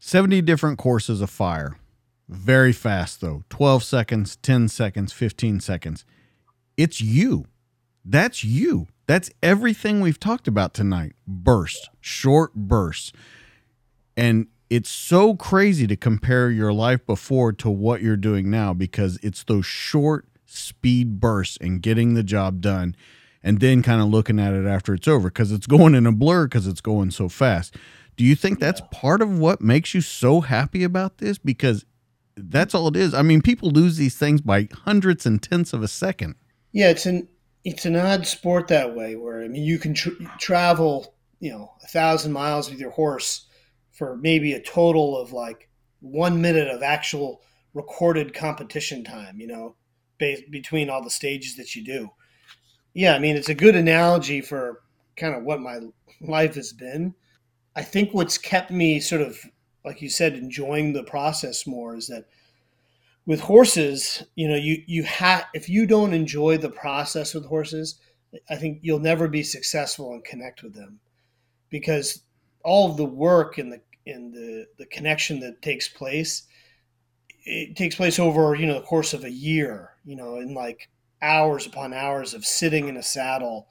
70 0.00 0.40
different 0.42 0.78
courses 0.78 1.20
of 1.20 1.30
fire. 1.30 1.76
Very 2.28 2.72
fast 2.72 3.20
though. 3.20 3.44
12 3.50 3.84
seconds 3.84 4.36
10 4.36 4.68
seconds 4.68 5.12
15 5.12 5.60
seconds. 5.60 6.04
It's 6.76 7.00
you. 7.00 7.46
That's 8.04 8.42
you. 8.42 8.88
That's 9.06 9.30
everything 9.42 10.00
we've 10.00 10.20
talked 10.20 10.48
about 10.48 10.74
tonight. 10.74 11.12
Burst 11.26 11.88
short 12.00 12.54
bursts. 12.54 13.12
And 14.16 14.48
it's 14.68 14.90
so 14.90 15.34
crazy 15.34 15.86
to 15.86 15.96
compare 15.96 16.50
your 16.50 16.72
life 16.72 17.04
before 17.06 17.52
to 17.54 17.70
what 17.70 18.02
you're 18.02 18.16
doing 18.16 18.50
now 18.50 18.72
because 18.72 19.18
it's 19.22 19.44
those 19.44 19.66
short 19.66 20.29
speed 20.56 21.20
bursts 21.20 21.58
and 21.60 21.82
getting 21.82 22.14
the 22.14 22.22
job 22.22 22.60
done 22.60 22.96
and 23.42 23.60
then 23.60 23.82
kind 23.82 24.02
of 24.02 24.08
looking 24.08 24.38
at 24.38 24.52
it 24.52 24.66
after 24.66 24.94
it's 24.94 25.08
over 25.08 25.28
because 25.28 25.52
it's 25.52 25.66
going 25.66 25.94
in 25.94 26.06
a 26.06 26.12
blur 26.12 26.46
because 26.46 26.66
it's 26.66 26.80
going 26.80 27.10
so 27.10 27.28
fast. 27.28 27.76
Do 28.16 28.24
you 28.24 28.34
think 28.34 28.58
that's 28.58 28.82
part 28.90 29.22
of 29.22 29.38
what 29.38 29.62
makes 29.62 29.94
you 29.94 30.00
so 30.00 30.42
happy 30.42 30.84
about 30.84 31.18
this? 31.18 31.38
Because 31.38 31.86
that's 32.36 32.74
all 32.74 32.88
it 32.88 32.96
is. 32.96 33.14
I 33.14 33.22
mean, 33.22 33.40
people 33.40 33.70
lose 33.70 33.96
these 33.96 34.16
things 34.16 34.40
by 34.40 34.68
hundredths 34.84 35.26
and 35.26 35.42
tenths 35.42 35.72
of 35.72 35.82
a 35.82 35.88
second. 35.88 36.34
Yeah, 36.72 36.90
it's 36.90 37.06
an 37.06 37.28
it's 37.64 37.86
an 37.86 37.96
odd 37.96 38.26
sport 38.26 38.68
that 38.68 38.94
way. 38.94 39.16
Where 39.16 39.42
I 39.42 39.48
mean, 39.48 39.64
you 39.64 39.78
can 39.78 39.94
tr- 39.94 40.10
travel, 40.38 41.14
you 41.38 41.50
know, 41.50 41.72
a 41.82 41.88
thousand 41.88 42.32
miles 42.32 42.70
with 42.70 42.78
your 42.78 42.90
horse 42.90 43.46
for 43.92 44.16
maybe 44.16 44.52
a 44.52 44.62
total 44.62 45.16
of 45.16 45.32
like 45.32 45.68
one 46.00 46.40
minute 46.40 46.68
of 46.68 46.82
actual 46.82 47.42
recorded 47.74 48.34
competition 48.34 49.04
time. 49.04 49.40
You 49.40 49.46
know, 49.46 49.76
between 50.50 50.90
all 50.90 51.02
the 51.02 51.10
stages 51.10 51.56
that 51.56 51.74
you 51.74 51.84
do. 51.84 52.10
Yeah, 52.94 53.14
I 53.14 53.18
mean, 53.18 53.36
it's 53.36 53.48
a 53.48 53.54
good 53.54 53.76
analogy 53.76 54.40
for 54.40 54.82
kind 55.16 55.34
of 55.34 55.44
what 55.44 55.60
my 55.60 55.80
life 56.20 56.54
has 56.54 56.72
been. 56.72 57.14
I 57.76 57.82
think 57.82 58.12
what's 58.12 58.38
kept 58.38 58.70
me 58.70 59.00
sort 59.00 59.22
of, 59.22 59.38
like 59.84 60.02
you 60.02 60.08
said, 60.08 60.34
enjoying 60.34 60.92
the 60.92 61.04
process 61.04 61.66
more 61.66 61.94
is 61.96 62.08
that 62.08 62.26
with 63.26 63.40
horses, 63.40 64.24
you 64.34 64.48
know, 64.48 64.56
you 64.56 64.82
you 64.86 65.04
have 65.04 65.46
if 65.54 65.68
you 65.68 65.86
don't 65.86 66.14
enjoy 66.14 66.58
the 66.58 66.70
process 66.70 67.34
with 67.34 67.46
horses, 67.46 68.00
I 68.48 68.56
think 68.56 68.80
you'll 68.82 68.98
never 68.98 69.28
be 69.28 69.42
successful 69.42 70.12
and 70.12 70.24
connect 70.24 70.62
with 70.62 70.74
them 70.74 71.00
because 71.68 72.22
all 72.64 72.90
of 72.90 72.96
the 72.96 73.04
work 73.04 73.58
and 73.58 73.72
the 73.72 73.80
and 74.06 74.34
the 74.34 74.66
the 74.78 74.86
connection 74.86 75.40
that 75.40 75.62
takes 75.62 75.86
place 75.86 76.42
it 77.44 77.76
takes 77.76 77.94
place 77.94 78.18
over 78.18 78.54
you 78.54 78.66
know 78.66 78.74
the 78.74 78.86
course 78.86 79.14
of 79.14 79.24
a 79.24 79.30
year 79.30 79.90
you 80.04 80.16
know 80.16 80.36
in 80.36 80.54
like 80.54 80.88
hours 81.22 81.66
upon 81.66 81.92
hours 81.92 82.34
of 82.34 82.44
sitting 82.44 82.88
in 82.88 82.96
a 82.96 83.02
saddle 83.02 83.68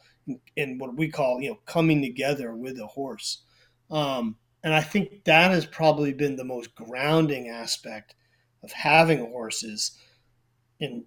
in 0.55 0.77
what 0.77 0.95
we 0.95 1.09
call 1.09 1.41
you 1.41 1.49
know 1.49 1.59
coming 1.65 2.01
together 2.01 2.55
with 2.55 2.79
a 2.79 2.87
horse. 2.87 3.43
Um, 3.89 4.37
and 4.63 4.73
i 4.73 4.81
think 4.81 5.23
that 5.23 5.51
has 5.51 5.65
probably 5.65 6.13
been 6.13 6.35
the 6.35 6.43
most 6.43 6.75
grounding 6.75 7.47
aspect 7.47 8.15
of 8.63 8.71
having 8.71 9.19
horses 9.19 9.97
and 10.81 11.03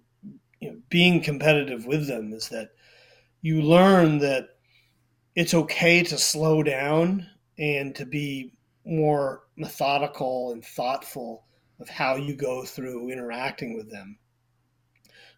you 0.59 0.71
know, 0.71 0.77
being 0.89 1.21
competitive 1.21 1.85
with 1.85 2.07
them 2.07 2.33
is 2.33 2.49
that 2.49 2.69
you 3.41 3.61
learn 3.61 4.19
that 4.19 4.49
it's 5.35 5.53
okay 5.53 6.03
to 6.03 6.17
slow 6.17 6.63
down 6.63 7.27
and 7.57 7.95
to 7.95 8.05
be 8.05 8.53
more 8.85 9.43
methodical 9.55 10.51
and 10.51 10.63
thoughtful 10.63 11.45
of 11.83 11.89
how 11.89 12.15
you 12.15 12.33
go 12.33 12.63
through 12.63 13.09
interacting 13.09 13.75
with 13.75 13.91
them. 13.91 14.17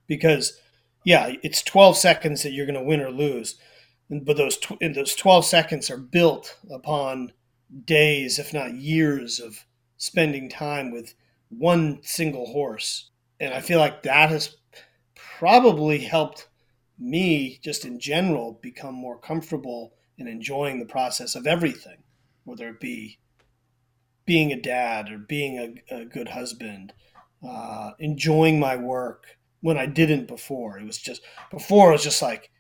Because, 0.06 0.62
yeah, 1.04 1.34
it's 1.42 1.64
12 1.64 1.98
seconds 1.98 2.44
that 2.44 2.54
you're 2.54 2.68
going 2.68 2.80
to 2.80 2.86
win 2.86 3.02
or 3.02 3.10
lose, 3.10 3.56
but 4.12 4.38
those 4.38 4.58
tw- 4.60 4.80
those 4.80 5.16
12 5.16 5.44
seconds 5.44 5.90
are 5.90 5.98
built 5.98 6.60
upon 6.72 7.34
days, 7.84 8.38
if 8.38 8.54
not 8.54 8.76
years, 8.76 9.40
of 9.40 9.66
spending 9.98 10.48
time 10.48 10.92
with 10.92 11.16
one 11.50 12.00
single 12.04 12.46
horse. 12.46 13.10
And 13.40 13.52
I 13.52 13.60
feel 13.60 13.80
like 13.80 14.04
that 14.04 14.30
has 14.30 14.56
probably 15.16 15.98
helped 15.98 16.48
me, 17.00 17.60
just 17.64 17.86
in 17.86 18.00
general, 18.00 18.60
become 18.62 18.94
more 18.94 19.18
comfortable 19.18 19.94
in 20.20 20.28
enjoying 20.28 20.78
the 20.78 20.86
process 20.86 21.34
of 21.34 21.48
everything, 21.48 22.04
whether 22.44 22.70
it 22.70 22.80
be 22.80 23.18
being 24.26 24.52
a 24.52 24.60
dad 24.62 25.12
or 25.12 25.18
being 25.18 25.84
a, 25.92 25.96
a 25.96 26.06
good 26.06 26.30
husband, 26.30 26.94
uh, 27.48 27.92
enjoying 28.00 28.60
my 28.60 28.76
work 28.76 29.26
when 29.62 29.78
I 29.78 29.86
didn't 29.86 30.28
before. 30.28 30.78
It 30.78 30.86
was 30.86 30.98
just 30.98 31.22
before 31.52 31.90
it 31.90 31.94
was 31.94 32.04
just 32.04 32.22
like 32.22 32.52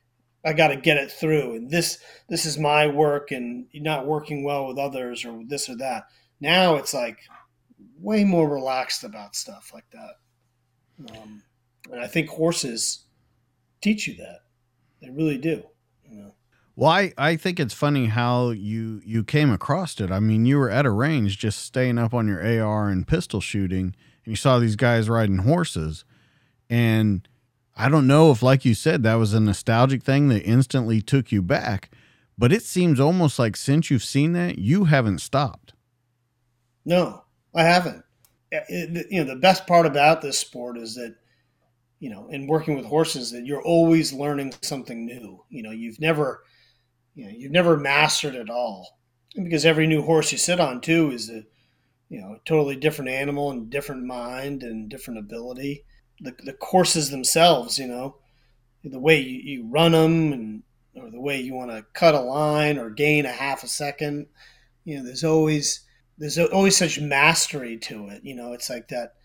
I 0.45 0.53
got 0.53 0.67
to 0.67 0.75
get 0.75 0.97
it 0.97 1.11
through, 1.11 1.55
and 1.55 1.69
this 1.69 1.97
this 2.29 2.45
is 2.45 2.57
my 2.57 2.87
work, 2.87 3.31
and 3.31 3.65
not 3.73 4.05
working 4.05 4.43
well 4.43 4.67
with 4.67 4.77
others 4.77 5.25
or 5.25 5.41
this 5.47 5.69
or 5.69 5.75
that. 5.77 6.03
Now 6.39 6.75
it's 6.75 6.93
like 6.93 7.17
way 7.99 8.23
more 8.23 8.47
relaxed 8.47 9.03
about 9.03 9.35
stuff 9.35 9.71
like 9.73 9.89
that, 9.91 11.11
um, 11.11 11.41
and 11.91 12.01
I 12.01 12.07
think 12.07 12.29
horses 12.29 13.05
teach 13.81 14.07
you 14.07 14.15
that. 14.17 14.41
They 15.01 15.09
really 15.09 15.37
do. 15.37 15.63
You 16.09 16.17
know? 16.17 16.35
Well, 16.75 16.91
I, 16.91 17.13
I 17.17 17.37
think 17.37 17.59
it's 17.59 17.73
funny 17.73 18.07
how 18.07 18.49
you 18.49 19.01
you 19.05 19.23
came 19.23 19.51
across 19.51 19.99
it. 20.01 20.11
I 20.11 20.19
mean, 20.19 20.45
you 20.45 20.57
were 20.57 20.69
at 20.69 20.85
a 20.85 20.91
range 20.91 21.37
just 21.37 21.61
staying 21.61 21.97
up 21.97 22.13
on 22.13 22.27
your 22.27 22.41
AR 22.41 22.89
and 22.89 23.07
pistol 23.07 23.39
shooting, 23.39 23.95
and 24.25 24.31
you 24.31 24.35
saw 24.35 24.59
these 24.59 24.75
guys 24.75 25.07
riding 25.07 25.39
horses, 25.39 26.03
and 26.69 27.27
I 27.77 27.89
don't 27.89 28.07
know 28.07 28.31
if, 28.31 28.41
like 28.41 28.63
you 28.63 28.73
said, 28.73 29.03
that 29.03 29.15
was 29.15 29.33
a 29.33 29.39
nostalgic 29.39 30.01
thing 30.03 30.29
that 30.29 30.43
instantly 30.43 31.01
took 31.01 31.31
you 31.31 31.41
back, 31.41 31.91
but 32.37 32.53
it 32.53 32.63
seems 32.63 32.99
almost 32.99 33.37
like 33.37 33.57
since 33.57 33.91
you've 33.91 34.03
seen 34.03 34.33
that, 34.33 34.57
you 34.57 34.85
haven't 34.85 35.19
stopped. 35.19 35.73
No, 36.85 37.23
I 37.53 37.63
haven't. 37.63 38.03
It, 38.51 39.07
you 39.11 39.23
know, 39.23 39.33
the 39.33 39.39
best 39.39 39.67
part 39.67 39.85
about 39.85 40.21
this 40.21 40.39
sport 40.39 40.77
is 40.77 40.95
that, 40.95 41.15
you 41.99 42.09
know, 42.09 42.27
in 42.29 42.47
working 42.47 42.75
with 42.75 42.85
horses, 42.85 43.31
that 43.31 43.45
you're 43.45 43.63
always 43.63 44.13
learning 44.13 44.53
something 44.61 45.05
new. 45.05 45.43
You 45.49 45.63
know, 45.63 45.71
you've 45.71 45.99
never, 45.99 46.43
you 47.15 47.25
know, 47.25 47.31
you've 47.35 47.51
never 47.51 47.77
mastered 47.77 48.35
it 48.35 48.49
all, 48.49 48.99
and 49.35 49.45
because 49.45 49.65
every 49.65 49.87
new 49.87 50.03
horse 50.03 50.31
you 50.31 50.37
sit 50.37 50.59
on 50.59 50.81
too 50.81 51.11
is 51.11 51.29
a, 51.29 51.43
you 52.09 52.21
know, 52.21 52.37
totally 52.45 52.75
different 52.75 53.09
animal 53.09 53.51
and 53.51 53.69
different 53.69 54.03
mind 54.03 54.61
and 54.61 54.89
different 54.89 55.19
ability 55.19 55.85
the, 56.21 56.35
the 56.43 56.53
courses 56.53 57.09
themselves, 57.09 57.77
you 57.77 57.87
know, 57.87 58.17
the 58.83 58.99
way 58.99 59.19
you, 59.19 59.39
you 59.39 59.67
run 59.69 59.91
them 59.91 60.33
and 60.33 60.63
or 60.95 61.11
the 61.11 61.19
way 61.19 61.41
you 61.41 61.53
want 61.53 61.71
to 61.71 61.85
cut 61.93 62.15
a 62.15 62.19
line 62.19 62.77
or 62.77 62.89
gain 62.89 63.25
a 63.25 63.31
half 63.31 63.63
a 63.63 63.67
second. 63.67 64.27
You 64.85 64.97
know, 64.97 65.05
there's 65.05 65.23
always 65.23 65.81
there's 66.17 66.37
always 66.37 66.77
such 66.77 67.01
mastery 67.01 67.77
to 67.79 68.07
it. 68.09 68.23
You 68.23 68.35
know, 68.35 68.53
it's 68.53 68.69
like 68.69 68.87
that 68.89 69.15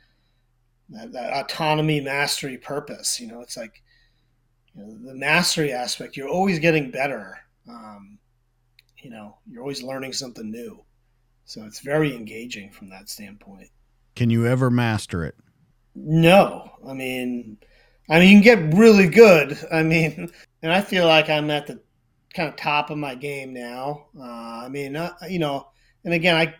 that, 0.89 1.12
that 1.12 1.33
autonomy, 1.33 2.01
mastery, 2.01 2.59
purpose. 2.59 3.21
You 3.21 3.29
know, 3.29 3.41
it's 3.41 3.57
like 3.57 3.83
you 4.75 4.83
know, 4.83 5.12
the 5.12 5.15
mastery 5.15 5.73
aspect. 5.73 6.17
You're 6.17 6.29
always 6.29 6.59
getting 6.59 6.91
better. 6.91 7.39
Um, 7.69 8.19
you 8.99 9.11
know, 9.11 9.39
you're 9.49 9.62
always 9.62 9.82
learning 9.82 10.12
something 10.12 10.51
new. 10.51 10.85
So 11.45 11.65
it's 11.65 11.81
very 11.81 12.15
engaging 12.15 12.70
from 12.70 12.91
that 12.91 13.09
standpoint. 13.09 13.69
Can 14.15 14.31
you 14.31 14.47
ever 14.47 14.70
master 14.70 15.24
it? 15.24 15.35
No, 15.95 16.70
I 16.87 16.93
mean, 16.93 17.59
I 18.09 18.19
mean, 18.19 18.28
you 18.28 18.43
can 18.43 18.70
get 18.70 18.78
really 18.78 19.09
good. 19.09 19.59
I 19.73 19.82
mean, 19.82 20.31
and 20.62 20.73
I 20.73 20.81
feel 20.81 21.07
like 21.07 21.28
I'm 21.28 21.51
at 21.51 21.66
the 21.66 21.81
kind 22.35 22.49
of 22.49 22.57
top 22.57 22.91
of 22.91 22.99
my 22.99 23.15
game 23.15 23.53
now. 23.53 24.07
Uh, 24.19 24.23
I 24.65 24.69
mean, 24.69 24.97
uh, 24.97 25.15
you 25.28 25.39
know, 25.39 25.69
and 26.05 26.15
again, 26.15 26.37
I, 26.37 26.55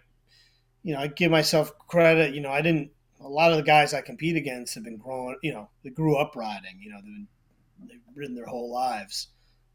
you 0.83 0.95
know, 0.95 1.01
I 1.01 1.07
give 1.09 1.31
myself 1.31 1.73
credit. 1.87 2.35
You 2.35 2.41
know, 2.41 2.51
I 2.51 2.63
didn't. 2.63 2.91
A 3.23 3.29
lot 3.29 3.51
of 3.51 3.59
the 3.59 3.63
guys 3.63 3.93
I 3.93 4.01
compete 4.01 4.37
against 4.37 4.75
have 4.75 4.85
been 4.85 4.97
growing. 4.97 5.37
You 5.43 5.53
know, 5.53 5.69
they 5.85 5.91
grew 5.91 6.17
up 6.17 6.35
riding. 6.35 6.79
You 6.81 6.91
know, 6.91 6.97
they've, 6.97 7.05
been, 7.05 7.29
they've 7.89 8.17
ridden 8.17 8.35
their 8.35 8.47
whole 8.47 8.73
lives. 8.73 9.29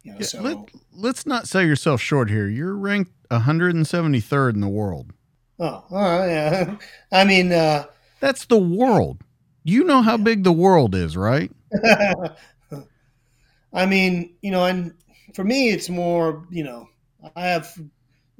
You 0.06 0.11
know, 0.11 0.18
yeah, 0.19 0.26
so 0.27 0.41
let, 0.41 0.57
let's 0.94 1.26
not 1.26 1.48
sell 1.48 1.64
yourself 1.64 1.99
short 1.99 2.30
here. 2.30 2.48
You're 2.48 2.76
ranked 2.76 3.11
173rd 3.32 4.53
in 4.53 4.61
the 4.61 4.69
world. 4.69 5.14
Oh, 5.60 5.84
yeah. 5.91 6.77
I 7.11 7.26
mean, 7.26 7.52
uh, 7.52 7.86
that's 8.19 8.45
the 8.45 8.60
world. 8.60 9.23
You 9.64 9.84
know 9.84 10.03
how 10.03 10.18
big 10.18 10.44
the 10.44 10.52
world 10.52 10.94
is, 10.94 11.18
right? 11.18 11.52
I 13.73 13.88
mean, 13.88 14.36
you 14.44 14.52
know, 14.52 14.65
and 14.65 14.94
for 15.34 15.44
me, 15.44 15.72
it's 15.72 15.90
more, 15.90 16.45
you 16.52 16.64
know, 16.64 16.88
I 17.36 17.48
have 17.48 17.76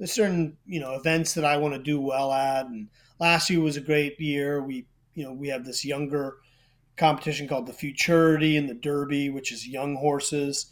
certain, 0.04 0.56
you 0.66 0.78
know, 0.78 0.94
events 0.94 1.34
that 1.34 1.44
I 1.44 1.56
want 1.56 1.74
to 1.74 1.82
do 1.82 2.00
well 2.00 2.32
at. 2.32 2.66
And 2.66 2.86
last 3.18 3.50
year 3.50 3.60
was 3.60 3.76
a 3.76 3.80
great 3.80 4.20
year. 4.20 4.62
We, 4.62 4.86
you 5.14 5.24
know, 5.24 5.32
we 5.32 5.48
have 5.48 5.64
this 5.64 5.84
younger 5.84 6.36
competition 6.96 7.48
called 7.48 7.66
the 7.66 7.72
Futurity 7.72 8.56
and 8.56 8.68
the 8.68 8.74
Derby, 8.74 9.30
which 9.30 9.50
is 9.50 9.66
young 9.66 9.96
horses. 9.96 10.66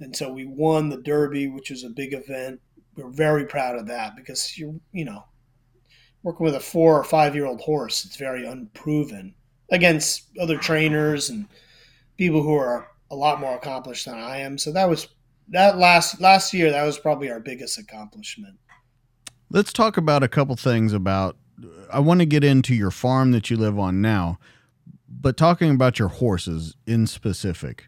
And 0.00 0.14
so 0.14 0.32
we 0.32 0.44
won 0.44 0.88
the 0.88 0.96
Derby, 0.96 1.48
which 1.48 1.70
is 1.70 1.84
a 1.84 1.90
big 1.90 2.12
event. 2.12 2.60
We're 2.96 3.08
very 3.10 3.46
proud 3.46 3.76
of 3.76 3.86
that 3.86 4.16
because 4.16 4.56
you, 4.58 4.80
you 4.92 5.04
know, 5.04 5.24
working 6.22 6.44
with 6.44 6.54
a 6.54 6.60
four 6.60 6.98
or 6.98 7.04
five 7.04 7.34
year 7.34 7.46
old 7.46 7.60
horse, 7.60 8.04
it's 8.04 8.16
very 8.16 8.46
unproven 8.46 9.34
against 9.70 10.28
other 10.40 10.58
trainers 10.58 11.30
and 11.30 11.46
people 12.16 12.42
who 12.42 12.54
are 12.54 12.88
a 13.10 13.14
lot 13.14 13.40
more 13.40 13.54
accomplished 13.54 14.06
than 14.06 14.14
I 14.14 14.38
am. 14.38 14.58
So 14.58 14.72
that 14.72 14.88
was 14.88 15.08
that 15.48 15.78
last 15.78 16.20
last 16.20 16.52
year. 16.52 16.70
That 16.70 16.84
was 16.84 16.98
probably 16.98 17.30
our 17.30 17.40
biggest 17.40 17.78
accomplishment. 17.78 18.58
Let's 19.50 19.72
talk 19.72 19.96
about 19.96 20.22
a 20.22 20.28
couple 20.28 20.56
things 20.56 20.92
about. 20.92 21.36
I 21.92 22.00
want 22.00 22.20
to 22.20 22.26
get 22.26 22.42
into 22.42 22.74
your 22.74 22.90
farm 22.90 23.30
that 23.30 23.48
you 23.48 23.56
live 23.56 23.78
on 23.78 24.00
now, 24.00 24.38
but 25.08 25.36
talking 25.36 25.70
about 25.70 25.98
your 25.98 26.08
horses 26.08 26.74
in 26.86 27.06
specific. 27.06 27.86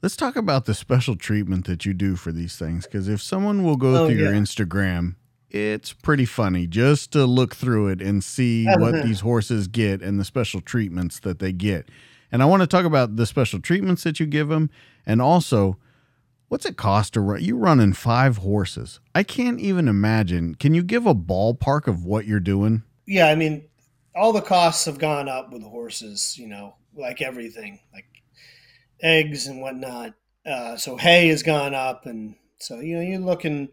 Let's 0.00 0.16
talk 0.16 0.36
about 0.36 0.66
the 0.66 0.74
special 0.74 1.16
treatment 1.16 1.66
that 1.66 1.84
you 1.84 1.92
do 1.92 2.14
for 2.16 2.30
these 2.30 2.56
things 2.56 2.86
because 2.86 3.08
if 3.08 3.20
someone 3.20 3.64
will 3.64 3.76
go 3.76 4.04
oh, 4.04 4.06
through 4.06 4.16
yeah. 4.16 4.30
your 4.30 4.32
Instagram 4.32 5.16
it's 5.50 5.92
pretty 5.92 6.24
funny 6.24 6.66
just 6.66 7.12
to 7.12 7.24
look 7.24 7.54
through 7.54 7.88
it 7.88 8.02
and 8.02 8.22
see 8.22 8.66
what 8.66 8.94
uh-huh. 8.94 9.06
these 9.06 9.20
horses 9.20 9.68
get 9.68 10.02
and 10.02 10.20
the 10.20 10.24
special 10.24 10.60
treatments 10.60 11.20
that 11.20 11.38
they 11.38 11.52
get. 11.52 11.88
And 12.30 12.42
I 12.42 12.46
want 12.46 12.62
to 12.62 12.66
talk 12.66 12.84
about 12.84 13.16
the 13.16 13.26
special 13.26 13.60
treatments 13.60 14.04
that 14.04 14.20
you 14.20 14.26
give 14.26 14.48
them 14.48 14.70
and 15.06 15.22
also 15.22 15.78
what's 16.48 16.66
it 16.66 16.76
cost 16.76 17.14
to 17.14 17.20
run 17.20 17.42
You're 17.42 17.56
running 17.56 17.94
five 17.94 18.38
horses. 18.38 19.00
I 19.14 19.22
can't 19.22 19.60
even 19.60 19.88
imagine. 19.88 20.54
Can 20.54 20.74
you 20.74 20.82
give 20.82 21.06
a 21.06 21.14
ballpark 21.14 21.86
of 21.86 22.04
what 22.04 22.26
you're 22.26 22.40
doing? 22.40 22.82
Yeah, 23.06 23.28
I 23.28 23.34
mean, 23.34 23.64
all 24.14 24.32
the 24.32 24.42
costs 24.42 24.84
have 24.84 24.98
gone 24.98 25.28
up 25.28 25.50
with 25.50 25.62
the 25.62 25.68
horses, 25.68 26.36
you 26.36 26.46
know, 26.46 26.74
like 26.94 27.22
everything, 27.22 27.80
like 27.94 28.17
eggs 29.00 29.46
and 29.46 29.60
whatnot. 29.60 30.14
Uh, 30.46 30.76
so 30.76 30.96
hay 30.96 31.28
has 31.28 31.42
gone 31.42 31.74
up 31.74 32.06
and 32.06 32.34
so 32.58 32.80
you 32.80 32.96
know 32.96 33.02
you're 33.02 33.18
looking 33.18 33.68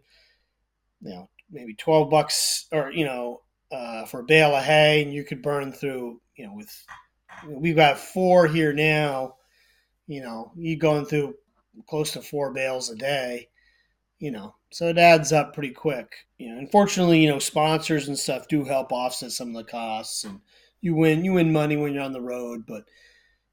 you 1.01 1.09
know 1.09 1.29
maybe 1.51 1.73
12 1.73 2.09
bucks 2.09 2.67
or, 2.71 2.91
you 2.91 3.05
know, 3.05 3.41
uh, 3.71 4.05
for 4.05 4.19
a 4.21 4.25
bale 4.25 4.55
of 4.55 4.63
hay 4.63 5.01
and 5.03 5.13
you 5.13 5.23
could 5.23 5.41
burn 5.41 5.71
through, 5.71 6.21
you 6.35 6.45
know, 6.45 6.53
with, 6.53 6.85
we've 7.47 7.75
got 7.75 7.97
four 7.97 8.47
here 8.47 8.73
now, 8.73 9.35
you 10.07 10.21
know, 10.21 10.51
you 10.55 10.77
going 10.77 11.05
through 11.05 11.35
close 11.87 12.11
to 12.11 12.21
four 12.21 12.53
bales 12.53 12.89
a 12.89 12.95
day, 12.95 13.47
you 14.19 14.31
know, 14.31 14.55
so 14.71 14.87
it 14.87 14.97
adds 14.97 15.31
up 15.31 15.53
pretty 15.53 15.71
quick. 15.71 16.13
You 16.37 16.51
know, 16.51 16.59
unfortunately, 16.59 17.21
you 17.21 17.29
know, 17.29 17.39
sponsors 17.39 18.07
and 18.07 18.17
stuff 18.17 18.47
do 18.47 18.63
help 18.63 18.91
offset 18.91 19.31
some 19.31 19.49
of 19.49 19.55
the 19.55 19.71
costs 19.71 20.23
and 20.23 20.41
you 20.81 20.95
win, 20.95 21.25
you 21.25 21.33
win 21.33 21.51
money 21.51 21.75
when 21.75 21.93
you're 21.93 22.03
on 22.03 22.13
the 22.13 22.21
road, 22.21 22.65
but 22.67 22.83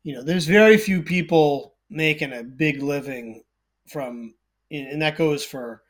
you 0.02 0.14
know, 0.14 0.22
there's 0.22 0.46
very 0.46 0.76
few 0.76 1.02
people 1.02 1.74
making 1.88 2.32
a 2.32 2.42
big 2.42 2.82
living 2.82 3.42
from, 3.88 4.34
and 4.70 5.02
that 5.02 5.16
goes 5.16 5.44
for 5.44 5.82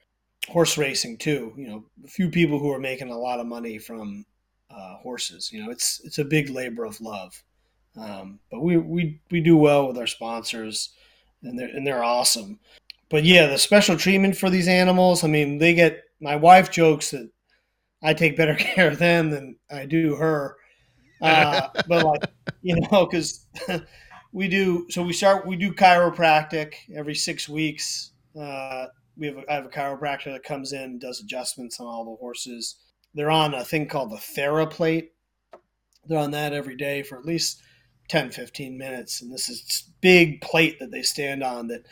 horse 0.48 0.76
racing 0.76 1.18
too. 1.18 1.52
You 1.56 1.68
know, 1.68 1.84
a 2.05 2.09
few 2.09 2.28
people 2.28 2.59
who 2.59 2.72
are 2.72 2.80
making 2.80 3.10
a 3.10 3.18
lot 3.18 3.40
of 3.40 3.47
money 3.47 3.78
from 3.78 4.24
uh, 4.70 4.97
horses. 4.98 5.51
You 5.52 5.64
know, 5.64 5.70
it's 5.70 6.01
it's 6.05 6.18
a 6.18 6.24
big 6.24 6.51
labor 6.51 6.84
of 6.84 7.01
love. 7.01 7.43
Um, 7.97 8.40
but 8.51 8.60
we, 8.60 8.76
we 8.76 9.20
we 9.30 9.40
do 9.40 9.56
well 9.56 9.86
with 9.86 9.98
our 9.98 10.06
sponsors, 10.06 10.90
and 11.43 11.59
they're 11.59 11.68
and 11.68 11.86
they're 11.86 12.05
awesome. 12.05 12.59
But 13.10 13.24
yeah, 13.24 13.47
the 13.47 13.59
special 13.59 13.97
treatment 13.97 14.36
for 14.36 14.51
these 14.51 14.68
animals. 14.68 15.24
I 15.24 15.28
mean, 15.28 15.59
they 15.59 15.74
get. 15.74 16.05
My 16.20 16.36
wife 16.36 16.70
jokes 16.70 17.10
that 17.10 17.28
I 18.01 18.14
take 18.14 18.36
better 18.36 18.55
care 18.59 18.89
of 18.89 18.98
them 18.98 19.30
than 19.30 19.56
I 19.70 19.86
do 19.86 20.16
her. 20.16 20.56
Uh, 21.20 21.68
but 21.86 22.05
like 22.05 22.22
you 22.62 22.76
know, 22.80 23.06
because 23.06 23.47
we 24.32 24.48
do. 24.48 24.86
So 24.90 25.02
we 25.02 25.12
start. 25.12 25.46
We 25.46 25.56
do 25.56 25.72
chiropractic 25.72 26.74
every 26.94 27.14
six 27.14 27.48
weeks. 27.48 28.12
Uh, 28.38 28.86
we 29.16 29.26
have 29.26 29.36
a, 29.36 29.50
I 29.50 29.54
have 29.54 29.66
a 29.66 29.70
chiropractor 29.70 30.32
that 30.32 30.42
comes 30.42 30.72
in 30.72 30.98
does 30.98 31.20
adjustments 31.20 31.78
on 31.78 31.86
all 31.86 32.04
the 32.04 32.16
horses. 32.16 32.76
They're 33.14 33.30
on 33.30 33.54
a 33.54 33.64
thing 33.64 33.88
called 33.88 34.10
the 34.10 34.16
TheraPlate. 34.16 35.09
They're 36.06 36.18
on 36.18 36.30
that 36.30 36.52
every 36.52 36.76
day 36.76 37.02
for 37.02 37.18
at 37.18 37.26
least 37.26 37.60
10, 38.09 38.30
15 38.30 38.76
minutes. 38.76 39.20
And 39.20 39.32
this 39.32 39.48
is 39.48 39.84
big 40.00 40.40
plate 40.40 40.78
that 40.80 40.90
they 40.90 41.02
stand 41.02 41.42
on 41.42 41.68
that 41.68 41.86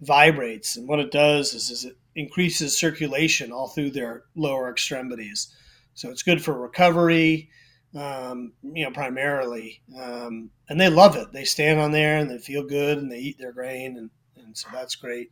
vibrates. 0.00 0.76
And 0.76 0.86
what 0.86 1.00
it 1.00 1.10
does 1.10 1.54
is, 1.54 1.70
is 1.70 1.84
it 1.84 1.96
increases 2.14 2.76
circulation 2.76 3.52
all 3.52 3.68
through 3.68 3.90
their 3.90 4.24
lower 4.34 4.70
extremities. 4.70 5.54
So 5.94 6.10
it's 6.10 6.22
good 6.22 6.42
for 6.44 6.58
recovery, 6.58 7.50
um, 7.96 8.52
you 8.62 8.84
know, 8.84 8.90
primarily. 8.90 9.80
Um, 9.98 10.50
and 10.68 10.80
they 10.80 10.88
love 10.88 11.16
it. 11.16 11.32
They 11.32 11.44
stand 11.44 11.80
on 11.80 11.92
there 11.92 12.18
and 12.18 12.30
they 12.30 12.38
feel 12.38 12.64
good 12.64 12.98
and 12.98 13.10
they 13.10 13.18
eat 13.18 13.38
their 13.38 13.52
grain. 13.52 13.96
And, 13.96 14.10
and 14.36 14.56
so 14.56 14.68
that's 14.72 14.96
great. 14.96 15.30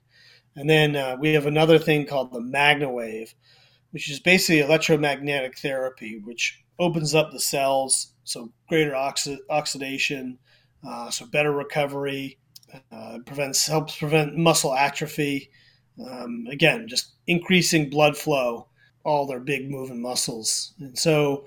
And 0.57 0.70
then 0.70 0.97
uh, 0.97 1.16
we 1.19 1.32
have 1.35 1.47
another 1.47 1.78
thing 1.78 2.07
called 2.07 2.32
the 2.32 2.41
MagnaWave, 2.41 3.35
which 3.91 4.11
is 4.11 4.20
basically 4.20 4.61
electromagnetic 4.61 5.59
therapy, 5.59 6.20
which 6.24 6.62
opens 6.78 7.15
up 7.15 7.31
the 7.31 7.41
cells, 7.41 8.15
so 8.24 8.53
greater 8.69 8.93
oxi- 8.93 9.39
oxidation, 9.51 10.39
uh, 10.86 11.11
so 11.11 11.27
better 11.27 11.53
recovery, 11.53 12.39
uh, 12.93 13.19
prevents 13.24 13.66
helps 13.66 13.97
prevent 13.97 14.36
muscle 14.36 14.74
atrophy. 14.74 15.51
Um, 16.05 16.47
again, 16.51 16.89
just 16.89 17.15
increasing 17.27 17.89
blood 17.89 18.16
flow, 18.16 18.69
all 19.05 19.27
their 19.27 19.41
big 19.41 19.70
moving 19.70 20.03
muscles, 20.03 20.74
and 20.81 20.99
so 20.99 21.47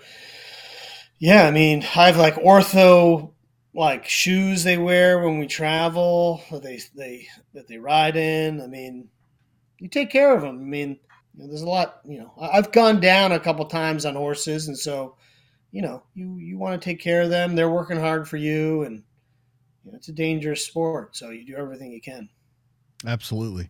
yeah, 1.20 1.48
I 1.48 1.52
mean, 1.52 1.82
I 1.96 2.08
have 2.08 2.18
like 2.18 2.36
ortho 2.36 3.34
like 3.74 4.06
shoes 4.06 4.64
they 4.64 4.78
wear 4.78 5.20
when 5.20 5.38
we 5.38 5.48
travel, 5.48 6.42
that 6.52 6.64
they 6.64 6.80
they 6.96 7.28
that 7.54 7.68
they 7.68 7.78
ride 7.78 8.16
in. 8.16 8.62
I 8.62 8.68
mean, 8.68 9.10
you 9.80 9.88
take 9.88 10.10
care 10.10 10.36
of 10.36 10.42
them. 10.42 10.60
I 10.60 10.64
mean, 10.64 11.00
there's 11.36 11.62
a 11.62 11.70
lot. 11.70 12.02
You 12.06 12.20
know, 12.20 12.34
I've 12.40 12.72
gone 12.72 13.00
down 13.00 13.32
a 13.32 13.40
couple 13.40 13.66
times 13.66 14.06
on 14.06 14.16
horses, 14.16 14.68
and 14.68 14.78
so 14.78 15.16
you 15.72 15.82
know, 15.82 16.04
you 16.16 16.38
you 16.38 16.58
want 16.58 16.82
to 16.82 16.86
take 16.86 17.00
care 17.00 17.22
of 17.22 17.30
them. 17.30 17.56
They're 17.56 17.70
working 17.70 18.00
hard 18.00 18.28
for 18.28 18.38
you, 18.38 18.84
and 18.84 19.04
you 19.84 19.92
know, 19.92 19.98
it's 19.98 20.10
a 20.10 20.14
dangerous 20.14 20.66
sport. 20.66 21.16
So 21.16 21.30
you 21.30 21.46
do 21.46 21.56
everything 21.56 21.92
you 21.92 22.02
can. 22.02 22.30
Absolutely. 23.06 23.70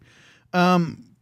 Um, 0.54 1.17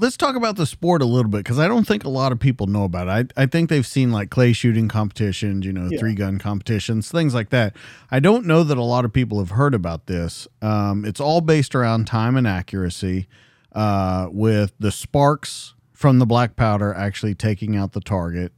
let's 0.00 0.16
talk 0.16 0.34
about 0.34 0.56
the 0.56 0.66
sport 0.66 1.02
a 1.02 1.04
little 1.04 1.30
bit 1.30 1.38
because 1.38 1.58
I 1.58 1.68
don't 1.68 1.86
think 1.86 2.04
a 2.04 2.08
lot 2.08 2.32
of 2.32 2.40
people 2.40 2.66
know 2.66 2.84
about 2.84 3.08
it. 3.08 3.32
I, 3.36 3.42
I 3.42 3.46
think 3.46 3.68
they've 3.68 3.86
seen 3.86 4.10
like 4.10 4.30
clay 4.30 4.52
shooting 4.54 4.88
competitions, 4.88 5.66
you 5.66 5.72
know, 5.72 5.88
yeah. 5.90 5.98
three 5.98 6.14
gun 6.14 6.38
competitions, 6.38 7.10
things 7.10 7.34
like 7.34 7.50
that. 7.50 7.76
I 8.10 8.18
don't 8.18 8.46
know 8.46 8.64
that 8.64 8.78
a 8.78 8.82
lot 8.82 9.04
of 9.04 9.12
people 9.12 9.38
have 9.38 9.50
heard 9.50 9.74
about 9.74 10.06
this. 10.06 10.48
Um, 10.62 11.04
it's 11.04 11.20
all 11.20 11.42
based 11.42 11.74
around 11.74 12.06
time 12.06 12.36
and 12.36 12.46
accuracy, 12.46 13.28
uh, 13.72 14.28
with 14.32 14.72
the 14.78 14.90
sparks 14.90 15.74
from 15.92 16.18
the 16.18 16.26
black 16.26 16.56
powder 16.56 16.94
actually 16.94 17.34
taking 17.34 17.76
out 17.76 17.92
the 17.92 18.00
target. 18.00 18.52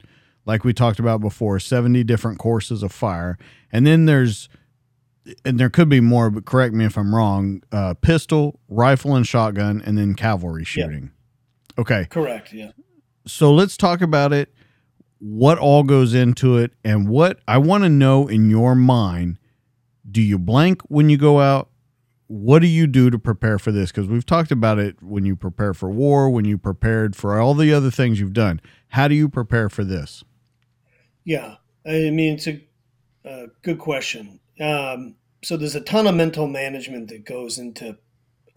Like 0.45 0.63
we 0.63 0.73
talked 0.73 0.99
about 0.99 1.19
before, 1.19 1.59
70 1.59 2.03
different 2.05 2.39
courses 2.39 2.83
of 2.83 2.91
fire. 2.91 3.37
And 3.71 3.85
then 3.85 4.05
there's 4.05 4.47
and 5.45 5.59
there 5.59 5.69
could 5.69 5.87
be 5.87 6.01
more, 6.01 6.29
but 6.29 6.45
correct 6.45 6.73
me 6.73 6.85
if 6.85 6.97
I'm 6.97 7.15
wrong. 7.15 7.63
Uh, 7.71 7.93
pistol, 7.93 8.59
rifle, 8.67 9.15
and 9.15 9.25
shotgun, 9.25 9.81
and 9.85 9.97
then 9.97 10.15
cavalry 10.15 10.65
shooting. 10.65 11.03
Yeah. 11.03 11.12
Okay. 11.77 12.05
Correct. 12.09 12.53
Yeah. 12.53 12.71
So 13.25 13.53
let's 13.53 13.77
talk 13.77 14.01
about 14.01 14.33
it. 14.33 14.53
What 15.19 15.57
all 15.57 15.83
goes 15.83 16.13
into 16.13 16.57
it, 16.57 16.73
and 16.83 17.07
what 17.07 17.39
I 17.47 17.57
want 17.57 17.83
to 17.83 17.89
know 17.89 18.27
in 18.27 18.49
your 18.49 18.75
mind. 18.75 19.39
Do 20.09 20.21
you 20.21 20.37
blank 20.37 20.81
when 20.89 21.09
you 21.09 21.17
go 21.17 21.39
out? 21.39 21.69
What 22.27 22.59
do 22.59 22.67
you 22.67 22.87
do 22.87 23.09
to 23.09 23.17
prepare 23.17 23.57
for 23.57 23.71
this? 23.71 23.89
Because 23.91 24.07
we've 24.07 24.25
talked 24.25 24.51
about 24.51 24.79
it 24.79 25.01
when 25.01 25.25
you 25.25 25.35
prepare 25.35 25.73
for 25.73 25.89
war, 25.89 26.29
when 26.29 26.43
you 26.43 26.57
prepared 26.57 27.15
for 27.15 27.39
all 27.39 27.53
the 27.53 27.73
other 27.73 27.89
things 27.89 28.19
you've 28.19 28.33
done. 28.33 28.59
How 28.89 29.07
do 29.07 29.15
you 29.15 29.29
prepare 29.29 29.69
for 29.69 29.85
this? 29.85 30.23
Yeah, 31.23 31.55
I 31.85 32.09
mean 32.09 32.33
it's 32.33 32.47
a, 32.47 32.61
good 33.61 33.79
question. 33.79 34.41
Um, 34.59 35.15
so 35.41 35.55
there's 35.55 35.75
a 35.75 35.81
ton 35.81 36.07
of 36.07 36.15
mental 36.15 36.47
management 36.47 37.07
that 37.09 37.25
goes 37.25 37.57
into 37.57 37.97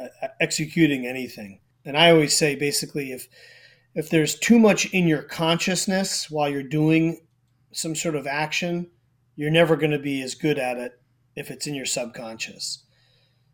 uh, 0.00 0.06
executing 0.40 1.06
anything. 1.06 1.60
And 1.86 1.96
I 1.96 2.10
always 2.10 2.36
say 2.36 2.54
basically 2.54 3.12
if 3.12 3.28
if 3.94 4.10
there's 4.10 4.38
too 4.38 4.58
much 4.58 4.86
in 4.92 5.08
your 5.08 5.22
consciousness 5.22 6.30
while 6.30 6.50
you're 6.50 6.62
doing 6.62 7.20
some 7.72 7.94
sort 7.94 8.14
of 8.14 8.26
action, 8.26 8.90
you're 9.36 9.50
never 9.50 9.74
going 9.74 9.92
to 9.92 9.98
be 9.98 10.20
as 10.20 10.34
good 10.34 10.58
at 10.58 10.76
it 10.76 10.92
if 11.34 11.50
it's 11.50 11.66
in 11.66 11.74
your 11.74 11.86
subconscious. 11.86 12.84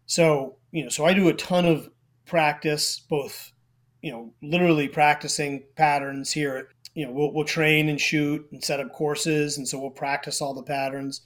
So, 0.06 0.56
you 0.72 0.82
know, 0.82 0.88
so 0.88 1.04
I 1.04 1.14
do 1.14 1.28
a 1.28 1.34
ton 1.34 1.64
of 1.64 1.88
practice, 2.26 2.98
both, 2.98 3.52
you 4.00 4.10
know, 4.10 4.34
literally 4.42 4.88
practicing 4.88 5.62
patterns 5.76 6.32
here. 6.32 6.70
You 6.94 7.06
know, 7.06 7.12
we'll, 7.12 7.32
we'll 7.32 7.44
train 7.44 7.88
and 7.88 8.00
shoot 8.00 8.44
and 8.50 8.64
set 8.64 8.80
up 8.80 8.92
courses. 8.92 9.58
And 9.58 9.68
so 9.68 9.78
we'll 9.78 9.90
practice 9.90 10.42
all 10.42 10.54
the 10.54 10.64
patterns 10.64 11.22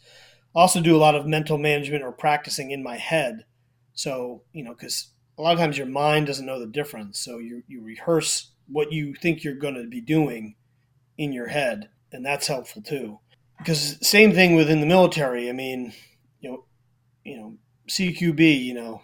also 0.57 0.81
do 0.81 0.97
a 0.97 0.99
lot 0.99 1.15
of 1.15 1.27
mental 1.27 1.59
management 1.59 2.03
or 2.03 2.11
practicing 2.11 2.70
in 2.70 2.83
my 2.83 2.97
head. 2.97 3.45
So, 3.93 4.43
you 4.53 4.65
know, 4.65 4.73
because 4.73 5.09
a 5.38 5.42
lot 5.42 5.52
of 5.52 5.58
times 5.58 5.78
your 5.78 5.86
mind 5.86 6.26
doesn't 6.26 6.46
know 6.46 6.58
the 6.58 6.66
difference. 6.66 7.18
So 7.18 7.38
you, 7.38 7.62
you 7.66 7.82
rehearse 7.82 8.52
what 8.68 8.92
you 8.92 9.14
think 9.14 9.44
you're 9.44 9.54
going 9.54 9.74
to 9.74 9.86
be 9.86 10.00
doing 10.00 10.56
in 11.18 11.32
your 11.32 11.48
head. 11.48 11.88
And 12.12 12.24
that's 12.24 12.46
helpful 12.46 12.82
too. 12.82 13.20
Because 13.58 13.98
same 14.06 14.32
thing 14.32 14.54
within 14.54 14.80
the 14.80 14.86
military. 14.86 15.48
I 15.48 15.52
mean, 15.52 15.92
you 16.40 16.50
know, 16.50 16.64
you 17.24 17.36
know, 17.36 17.56
CQB, 17.88 18.64
you 18.64 18.74
know, 18.74 19.02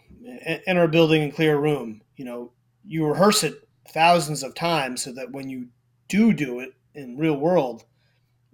enter 0.67 0.85
a 0.85 0.89
building 0.89 1.23
and 1.23 1.35
clear 1.35 1.57
a 1.57 1.61
room. 1.61 2.03
You 2.17 2.25
know, 2.25 2.53
you 2.85 3.07
rehearse 3.07 3.45
it 3.45 3.69
thousands 3.89 4.43
of 4.43 4.55
times 4.55 5.03
so 5.03 5.13
that 5.13 5.33
when 5.33 5.49
you 5.49 5.69
do 6.09 6.33
do 6.33 6.61
it 6.61 6.75
in 6.95 7.17
real 7.17 7.37
world, 7.37 7.85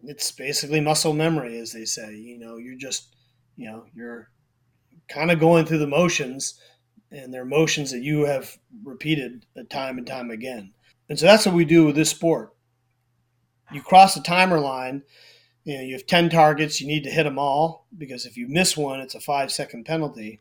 it's 0.04 0.30
basically 0.30 0.80
muscle 0.80 1.12
memory, 1.12 1.58
as 1.58 1.72
they 1.72 1.84
say. 1.84 2.14
You 2.14 2.38
know, 2.38 2.56
you're 2.56 2.78
just, 2.78 3.14
you 3.56 3.66
know, 3.66 3.84
you're 3.94 4.30
kind 5.08 5.30
of 5.30 5.40
going 5.40 5.64
through 5.64 5.78
the 5.78 5.86
motions, 5.86 6.60
and 7.10 7.32
they're 7.32 7.44
motions 7.44 7.90
that 7.90 8.02
you 8.02 8.26
have 8.26 8.58
repeated 8.84 9.46
time 9.70 9.98
and 9.98 10.06
time 10.06 10.30
again. 10.30 10.72
And 11.08 11.18
so 11.18 11.26
that's 11.26 11.46
what 11.46 11.54
we 11.54 11.64
do 11.64 11.86
with 11.86 11.96
this 11.96 12.10
sport. 12.10 12.54
You 13.72 13.82
cross 13.82 14.14
the 14.14 14.20
timer 14.20 14.60
line, 14.60 15.02
you 15.64 15.76
know, 15.76 15.82
you 15.82 15.92
have 15.94 16.06
10 16.06 16.30
targets, 16.30 16.80
you 16.80 16.86
need 16.86 17.04
to 17.04 17.10
hit 17.10 17.24
them 17.24 17.38
all 17.38 17.86
because 17.96 18.24
if 18.24 18.36
you 18.36 18.48
miss 18.48 18.76
one, 18.76 19.00
it's 19.00 19.14
a 19.14 19.20
five 19.20 19.52
second 19.52 19.84
penalty. 19.84 20.40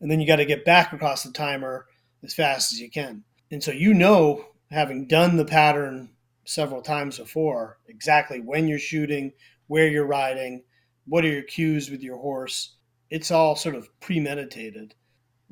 And 0.00 0.10
then 0.10 0.20
you 0.20 0.26
got 0.26 0.36
to 0.36 0.44
get 0.44 0.64
back 0.64 0.92
across 0.92 1.22
the 1.22 1.32
timer 1.32 1.86
as 2.22 2.34
fast 2.34 2.72
as 2.72 2.80
you 2.80 2.90
can. 2.90 3.24
And 3.50 3.62
so 3.62 3.70
you 3.70 3.94
know, 3.94 4.46
having 4.70 5.06
done 5.06 5.36
the 5.36 5.44
pattern 5.44 6.10
several 6.44 6.82
times 6.82 7.18
before 7.18 7.78
exactly 7.86 8.40
when 8.40 8.68
you're 8.68 8.78
shooting, 8.78 9.32
where 9.66 9.88
you're 9.88 10.06
riding, 10.06 10.64
what 11.06 11.24
are 11.24 11.28
your 11.28 11.42
cues 11.42 11.90
with 11.90 12.02
your 12.02 12.18
horse. 12.18 12.76
It's 13.10 13.30
all 13.30 13.56
sort 13.56 13.74
of 13.74 13.88
premeditated. 14.00 14.94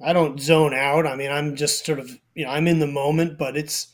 I 0.02 0.12
don't 0.12 0.40
zone 0.40 0.74
out. 0.74 1.06
I 1.06 1.16
mean, 1.16 1.30
I'm 1.30 1.56
just 1.56 1.84
sort 1.84 1.98
of, 1.98 2.10
you 2.34 2.44
know, 2.44 2.50
I'm 2.50 2.66
in 2.66 2.78
the 2.78 2.86
moment, 2.86 3.38
but 3.38 3.56
it's 3.56 3.88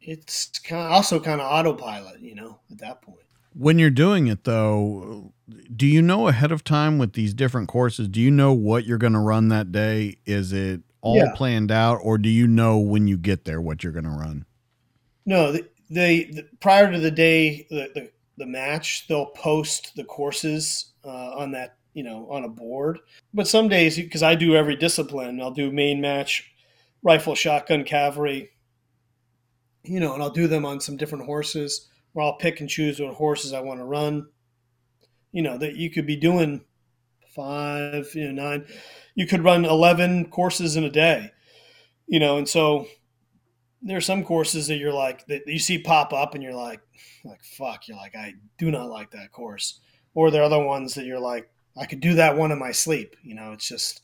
it's 0.00 0.58
kind 0.60 0.86
of 0.86 0.92
also 0.92 1.20
kind 1.20 1.40
of 1.40 1.50
autopilot, 1.50 2.20
you 2.20 2.34
know, 2.34 2.60
at 2.70 2.78
that 2.78 3.02
point. 3.02 3.18
When 3.54 3.78
you're 3.78 3.90
doing 3.90 4.28
it 4.28 4.44
though, 4.44 5.32
do 5.74 5.86
you 5.86 6.00
know 6.02 6.28
ahead 6.28 6.52
of 6.52 6.64
time 6.64 6.98
with 6.98 7.14
these 7.14 7.34
different 7.34 7.68
courses, 7.68 8.08
do 8.08 8.20
you 8.20 8.30
know 8.30 8.52
what 8.52 8.86
you're 8.86 8.98
going 8.98 9.12
to 9.12 9.18
run 9.18 9.48
that 9.48 9.72
day? 9.72 10.18
Is 10.24 10.52
it 10.52 10.82
all 11.00 11.16
yeah. 11.16 11.32
planned 11.34 11.70
out 11.70 11.98
or 12.02 12.18
do 12.18 12.28
you 12.28 12.46
know 12.46 12.78
when 12.78 13.08
you 13.08 13.16
get 13.16 13.44
there 13.44 13.60
what 13.60 13.82
you're 13.82 13.92
going 13.92 14.04
to 14.04 14.10
run? 14.10 14.44
No, 15.26 15.52
they 15.52 16.24
the, 16.24 16.46
prior 16.60 16.90
to 16.90 16.98
the 16.98 17.10
day 17.10 17.66
the, 17.70 17.90
the, 17.94 18.10
the 18.36 18.46
match 18.46 19.06
they'll 19.08 19.26
post 19.26 19.96
the 19.96 20.04
courses 20.04 20.92
uh, 21.04 21.34
on 21.36 21.52
that 21.52 21.76
you 21.94 22.02
know 22.02 22.28
on 22.30 22.44
a 22.44 22.48
board. 22.48 23.00
But 23.34 23.48
some 23.48 23.68
days 23.68 23.96
because 23.96 24.22
i 24.22 24.34
do 24.34 24.54
every 24.54 24.76
discipline 24.76 25.40
i'll 25.40 25.50
do 25.50 25.70
main 25.70 26.00
match 26.00 26.52
rifle 27.02 27.34
shotgun 27.34 27.84
cavalry 27.84 28.50
you 29.84 30.00
know 30.00 30.14
and 30.14 30.22
i'll 30.22 30.30
do 30.30 30.46
them 30.46 30.64
on 30.64 30.80
some 30.80 30.96
different 30.96 31.24
horses 31.24 31.88
or 32.14 32.22
i'll 32.22 32.36
pick 32.36 32.60
and 32.60 32.68
choose 32.68 33.00
what 33.00 33.14
horses 33.14 33.52
i 33.52 33.60
want 33.60 33.80
to 33.80 33.84
run. 33.84 34.26
You 35.32 35.42
know 35.42 35.58
that 35.58 35.76
you 35.76 35.90
could 35.90 36.06
be 36.06 36.16
doing 36.16 36.64
five 37.34 38.08
you 38.14 38.32
know 38.32 38.42
nine 38.42 38.66
you 39.14 39.26
could 39.26 39.44
run 39.44 39.64
11 39.64 40.30
courses 40.30 40.76
in 40.76 40.84
a 40.84 40.90
day. 40.90 41.30
You 42.06 42.18
know 42.20 42.38
and 42.38 42.48
so 42.48 42.86
there 43.82 43.96
are 43.96 44.02
some 44.02 44.24
courses 44.24 44.66
that 44.66 44.76
you're 44.76 44.92
like 44.92 45.26
that 45.26 45.46
you 45.46 45.58
see 45.58 45.78
pop 45.78 46.12
up 46.12 46.34
and 46.34 46.42
you're 46.42 46.54
like 46.54 46.80
like 47.24 47.42
fuck 47.42 47.88
you're 47.88 47.96
like 47.96 48.14
i 48.14 48.34
do 48.58 48.70
not 48.70 48.90
like 48.90 49.10
that 49.12 49.32
course. 49.32 49.80
Or 50.14 50.30
there 50.30 50.42
are 50.42 50.46
other 50.46 50.62
ones 50.62 50.94
that 50.94 51.04
you're 51.04 51.20
like 51.20 51.48
i 51.80 51.86
could 51.86 52.00
do 52.00 52.14
that 52.14 52.36
one 52.36 52.52
in 52.52 52.58
my 52.58 52.72
sleep 52.72 53.16
you 53.22 53.34
know 53.34 53.52
it's 53.52 53.68
just 53.68 54.02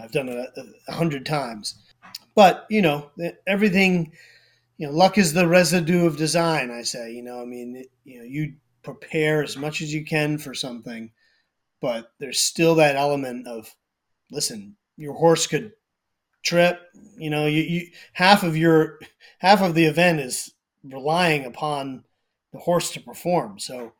i've 0.00 0.12
done 0.12 0.28
it 0.28 0.50
a, 0.56 0.64
a 0.88 0.92
hundred 0.92 1.26
times 1.26 1.82
but 2.34 2.66
you 2.70 2.80
know 2.80 3.10
everything 3.46 4.12
you 4.78 4.86
know 4.86 4.92
luck 4.92 5.18
is 5.18 5.32
the 5.32 5.46
residue 5.46 6.06
of 6.06 6.16
design 6.16 6.70
i 6.70 6.82
say 6.82 7.12
you 7.12 7.22
know 7.22 7.42
i 7.42 7.44
mean 7.44 7.76
it, 7.76 7.90
you 8.04 8.18
know 8.18 8.24
you 8.24 8.54
prepare 8.82 9.42
as 9.42 9.56
much 9.56 9.80
as 9.80 9.92
you 9.92 10.04
can 10.04 10.38
for 10.38 10.54
something 10.54 11.10
but 11.80 12.12
there's 12.18 12.38
still 12.38 12.74
that 12.74 12.96
element 12.96 13.46
of 13.46 13.74
listen 14.30 14.76
your 14.96 15.14
horse 15.14 15.46
could 15.46 15.72
trip. 16.42 16.80
You 17.16 17.30
know, 17.30 17.46
you, 17.46 17.62
you 17.62 17.86
half 18.12 18.42
of 18.42 18.56
your 18.56 18.98
half 19.38 19.62
of 19.62 19.74
the 19.74 19.84
event 19.84 20.20
is 20.20 20.52
relying 20.84 21.44
upon 21.44 22.04
the 22.52 22.58
horse 22.58 22.90
to 22.92 23.00
perform. 23.00 23.58
So, 23.58 23.92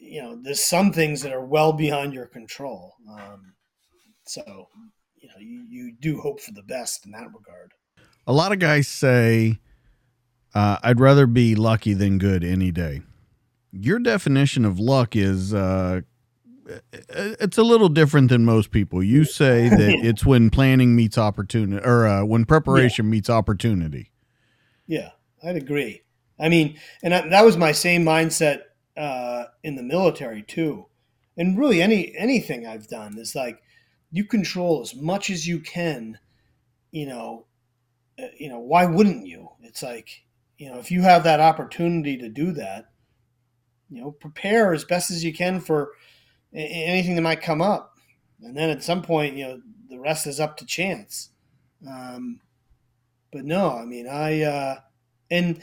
you 0.00 0.22
know, 0.22 0.38
there's 0.40 0.64
some 0.64 0.92
things 0.92 1.22
that 1.22 1.32
are 1.32 1.44
well 1.44 1.72
beyond 1.72 2.14
your 2.14 2.26
control. 2.26 2.94
Um, 3.10 3.54
so, 4.24 4.68
you 5.16 5.28
know, 5.28 5.40
you, 5.40 5.64
you 5.68 5.92
do 5.98 6.20
hope 6.20 6.40
for 6.40 6.52
the 6.52 6.62
best 6.62 7.04
in 7.04 7.12
that 7.12 7.26
regard. 7.26 7.72
A 8.26 8.32
lot 8.32 8.52
of 8.52 8.58
guys 8.58 8.88
say, 8.88 9.58
uh, 10.54 10.78
I'd 10.82 11.00
rather 11.00 11.26
be 11.26 11.54
lucky 11.54 11.94
than 11.94 12.18
good 12.18 12.44
any 12.44 12.70
day. 12.70 13.02
Your 13.72 13.98
definition 13.98 14.64
of 14.64 14.78
luck 14.78 15.14
is 15.14 15.52
uh, 15.52 16.00
it's 17.10 17.58
a 17.58 17.62
little 17.62 17.88
different 17.88 18.28
than 18.28 18.44
most 18.44 18.70
people. 18.70 19.02
You 19.02 19.24
say 19.24 19.68
that 19.68 19.78
it's 20.02 20.24
when 20.24 20.50
planning 20.50 20.94
meets 20.96 21.18
opportunity, 21.18 21.84
or 21.84 22.06
uh, 22.06 22.24
when 22.24 22.44
preparation 22.44 23.06
yeah. 23.06 23.10
meets 23.10 23.30
opportunity. 23.30 24.10
Yeah, 24.86 25.10
I'd 25.42 25.56
agree. 25.56 26.02
I 26.40 26.48
mean, 26.48 26.78
and 27.02 27.14
I, 27.14 27.28
that 27.28 27.44
was 27.44 27.56
my 27.56 27.72
same 27.72 28.04
mindset 28.04 28.62
uh, 28.98 29.44
in 29.62 29.76
the 29.76 29.82
military 29.82 30.42
too, 30.42 30.86
and 31.36 31.58
really 31.58 31.80
any 31.80 32.14
anything 32.16 32.66
I've 32.66 32.88
done 32.88 33.16
is 33.18 33.34
like 33.34 33.62
you 34.10 34.24
control 34.24 34.80
as 34.82 34.94
much 34.94 35.30
as 35.30 35.46
you 35.46 35.60
can. 35.60 36.18
You 36.90 37.06
know, 37.06 37.46
uh, 38.18 38.26
you 38.38 38.48
know 38.48 38.58
why 38.58 38.86
wouldn't 38.86 39.26
you? 39.26 39.50
It's 39.62 39.82
like 39.82 40.24
you 40.58 40.70
know 40.70 40.78
if 40.78 40.90
you 40.90 41.02
have 41.02 41.24
that 41.24 41.40
opportunity 41.40 42.16
to 42.18 42.28
do 42.28 42.52
that, 42.52 42.90
you 43.88 44.02
know, 44.02 44.10
prepare 44.10 44.74
as 44.74 44.84
best 44.84 45.10
as 45.10 45.24
you 45.24 45.32
can 45.32 45.60
for 45.60 45.92
anything 46.52 47.14
that 47.14 47.22
might 47.22 47.42
come 47.42 47.62
up, 47.62 47.98
and 48.42 48.56
then 48.56 48.70
at 48.70 48.82
some 48.82 49.02
point, 49.02 49.36
you 49.36 49.46
know, 49.46 49.60
the 49.88 50.00
rest 50.00 50.26
is 50.26 50.40
up 50.40 50.56
to 50.56 50.66
chance. 50.66 51.30
Um, 51.88 52.40
but 53.32 53.44
no, 53.44 53.76
I 53.76 53.84
mean, 53.84 54.08
I 54.08 54.42
uh, 54.42 54.76
and 55.30 55.60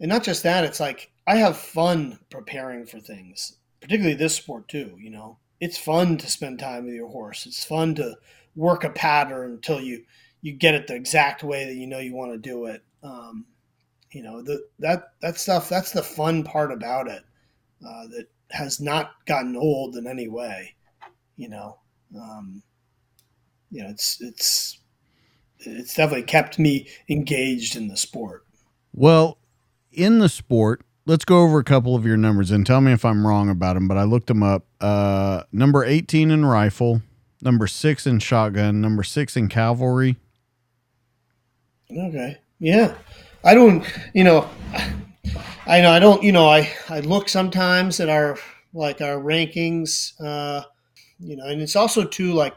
and 0.00 0.08
not 0.08 0.22
just 0.22 0.42
that. 0.42 0.64
It's 0.64 0.80
like 0.80 1.10
I 1.26 1.36
have 1.36 1.56
fun 1.56 2.18
preparing 2.30 2.86
for 2.86 3.00
things, 3.00 3.56
particularly 3.80 4.16
this 4.16 4.36
sport 4.36 4.68
too. 4.68 4.96
You 4.98 5.10
know, 5.10 5.38
it's 5.60 5.78
fun 5.78 6.18
to 6.18 6.30
spend 6.30 6.58
time 6.58 6.84
with 6.84 6.94
your 6.94 7.08
horse. 7.08 7.46
It's 7.46 7.64
fun 7.64 7.94
to 7.96 8.16
work 8.54 8.84
a 8.84 8.90
pattern 8.90 9.52
until 9.52 9.80
you 9.80 10.04
you 10.42 10.52
get 10.52 10.74
it 10.74 10.86
the 10.86 10.94
exact 10.94 11.42
way 11.42 11.64
that 11.64 11.74
you 11.74 11.86
know 11.86 11.98
you 11.98 12.14
want 12.14 12.32
to 12.32 12.38
do 12.38 12.66
it. 12.66 12.82
Um, 13.02 13.46
you 14.12 14.22
know, 14.22 14.42
the, 14.42 14.64
that 14.78 15.12
that 15.20 15.38
stuff. 15.38 15.68
That's 15.68 15.92
the 15.92 16.02
fun 16.02 16.44
part 16.44 16.70
about 16.70 17.08
it. 17.08 17.22
Uh, 17.84 18.06
that 18.08 18.26
has 18.50 18.80
not 18.80 19.12
gotten 19.26 19.56
old 19.56 19.96
in 19.96 20.06
any 20.06 20.28
way. 20.28 20.74
You 21.36 21.48
know, 21.48 21.78
um, 22.14 22.62
you 23.70 23.82
know, 23.82 23.88
it's 23.88 24.20
it's 24.20 24.78
it's 25.58 25.94
definitely 25.94 26.24
kept 26.24 26.58
me 26.58 26.88
engaged 27.08 27.76
in 27.76 27.88
the 27.88 27.96
sport. 27.96 28.44
Well, 28.92 29.38
in 29.90 30.18
the 30.18 30.28
sport, 30.28 30.82
let's 31.06 31.24
go 31.24 31.42
over 31.42 31.58
a 31.58 31.64
couple 31.64 31.94
of 31.94 32.06
your 32.06 32.16
numbers 32.16 32.50
and 32.50 32.66
tell 32.66 32.80
me 32.80 32.92
if 32.92 33.04
I'm 33.04 33.26
wrong 33.26 33.48
about 33.48 33.74
them. 33.74 33.88
But 33.88 33.96
I 33.96 34.04
looked 34.04 34.28
them 34.28 34.42
up. 34.42 34.64
Uh, 34.80 35.42
number 35.52 35.84
18 35.84 36.30
in 36.30 36.44
rifle, 36.44 37.02
number 37.42 37.66
six 37.66 38.06
in 38.06 38.18
shotgun, 38.18 38.80
number 38.80 39.02
six 39.02 39.36
in 39.36 39.48
cavalry. 39.48 40.16
Okay. 41.90 42.38
Yeah. 42.58 42.94
I 43.44 43.54
don't, 43.54 43.84
you 44.14 44.24
know, 44.24 44.48
I 45.66 45.80
know 45.80 45.90
I 45.90 45.98
don't, 45.98 46.22
you 46.22 46.32
know, 46.32 46.48
I, 46.48 46.72
I 46.88 47.00
look 47.00 47.28
sometimes 47.28 48.00
at 48.00 48.08
our, 48.08 48.38
like 48.72 49.00
our 49.00 49.16
rankings, 49.16 50.12
uh, 50.20 50.64
you 51.18 51.36
know, 51.36 51.44
and 51.46 51.60
it's 51.60 51.76
also 51.76 52.04
too, 52.04 52.32
like 52.32 52.56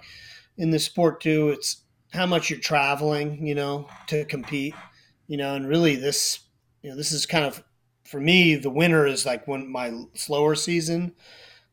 in 0.57 0.71
the 0.71 0.79
sport 0.79 1.21
too, 1.21 1.49
it's 1.49 1.83
how 2.13 2.25
much 2.25 2.49
you're 2.49 2.59
traveling, 2.59 3.45
you 3.45 3.53
know, 3.53 3.87
to 4.07 4.23
compete, 4.25 4.73
you 5.27 5.37
know, 5.37 5.55
and 5.55 5.67
really 5.67 5.95
this, 5.95 6.39
you 6.81 6.89
know, 6.89 6.95
this 6.95 7.11
is 7.11 7.25
kind 7.25 7.45
of 7.45 7.61
for 8.07 8.19
me, 8.19 8.55
the 8.55 8.69
winter 8.69 9.05
is 9.05 9.25
like 9.25 9.47
when 9.47 9.71
my 9.71 9.91
slower 10.13 10.55
season, 10.55 11.13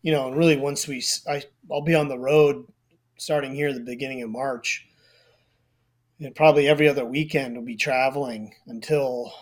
you 0.03 0.13
know, 0.13 0.27
and 0.27 0.37
really 0.37 0.57
once 0.57 0.89
we, 0.89 1.03
I, 1.29 1.43
I'll 1.71 1.83
be 1.83 1.95
on 1.95 2.09
the 2.09 2.19
road 2.19 2.67
starting 3.17 3.55
here 3.55 3.69
at 3.69 3.75
the 3.75 3.81
beginning 3.81 4.23
of 4.23 4.31
March. 4.31 4.87
And 6.21 6.35
probably 6.35 6.69
every 6.69 6.89
other 6.89 7.05
weekend 7.05 7.57
will 7.57 7.65
be 7.65 7.77
traveling 7.77 8.55
until, 8.67 9.33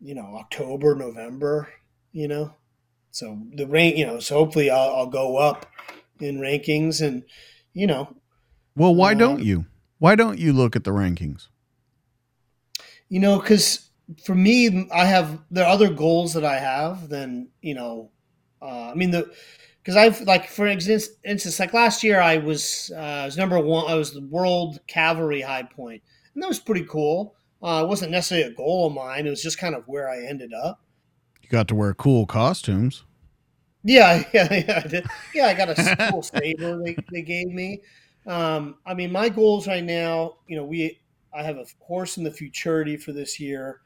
you 0.00 0.14
know, 0.14 0.36
October, 0.38 0.94
November, 0.94 1.68
you 2.12 2.28
know. 2.28 2.54
So 3.10 3.38
the 3.54 3.66
rank, 3.66 3.96
you 3.96 4.06
know, 4.06 4.18
so 4.20 4.36
hopefully 4.36 4.70
I'll, 4.70 4.94
I'll 4.94 5.06
go 5.06 5.36
up 5.36 5.66
in 6.20 6.38
rankings 6.38 7.06
and, 7.06 7.24
you 7.72 7.86
know. 7.86 8.16
Well, 8.74 8.94
why 8.94 9.12
uh, 9.12 9.18
don't 9.18 9.42
you? 9.42 9.66
Why 9.98 10.16
don't 10.16 10.38
you 10.38 10.52
look 10.52 10.74
at 10.76 10.84
the 10.84 10.90
rankings? 10.90 11.48
You 13.08 13.20
know, 13.20 13.38
because 13.38 13.90
for 14.24 14.34
me, 14.34 14.88
I 14.92 15.04
have 15.04 15.40
there 15.50 15.64
are 15.64 15.72
other 15.72 15.92
goals 15.92 16.34
that 16.34 16.44
I 16.44 16.58
have 16.58 17.08
than 17.08 17.48
you 17.60 17.74
know. 17.74 18.10
Uh, 18.60 18.90
I 18.90 18.94
mean 18.94 19.10
the 19.10 19.32
because 19.82 19.96
I've 19.96 20.20
like 20.22 20.48
for 20.48 20.66
instance, 20.66 21.58
like 21.58 21.72
last 21.72 22.04
year 22.04 22.20
I 22.20 22.38
was 22.38 22.92
uh, 22.94 23.00
I 23.00 23.24
was 23.24 23.36
number 23.36 23.58
one. 23.58 23.90
I 23.90 23.94
was 23.94 24.12
the 24.12 24.22
world 24.22 24.80
cavalry 24.86 25.40
high 25.40 25.64
point, 25.64 26.02
and 26.34 26.42
that 26.42 26.48
was 26.48 26.60
pretty 26.60 26.84
cool. 26.84 27.34
Uh, 27.62 27.82
it 27.84 27.88
wasn't 27.88 28.10
necessarily 28.10 28.52
a 28.52 28.56
goal 28.56 28.88
of 28.88 28.92
mine. 28.92 29.26
It 29.26 29.30
was 29.30 29.42
just 29.42 29.58
kind 29.58 29.74
of 29.74 29.84
where 29.86 30.08
I 30.08 30.24
ended 30.24 30.52
up. 30.52 30.80
You 31.42 31.48
got 31.48 31.68
to 31.68 31.74
wear 31.74 31.94
cool 31.94 32.26
costumes. 32.26 33.04
Yeah, 33.84 34.24
yeah, 34.34 34.52
yeah. 34.52 34.82
I 34.84 34.88
did. 34.88 35.06
Yeah, 35.34 35.46
I 35.46 35.54
got 35.54 35.70
a 35.70 36.08
cool 36.10 36.22
saber 36.22 36.82
they, 36.82 36.96
they 37.12 37.22
gave 37.22 37.48
me. 37.48 37.82
Um, 38.26 38.76
I 38.86 38.94
mean, 38.94 39.10
my 39.10 39.28
goals 39.28 39.66
right 39.66 39.82
now, 39.82 40.36
you 40.46 40.56
know, 40.56 40.64
we 40.64 41.00
I 41.34 41.42
have 41.42 41.56
a 41.56 41.64
horse 41.80 42.18
in 42.18 42.24
the 42.24 42.30
futurity 42.30 42.96
for 42.96 43.12
this 43.12 43.40
year 43.40 43.80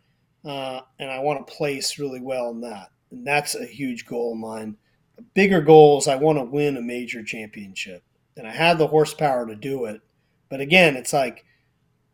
uh, 0.46 0.80
and 1.00 1.10
I 1.10 1.18
want 1.18 1.44
to 1.44 1.52
place 1.52 1.98
really 1.98 2.20
well 2.20 2.50
in 2.50 2.60
that. 2.60 2.90
And 3.10 3.26
that's 3.26 3.56
a 3.56 3.66
huge 3.66 4.06
goal 4.06 4.32
of 4.32 4.38
mine. 4.38 4.76
A 5.18 5.22
bigger 5.34 5.60
goal 5.60 5.98
is 5.98 6.06
I 6.06 6.14
want 6.14 6.38
to 6.38 6.44
win 6.44 6.76
a 6.76 6.82
major 6.82 7.24
championship, 7.24 8.02
and 8.36 8.46
I 8.46 8.52
have 8.52 8.78
the 8.78 8.86
horsepower 8.86 9.46
to 9.46 9.56
do 9.56 9.86
it. 9.86 10.00
But 10.48 10.60
again, 10.60 10.94
it's 10.94 11.12
like 11.12 11.44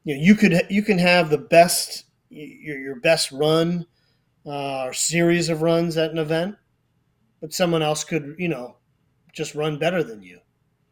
you 0.04 0.14
know 0.14 0.22
you 0.22 0.34
could 0.34 0.66
you 0.70 0.82
can 0.82 0.98
have 0.98 1.28
the 1.28 1.38
best 1.38 2.04
your 2.30 2.78
your 2.78 3.00
best 3.00 3.32
run 3.32 3.86
uh, 4.46 4.84
or 4.84 4.92
series 4.92 5.48
of 5.48 5.62
runs 5.62 5.96
at 5.96 6.12
an 6.12 6.18
event, 6.18 6.56
but 7.40 7.52
someone 7.52 7.82
else 7.82 8.04
could 8.04 8.36
you 8.38 8.48
know 8.48 8.76
just 9.32 9.54
run 9.54 9.78
better 9.78 10.02
than 10.02 10.22
you. 10.22 10.38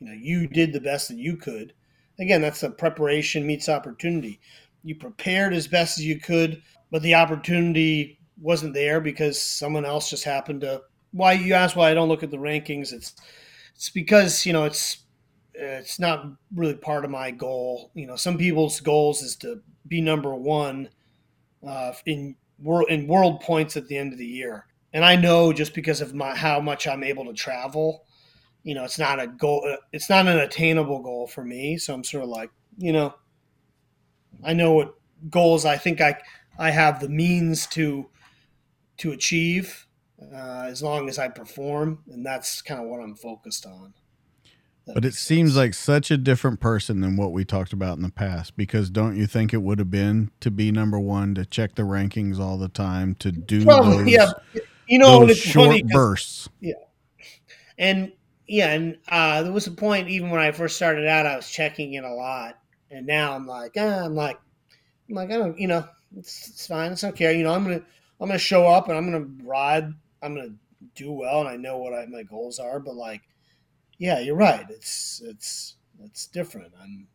You 0.01 0.09
know 0.09 0.15
you 0.15 0.47
did 0.47 0.73
the 0.73 0.81
best 0.81 1.09
that 1.09 1.19
you 1.19 1.37
could. 1.37 1.73
Again, 2.19 2.43
that's 2.43 2.61
the 2.61 2.71
preparation 2.71 3.47
meets 3.47 3.69
opportunity. 3.69 4.41
You 4.83 4.97
prepared 4.97 5.55
as 5.55 5.69
best 5.69 5.99
as 5.99 6.05
you 6.05 6.19
could 6.19 6.61
but 6.91 7.03
the 7.03 7.15
opportunity 7.15 8.19
wasn't 8.41 8.75
there 8.75 9.01
because 9.01 9.41
someone 9.41 9.85
else 9.85 10.11
just 10.11 10.25
happened 10.25 10.62
to. 10.62 10.83
Why 11.12 11.33
you 11.33 11.55
ask 11.55 11.77
why 11.77 11.91
I 11.91 11.95
don't 11.95 12.09
look 12.09 12.23
at 12.23 12.31
the 12.31 12.37
rankings? 12.37 12.93
It's 12.93 13.15
it's 13.75 13.91
because 13.91 14.47
you 14.47 14.53
know 14.53 14.65
it's 14.65 15.05
it's 15.55 15.99
not 15.99 16.27
really 16.55 16.75
part 16.75 17.05
of 17.05 17.11
my 17.11 17.31
goal. 17.31 17.91
You 17.95 18.07
know, 18.07 18.17
some 18.17 18.39
people's 18.39 18.81
goals 18.81 19.23
is 19.23 19.37
to 19.37 19.61
be 19.87 20.01
number 20.01 20.35
one 20.35 20.89
uh, 21.67 21.93
in 22.07 22.37
world 22.59 22.91
in 22.91 23.07
world 23.07 23.41
points 23.41 23.77
at 23.77 23.89
the 23.89 23.97
end 23.97 24.12
of 24.12 24.19
the 24.19 24.27
year. 24.27 24.67
And 24.93 25.05
I 25.05 25.17
know 25.17 25.53
just 25.53 25.75
because 25.75 26.01
of 26.01 26.15
my 26.15 26.35
how 26.35 26.61
much 26.61 26.87
I'm 26.87 27.05
able 27.05 27.25
to 27.27 27.33
travel, 27.33 28.05
you 28.62 28.75
know, 28.75 28.85
it's 28.85 28.99
not 28.99 29.21
a 29.21 29.27
goal. 29.27 29.77
It's 29.93 30.11
not 30.11 30.27
an 30.27 30.39
attainable 30.39 31.01
goal 31.01 31.27
for 31.27 31.45
me. 31.45 31.77
So 31.79 31.95
I'm 31.95 32.05
sort 32.05 32.25
of 32.25 32.31
like, 32.31 32.51
you 32.79 32.93
know, 32.93 33.15
I 34.43 34.53
know 34.53 34.73
what 34.73 34.95
goals 35.29 35.65
I 35.65 35.77
think 35.77 36.01
I 36.01 36.17
I 36.59 36.70
have 36.70 37.01
the 37.01 37.09
means 37.09 37.66
to 37.68 38.09
to 38.98 39.12
achieve 39.12 39.86
uh, 40.20 40.66
as 40.68 40.82
long 40.82 41.09
as 41.09 41.18
I 41.18 41.28
perform, 41.28 42.01
and 42.10 42.24
that's 42.24 42.60
kind 42.62 42.81
of 42.81 42.86
what 42.86 43.01
I'm 43.01 43.14
focused 43.14 43.66
on. 43.66 43.94
That 44.86 44.94
but 44.94 45.05
it 45.05 45.14
seems 45.14 45.56
like 45.56 45.74
such 45.74 46.10
a 46.10 46.16
different 46.16 46.60
person 46.60 47.01
than 47.01 47.16
what 47.16 47.32
we 47.32 47.44
talked 47.44 47.72
about 47.72 47.97
in 47.97 48.02
the 48.02 48.10
past. 48.10 48.56
Because 48.56 48.90
don't 48.90 49.16
you 49.16 49.27
think 49.27 49.52
it 49.52 49.62
would 49.62 49.78
have 49.78 49.90
been 49.90 50.31
to 50.40 50.51
be 50.51 50.70
number 50.70 50.98
one, 50.98 51.35
to 51.35 51.44
check 51.47 51.74
the 51.74 51.82
rankings 51.82 52.39
all 52.39 52.59
the 52.59 52.68
time, 52.68 53.14
to 53.16 53.32
do 53.32 53.64
Probably, 53.64 54.16
those, 54.16 54.35
yeah. 54.55 54.60
You 54.86 54.98
know, 54.98 55.27
those 55.27 55.39
short 55.39 55.82
bursts. 55.89 56.48
Yeah, 56.60 56.74
and 57.78 58.12
yeah, 58.47 58.72
and 58.72 58.98
uh, 59.09 59.43
there 59.43 59.52
was 59.52 59.66
a 59.68 59.72
point 59.72 60.09
even 60.09 60.31
when 60.31 60.40
I 60.40 60.51
first 60.51 60.77
started 60.77 61.06
out, 61.06 61.24
I 61.24 61.36
was 61.36 61.48
checking 61.48 61.94
in 61.94 62.05
a 62.05 62.12
lot, 62.12 62.59
and 62.90 63.06
now 63.06 63.35
I'm 63.35 63.47
like, 63.47 63.72
ah, 63.78 64.05
I'm 64.05 64.16
like, 64.16 64.39
I'm 65.09 65.14
like, 65.14 65.31
I 65.31 65.36
don't, 65.36 65.59
you 65.59 65.68
know, 65.68 65.85
it's, 66.16 66.49
it's 66.49 66.66
fine. 66.66 66.93
It's 66.93 67.05
okay. 67.05 67.37
You 67.37 67.45
know, 67.45 67.55
I'm 67.55 67.65
gonna 67.65 67.82
I'm 68.20 68.28
gonna 68.28 68.39
show 68.39 68.66
up 68.66 68.89
and 68.89 68.97
I'm 68.97 69.11
gonna 69.11 69.27
ride. 69.43 69.93
I'm 70.23 70.35
gonna 70.35 70.55
do 70.95 71.12
well, 71.12 71.41
and 71.41 71.49
I 71.49 71.57
know 71.57 71.78
what 71.78 71.95
I, 71.95 72.07
my 72.07 72.23
goals 72.23 72.59
are. 72.59 72.81
But 72.81 72.95
like, 72.95 73.23
yeah, 73.99 74.19
you're 74.19 74.37
right. 74.37 74.66
It's 74.69 75.23
it's 75.24 75.77
it's 76.03 76.27
different. 76.27 76.73
I'm 76.81 77.09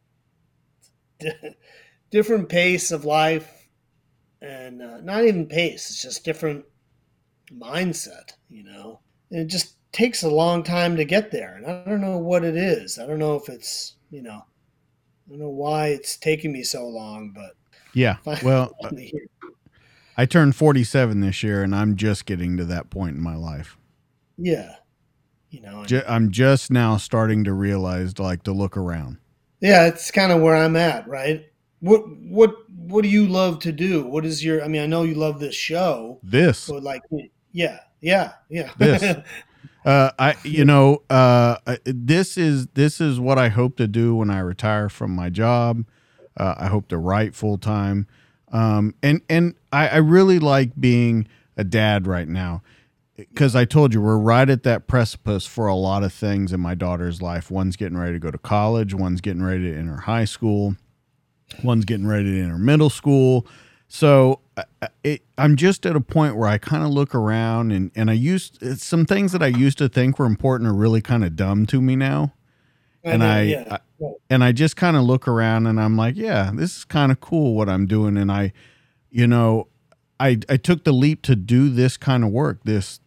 different 2.12 2.50
pace 2.50 2.92
of 2.92 3.06
life, 3.06 3.68
and 4.42 4.82
uh, 4.82 5.02
not 5.02 5.26
even 5.26 5.48
pace. 5.48 5.90
It's 5.90 6.02
just 6.02 6.26
different 6.26 6.66
mindset. 7.52 8.34
You 8.50 8.64
know, 8.64 9.02
and 9.32 9.42
it 9.42 9.48
just 9.48 9.76
takes 9.92 10.24
a 10.24 10.30
long 10.30 10.64
time 10.64 10.96
to 10.98 11.06
get 11.06 11.32
there, 11.32 11.56
and 11.56 11.66
I 11.66 11.84
don't 11.86 12.02
know 12.02 12.18
what 12.18 12.44
it 12.44 12.56
is. 12.56 12.98
I 12.98 13.06
don't 13.06 13.20
know 13.20 13.36
if 13.36 13.50
it's 13.50 13.96
you 14.10 14.22
know, 14.22 14.46
I 15.28 15.30
don't 15.30 15.40
know 15.40 15.50
why 15.50 15.88
it's 15.88 16.18
taking 16.18 16.52
me 16.52 16.64
so 16.64 16.88
long, 16.88 17.32
but 17.36 17.55
yeah. 17.96 18.18
Well, 18.44 18.78
I 20.18 20.26
turned 20.26 20.56
47 20.56 21.22
this 21.22 21.42
year 21.42 21.64
and 21.64 21.76
I'm 21.76 21.96
just 21.96 22.26
getting 22.26 22.58
to 22.58 22.66
that 22.66 22.90
point 22.90 23.16
in 23.16 23.22
my 23.22 23.36
life. 23.36 23.78
Yeah. 24.38 24.76
You 25.50 25.62
know, 25.62 25.86
I'm 26.08 26.32
just 26.32 26.70
now 26.70 26.98
starting 26.98 27.46
to 27.46 27.54
realize, 27.54 28.20
like, 28.20 28.44
to 28.44 28.52
look 28.52 28.76
around. 28.76 29.18
yeah, 29.62 29.86
it's 29.88 30.12
kind 30.12 30.32
of 30.34 30.42
where 30.42 30.56
I'm 30.56 30.76
at, 30.76 31.08
right? 31.08 31.46
What 31.80 32.02
what 32.20 32.56
what 32.70 33.04
do 33.04 33.08
you 33.10 33.28
love 33.28 33.60
to 33.60 33.72
do? 33.72 34.06
What 34.06 34.26
is 34.26 34.44
your? 34.44 34.64
I 34.64 34.68
mean, 34.68 34.82
I 34.82 34.86
know 34.86 35.04
you 35.04 35.16
love 35.16 35.40
this 35.40 35.56
show, 35.56 36.20
This, 36.24 36.68
but 36.68 36.84
like, 36.84 37.02
yeah, 37.54 37.80
yeah, 38.02 38.34
yeah. 38.50 38.72
This. 38.78 39.18
uh, 39.86 40.12
I, 40.20 40.36
you 40.44 40.66
know, 40.66 41.04
uh, 41.10 41.58
this 41.86 42.38
is 42.38 42.68
this 42.74 43.00
is 43.00 43.20
what 43.20 43.38
I 43.38 43.50
hope 43.50 43.78
to 43.78 43.88
do 43.88 44.16
when 44.16 44.30
I 44.30 44.40
retire 44.40 44.90
from 44.90 45.12
my 45.12 45.30
job. 45.30 45.86
Uh, 46.38 46.56
I 46.58 46.68
hope 46.68 46.88
to 46.90 46.98
write 46.98 47.34
full 47.36 47.58
time, 47.58 48.08
um, 48.52 48.94
and 49.02 49.22
and 49.30 49.56
I, 49.72 49.88
I 49.88 49.98
really 49.98 50.40
like 50.40 50.72
being 50.80 51.28
a 51.58 51.64
dad 51.64 52.08
right 52.08 52.28
now 52.28 52.62
because 53.18 53.56
I 53.56 53.64
told 53.64 53.94
you 53.94 54.02
we're 54.02 54.18
right 54.18 54.50
at 54.50 54.64
that 54.64 54.88
precipice 54.88 55.46
for 55.46 55.68
a 55.68 55.76
lot 55.76 56.04
of 56.04 56.12
things 56.12 56.52
in 56.52 56.60
my 56.60 56.76
daughter's 56.76 57.22
life. 57.22 57.50
One's 57.50 57.78
getting 57.78 57.98
ready 57.98 58.12
to 58.14 58.20
go 58.20 58.30
to 58.32 58.38
college. 58.38 58.94
One's 58.94 59.22
getting 59.22 59.42
ready 59.44 59.72
to 59.72 59.78
enter 59.78 59.98
high 60.02 60.26
school. 60.26 60.76
One's 61.64 61.86
getting 61.86 62.08
ready 62.08 62.32
to 62.34 62.42
enter 62.44 62.58
middle 62.58 62.90
school. 62.90 63.48
So 63.88 64.42
I- 64.58 64.64
I- 64.82 64.88
it, 65.06 65.22
I'm 65.38 65.56
just 65.56 65.86
at 65.86 65.96
a 65.96 66.02
point 66.02 66.36
where 66.36 66.50
I 66.50 66.58
kind 66.58 66.84
of 66.84 66.90
look 66.90 67.16
around 67.16 67.72
and, 67.72 67.92
and 67.96 68.10
I 68.10 68.14
used 68.14 68.60
some 68.82 69.06
things 69.06 69.32
that 69.32 69.42
I 69.44 69.48
used 69.48 69.78
to 69.78 69.88
think 69.88 70.20
were 70.20 70.26
important 70.26 70.70
are 70.70 70.74
really 70.74 71.02
kind 71.02 71.24
of 71.24 71.36
dumb 71.38 71.66
to 71.68 71.82
me 71.82 71.96
now. 71.96 72.34
And 73.06 73.24
I, 73.24 73.42
yeah. 73.44 73.64
I 73.70 73.80
and 74.30 74.44
I 74.44 74.52
just 74.52 74.76
kind 74.76 74.98
of 74.98 75.04
look 75.04 75.28
around 75.28 75.68
and 75.68 75.80
I'm 75.80 75.96
like, 75.96 76.16
yeah, 76.16 76.52
this 76.54 76.78
is 76.78 76.86
kind 76.86 77.12
of 77.12 77.22
cool 77.22 77.56
what 77.56 77.70
I'm 77.70 77.86
doing. 77.86 78.18
And 78.18 78.32
I, 78.32 78.52
you 79.10 79.28
know, 79.28 79.68
I 80.20 80.40
I 80.50 80.58
took 80.58 80.84
the 80.84 80.92
leap 80.92 81.22
to 81.24 81.36
do 81.36 81.70
this 81.70 81.98
kind 81.98 82.24
of 82.24 82.32
work, 82.32 82.62
this 82.64 83.00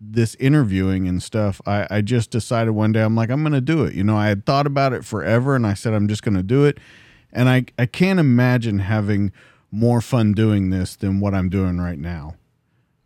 this 0.00 0.34
interviewing 0.36 1.08
and 1.08 1.22
stuff. 1.22 1.60
I, 1.66 1.86
I 1.90 2.00
just 2.00 2.30
decided 2.30 2.72
one 2.72 2.92
day 2.92 3.02
I'm 3.02 3.14
like, 3.14 3.30
I'm 3.30 3.42
gonna 3.42 3.60
do 3.60 3.84
it. 3.84 3.94
You 3.94 4.04
know, 4.04 4.16
I 4.16 4.28
had 4.28 4.44
thought 4.44 4.66
about 4.66 4.92
it 4.92 5.04
forever 5.04 5.54
and 5.54 5.66
I 5.66 5.74
said 5.74 5.94
I'm 5.94 6.08
just 6.08 6.22
gonna 6.22 6.42
do 6.42 6.64
it. 6.64 6.78
And 7.32 7.48
I, 7.48 7.66
I 7.78 7.86
can't 7.86 8.18
imagine 8.18 8.78
having 8.80 9.32
more 9.70 10.00
fun 10.00 10.32
doing 10.32 10.70
this 10.70 10.96
than 10.96 11.20
what 11.20 11.34
I'm 11.34 11.48
doing 11.48 11.78
right 11.78 11.98
now. 11.98 12.36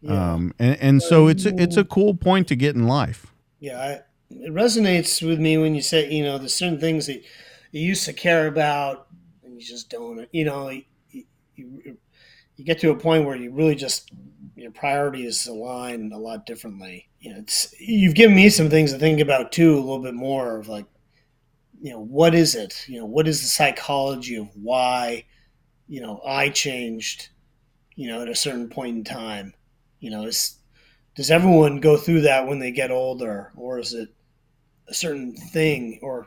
yeah. 0.01 0.35
Um 0.35 0.55
and, 0.59 0.79
and 0.81 1.03
so 1.03 1.27
it's 1.27 1.45
a, 1.45 1.61
it's 1.61 1.77
a 1.77 1.85
cool 1.85 2.15
point 2.15 2.49
to 2.49 2.57
get 2.57 2.75
in 2.75 2.87
life. 2.87 3.27
Yeah, 3.59 3.81
I, 3.81 4.01
it 4.41 4.53
resonates 4.53 5.27
with 5.27 5.39
me 5.39 5.59
when 5.59 5.75
you 5.75 5.83
say, 5.83 6.11
you 6.11 6.25
know, 6.25 6.39
there's 6.39 6.55
certain 6.55 6.81
things 6.81 7.07
that 7.07 7.23
you 7.71 7.81
used 7.81 8.05
to 8.07 8.13
care 8.13 8.47
about 8.47 9.09
and 9.45 9.55
you 9.55 9.67
just 9.67 9.91
don't, 9.91 10.29
you 10.33 10.45
know, 10.45 10.69
you, 10.69 10.85
you, 11.57 11.97
you 12.57 12.65
get 12.65 12.81
to 12.81 12.91
a 12.91 12.97
point 12.97 13.25
where 13.25 13.37
you 13.37 13.53
really 13.53 13.75
just, 13.75 14.11
your 14.57 14.71
priorities 14.71 15.47
align 15.47 16.13
a 16.13 16.19
lot 16.19 16.47
differently. 16.47 17.09
You 17.21 17.33
know, 17.33 17.39
it's, 17.41 17.75
you've 17.81 18.15
given 18.15 18.37
me 18.37 18.49
some 18.49 18.71
things 18.71 18.93
to 18.93 18.99
think 18.99 19.21
about 19.21 19.53
too, 19.53 19.75
a 19.75 19.81
little 19.81 20.03
bit 20.03 20.15
more 20.15 20.59
of 20.59 20.69
like, 20.69 20.87
you 21.81 21.93
know, 21.93 22.01
what 22.01 22.35
is 22.35 22.55
it? 22.55 22.85
You 22.89 23.01
know, 23.01 23.07
what 23.07 23.27
is 23.27 23.41
the 23.41 23.49
psychology 23.49 24.37
of 24.37 24.49
why, 24.55 25.25
you 25.89 26.01
know, 26.01 26.21
I 26.27 26.49
changed, 26.49 27.31
you 27.97 28.09
know, 28.09 28.23
at 28.23 28.29
a 28.29 28.37
certain 28.37 28.69
point 28.69 28.97
in 28.97 29.05
time? 29.05 29.55
You 29.99 30.11
know, 30.11 30.25
is, 30.25 30.57
does 31.15 31.31
everyone 31.31 31.81
go 31.81 31.97
through 31.97 32.23
that 32.23 32.47
when 32.47 32.59
they 32.59 32.71
get 32.71 32.91
older 32.91 33.53
or 33.57 33.79
is 33.79 33.95
it 33.95 34.09
a 34.89 34.95
certain 34.95 35.35
thing 35.37 35.99
or 36.03 36.27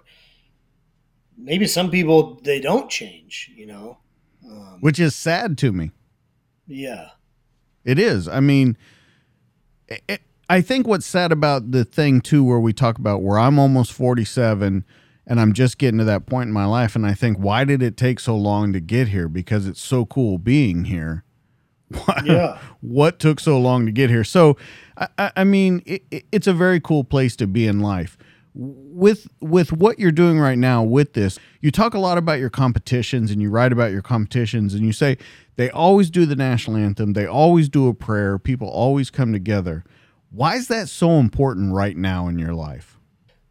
maybe 1.38 1.68
some 1.68 1.91
people 1.91 2.40
they 2.44 2.60
don't 2.60 2.90
change 2.90 3.52
you 3.56 3.65
know 3.65 3.98
um, 4.49 4.77
Which 4.80 4.99
is 4.99 5.15
sad 5.15 5.57
to 5.60 5.72
me. 5.72 5.91
yeah 6.68 7.10
It 7.84 7.98
is. 7.99 8.27
I 8.27 8.40
mean, 8.41 8.77
it, 9.88 10.22
I 10.49 10.61
think 10.61 10.88
what's 10.88 11.06
sad 11.06 11.32
about 11.32 11.72
the 11.72 11.84
thing 11.84 12.22
too, 12.22 12.44
where 12.44 12.60
we 12.60 12.72
talk 12.73 12.98
about 12.99 13.22
where 13.23 13.40
I'm 13.40 13.57
almost 13.60 13.91
47 13.94 14.86
and 15.27 15.40
I'm 15.40 15.53
just 15.53 15.80
getting 15.80 15.98
to 15.98 16.03
that 16.03 16.27
point 16.27 16.48
in 16.49 16.53
my 16.53 16.65
life, 16.65 16.95
and 16.95 17.03
I 17.07 17.15
think, 17.15 17.38
why 17.40 17.64
did 17.64 17.82
it 17.82 17.98
take 17.98 18.19
so 18.19 18.36
long 18.38 18.72
to 18.73 18.80
get 18.80 19.07
here? 19.07 19.27
Because 19.27 19.65
it's 19.68 19.82
so 19.82 20.06
cool 20.06 20.38
being 20.38 20.86
here. 20.86 21.23
yeah 22.23 22.60
what 22.82 23.18
took 23.19 23.40
so 23.40 23.60
long 23.60 23.86
to 23.88 23.91
get 23.91 24.10
here? 24.11 24.23
So, 24.23 24.57
I, 25.18 25.32
I 25.38 25.44
mean, 25.44 25.82
it- 25.88 26.26
it's 26.32 26.45
a 26.48 26.53
very 26.53 26.80
cool 26.80 27.03
place 27.03 27.36
to 27.38 27.48
be 27.48 27.65
in 27.65 27.80
life. 27.80 28.15
With 28.57 29.27
with 29.41 29.73
what 29.73 29.99
you're 29.99 30.14
doing 30.14 30.40
right 30.40 30.57
now 30.57 30.82
with 30.82 31.14
this, 31.14 31.38
you 31.60 31.72
talk 31.72 31.94
a 31.94 31.99
lot 31.99 32.18
about 32.18 32.40
your 32.40 32.49
competitions 32.49 33.30
and 33.30 33.41
you 33.41 33.49
write 33.49 33.73
about 33.73 33.91
your 33.91 34.02
competitions 34.02 34.73
and 34.73 34.86
you 34.86 34.94
say 34.94 35.18
they 35.57 35.69
always 35.69 36.10
do 36.10 36.26
the 36.26 36.38
national 36.38 36.77
anthem, 36.77 37.14
they 37.14 37.26
always 37.26 37.68
do 37.68 37.90
a 37.90 37.94
prayer, 37.94 38.40
people 38.40 38.69
always 38.69 39.10
come 39.10 39.34
together. 39.34 39.84
Why 40.32 40.56
is 40.56 40.69
that 40.69 40.88
so 40.88 41.11
important 41.19 41.73
right 41.73 41.98
now 41.98 42.27
in 42.27 42.40
your 42.40 42.53
life? 42.53 42.95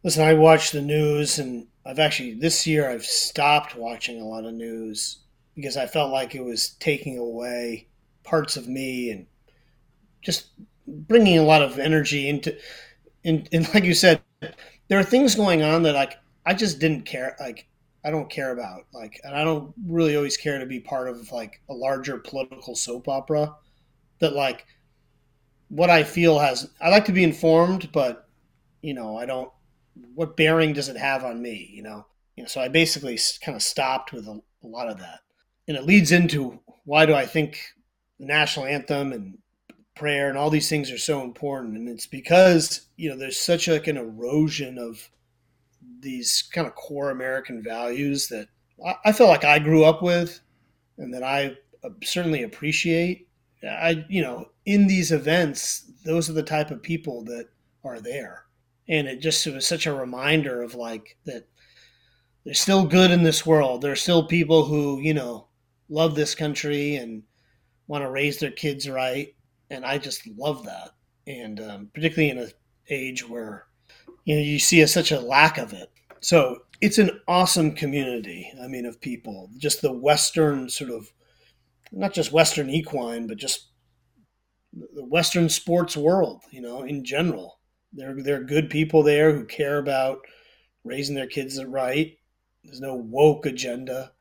listen 0.05 0.23
i 0.23 0.33
watch 0.33 0.71
the 0.71 0.81
news 0.81 1.39
and 1.39 1.67
i've 1.85 1.99
actually 1.99 2.35
this 2.35 2.65
year 2.65 2.89
i've 2.89 3.03
stopped 3.03 3.75
watching 3.75 4.21
a 4.21 4.25
lot 4.25 4.45
of 4.45 4.53
news 4.53 5.17
because 5.55 5.75
i 5.75 5.85
felt 5.85 6.11
like 6.11 6.35
it 6.35 6.43
was 6.43 6.69
taking 6.79 7.17
away 7.17 7.87
parts 8.23 8.55
of 8.55 8.67
me 8.67 9.09
and 9.09 9.25
just 10.21 10.49
bringing 10.87 11.37
a 11.37 11.43
lot 11.43 11.61
of 11.61 11.79
energy 11.79 12.29
into 12.29 12.55
in, 13.23 13.47
and 13.51 13.73
like 13.73 13.83
you 13.83 13.95
said 13.95 14.21
there 14.87 14.99
are 14.99 15.03
things 15.03 15.35
going 15.35 15.61
on 15.61 15.83
that 15.83 15.95
like 15.95 16.17
i 16.45 16.53
just 16.53 16.79
didn't 16.79 17.03
care 17.03 17.35
like 17.39 17.67
i 18.03 18.11
don't 18.11 18.29
care 18.29 18.51
about 18.51 18.81
like 18.93 19.19
and 19.23 19.35
i 19.35 19.43
don't 19.43 19.73
really 19.87 20.15
always 20.15 20.37
care 20.37 20.59
to 20.59 20.65
be 20.65 20.79
part 20.79 21.07
of 21.07 21.31
like 21.31 21.61
a 21.69 21.73
larger 21.73 22.17
political 22.17 22.75
soap 22.75 23.07
opera 23.07 23.53
that 24.19 24.33
like 24.33 24.65
what 25.69 25.89
i 25.89 26.03
feel 26.03 26.39
has 26.39 26.69
i 26.81 26.89
like 26.89 27.05
to 27.05 27.11
be 27.11 27.23
informed 27.23 27.91
but 27.91 28.27
you 28.81 28.93
know 28.93 29.17
i 29.17 29.25
don't 29.25 29.51
what 30.13 30.37
bearing 30.37 30.73
does 30.73 30.89
it 30.89 30.97
have 30.97 31.23
on 31.23 31.41
me 31.41 31.69
you 31.73 31.81
know, 31.81 32.05
you 32.35 32.43
know 32.43 32.47
so 32.47 32.61
i 32.61 32.67
basically 32.67 33.17
kind 33.43 33.55
of 33.55 33.61
stopped 33.61 34.13
with 34.13 34.27
a, 34.27 34.41
a 34.63 34.67
lot 34.67 34.89
of 34.89 34.97
that. 34.99 35.19
And 35.67 35.77
it 35.77 35.85
leads 35.85 36.11
into 36.11 36.59
why 36.83 37.05
do 37.05 37.13
i 37.13 37.25
think 37.25 37.59
the 38.19 38.25
national 38.25 38.65
anthem 38.65 39.11
and 39.11 39.37
prayer 39.95 40.29
and 40.29 40.37
all 40.37 40.49
these 40.49 40.69
things 40.69 40.91
are 40.91 40.97
so 40.97 41.23
important. 41.23 41.77
And 41.77 41.89
it's 41.89 42.07
because 42.07 42.87
you 42.97 43.09
know 43.09 43.17
there's 43.17 43.39
such 43.39 43.67
like 43.67 43.87
an 43.87 43.97
erosion 43.97 44.77
of 44.77 45.09
these 45.99 46.43
kind 46.51 46.67
of 46.67 46.75
core 46.75 47.09
american 47.09 47.63
values 47.63 48.27
that 48.27 48.47
i, 48.85 48.95
I 49.05 49.11
feel 49.11 49.27
like 49.27 49.43
i 49.43 49.57
grew 49.57 49.83
up 49.83 50.03
with 50.03 50.39
and 50.97 51.13
that 51.13 51.23
i 51.23 51.55
uh, 51.85 51.89
certainly 52.03 52.43
appreciate. 52.43 53.27
I 53.63 54.05
you 54.09 54.21
know 54.21 54.49
in 54.65 54.87
these 54.87 55.11
events 55.11 55.91
those 56.03 56.29
are 56.29 56.33
the 56.33 56.43
type 56.43 56.71
of 56.71 56.81
people 56.81 57.23
that 57.25 57.47
are 57.83 57.99
there. 57.99 58.45
And 58.87 59.07
it 59.07 59.19
just 59.21 59.45
it 59.45 59.53
was 59.53 59.67
such 59.67 59.85
a 59.87 59.93
reminder 59.93 60.61
of 60.61 60.75
like 60.75 61.17
that 61.25 61.47
there's 62.43 62.59
still 62.59 62.85
good 62.85 63.11
in 63.11 63.23
this 63.23 63.45
world. 63.45 63.81
There's 63.81 64.01
still 64.01 64.27
people 64.27 64.65
who 64.65 64.99
you 64.99 65.13
know 65.13 65.47
love 65.89 66.15
this 66.15 66.35
country 66.35 66.95
and 66.95 67.23
want 67.87 68.03
to 68.03 68.09
raise 68.09 68.39
their 68.39 68.51
kids 68.51 68.89
right 68.89 69.34
and 69.69 69.85
I 69.85 69.97
just 69.97 70.27
love 70.27 70.65
that. 70.65 70.91
And 71.27 71.59
um, 71.59 71.89
particularly 71.93 72.29
in 72.29 72.37
an 72.37 72.51
age 72.89 73.27
where 73.27 73.65
you 74.25 74.35
know 74.35 74.41
you 74.41 74.59
see 74.59 74.81
a, 74.81 74.87
such 74.87 75.11
a 75.11 75.19
lack 75.19 75.57
of 75.57 75.73
it. 75.73 75.91
So 76.21 76.59
it's 76.81 76.97
an 76.97 77.21
awesome 77.27 77.73
community. 77.73 78.51
I 78.61 78.67
mean, 78.67 78.85
of 78.85 79.01
people, 79.01 79.49
just 79.57 79.81
the 79.81 79.91
Western 79.91 80.69
sort 80.69 80.89
of, 80.89 81.11
not 81.91 82.13
just 82.13 82.31
Western 82.31 82.69
equine, 82.69 83.27
but 83.27 83.37
just 83.37 83.69
the 84.73 85.05
Western 85.05 85.49
sports 85.49 85.95
world. 85.95 86.43
You 86.51 86.61
know, 86.61 86.83
in 86.83 87.03
general, 87.03 87.59
there 87.93 88.15
there 88.21 88.41
are 88.41 88.43
good 88.43 88.69
people 88.69 89.03
there 89.03 89.33
who 89.33 89.45
care 89.45 89.77
about 89.77 90.19
raising 90.83 91.15
their 91.15 91.27
kids 91.27 91.63
right. 91.63 92.17
There's 92.63 92.81
no 92.81 92.95
woke 92.95 93.45
agenda 93.45 94.11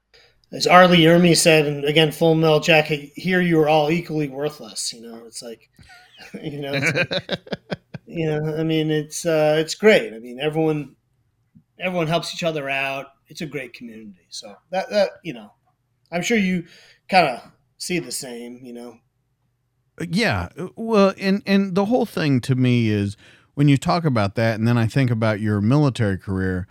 as 0.54 0.66
R. 0.68 0.86
Lee 0.86 1.04
Ermey 1.04 1.36
said, 1.36 1.66
and 1.66 1.84
again, 1.84 2.12
Full 2.12 2.36
Metal 2.36 2.60
Jacket, 2.60 3.10
here 3.16 3.40
you 3.40 3.60
are 3.60 3.68
all 3.68 3.90
equally 3.90 4.28
worthless. 4.28 4.92
You 4.92 5.02
know, 5.02 5.24
it's 5.26 5.42
like, 5.42 5.68
you 6.42 6.60
know, 6.60 6.72
like, 6.72 7.38
you 8.06 8.26
know, 8.26 8.56
I 8.56 8.62
mean, 8.62 8.90
it's 8.90 9.26
uh, 9.26 9.56
it's 9.58 9.74
great. 9.74 10.14
I 10.14 10.20
mean, 10.20 10.38
everyone 10.40 10.94
everyone 11.80 12.06
helps 12.06 12.32
each 12.32 12.44
other 12.44 12.70
out. 12.70 13.06
It's 13.26 13.40
a 13.40 13.46
great 13.46 13.74
community. 13.74 14.26
So 14.28 14.54
that 14.70 14.90
that 14.90 15.10
you 15.24 15.34
know, 15.34 15.52
I'm 16.12 16.22
sure 16.22 16.38
you 16.38 16.66
kind 17.08 17.26
of 17.26 17.42
see 17.78 17.98
the 17.98 18.12
same. 18.12 18.60
You 18.62 18.74
know, 18.74 18.98
Yeah, 20.08 20.50
well, 20.76 21.14
and 21.18 21.42
and 21.46 21.74
the 21.74 21.86
whole 21.86 22.06
thing 22.06 22.40
to 22.42 22.54
me 22.54 22.90
is 22.90 23.16
when 23.54 23.68
you 23.68 23.76
talk 23.76 24.04
about 24.04 24.36
that, 24.36 24.56
and 24.56 24.68
then 24.68 24.78
I 24.78 24.86
think 24.86 25.10
about 25.10 25.40
your 25.40 25.60
military 25.60 26.16
career, 26.16 26.68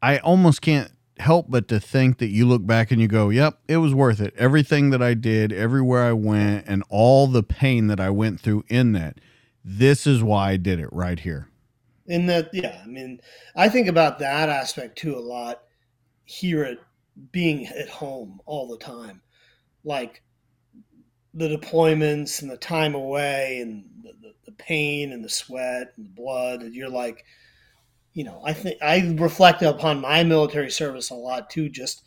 I 0.00 0.18
almost 0.18 0.62
can't 0.62 0.92
help 1.18 1.46
but 1.48 1.68
to 1.68 1.80
think 1.80 2.18
that 2.18 2.28
you 2.28 2.46
look 2.46 2.66
back 2.66 2.90
and 2.90 3.00
you 3.00 3.08
go, 3.08 3.30
"Yep, 3.30 3.60
it 3.68 3.76
was 3.78 3.94
worth 3.94 4.20
it. 4.20 4.34
Everything 4.36 4.90
that 4.90 5.02
I 5.02 5.14
did, 5.14 5.52
everywhere 5.52 6.04
I 6.04 6.12
went, 6.12 6.66
and 6.66 6.82
all 6.88 7.26
the 7.26 7.42
pain 7.42 7.86
that 7.86 8.00
I 8.00 8.10
went 8.10 8.40
through 8.40 8.64
in 8.68 8.92
that. 8.92 9.20
This 9.64 10.06
is 10.06 10.22
why 10.22 10.52
I 10.52 10.56
did 10.56 10.80
it 10.80 10.92
right 10.92 11.20
here." 11.20 11.48
in 12.06 12.26
that, 12.26 12.50
yeah, 12.52 12.80
I 12.82 12.86
mean, 12.86 13.20
I 13.56 13.68
think 13.68 13.88
about 13.88 14.18
that 14.18 14.48
aspect 14.48 14.98
too 14.98 15.16
a 15.16 15.20
lot 15.20 15.62
here 16.24 16.64
at 16.64 16.78
being 17.32 17.66
at 17.66 17.88
home 17.88 18.40
all 18.46 18.68
the 18.68 18.78
time. 18.78 19.22
Like 19.84 20.22
the 21.32 21.56
deployments 21.56 22.42
and 22.42 22.50
the 22.50 22.56
time 22.56 22.94
away 22.94 23.60
and 23.60 23.84
the, 24.02 24.12
the, 24.20 24.34
the 24.46 24.52
pain 24.52 25.12
and 25.12 25.24
the 25.24 25.28
sweat 25.28 25.92
and 25.96 26.06
the 26.06 26.10
blood, 26.10 26.62
and 26.62 26.74
you're 26.74 26.90
like, 26.90 27.24
you 28.14 28.24
know, 28.24 28.40
I 28.44 28.52
think 28.52 28.78
I 28.80 29.14
reflect 29.18 29.62
upon 29.62 30.00
my 30.00 30.22
military 30.22 30.70
service 30.70 31.10
a 31.10 31.14
lot 31.14 31.50
too. 31.50 31.68
Just 31.68 32.04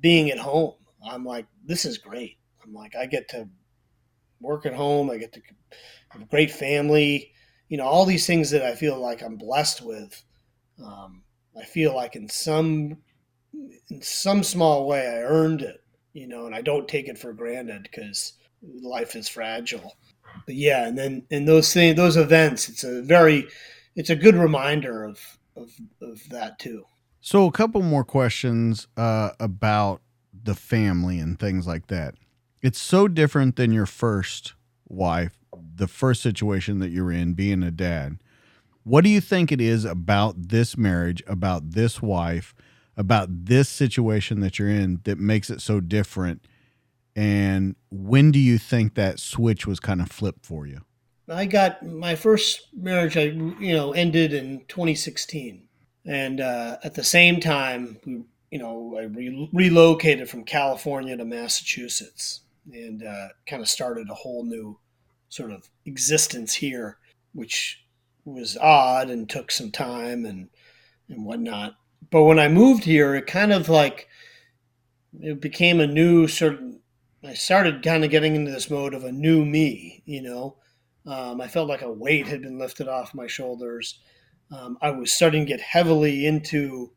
being 0.00 0.30
at 0.30 0.38
home, 0.38 0.74
I'm 1.08 1.24
like, 1.24 1.46
this 1.64 1.84
is 1.84 1.98
great. 1.98 2.38
I'm 2.64 2.72
like, 2.72 2.96
I 2.96 3.06
get 3.06 3.28
to 3.30 3.48
work 4.40 4.66
at 4.66 4.74
home. 4.74 5.10
I 5.10 5.18
get 5.18 5.32
to 5.34 5.42
have 6.08 6.22
a 6.22 6.26
great 6.26 6.50
family. 6.50 7.32
You 7.68 7.76
know, 7.76 7.84
all 7.84 8.06
these 8.06 8.26
things 8.26 8.50
that 8.50 8.62
I 8.62 8.74
feel 8.74 8.98
like 8.98 9.22
I'm 9.22 9.36
blessed 9.36 9.82
with. 9.82 10.22
Um, 10.82 11.22
I 11.58 11.64
feel 11.64 11.94
like 11.94 12.16
in 12.16 12.28
some 12.28 12.98
in 13.90 14.00
some 14.00 14.42
small 14.42 14.86
way 14.86 15.06
I 15.06 15.22
earned 15.22 15.62
it, 15.62 15.82
you 16.12 16.26
know, 16.26 16.46
and 16.46 16.54
I 16.54 16.62
don't 16.62 16.88
take 16.88 17.08
it 17.08 17.18
for 17.18 17.32
granted 17.32 17.82
because 17.82 18.34
life 18.62 19.16
is 19.16 19.28
fragile. 19.28 19.96
But 20.46 20.54
yeah, 20.54 20.86
and 20.86 20.96
then 20.96 21.26
and 21.30 21.46
those 21.46 21.72
things, 21.72 21.96
those 21.96 22.16
events, 22.16 22.68
it's 22.68 22.84
a 22.84 23.02
very, 23.02 23.48
it's 23.96 24.10
a 24.10 24.16
good 24.16 24.34
reminder 24.34 25.04
of 25.04 25.38
of, 25.56 25.70
of 26.00 26.28
that 26.30 26.58
too. 26.58 26.84
So 27.20 27.46
a 27.46 27.52
couple 27.52 27.82
more 27.82 28.04
questions 28.04 28.86
uh, 28.96 29.30
about 29.38 30.00
the 30.32 30.54
family 30.54 31.18
and 31.18 31.38
things 31.38 31.66
like 31.66 31.88
that. 31.88 32.14
It's 32.62 32.78
so 32.78 33.08
different 33.08 33.56
than 33.56 33.72
your 33.72 33.86
first 33.86 34.54
wife, 34.88 35.38
the 35.74 35.88
first 35.88 36.22
situation 36.22 36.78
that 36.78 36.90
you're 36.90 37.12
in, 37.12 37.34
being 37.34 37.62
a 37.62 37.70
dad. 37.70 38.18
What 38.84 39.04
do 39.04 39.10
you 39.10 39.20
think 39.20 39.52
it 39.52 39.60
is 39.60 39.84
about 39.84 40.48
this 40.48 40.76
marriage, 40.76 41.22
about 41.26 41.72
this 41.72 42.00
wife, 42.00 42.54
about 42.96 43.28
this 43.44 43.68
situation 43.68 44.40
that 44.40 44.58
you're 44.58 44.68
in 44.68 45.00
that 45.04 45.18
makes 45.18 45.50
it 45.50 45.60
so 45.60 45.80
different? 45.80 46.46
And 47.14 47.76
when 47.90 48.30
do 48.30 48.38
you 48.38 48.56
think 48.56 48.94
that 48.94 49.18
switch 49.18 49.66
was 49.66 49.80
kind 49.80 50.00
of 50.00 50.10
flipped 50.10 50.46
for 50.46 50.66
you? 50.66 50.80
I 51.30 51.46
got 51.46 51.86
my 51.86 52.16
first 52.16 52.68
marriage. 52.74 53.16
I 53.16 53.24
you 53.24 53.74
know 53.74 53.92
ended 53.92 54.32
in 54.32 54.64
2016, 54.66 55.62
and 56.04 56.40
uh, 56.40 56.78
at 56.82 56.94
the 56.94 57.04
same 57.04 57.40
time, 57.40 57.98
we 58.04 58.22
you 58.50 58.58
know 58.58 58.96
I 58.98 59.04
re- 59.04 59.48
relocated 59.52 60.28
from 60.28 60.44
California 60.44 61.16
to 61.16 61.24
Massachusetts, 61.24 62.40
and 62.72 63.04
uh, 63.04 63.28
kind 63.46 63.62
of 63.62 63.68
started 63.68 64.10
a 64.10 64.14
whole 64.14 64.44
new 64.44 64.78
sort 65.28 65.52
of 65.52 65.68
existence 65.86 66.54
here, 66.54 66.98
which 67.32 67.84
was 68.24 68.56
odd 68.56 69.08
and 69.08 69.30
took 69.30 69.50
some 69.50 69.70
time 69.70 70.24
and 70.24 70.48
and 71.08 71.24
whatnot. 71.24 71.76
But 72.10 72.24
when 72.24 72.38
I 72.38 72.48
moved 72.48 72.84
here, 72.84 73.14
it 73.14 73.26
kind 73.26 73.52
of 73.52 73.68
like 73.68 74.08
it 75.20 75.40
became 75.40 75.80
a 75.80 75.86
new 75.86 76.26
sort 76.26 76.54
of. 76.54 76.60
I 77.22 77.34
started 77.34 77.82
kind 77.82 78.02
of 78.02 78.10
getting 78.10 78.34
into 78.34 78.50
this 78.50 78.70
mode 78.70 78.94
of 78.94 79.04
a 79.04 79.12
new 79.12 79.44
me. 79.44 80.02
You 80.06 80.22
know, 80.22 80.56
um, 81.10 81.40
I 81.40 81.48
felt 81.48 81.68
like 81.68 81.82
a 81.82 81.92
weight 81.92 82.26
had 82.26 82.42
been 82.42 82.58
lifted 82.58 82.88
off 82.88 83.14
my 83.14 83.26
shoulders. 83.26 84.00
Um, 84.50 84.78
I 84.80 84.90
was 84.90 85.12
starting 85.12 85.44
to 85.44 85.48
get 85.52 85.60
heavily 85.60 86.26
into 86.26 86.92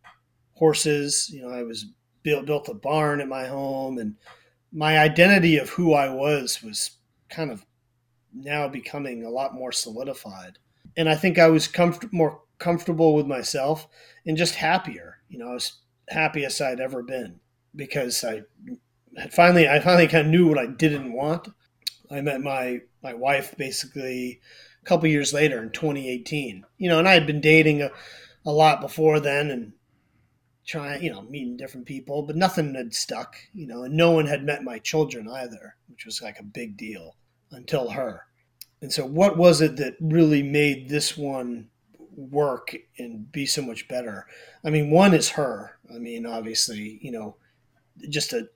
horses. 0.53 1.30
You 1.34 1.44
know, 1.44 1.49
I 1.49 1.64
was 1.64 1.85
built 2.23 2.45
built 2.45 2.69
a 2.69 2.73
barn 2.73 3.22
at 3.22 3.27
my 3.27 3.48
home, 3.48 3.98
and 3.98 4.15
my 4.72 4.98
identity 4.98 5.57
of 5.57 5.69
who 5.69 5.94
I 5.94 6.10
was 6.10 6.61
was 6.64 6.91
kind 7.30 7.52
of 7.52 7.65
now 8.34 8.68
becoming 8.68 9.23
a 9.23 9.30
lot 9.30 9.53
more 9.53 9.72
solidified 9.72 10.57
and 10.95 11.10
I 11.10 11.15
think 11.15 11.40
I 11.40 11.48
was 11.48 11.68
comfort- 11.68 12.14
more 12.14 12.41
comfortable 12.60 13.15
with 13.15 13.26
myself 13.27 13.88
and 14.26 14.38
just 14.38 14.56
happier. 14.56 15.18
You 15.30 15.40
know, 15.40 15.49
I 15.49 15.53
was 15.53 15.81
happiest 16.10 16.61
I'd 16.61 16.80
ever 16.80 17.03
been 17.03 17.40
because 17.76 18.23
I 18.23 18.44
had 19.18 19.34
finally 19.34 19.68
I 19.68 19.80
finally 19.80 20.07
kind 20.07 20.27
of 20.27 20.31
knew 20.31 20.48
what 20.48 20.60
I 20.60 20.68
didn't 20.68 21.14
want. 21.14 21.49
I 22.14 22.22
met 22.22 22.41
my 22.41 22.81
my 23.02 23.14
wife 23.14 23.56
basically 23.57 24.40
a 24.81 24.85
couple 24.85 25.07
years 25.10 25.34
later 25.34 25.61
in 25.61 25.72
2018. 25.72 26.65
You 26.77 26.90
know, 26.90 26.99
and 26.99 27.07
I 27.07 27.14
had 27.14 27.27
been 27.27 27.41
dating 27.41 27.81
a, 27.81 27.91
a 28.45 28.52
lot 28.52 28.81
before 28.81 29.19
then 29.19 29.49
and 29.49 29.73
trying, 30.65 31.03
you 31.03 31.11
know, 31.11 31.22
meeting 31.23 31.57
different 31.57 31.85
people, 31.85 32.22
but 32.23 32.35
nothing 32.35 32.73
had 32.76 32.94
stuck, 32.94 33.35
you 33.53 33.68
know, 33.68 33.84
and 33.84 33.95
no 33.95 34.11
one 34.11 34.27
had 34.27 34.44
met 34.44 34.64
my 34.64 34.80
children 34.80 35.27
either, 35.30 35.76
which 35.90 36.06
was 36.06 36.22
like 36.22 36.40
a 36.40 36.44
big 36.44 36.77
deal 36.77 37.15
until 37.52 37.91
her. 37.91 38.26
And 38.81 38.91
so, 38.91 39.06
what 39.06 39.38
was 39.38 39.61
it 39.61 39.77
that 39.77 39.95
really 40.02 40.44
made 40.44 40.90
this 40.90 41.18
one 41.18 41.69
work 42.15 42.76
and 42.98 43.31
be 43.31 43.45
so 43.45 43.61
much 43.61 43.88
better? 43.88 44.27
I 44.64 44.69
mean, 44.69 44.91
one 44.91 45.14
is 45.14 45.30
her. 45.30 45.77
I 45.94 45.99
mean, 45.99 46.26
obviously, 46.26 46.99
you 47.02 47.11
know, 47.11 47.38
just 48.10 48.34
a 48.34 48.49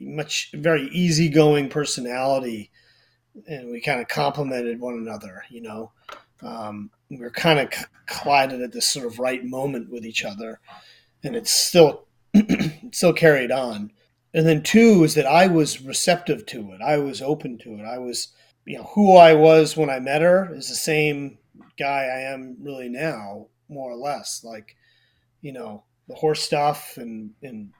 much 0.00 0.50
very 0.54 0.88
easygoing 0.88 1.68
personality, 1.68 2.70
and 3.46 3.70
we 3.70 3.80
kind 3.80 4.00
of 4.00 4.08
complemented 4.08 4.80
one 4.80 4.94
another. 4.94 5.44
You 5.50 5.62
know, 5.62 5.92
um, 6.42 6.90
we 7.08 7.18
were 7.18 7.30
kind 7.30 7.58
of 7.58 7.68
collided 8.06 8.60
at 8.62 8.72
this 8.72 8.86
sort 8.86 9.06
of 9.06 9.18
right 9.18 9.44
moment 9.44 9.90
with 9.90 10.04
each 10.04 10.24
other, 10.24 10.60
and 11.22 11.36
it's 11.36 11.52
still 11.52 12.06
still 12.92 13.12
carried 13.12 13.50
on. 13.50 13.92
And 14.32 14.46
then 14.46 14.62
two 14.62 15.02
is 15.02 15.14
that 15.14 15.26
I 15.26 15.48
was 15.48 15.82
receptive 15.82 16.46
to 16.46 16.72
it. 16.72 16.80
I 16.80 16.98
was 16.98 17.20
open 17.20 17.58
to 17.58 17.74
it. 17.74 17.84
I 17.84 17.98
was 17.98 18.28
you 18.64 18.78
know 18.78 18.90
who 18.94 19.16
I 19.16 19.34
was 19.34 19.76
when 19.76 19.90
I 19.90 20.00
met 20.00 20.22
her 20.22 20.54
is 20.54 20.68
the 20.68 20.74
same 20.74 21.38
guy 21.78 22.04
I 22.04 22.20
am 22.32 22.56
really 22.60 22.88
now, 22.88 23.46
more 23.68 23.90
or 23.90 23.96
less. 23.96 24.44
Like, 24.44 24.76
you 25.40 25.52
know, 25.52 25.84
the 26.08 26.14
horse 26.14 26.42
stuff 26.42 26.96
and 26.96 27.30
and 27.42 27.70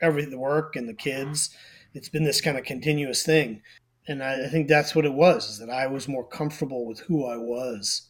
every 0.00 0.24
the 0.24 0.38
work 0.38 0.76
and 0.76 0.88
the 0.88 0.94
kids. 0.94 1.50
It's 1.94 2.08
been 2.08 2.24
this 2.24 2.40
kind 2.40 2.58
of 2.58 2.64
continuous 2.64 3.22
thing, 3.22 3.62
and 4.08 4.22
I, 4.22 4.46
I 4.46 4.48
think 4.48 4.68
that's 4.68 4.94
what 4.94 5.04
it 5.04 5.12
was. 5.12 5.48
Is 5.48 5.58
that 5.58 5.70
I 5.70 5.86
was 5.86 6.08
more 6.08 6.26
comfortable 6.26 6.86
with 6.86 7.00
who 7.00 7.26
I 7.26 7.36
was 7.36 8.08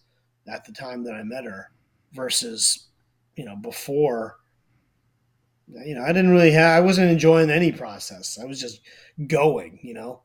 at 0.48 0.64
the 0.64 0.72
time 0.72 1.04
that 1.04 1.14
I 1.14 1.22
met 1.22 1.44
her 1.44 1.70
versus 2.12 2.88
you 3.36 3.44
know 3.44 3.56
before 3.56 4.36
you 5.86 5.94
know 5.94 6.02
i 6.02 6.08
didn't 6.08 6.30
really 6.30 6.50
have 6.50 6.76
i 6.76 6.84
wasn't 6.84 7.10
enjoying 7.10 7.48
any 7.48 7.72
process 7.72 8.38
i 8.38 8.44
was 8.44 8.60
just 8.60 8.82
going 9.26 9.78
you 9.82 9.94
know 9.94 10.20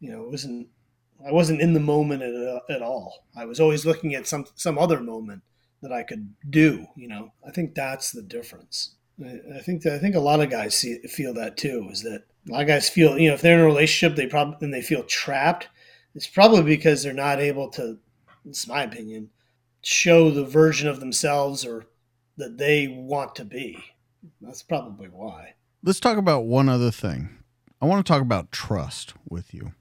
you 0.00 0.10
know 0.10 0.24
it 0.24 0.30
wasn't 0.30 0.66
I 1.26 1.32
wasn't 1.32 1.60
in 1.60 1.74
the 1.74 1.80
moment 1.80 2.22
at, 2.22 2.76
at 2.76 2.82
all. 2.82 3.26
I 3.36 3.44
was 3.44 3.60
always 3.60 3.84
looking 3.84 4.14
at 4.14 4.26
some 4.26 4.46
some 4.54 4.78
other 4.78 5.00
moment 5.00 5.42
that 5.82 5.92
I 5.92 6.02
could 6.02 6.34
do. 6.48 6.86
You 6.96 7.08
know, 7.08 7.32
I 7.46 7.50
think 7.50 7.74
that's 7.74 8.10
the 8.10 8.22
difference. 8.22 8.94
I, 9.22 9.38
I 9.56 9.60
think 9.60 9.82
that 9.82 9.94
I 9.94 9.98
think 9.98 10.14
a 10.14 10.20
lot 10.20 10.40
of 10.40 10.50
guys 10.50 10.76
see, 10.76 10.98
feel 11.02 11.34
that 11.34 11.56
too. 11.56 11.88
Is 11.90 12.02
that 12.02 12.24
a 12.48 12.52
lot 12.52 12.62
of 12.62 12.68
guys 12.68 12.88
feel 12.88 13.18
you 13.18 13.28
know 13.28 13.34
if 13.34 13.42
they're 13.42 13.58
in 13.58 13.64
a 13.64 13.66
relationship 13.66 14.16
they 14.16 14.26
probably 14.26 14.56
and 14.62 14.74
they 14.74 14.82
feel 14.82 15.02
trapped. 15.04 15.68
It's 16.14 16.26
probably 16.26 16.62
because 16.62 17.02
they're 17.02 17.12
not 17.12 17.40
able 17.40 17.68
to. 17.70 17.98
It's 18.44 18.66
my 18.66 18.82
opinion. 18.82 19.30
Show 19.82 20.30
the 20.30 20.44
version 20.44 20.88
of 20.88 21.00
themselves 21.00 21.64
or 21.64 21.86
that 22.36 22.58
they 22.58 22.88
want 22.88 23.34
to 23.36 23.44
be. 23.44 23.78
That's 24.40 24.62
probably 24.62 25.08
why. 25.08 25.54
Let's 25.82 26.00
talk 26.00 26.16
about 26.16 26.44
one 26.44 26.68
other 26.68 26.90
thing. 26.90 27.38
I 27.80 27.86
want 27.86 28.04
to 28.04 28.12
talk 28.12 28.20
about 28.20 28.52
trust 28.52 29.14
with 29.28 29.54
you. 29.54 29.72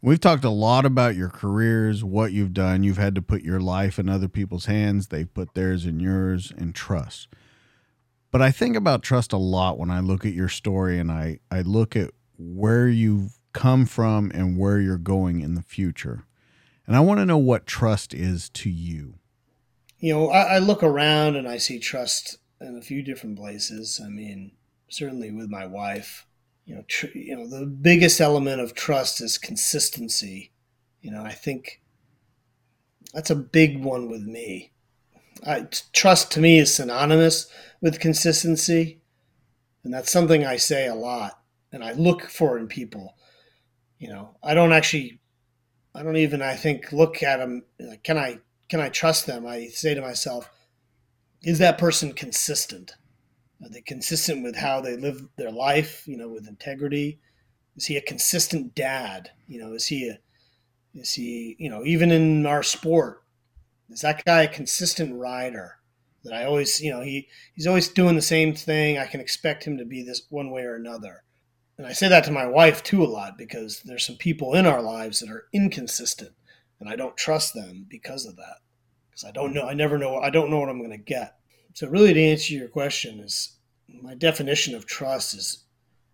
We've 0.00 0.20
talked 0.20 0.44
a 0.44 0.50
lot 0.50 0.84
about 0.84 1.16
your 1.16 1.28
careers, 1.28 2.04
what 2.04 2.32
you've 2.32 2.52
done. 2.52 2.82
You've 2.82 2.98
had 2.98 3.14
to 3.16 3.22
put 3.22 3.42
your 3.42 3.60
life 3.60 3.98
in 3.98 4.08
other 4.08 4.28
people's 4.28 4.66
hands, 4.66 5.08
they've 5.08 5.32
put 5.32 5.54
theirs 5.54 5.86
in 5.86 5.98
yours, 5.98 6.52
and 6.56 6.74
trust. 6.74 7.28
But 8.30 8.42
I 8.42 8.50
think 8.50 8.76
about 8.76 9.02
trust 9.02 9.32
a 9.32 9.38
lot 9.38 9.78
when 9.78 9.90
I 9.90 10.00
look 10.00 10.26
at 10.26 10.34
your 10.34 10.48
story 10.48 10.98
and 10.98 11.10
I, 11.10 11.38
I 11.50 11.62
look 11.62 11.96
at 11.96 12.10
where 12.36 12.88
you've 12.88 13.38
come 13.52 13.86
from 13.86 14.30
and 14.34 14.58
where 14.58 14.78
you're 14.78 14.98
going 14.98 15.40
in 15.40 15.54
the 15.54 15.62
future. 15.62 16.24
And 16.86 16.94
I 16.94 17.00
want 17.00 17.20
to 17.20 17.26
know 17.26 17.38
what 17.38 17.66
trust 17.66 18.14
is 18.14 18.48
to 18.50 18.70
you. 18.70 19.14
You 19.98 20.14
know, 20.14 20.28
I, 20.28 20.56
I 20.56 20.58
look 20.58 20.82
around 20.82 21.36
and 21.36 21.48
I 21.48 21.56
see 21.56 21.78
trust 21.78 22.38
in 22.60 22.76
a 22.76 22.82
few 22.82 23.02
different 23.02 23.38
places. 23.38 24.00
I 24.04 24.08
mean, 24.08 24.52
certainly 24.88 25.30
with 25.30 25.48
my 25.48 25.66
wife 25.66 26.26
you 26.68 26.74
know, 26.74 26.84
tr- 26.86 27.06
you 27.14 27.34
know, 27.34 27.48
the 27.48 27.64
biggest 27.64 28.20
element 28.20 28.60
of 28.60 28.74
trust 28.74 29.22
is 29.22 29.38
consistency. 29.38 30.52
You 31.00 31.10
know, 31.10 31.22
I 31.22 31.32
think 31.32 31.80
that's 33.14 33.30
a 33.30 33.34
big 33.34 33.82
one 33.82 34.10
with 34.10 34.22
me. 34.22 34.72
I, 35.46 35.66
trust 35.92 36.32
to 36.32 36.40
me 36.40 36.58
is 36.58 36.74
synonymous 36.74 37.50
with 37.80 38.00
consistency, 38.00 39.00
and 39.84 39.92
that's 39.92 40.10
something 40.10 40.44
I 40.44 40.56
say 40.56 40.86
a 40.86 40.94
lot, 40.94 41.40
and 41.72 41.84
I 41.84 41.92
look 41.92 42.22
for 42.22 42.58
in 42.58 42.68
people. 42.68 43.14
You 43.98 44.08
know, 44.08 44.36
I 44.42 44.54
don't 44.54 44.72
actually, 44.72 45.20
I 45.94 46.02
don't 46.02 46.16
even, 46.16 46.42
I 46.42 46.54
think, 46.54 46.92
look 46.92 47.22
at 47.22 47.38
them. 47.38 47.64
Like, 47.80 48.02
can 48.02 48.18
I, 48.18 48.38
can 48.68 48.80
I 48.80 48.88
trust 48.88 49.26
them? 49.26 49.46
I 49.46 49.66
say 49.66 49.94
to 49.94 50.00
myself, 50.00 50.50
is 51.42 51.58
that 51.58 51.78
person 51.78 52.12
consistent? 52.12 52.94
Are 53.62 53.68
they 53.68 53.80
consistent 53.80 54.42
with 54.44 54.56
how 54.56 54.80
they 54.80 54.96
live 54.96 55.28
their 55.36 55.50
life? 55.50 56.06
You 56.06 56.16
know, 56.16 56.28
with 56.28 56.48
integrity. 56.48 57.18
Is 57.76 57.86
he 57.86 57.96
a 57.96 58.02
consistent 58.02 58.74
dad? 58.74 59.30
You 59.46 59.60
know, 59.60 59.72
is 59.72 59.86
he 59.86 60.08
a 60.08 60.18
is 60.94 61.14
he 61.14 61.56
you 61.58 61.68
know 61.70 61.84
even 61.84 62.10
in 62.10 62.46
our 62.46 62.62
sport 62.62 63.22
is 63.90 64.00
that 64.00 64.24
guy 64.24 64.42
a 64.42 64.48
consistent 64.48 65.14
rider 65.14 65.78
that 66.24 66.32
I 66.32 66.44
always 66.44 66.80
you 66.80 66.90
know 66.90 67.00
he 67.00 67.28
he's 67.54 67.66
always 67.66 67.88
doing 67.88 68.16
the 68.16 68.22
same 68.22 68.54
thing. 68.54 68.98
I 68.98 69.06
can 69.06 69.20
expect 69.20 69.64
him 69.64 69.78
to 69.78 69.84
be 69.84 70.02
this 70.02 70.22
one 70.30 70.50
way 70.50 70.62
or 70.62 70.74
another. 70.74 71.22
and 71.76 71.86
I 71.86 71.92
say 71.92 72.08
that 72.08 72.24
to 72.24 72.32
my 72.32 72.46
wife 72.46 72.82
too 72.82 73.04
a 73.04 73.06
lot 73.06 73.38
because 73.38 73.82
there's 73.84 74.04
some 74.04 74.16
people 74.16 74.54
in 74.54 74.66
our 74.66 74.82
lives 74.82 75.20
that 75.20 75.30
are 75.30 75.46
inconsistent, 75.52 76.32
and 76.80 76.88
I 76.88 76.96
don't 76.96 77.16
trust 77.16 77.54
them 77.54 77.86
because 77.88 78.26
of 78.26 78.36
that. 78.36 78.58
Because 79.10 79.24
I 79.24 79.30
don't 79.30 79.54
know, 79.54 79.68
I 79.68 79.74
never 79.74 79.98
know, 79.98 80.18
I 80.18 80.30
don't 80.30 80.50
know 80.50 80.58
what 80.58 80.68
I'm 80.68 80.78
going 80.78 80.90
to 80.90 80.98
get. 80.98 81.36
So, 81.74 81.86
really, 81.88 82.12
to 82.12 82.20
answer 82.20 82.54
your 82.54 82.68
question, 82.68 83.20
is 83.20 83.56
my 83.88 84.14
definition 84.14 84.74
of 84.74 84.86
trust 84.86 85.34
is, 85.34 85.64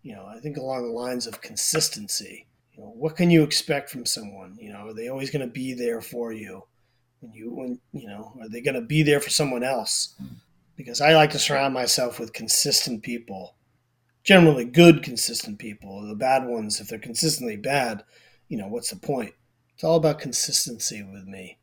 you 0.02 0.14
know, 0.14 0.26
I 0.26 0.38
think 0.40 0.56
along 0.56 0.84
the 0.84 0.92
lines 0.92 1.26
of 1.26 1.40
consistency. 1.40 2.46
You 2.72 2.82
know, 2.82 2.90
what 2.90 3.16
can 3.16 3.30
you 3.30 3.42
expect 3.42 3.88
from 3.88 4.04
someone? 4.04 4.58
You 4.60 4.72
know, 4.72 4.88
are 4.88 4.94
they 4.94 5.08
always 5.08 5.30
going 5.30 5.46
to 5.46 5.52
be 5.52 5.74
there 5.74 6.00
for 6.00 6.32
you? 6.32 6.64
You, 7.32 7.52
when 7.52 7.80
you 7.92 8.08
know, 8.08 8.34
are 8.40 8.48
they 8.48 8.60
going 8.60 8.74
to 8.74 8.80
be 8.80 9.02
there 9.02 9.20
for 9.20 9.30
someone 9.30 9.62
else? 9.62 10.14
Because 10.76 11.00
I 11.00 11.14
like 11.14 11.30
to 11.30 11.38
surround 11.38 11.72
myself 11.72 12.18
with 12.18 12.32
consistent 12.32 13.02
people 13.02 13.54
generally 14.24 14.64
good, 14.64 15.02
consistent 15.02 15.58
people. 15.58 16.06
The 16.08 16.16
bad 16.16 16.46
ones, 16.46 16.80
if 16.80 16.88
they're 16.88 16.98
consistently 16.98 17.56
bad, 17.56 18.02
you 18.48 18.56
know, 18.56 18.66
what's 18.66 18.90
the 18.90 18.96
point? 18.96 19.34
It's 19.74 19.84
all 19.84 19.96
about 19.96 20.18
consistency 20.18 21.02
with 21.02 21.26
me. 21.26 21.58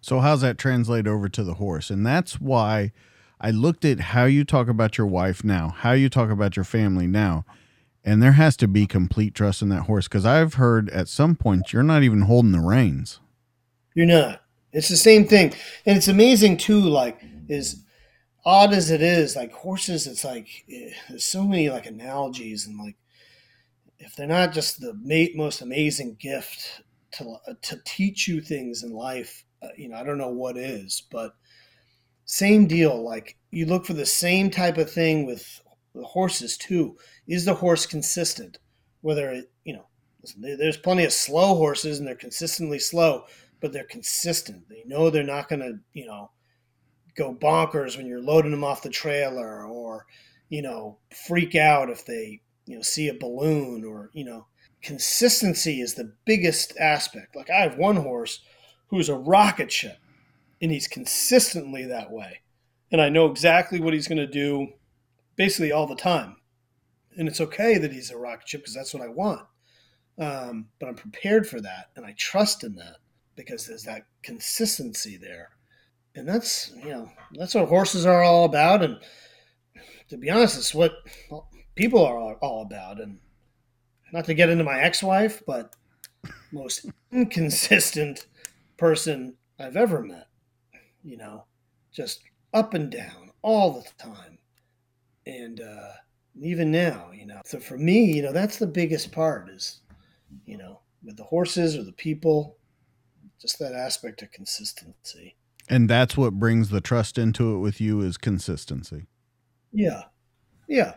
So, 0.00 0.20
how's 0.20 0.40
that 0.42 0.58
translate 0.58 1.06
over 1.06 1.28
to 1.28 1.44
the 1.44 1.54
horse? 1.54 1.90
And 1.90 2.06
that's 2.06 2.40
why 2.40 2.92
I 3.40 3.50
looked 3.50 3.84
at 3.84 4.00
how 4.00 4.24
you 4.24 4.44
talk 4.44 4.68
about 4.68 4.96
your 4.96 5.06
wife 5.06 5.42
now, 5.42 5.70
how 5.70 5.92
you 5.92 6.08
talk 6.08 6.30
about 6.30 6.56
your 6.56 6.64
family 6.64 7.06
now. 7.06 7.44
And 8.06 8.22
there 8.22 8.32
has 8.32 8.54
to 8.58 8.68
be 8.68 8.86
complete 8.86 9.34
trust 9.34 9.62
in 9.62 9.70
that 9.70 9.84
horse 9.84 10.06
because 10.06 10.26
I've 10.26 10.54
heard 10.54 10.90
at 10.90 11.08
some 11.08 11.34
point 11.34 11.72
you're 11.72 11.82
not 11.82 12.02
even 12.02 12.22
holding 12.22 12.52
the 12.52 12.60
reins. 12.60 13.18
You're 13.94 14.04
not. 14.04 14.42
It's 14.74 14.88
the 14.88 14.96
same 14.96 15.26
thing. 15.26 15.54
And 15.86 15.96
it's 15.96 16.08
amazing, 16.08 16.58
too, 16.58 16.80
like, 16.80 17.20
is 17.48 17.84
odd 18.44 18.72
as 18.72 18.90
it 18.90 19.02
is, 19.02 19.36
like 19.36 19.52
horses, 19.52 20.06
it's 20.06 20.24
like 20.24 20.48
eh, 20.70 20.90
there's 21.08 21.24
so 21.24 21.44
many 21.44 21.70
like 21.70 21.86
analogies 21.86 22.66
and 22.66 22.78
like 22.78 22.96
if 23.98 24.14
they're 24.16 24.26
not 24.26 24.52
just 24.52 24.80
the 24.80 24.92
most 25.34 25.62
amazing 25.62 26.16
gift 26.20 26.82
to 27.12 27.36
to 27.62 27.80
teach 27.84 28.28
you 28.28 28.40
things 28.40 28.82
in 28.82 28.92
life, 28.92 29.44
uh, 29.62 29.68
you 29.76 29.88
know, 29.88 29.96
I 29.96 30.04
don't 30.04 30.18
know 30.18 30.28
what 30.28 30.56
is, 30.56 31.04
but 31.10 31.32
same 32.26 32.66
deal. 32.66 33.02
Like 33.02 33.36
you 33.50 33.66
look 33.66 33.86
for 33.86 33.94
the 33.94 34.06
same 34.06 34.50
type 34.50 34.78
of 34.78 34.90
thing 34.90 35.26
with 35.26 35.62
the 35.94 36.04
horses 36.04 36.56
too. 36.58 36.96
Is 37.26 37.44
the 37.44 37.54
horse 37.54 37.86
consistent? 37.86 38.58
Whether 39.00 39.30
it, 39.30 39.52
you 39.64 39.74
know, 39.74 39.86
there's 40.38 40.76
plenty 40.78 41.04
of 41.04 41.12
slow 41.12 41.54
horses 41.54 41.98
and 41.98 42.08
they're 42.08 42.14
consistently 42.14 42.78
slow, 42.78 43.24
but 43.64 43.72
they're 43.72 43.84
consistent. 43.84 44.68
They 44.68 44.82
know 44.84 45.08
they're 45.08 45.22
not 45.22 45.48
going 45.48 45.60
to, 45.60 45.78
you 45.94 46.04
know, 46.04 46.30
go 47.16 47.34
bonkers 47.34 47.96
when 47.96 48.04
you're 48.04 48.20
loading 48.20 48.50
them 48.50 48.62
off 48.62 48.82
the 48.82 48.90
trailer 48.90 49.64
or 49.64 50.04
you 50.50 50.60
know 50.60 50.98
freak 51.26 51.54
out 51.54 51.88
if 51.88 52.04
they 52.04 52.42
you 52.66 52.76
know 52.76 52.82
see 52.82 53.08
a 53.08 53.14
balloon 53.14 53.82
or 53.82 54.10
you 54.12 54.22
know. 54.22 54.46
Consistency 54.82 55.80
is 55.80 55.94
the 55.94 56.12
biggest 56.26 56.76
aspect. 56.78 57.34
Like 57.34 57.48
i 57.48 57.62
have 57.62 57.78
one 57.78 57.96
horse 57.96 58.40
who's 58.88 59.08
a 59.08 59.16
rocket 59.16 59.72
ship 59.72 59.96
and 60.60 60.70
he's 60.70 60.86
consistently 60.86 61.86
that 61.86 62.10
way. 62.10 62.40
And 62.92 63.00
i 63.00 63.08
know 63.08 63.30
exactly 63.30 63.80
what 63.80 63.94
he's 63.94 64.08
going 64.08 64.18
to 64.18 64.26
do 64.26 64.74
basically 65.36 65.72
all 65.72 65.86
the 65.86 65.96
time. 65.96 66.36
And 67.16 67.28
it's 67.28 67.40
okay 67.40 67.78
that 67.78 67.94
he's 67.94 68.10
a 68.10 68.18
rocket 68.18 68.46
ship 68.46 68.60
because 68.60 68.74
that's 68.74 68.92
what 68.92 69.02
i 69.02 69.08
want. 69.08 69.46
Um, 70.18 70.66
but 70.78 70.90
i'm 70.90 70.96
prepared 70.96 71.48
for 71.48 71.62
that 71.62 71.86
and 71.96 72.04
i 72.04 72.14
trust 72.18 72.62
in 72.62 72.74
that 72.74 72.98
because 73.36 73.66
there's 73.66 73.84
that 73.84 74.06
consistency 74.22 75.16
there. 75.16 75.50
And 76.14 76.28
that's 76.28 76.72
you 76.82 76.90
know 76.90 77.10
that's 77.32 77.54
what 77.54 77.68
horses 77.68 78.06
are 78.06 78.22
all 78.22 78.44
about. 78.44 78.82
And 78.82 78.98
to 80.08 80.16
be 80.16 80.30
honest 80.30 80.58
it's 80.58 80.74
what 80.74 80.92
people 81.74 82.04
are 82.04 82.34
all 82.34 82.62
about. 82.62 83.00
And 83.00 83.18
not 84.12 84.24
to 84.26 84.34
get 84.34 84.48
into 84.48 84.64
my 84.64 84.80
ex-wife 84.80 85.42
but 85.46 85.74
most 86.52 86.86
inconsistent 87.12 88.26
person 88.76 89.34
i've 89.58 89.76
ever 89.76 90.02
met 90.02 90.28
you 91.04 91.16
know 91.16 91.44
just 91.92 92.22
up 92.52 92.74
and 92.74 92.90
down 92.90 93.30
all 93.42 93.72
the 93.72 94.02
time. 94.02 94.38
And 95.26 95.60
uh 95.60 95.92
even 96.40 96.70
now 96.70 97.10
you 97.12 97.26
know 97.26 97.40
so 97.44 97.58
for 97.58 97.78
me 97.78 98.04
you 98.12 98.22
know 98.22 98.32
that's 98.32 98.58
the 98.58 98.66
biggest 98.66 99.12
part 99.12 99.48
is 99.48 99.80
you 100.46 100.56
know 100.56 100.80
with 101.04 101.16
the 101.16 101.24
horses 101.24 101.76
or 101.76 101.84
the 101.84 101.92
people 101.92 102.56
just 103.44 103.58
that 103.58 103.74
aspect 103.74 104.22
of 104.22 104.32
consistency 104.32 105.36
and 105.68 105.88
that's 105.88 106.16
what 106.16 106.34
brings 106.34 106.68
the 106.68 106.80
trust 106.80 107.18
into 107.18 107.54
it 107.54 107.58
with 107.58 107.80
you 107.80 108.00
is 108.00 108.16
consistency. 108.16 109.06
Yeah. 109.72 110.02
Yeah. 110.68 110.94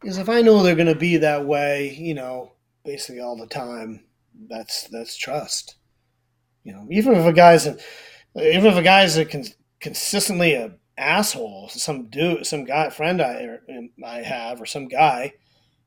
Because 0.00 0.18
if 0.18 0.28
I 0.28 0.42
know 0.42 0.62
they're 0.62 0.76
going 0.76 0.86
to 0.86 0.94
be 0.94 1.16
that 1.18 1.46
way, 1.46 1.94
you 1.98 2.14
know, 2.14 2.52
basically 2.84 3.20
all 3.20 3.36
the 3.36 3.46
time, 3.46 4.04
that's 4.48 4.84
that's 4.88 5.16
trust. 5.16 5.76
You 6.62 6.74
know, 6.74 6.86
even 6.90 7.14
if 7.14 7.24
a 7.24 7.32
guy's 7.32 7.66
a, 7.66 7.76
even 8.36 8.66
if 8.66 8.76
a 8.76 8.82
guy's 8.82 9.16
a 9.16 9.24
con- 9.24 9.44
consistently 9.80 10.54
a 10.54 10.74
asshole, 10.98 11.68
some 11.70 12.08
dude, 12.08 12.46
some 12.46 12.64
guy 12.64 12.90
friend 12.90 13.20
I 13.20 13.42
er, 13.42 13.62
um, 13.68 13.90
I 14.04 14.18
have, 14.18 14.60
or 14.60 14.66
some 14.66 14.88
guy, 14.88 15.32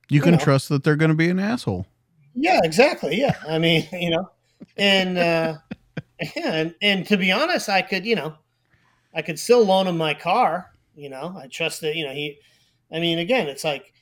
you, 0.10 0.15
you 0.18 0.22
can 0.22 0.34
know, 0.34 0.40
trust 0.40 0.69
that 0.69 0.84
they're 0.84 0.95
going 0.95 1.10
to 1.10 1.15
be 1.15 1.30
an 1.30 1.40
asshole. 1.40 1.86
Yeah, 2.34 2.60
exactly. 2.64 3.19
Yeah, 3.19 3.36
I 3.48 3.60
mean, 3.60 3.88
you 3.94 4.10
know, 4.10 4.31
and 4.77 5.18
uh, 5.18 5.57
and, 6.36 6.76
and 6.81 7.06
to 7.07 7.18
be 7.18 7.31
honest, 7.31 7.69
I 7.69 7.81
could, 7.81 8.06
you 8.06 8.15
know, 8.15 8.36
I 9.14 9.22
could 9.22 9.40
still 9.40 9.65
loan 9.65 9.88
him 9.88 9.98
my 9.98 10.14
car. 10.14 10.72
You 10.95 11.10
know, 11.10 11.36
I 11.41 11.48
trust 11.48 11.81
that, 11.81 11.95
you 11.95 12.06
know, 12.06 12.14
he, 12.14 12.40
I 12.91 12.99
mean, 12.99 13.19
again, 13.19 13.48
it's 13.48 13.64
like, 13.64 13.94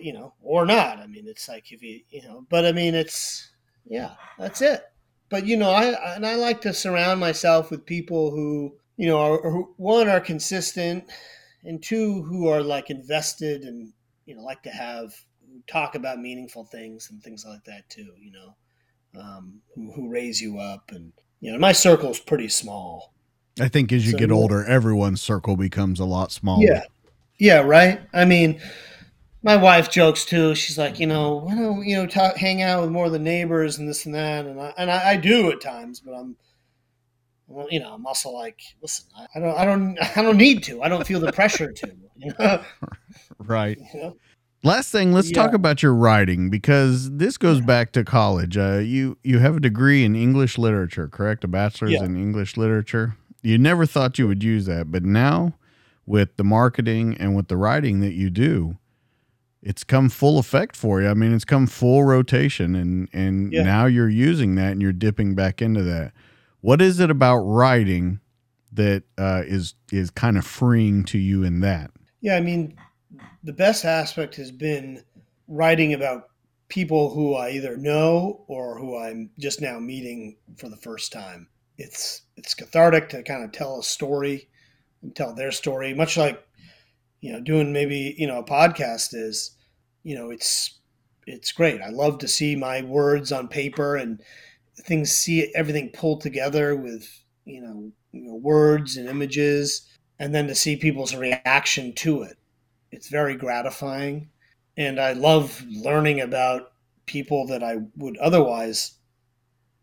you 0.00 0.12
know, 0.12 0.34
or 0.42 0.64
not. 0.64 0.98
I 0.98 1.06
mean, 1.06 1.26
it's 1.26 1.48
like 1.48 1.72
if 1.72 1.82
you, 1.82 2.00
you 2.08 2.22
know, 2.22 2.46
but 2.48 2.64
I 2.64 2.72
mean, 2.72 2.94
it's, 2.94 3.50
yeah, 3.84 4.12
that's 4.38 4.62
it. 4.62 4.84
But, 5.28 5.46
you 5.46 5.56
know, 5.56 5.70
I, 5.70 6.14
and 6.14 6.24
I 6.24 6.36
like 6.36 6.60
to 6.60 6.72
surround 6.72 7.18
myself 7.18 7.70
with 7.70 7.84
people 7.84 8.30
who, 8.30 8.76
you 8.96 9.08
know, 9.08 9.18
are, 9.18 9.62
one, 9.76 10.08
are 10.08 10.20
consistent, 10.20 11.04
and 11.64 11.82
two, 11.82 12.22
who 12.22 12.46
are 12.46 12.62
like 12.62 12.90
invested 12.90 13.62
and, 13.62 13.92
you 14.26 14.36
know, 14.36 14.42
like 14.42 14.62
to 14.62 14.70
have, 14.70 15.12
talk 15.66 15.94
about 15.94 16.18
meaningful 16.18 16.64
things 16.64 17.10
and 17.10 17.22
things 17.22 17.44
like 17.48 17.64
that 17.64 17.88
too, 17.88 18.10
you 18.18 18.30
know. 18.30 18.54
Um, 19.18 19.60
who, 19.74 19.92
who, 19.92 20.08
raise 20.08 20.40
you 20.40 20.58
up 20.58 20.90
and 20.90 21.12
you 21.40 21.52
know, 21.52 21.58
my 21.58 21.72
circle 21.72 22.10
is 22.10 22.18
pretty 22.18 22.48
small. 22.48 23.12
I 23.60 23.68
think 23.68 23.92
as 23.92 24.06
you 24.06 24.12
so, 24.12 24.18
get 24.18 24.30
older, 24.30 24.64
everyone's 24.64 25.22
circle 25.22 25.56
becomes 25.56 26.00
a 26.00 26.04
lot 26.04 26.32
smaller. 26.32 26.64
Yeah. 26.64 26.84
Yeah, 27.38 27.60
right. 27.60 28.00
I 28.12 28.24
mean, 28.24 28.60
my 29.42 29.56
wife 29.56 29.90
jokes 29.90 30.24
too. 30.24 30.54
She's 30.54 30.78
like, 30.78 30.98
you 30.98 31.06
know, 31.06 31.36
why 31.36 31.54
don't 31.54 31.84
you 31.84 31.96
know 31.96 32.06
talk, 32.06 32.36
hang 32.36 32.62
out 32.62 32.80
with 32.80 32.90
more 32.90 33.06
of 33.06 33.12
the 33.12 33.18
neighbors 33.18 33.78
and 33.78 33.88
this 33.88 34.06
and 34.06 34.14
that, 34.14 34.46
and 34.46 34.60
I 34.60 34.72
and 34.78 34.90
I, 34.90 35.10
I 35.10 35.16
do 35.16 35.50
at 35.52 35.60
times, 35.60 36.00
but 36.00 36.12
I'm, 36.12 36.36
well, 37.46 37.66
you 37.70 37.80
know, 37.80 37.92
I'm 37.92 38.06
also 38.06 38.30
like, 38.30 38.60
listen, 38.80 39.06
I, 39.16 39.26
I, 39.34 39.40
don't, 39.40 39.58
I 39.58 39.64
don't, 39.64 39.98
I 40.16 40.22
don't 40.22 40.38
need 40.38 40.62
to. 40.64 40.82
I 40.82 40.88
don't 40.88 41.06
feel 41.06 41.20
the 41.20 41.32
pressure 41.32 41.72
to. 41.72 41.92
You 42.16 42.32
know? 42.38 42.64
right. 43.38 43.78
You 43.94 44.00
know? 44.00 44.16
Last 44.64 44.90
thing, 44.90 45.12
let's 45.12 45.30
yeah. 45.30 45.42
talk 45.42 45.52
about 45.52 45.82
your 45.82 45.94
writing 45.94 46.48
because 46.48 47.10
this 47.10 47.36
goes 47.36 47.60
back 47.60 47.92
to 47.92 48.02
college. 48.02 48.56
Uh, 48.56 48.78
you 48.78 49.18
you 49.22 49.38
have 49.38 49.58
a 49.58 49.60
degree 49.60 50.04
in 50.04 50.16
English 50.16 50.56
literature, 50.56 51.06
correct? 51.06 51.44
A 51.44 51.48
bachelor's 51.48 51.92
yeah. 51.92 52.04
in 52.04 52.16
English 52.16 52.56
literature. 52.56 53.16
You 53.42 53.58
never 53.58 53.84
thought 53.84 54.18
you 54.18 54.26
would 54.26 54.42
use 54.42 54.64
that, 54.64 54.90
but 54.90 55.04
now 55.04 55.52
with 56.06 56.36
the 56.38 56.44
marketing 56.44 57.14
and 57.20 57.36
with 57.36 57.48
the 57.48 57.58
writing 57.58 58.00
that 58.00 58.14
you 58.14 58.30
do, 58.30 58.78
it's 59.62 59.84
come 59.84 60.08
full 60.08 60.38
effect 60.38 60.76
for 60.76 61.02
you. 61.02 61.08
I 61.08 61.14
mean, 61.14 61.34
it's 61.34 61.44
come 61.44 61.66
full 61.66 62.02
rotation, 62.04 62.74
and 62.74 63.10
and 63.12 63.52
yeah. 63.52 63.64
now 63.64 63.84
you're 63.84 64.08
using 64.08 64.54
that 64.54 64.72
and 64.72 64.80
you're 64.80 64.94
dipping 64.94 65.34
back 65.34 65.60
into 65.60 65.82
that. 65.82 66.14
What 66.62 66.80
is 66.80 67.00
it 67.00 67.10
about 67.10 67.40
writing 67.40 68.20
that 68.72 69.02
uh, 69.18 69.42
is 69.44 69.74
is 69.92 70.08
kind 70.08 70.38
of 70.38 70.46
freeing 70.46 71.04
to 71.04 71.18
you 71.18 71.42
in 71.42 71.60
that? 71.60 71.90
Yeah, 72.22 72.36
I 72.36 72.40
mean, 72.40 72.74
the 73.42 73.52
best 73.52 73.84
aspect 73.84 74.36
has 74.36 74.50
been 74.50 75.02
writing 75.48 75.92
about 75.94 76.28
people 76.68 77.10
who 77.10 77.34
I 77.34 77.50
either 77.50 77.76
know 77.76 78.44
or 78.48 78.78
who 78.78 78.98
I'm 78.98 79.30
just 79.38 79.60
now 79.60 79.78
meeting 79.78 80.36
for 80.56 80.68
the 80.68 80.76
first 80.76 81.12
time. 81.12 81.48
It's 81.76 82.22
it's 82.36 82.54
cathartic 82.54 83.08
to 83.10 83.22
kind 83.22 83.44
of 83.44 83.52
tell 83.52 83.78
a 83.78 83.82
story 83.82 84.48
and 85.02 85.14
tell 85.14 85.34
their 85.34 85.52
story, 85.52 85.92
much 85.94 86.16
like 86.16 86.44
you 87.20 87.32
know 87.32 87.40
doing 87.40 87.72
maybe 87.72 88.14
you 88.18 88.26
know 88.26 88.38
a 88.38 88.44
podcast 88.44 89.14
is. 89.14 89.52
You 90.06 90.14
know, 90.14 90.30
it's 90.30 90.80
it's 91.26 91.50
great. 91.52 91.80
I 91.80 91.88
love 91.88 92.18
to 92.18 92.28
see 92.28 92.56
my 92.56 92.82
words 92.82 93.32
on 93.32 93.48
paper 93.48 93.96
and 93.96 94.20
things 94.82 95.12
see 95.12 95.50
everything 95.54 95.88
pulled 95.94 96.20
together 96.20 96.76
with 96.76 97.08
you 97.46 97.62
know, 97.62 97.90
you 98.12 98.22
know 98.28 98.34
words 98.34 98.98
and 98.98 99.08
images, 99.08 99.88
and 100.18 100.34
then 100.34 100.46
to 100.46 100.54
see 100.54 100.76
people's 100.76 101.14
reaction 101.14 101.94
to 101.94 102.22
it 102.22 102.36
it's 102.94 103.08
very 103.08 103.36
gratifying. 103.36 104.28
And 104.76 104.98
I 105.00 105.12
love 105.12 105.64
learning 105.68 106.20
about 106.20 106.72
people 107.06 107.46
that 107.48 107.62
I 107.62 107.78
would 107.96 108.16
otherwise 108.18 108.92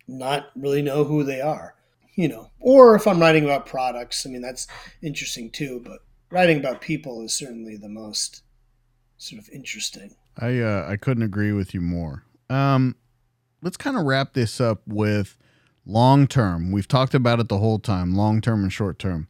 not 0.08 0.48
really 0.56 0.82
know 0.82 1.04
who 1.04 1.24
they 1.24 1.42
are, 1.42 1.76
you 2.16 2.28
know. 2.28 2.50
Or 2.60 2.96
if 2.96 3.08
I'm 3.08 3.20
writing 3.20 3.44
about 3.44 3.66
products, 3.66 4.26
I 4.26 4.30
mean, 4.30 4.42
that's 4.42 4.68
interesting 5.02 5.50
too. 5.52 5.82
But 5.84 6.00
writing 6.30 6.60
about 6.60 6.82
people 6.82 7.24
is 7.24 7.34
certainly 7.34 7.78
the 7.78 7.90
most 7.90 8.44
sort 9.18 9.42
of 9.42 9.50
interesting. 9.50 10.16
I 10.38 10.60
uh, 10.60 10.86
I 10.90 10.98
couldn't 10.98 11.24
agree 11.24 11.52
with 11.52 11.74
you 11.74 11.82
more. 11.82 12.24
Um, 12.50 12.96
let's 13.62 13.78
kind 13.78 13.98
of 13.98 14.06
wrap 14.06 14.34
this 14.34 14.60
up 14.60 14.82
with 14.88 15.38
long 15.86 16.28
term. 16.28 16.72
We've 16.72 16.88
talked 16.88 17.14
about 17.14 17.40
it 17.40 17.50
the 17.50 17.60
whole 17.60 17.80
time, 17.80 18.16
long 18.16 18.42
term 18.42 18.64
and 18.64 18.74
short 18.74 19.00
term. 19.00 19.28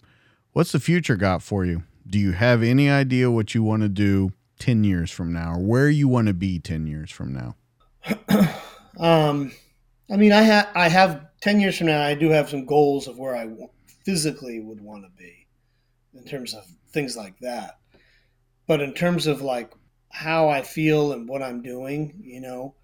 What's 0.53 0.71
the 0.71 0.79
future 0.79 1.15
got 1.15 1.41
for 1.41 1.65
you? 1.65 1.83
Do 2.11 2.19
you 2.19 2.33
have 2.33 2.61
any 2.61 2.89
idea 2.89 3.31
what 3.31 3.55
you 3.55 3.63
want 3.63 3.83
to 3.83 3.89
do 3.89 4.33
10 4.59 4.83
years 4.83 5.09
from 5.09 5.31
now 5.31 5.53
or 5.53 5.59
where 5.59 5.89
you 5.89 6.09
want 6.09 6.27
to 6.27 6.33
be 6.33 6.59
10 6.59 6.85
years 6.85 7.09
from 7.09 7.31
now? 7.31 7.55
um, 8.99 9.53
I 10.11 10.17
mean, 10.17 10.33
I 10.33 10.41
have 10.41 10.67
I 10.75 10.89
have 10.89 11.25
10 11.39 11.61
years 11.61 11.77
from 11.77 11.87
now, 11.87 12.03
I 12.03 12.13
do 12.13 12.29
have 12.29 12.49
some 12.49 12.65
goals 12.65 13.07
of 13.07 13.17
where 13.17 13.33
I 13.33 13.49
physically 14.03 14.59
would 14.59 14.81
want 14.81 15.05
to 15.05 15.09
be 15.17 15.47
in 16.13 16.25
terms 16.25 16.53
of 16.53 16.65
things 16.91 17.15
like 17.15 17.39
that. 17.39 17.79
But 18.67 18.81
in 18.81 18.93
terms 18.93 19.25
of 19.25 19.41
like 19.41 19.71
how 20.09 20.49
I 20.49 20.63
feel 20.63 21.13
and 21.13 21.29
what 21.29 21.41
I'm 21.41 21.61
doing, 21.61 22.21
you 22.23 22.41
know, 22.41 22.75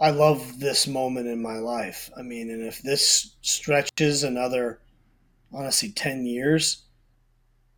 I 0.00 0.10
love 0.10 0.60
this 0.60 0.86
moment 0.86 1.26
in 1.26 1.42
my 1.42 1.56
life. 1.56 2.08
I 2.16 2.22
mean, 2.22 2.50
and 2.50 2.62
if 2.62 2.82
this 2.82 3.36
stretches 3.42 4.22
another, 4.22 4.80
honestly, 5.52 5.90
10 5.90 6.24
years, 6.24 6.85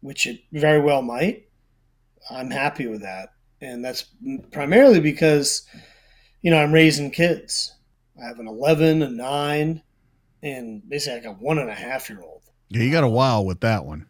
which 0.01 0.27
it 0.27 0.41
very 0.53 0.81
well 0.81 1.03
might, 1.03 1.49
I'm 2.31 2.51
happy 2.51 2.87
with 2.87 3.03
that. 3.03 3.31
And 3.61 3.85
that's 3.85 4.05
primarily 4.53 5.01
because, 5.01 5.67
you 6.43 6.51
know, 6.51 6.59
I'm 6.59 6.73
raising 6.73 7.11
kids. 7.11 7.75
I 8.21 8.27
have 8.27 8.39
an 8.39 8.49
11, 8.49 9.03
a 9.03 9.11
9, 9.11 9.83
and 10.43 10.89
basically 10.89 11.21
like 11.21 11.37
a 11.37 11.43
one 11.43 11.59
and 11.59 11.71
a 11.71 11.75
half 11.75 12.09
year 12.09 12.23
old. 12.23 12.43
Yeah, 12.69 12.83
you 12.83 12.93
got 12.93 13.05
a 13.05 13.09
while 13.09 13.45
with 13.45 13.61
that 13.61 13.85
one. 13.85 14.07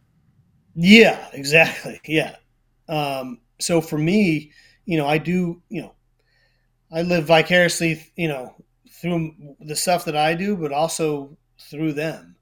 Yeah, 0.75 1.27
exactly. 1.33 2.01
Yeah. 2.07 2.37
Um, 2.89 3.41
so 3.61 3.81
for 3.81 3.99
me, 3.99 4.53
you 4.87 4.97
know, 4.97 5.07
I 5.07 5.19
do, 5.19 5.61
you 5.69 5.83
know, 5.83 5.95
I 6.91 7.03
live 7.03 7.27
vicariously, 7.27 8.11
you 8.17 8.29
know, 8.29 8.55
through 8.91 9.35
the 9.61 9.77
stuff 9.77 10.07
that 10.07 10.17
I 10.17 10.35
do, 10.35 10.57
but 10.57 10.73
also 10.73 11.37
through 11.71 11.93
them. 11.93 12.37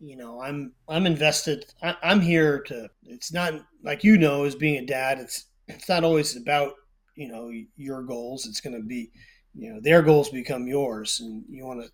You 0.00 0.16
know, 0.16 0.40
I'm 0.40 0.72
I'm 0.88 1.06
invested. 1.06 1.66
I, 1.82 1.96
I'm 2.02 2.20
here 2.20 2.60
to. 2.62 2.88
It's 3.04 3.32
not 3.32 3.54
like 3.82 4.04
you 4.04 4.16
know, 4.16 4.44
as 4.44 4.54
being 4.54 4.76
a 4.76 4.86
dad, 4.86 5.18
it's 5.18 5.46
it's 5.66 5.88
not 5.88 6.04
always 6.04 6.36
about 6.36 6.74
you 7.16 7.28
know 7.28 7.50
your 7.76 8.02
goals. 8.02 8.46
It's 8.46 8.60
going 8.60 8.76
to 8.76 8.86
be, 8.86 9.10
you 9.54 9.72
know, 9.72 9.80
their 9.80 10.02
goals 10.02 10.28
become 10.28 10.68
yours, 10.68 11.18
and 11.20 11.44
you 11.48 11.66
want 11.66 11.82
to 11.82 11.90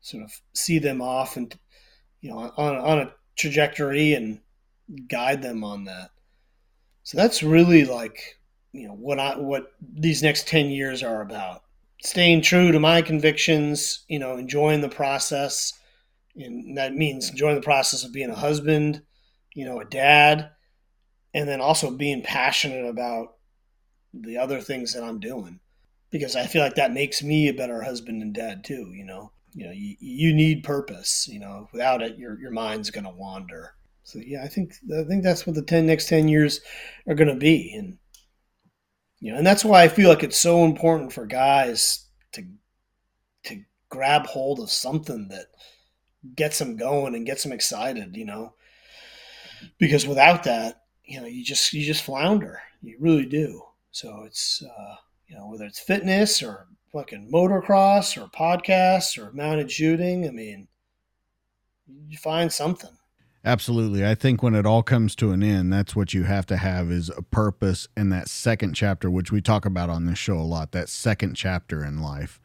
sort 0.00 0.22
of 0.22 0.32
see 0.54 0.78
them 0.78 1.02
off 1.02 1.36
and 1.36 1.54
you 2.20 2.30
know 2.30 2.52
on 2.56 2.76
on 2.76 2.98
a 3.00 3.12
trajectory 3.36 4.14
and 4.14 4.40
guide 5.08 5.42
them 5.42 5.64
on 5.64 5.84
that. 5.84 6.10
So 7.02 7.16
that's 7.16 7.42
really 7.42 7.84
like 7.84 8.38
you 8.72 8.86
know 8.86 8.94
what 8.94 9.18
I 9.18 9.36
what 9.36 9.72
these 9.80 10.22
next 10.22 10.46
10 10.46 10.70
years 10.70 11.02
are 11.02 11.22
about. 11.22 11.62
Staying 12.02 12.42
true 12.42 12.72
to 12.72 12.80
my 12.80 13.02
convictions, 13.02 14.04
you 14.08 14.18
know, 14.18 14.36
enjoying 14.36 14.80
the 14.80 14.88
process 14.88 15.72
and 16.36 16.76
that 16.76 16.94
means 16.94 17.30
enjoying 17.30 17.56
the 17.56 17.62
process 17.62 18.04
of 18.04 18.12
being 18.12 18.30
a 18.30 18.34
husband, 18.34 19.02
you 19.54 19.64
know, 19.64 19.80
a 19.80 19.84
dad, 19.84 20.50
and 21.34 21.48
then 21.48 21.60
also 21.60 21.90
being 21.90 22.22
passionate 22.22 22.86
about 22.86 23.34
the 24.12 24.38
other 24.38 24.60
things 24.60 24.92
that 24.94 25.04
I'm 25.04 25.20
doing 25.20 25.60
because 26.10 26.34
I 26.34 26.46
feel 26.46 26.62
like 26.62 26.74
that 26.74 26.92
makes 26.92 27.22
me 27.22 27.48
a 27.48 27.54
better 27.54 27.82
husband 27.82 28.22
and 28.22 28.34
dad 28.34 28.64
too, 28.64 28.92
you 28.92 29.04
know. 29.04 29.32
You 29.52 29.66
know, 29.66 29.72
you, 29.72 29.96
you 29.98 30.32
need 30.32 30.62
purpose, 30.62 31.26
you 31.28 31.40
know. 31.40 31.68
Without 31.72 32.02
it 32.02 32.18
your 32.18 32.38
your 32.38 32.52
mind's 32.52 32.90
going 32.90 33.04
to 33.04 33.10
wander. 33.10 33.74
So 34.04 34.20
yeah, 34.24 34.44
I 34.44 34.48
think 34.48 34.74
I 34.96 35.02
think 35.02 35.24
that's 35.24 35.46
what 35.46 35.56
the 35.56 35.62
10 35.62 35.86
next 35.86 36.08
10 36.08 36.28
years 36.28 36.60
are 37.08 37.14
going 37.14 37.28
to 37.28 37.34
be 37.34 37.74
and 37.74 37.98
you 39.20 39.32
know, 39.32 39.38
and 39.38 39.46
that's 39.46 39.64
why 39.64 39.82
I 39.82 39.88
feel 39.88 40.08
like 40.08 40.22
it's 40.22 40.40
so 40.40 40.64
important 40.64 41.12
for 41.12 41.26
guys 41.26 42.06
to 42.32 42.44
to 43.44 43.62
grab 43.88 44.26
hold 44.26 44.60
of 44.60 44.70
something 44.70 45.28
that 45.28 45.46
gets 46.34 46.58
them 46.58 46.76
going 46.76 47.14
and 47.14 47.26
gets 47.26 47.42
them 47.42 47.52
excited, 47.52 48.16
you 48.16 48.24
know. 48.24 48.54
Because 49.78 50.06
without 50.06 50.44
that, 50.44 50.82
you 51.04 51.20
know, 51.20 51.26
you 51.26 51.44
just 51.44 51.72
you 51.72 51.84
just 51.84 52.02
flounder. 52.02 52.60
You 52.82 52.96
really 53.00 53.26
do. 53.26 53.62
So 53.90 54.22
it's 54.24 54.62
uh, 54.62 54.96
you 55.26 55.36
know, 55.36 55.48
whether 55.48 55.64
it's 55.64 55.80
fitness 55.80 56.42
or 56.42 56.66
fucking 56.92 57.30
motocross 57.32 58.20
or 58.20 58.28
podcasts 58.28 59.18
or 59.18 59.32
mounted 59.32 59.70
shooting, 59.70 60.26
I 60.26 60.30
mean, 60.30 60.68
you 62.08 62.18
find 62.18 62.52
something. 62.52 62.90
Absolutely. 63.44 64.06
I 64.06 64.14
think 64.14 64.42
when 64.42 64.54
it 64.54 64.66
all 64.66 64.82
comes 64.82 65.16
to 65.16 65.30
an 65.30 65.42
end, 65.42 65.72
that's 65.72 65.96
what 65.96 66.12
you 66.12 66.24
have 66.24 66.44
to 66.46 66.58
have 66.58 66.90
is 66.90 67.08
a 67.08 67.22
purpose 67.22 67.88
and 67.96 68.12
that 68.12 68.28
second 68.28 68.74
chapter, 68.74 69.10
which 69.10 69.32
we 69.32 69.40
talk 69.40 69.64
about 69.64 69.88
on 69.88 70.04
this 70.04 70.18
show 70.18 70.36
a 70.36 70.42
lot, 70.42 70.72
that 70.72 70.90
second 70.90 71.34
chapter 71.34 71.82
in 71.82 72.02
life. 72.02 72.38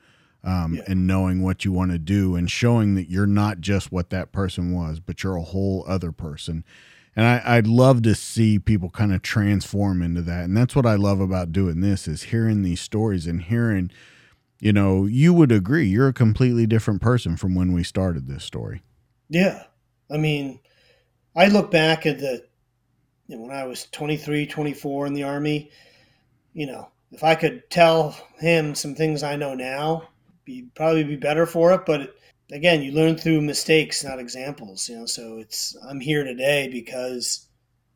Um, 0.48 0.76
yeah. 0.76 0.84
and 0.88 1.08
knowing 1.08 1.42
what 1.42 1.66
you 1.66 1.72
want 1.72 1.90
to 1.90 1.98
do 1.98 2.36
and 2.36 2.52
showing 2.52 2.94
that 2.94 3.10
you're 3.10 3.26
not 3.26 3.62
just 3.62 3.92
what 3.92 4.12
that 4.12 4.32
person 4.32 4.74
was, 4.74 5.00
but 5.00 5.24
you're 5.24 5.38
a 5.38 5.42
whole 5.42 5.84
other 5.88 6.12
person. 6.12 6.64
And 7.16 7.26
I, 7.26 7.58
I'd 7.58 7.66
love 7.66 8.04
to 8.04 8.14
see 8.14 8.60
people 8.60 8.92
kind 8.92 9.12
of 9.12 9.24
transform 9.24 10.04
into 10.04 10.22
that. 10.22 10.44
And 10.44 10.56
that's 10.56 10.76
what 10.76 10.86
I 10.86 10.96
love 10.96 11.20
about 11.20 11.52
doing 11.52 11.82
this 11.82 12.08
is 12.08 12.24
hearing 12.24 12.62
these 12.62 12.80
stories 12.80 13.26
and 13.26 13.42
hearing, 13.42 13.90
you 14.60 14.72
know, 14.72 15.06
you 15.06 15.34
would 15.34 15.52
agree 15.52 15.88
you're 15.88 16.10
a 16.10 16.14
completely 16.14 16.68
different 16.68 17.02
person 17.02 17.38
from 17.38 17.56
when 17.56 17.74
we 17.74 17.84
started 17.84 18.28
this 18.28 18.44
story. 18.44 18.84
Yeah. 19.30 19.64
I 20.12 20.18
mean, 20.18 20.60
I 21.36 21.48
look 21.48 21.72
back 21.72 22.06
at 22.06 22.20
the 22.20 22.46
you 23.28 23.38
know, 23.38 23.44
when 23.44 23.52
I 23.52 23.66
was 23.66 23.86
23, 23.92 24.46
24 24.46 25.08
in 25.08 25.14
the 25.14 25.24
army, 25.24 25.72
you 26.54 26.68
know, 26.68 26.90
if 27.12 27.24
I 27.24 27.36
could 27.36 27.70
tell 27.70 28.16
him 28.38 28.76
some 28.76 28.94
things 28.94 29.24
I 29.24 29.36
know 29.36 29.56
now, 29.56 30.10
be 30.46 30.68
probably 30.76 31.04
be 31.04 31.16
better 31.16 31.46
for 31.46 31.74
it. 31.74 31.86
But 31.86 32.16
again, 32.52 32.82
you 32.82 32.92
learn 32.92 33.18
through 33.18 33.42
mistakes, 33.42 34.04
not 34.04 34.20
examples. 34.20 34.88
You 34.88 35.00
know, 35.00 35.06
so 35.06 35.40
it's 35.40 35.76
I'm 35.88 36.00
here 36.00 36.24
today 36.24 36.70
because 36.72 37.48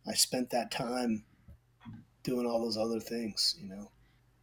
I 0.08 0.14
spent 0.14 0.50
that 0.52 0.72
time 0.72 1.24
doing 2.24 2.46
all 2.46 2.62
those 2.62 2.78
other 2.78 3.00
things. 3.00 3.56
You 3.62 3.70
know. 3.70 3.92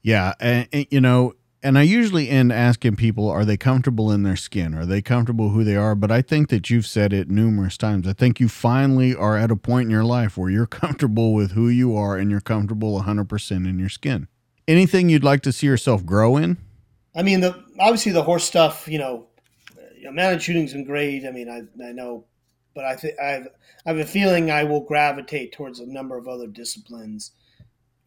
Yeah, 0.02 0.34
and, 0.40 0.68
and 0.72 0.86
you 0.90 1.00
know, 1.00 1.34
and 1.62 1.76
I 1.76 1.82
usually 1.82 2.28
end 2.28 2.52
asking 2.52 2.94
people, 2.94 3.28
are 3.28 3.44
they 3.44 3.56
comfortable 3.56 4.12
in 4.12 4.22
their 4.22 4.36
skin? 4.36 4.72
Are 4.74 4.86
they 4.86 5.02
comfortable 5.02 5.48
who 5.48 5.64
they 5.64 5.74
are? 5.74 5.96
But 5.96 6.12
I 6.12 6.22
think 6.22 6.48
that 6.50 6.70
you've 6.70 6.86
said 6.86 7.12
it 7.12 7.28
numerous 7.28 7.76
times. 7.76 8.06
I 8.06 8.12
think 8.12 8.38
you 8.38 8.48
finally 8.48 9.16
are 9.16 9.36
at 9.36 9.50
a 9.50 9.56
point 9.56 9.86
in 9.86 9.90
your 9.90 10.04
life 10.04 10.38
where 10.38 10.48
you're 10.48 10.66
comfortable 10.68 11.34
with 11.34 11.52
who 11.52 11.68
you 11.68 11.96
are 11.96 12.16
and 12.16 12.30
you're 12.30 12.40
comfortable 12.40 13.00
100% 13.00 13.50
in 13.68 13.80
your 13.80 13.88
skin. 13.88 14.28
Anything 14.68 15.08
you'd 15.08 15.24
like 15.24 15.42
to 15.42 15.52
see 15.52 15.66
yourself 15.66 16.06
grow 16.06 16.36
in? 16.36 16.58
I 17.16 17.22
mean, 17.22 17.40
the 17.40 17.64
obviously 17.80 18.12
the 18.12 18.22
horse 18.22 18.44
stuff, 18.44 18.86
you 18.86 18.98
know, 18.98 19.26
mounted 20.12 20.42
shooting's 20.42 20.72
been 20.72 20.84
great. 20.84 21.24
I 21.24 21.30
mean, 21.30 21.48
I, 21.48 21.62
I 21.82 21.92
know, 21.92 22.24
but 22.74 22.84
I 22.84 22.94
think 22.94 23.18
I've 23.18 23.48
I 23.86 23.90
have 23.90 23.98
a 23.98 24.04
feeling 24.04 24.50
I 24.50 24.64
will 24.64 24.80
gravitate 24.80 25.52
towards 25.52 25.80
a 25.80 25.86
number 25.86 26.18
of 26.18 26.28
other 26.28 26.46
disciplines 26.46 27.32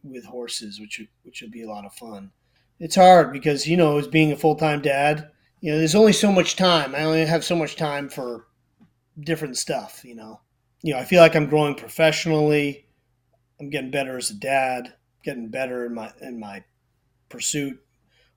with 0.03 0.25
horses, 0.25 0.79
which 0.79 1.01
which 1.23 1.41
would 1.41 1.51
be 1.51 1.63
a 1.63 1.69
lot 1.69 1.85
of 1.85 1.93
fun. 1.93 2.31
It's 2.79 2.95
hard 2.95 3.33
because 3.33 3.67
you 3.67 3.77
know 3.77 3.97
as 3.97 4.07
being 4.07 4.31
a 4.31 4.37
full-time 4.37 4.81
dad 4.81 5.31
you 5.59 5.71
know 5.71 5.77
there's 5.77 5.95
only 5.95 6.13
so 6.13 6.31
much 6.31 6.55
time. 6.55 6.95
I 6.95 7.03
only 7.03 7.25
have 7.25 7.43
so 7.43 7.55
much 7.55 7.75
time 7.75 8.09
for 8.09 8.47
different 9.19 9.57
stuff 9.57 10.01
you 10.05 10.15
know. 10.15 10.39
You 10.81 10.93
know 10.93 10.99
i 10.99 11.03
feel 11.03 11.21
like 11.21 11.35
i'm 11.35 11.47
growing 11.49 11.75
professionally. 11.75 12.85
I'm 13.59 13.69
getting 13.69 13.91
better 13.91 14.17
as 14.17 14.29
a 14.29 14.35
dad 14.35 14.93
getting 15.23 15.49
better 15.49 15.85
in 15.85 15.93
my 15.93 16.13
in 16.21 16.39
my 16.39 16.63
pursuit 17.27 17.81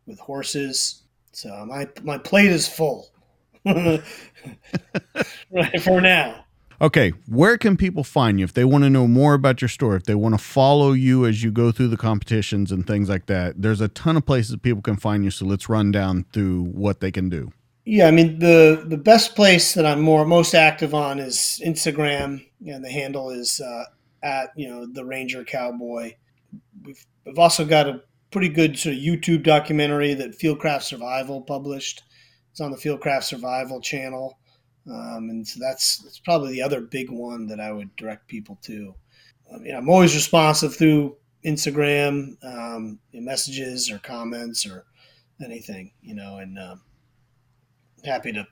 with 0.07 0.19
horses 0.19 1.03
so 1.33 1.65
my 1.66 1.89
my 2.03 2.19
plate 2.19 2.51
is 2.51 2.69
full 2.69 3.11
right 3.65 4.03
for 5.83 6.01
now 6.01 6.45
Okay, 6.83 7.11
where 7.29 7.57
can 7.59 7.77
people 7.77 8.03
find 8.03 8.41
you 8.41 8.45
if 8.45 8.55
they 8.55 8.65
want 8.65 8.83
to 8.83 8.91
know 8.91 9.07
more 9.07 9.35
about 9.35 9.62
your 9.62 9.69
store, 9.69 9.95
if 9.95 10.03
they 10.03 10.16
want 10.16 10.35
to 10.35 10.45
follow 10.45 10.91
you 10.91 11.24
as 11.24 11.41
you 11.41 11.53
go 11.53 11.70
through 11.70 11.87
the 11.87 11.97
competitions 11.97 12.73
and 12.73 12.85
things 12.85 13.09
like 13.09 13.27
that? 13.27 13.62
There's 13.62 13.81
a 13.81 13.87
ton 13.87 14.16
of 14.16 14.27
places 14.27 14.57
people 14.57 14.83
can 14.83 14.97
find 14.97 15.23
you, 15.23 15.31
so 15.31 15.47
let's 15.47 15.69
run 15.69 15.93
down 15.93 16.24
through 16.33 16.65
what 16.65 16.99
they 16.99 17.12
can 17.12 17.29
do. 17.29 17.53
Yeah, 17.85 18.09
I 18.09 18.11
mean 18.11 18.41
the 18.41 18.85
the 18.85 18.97
best 18.97 19.37
place 19.37 19.74
that 19.74 19.87
I'm 19.87 20.01
more 20.01 20.24
most 20.24 20.55
active 20.55 20.93
on 20.93 21.20
is 21.20 21.61
Instagram, 21.65 22.45
and 22.66 22.85
the 22.85 22.91
handle 22.91 23.31
is 23.31 23.61
uh, 23.61 23.85
at 24.20 24.51
you 24.57 24.69
know 24.69 24.85
the 24.85 25.05
Ranger 25.05 25.45
Cowboy. 25.45 26.15
We've, 26.85 27.07
we've 27.24 27.39
also 27.39 27.65
got 27.65 27.87
a 27.89 28.03
pretty 28.33 28.49
good 28.49 28.79
sort 28.79 28.97
of 28.97 29.01
YouTube 29.01 29.45
documentary 29.45 30.15
that 30.15 30.39
Fieldcraft 30.39 30.83
Survival 30.83 31.43
published. 31.43 32.03
It's 32.51 32.61
on 32.61 32.71
the 32.71 32.77
Fieldcraft 32.77 33.25
Survival 33.25 33.81
channel. 33.81 34.39
Um, 34.91 35.31
and 35.31 35.47
so 35.47 35.61
that's 35.61 35.99
that's 35.99 36.19
probably 36.19 36.53
the 36.53 36.63
other 36.63 36.81
big 36.81 37.11
one 37.11 37.47
that 37.47 37.61
I 37.61 37.71
would 37.71 37.95
direct 37.95 38.27
people 38.27 38.59
to. 38.63 38.95
I 39.55 39.59
mean, 39.59 39.75
I'm 39.75 39.89
always 39.89 40.15
responsive 40.15 40.75
through 40.75 41.17
Instagram, 41.45 42.37
um, 42.43 42.99
messages 43.13 43.91
or 43.91 43.99
comments 43.99 44.67
or 44.67 44.87
anything, 45.45 45.93
you 46.01 46.15
know, 46.15 46.39
and 46.39 46.59
um, 46.59 46.83
happy 48.05 48.33
to 48.33 48.47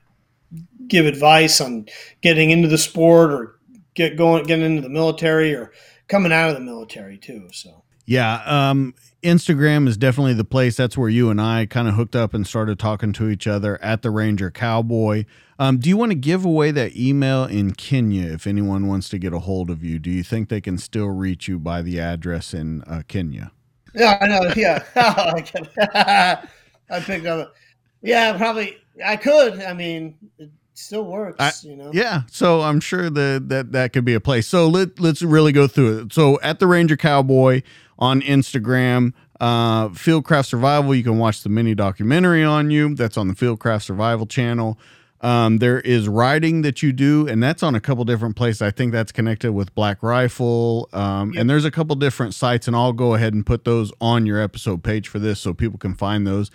give 0.87 1.05
advice 1.05 1.61
on 1.61 1.87
getting 2.21 2.49
into 2.49 2.67
the 2.67 2.77
sport 2.77 3.31
or 3.31 3.59
get 3.93 4.17
going, 4.17 4.43
getting 4.43 4.65
into 4.65 4.81
the 4.81 4.89
military 4.89 5.53
or 5.53 5.71
coming 6.07 6.31
out 6.31 6.49
of 6.49 6.55
the 6.55 6.61
military 6.61 7.17
too. 7.17 7.47
So 7.51 7.83
Yeah, 8.05 8.41
um, 8.45 8.93
Instagram 9.23 9.87
is 9.87 9.97
definitely 9.97 10.33
the 10.33 10.43
place. 10.43 10.75
That's 10.75 10.97
where 10.97 11.09
you 11.09 11.29
and 11.29 11.39
I 11.39 11.65
kind 11.65 11.87
of 11.87 11.93
hooked 11.93 12.15
up 12.15 12.33
and 12.33 12.45
started 12.45 12.79
talking 12.79 13.13
to 13.13 13.29
each 13.29 13.47
other 13.47 13.81
at 13.81 14.01
the 14.01 14.09
Ranger 14.09 14.49
Cowboy. 14.49 15.25
Um, 15.59 15.77
do 15.77 15.89
you 15.89 15.97
want 15.97 16.11
to 16.11 16.17
give 16.17 16.43
away 16.43 16.71
that 16.71 16.95
email 16.95 17.43
in 17.43 17.73
Kenya 17.73 18.31
if 18.31 18.47
anyone 18.47 18.87
wants 18.87 19.09
to 19.09 19.19
get 19.19 19.31
a 19.31 19.39
hold 19.39 19.69
of 19.69 19.83
you? 19.83 19.99
Do 19.99 20.09
you 20.09 20.23
think 20.23 20.49
they 20.49 20.61
can 20.61 20.77
still 20.79 21.09
reach 21.09 21.47
you 21.47 21.59
by 21.59 21.83
the 21.83 21.99
address 21.99 22.53
in 22.53 22.81
uh, 22.83 23.03
Kenya? 23.07 23.51
Yeah, 23.93 24.17
I 24.19 24.27
know. 24.27 24.51
Yeah, 24.55 24.83
I 26.89 26.99
picked 26.99 27.27
up. 27.27 27.53
Yeah, 28.01 28.35
probably. 28.37 28.77
I 29.05 29.15
could. 29.15 29.61
I 29.61 29.73
mean, 29.73 30.15
it 30.39 30.49
still 30.73 31.05
works. 31.05 31.39
I, 31.39 31.67
you 31.67 31.75
know. 31.75 31.91
Yeah, 31.93 32.23
so 32.27 32.61
I'm 32.61 32.79
sure 32.79 33.09
that 33.09 33.49
that 33.49 33.71
that 33.71 33.93
could 33.93 34.05
be 34.05 34.13
a 34.13 34.19
place. 34.19 34.47
So 34.47 34.67
let 34.67 34.99
let's 34.99 35.21
really 35.21 35.51
go 35.51 35.67
through 35.67 35.99
it. 35.99 36.13
So 36.13 36.39
at 36.41 36.59
the 36.59 36.67
Ranger 36.67 36.97
Cowboy 36.97 37.61
on 38.01 38.21
Instagram, 38.21 39.13
uh, 39.39 39.87
Fieldcraft 39.89 40.47
Survival. 40.47 40.93
You 40.93 41.03
can 41.03 41.19
watch 41.19 41.43
the 41.43 41.49
mini 41.49 41.75
documentary 41.75 42.43
on 42.43 42.71
you. 42.71 42.95
That's 42.95 43.15
on 43.15 43.29
the 43.29 43.35
Fieldcraft 43.35 43.83
Survival 43.83 44.25
channel. 44.25 44.77
Um, 45.21 45.59
there 45.59 45.79
is 45.81 46.09
writing 46.09 46.63
that 46.63 46.81
you 46.81 46.91
do, 46.91 47.27
and 47.27 47.43
that's 47.43 47.61
on 47.61 47.75
a 47.75 47.79
couple 47.79 48.03
different 48.05 48.35
places. 48.35 48.63
I 48.63 48.71
think 48.71 48.91
that's 48.91 49.11
connected 49.11 49.51
with 49.53 49.75
Black 49.75 50.01
Rifle, 50.01 50.89
um, 50.93 51.31
yep. 51.31 51.41
and 51.41 51.49
there's 51.49 51.63
a 51.63 51.69
couple 51.69 51.95
different 51.95 52.33
sites, 52.33 52.67
and 52.67 52.75
I'll 52.75 52.91
go 52.91 53.13
ahead 53.13 53.35
and 53.35 53.45
put 53.45 53.63
those 53.63 53.91
on 54.01 54.25
your 54.25 54.41
episode 54.41 54.81
page 54.83 55.07
for 55.07 55.19
this, 55.19 55.39
so 55.39 55.53
people 55.53 55.77
can 55.77 55.93
find 55.93 56.25
those 56.25 56.49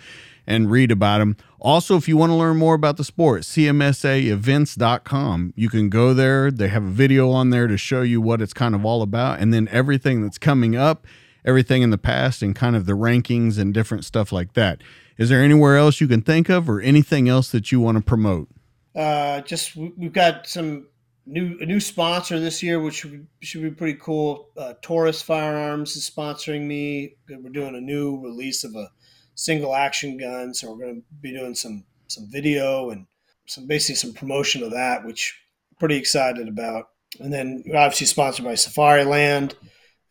and 0.45 0.69
read 0.69 0.91
about 0.91 1.19
them. 1.19 1.37
Also, 1.59 1.95
if 1.95 2.09
you 2.09 2.17
want 2.17 2.31
to 2.31 2.35
learn 2.35 2.57
more 2.57 2.73
about 2.73 2.97
the 2.97 3.05
sport, 3.05 3.43
cmsaevents.com. 3.43 5.53
You 5.55 5.69
can 5.69 5.89
go 5.89 6.13
there. 6.13 6.51
They 6.51 6.67
have 6.67 6.83
a 6.83 6.89
video 6.89 7.31
on 7.31 7.51
there 7.51 7.67
to 7.67 7.77
show 7.77 8.01
you 8.01 8.19
what 8.19 8.41
it's 8.41 8.53
kind 8.53 8.75
of 8.75 8.85
all 8.85 9.01
about, 9.01 9.39
and 9.39 9.53
then 9.53 9.69
everything 9.71 10.21
that's 10.21 10.37
coming 10.37 10.75
up, 10.75 11.07
everything 11.47 11.81
in 11.81 11.89
the 11.89 11.97
past, 11.97 12.43
and 12.43 12.55
kind 12.55 12.75
of 12.75 12.85
the 12.85 12.93
rankings 12.93 13.57
and 13.57 13.73
different 13.73 14.05
stuff 14.05 14.31
like 14.31 14.53
that. 14.53 14.83
Is 15.17 15.29
there 15.29 15.41
anywhere 15.41 15.77
else 15.77 15.99
you 15.99 16.07
can 16.07 16.21
think 16.21 16.49
of, 16.49 16.69
or 16.69 16.79
anything 16.81 17.27
else 17.27 17.49
that 17.51 17.71
you 17.71 17.79
want 17.79 17.97
to 17.97 18.03
promote? 18.03 18.49
Uh, 18.95 19.41
just 19.41 19.75
we've 19.75 20.13
got 20.13 20.45
some 20.45 20.87
new 21.25 21.57
a 21.59 21.65
new 21.65 21.79
sponsor 21.79 22.39
this 22.39 22.61
year, 22.61 22.79
which 22.79 23.05
should 23.41 23.61
be 23.61 23.71
pretty 23.71 23.97
cool. 23.99 24.49
Uh, 24.57 24.73
Taurus 24.81 25.21
Firearms 25.21 25.95
is 25.95 26.09
sponsoring 26.09 26.67
me. 26.67 27.15
We're 27.29 27.49
doing 27.49 27.75
a 27.75 27.81
new 27.81 28.19
release 28.19 28.63
of 28.63 28.75
a 28.75 28.89
single 29.35 29.75
action 29.75 30.17
gun, 30.17 30.53
so 30.53 30.71
we're 30.71 30.85
going 30.85 31.01
to 31.01 31.05
be 31.21 31.31
doing 31.31 31.55
some 31.55 31.85
some 32.07 32.29
video 32.29 32.89
and 32.89 33.05
some 33.47 33.67
basically 33.67 33.95
some 33.95 34.13
promotion 34.13 34.63
of 34.63 34.71
that, 34.71 35.05
which 35.05 35.39
pretty 35.79 35.95
excited 35.95 36.47
about. 36.47 36.89
And 37.19 37.31
then 37.33 37.63
obviously 37.75 38.07
sponsored 38.07 38.45
by 38.45 38.55
Safari 38.55 39.03
Safariland 39.03 39.53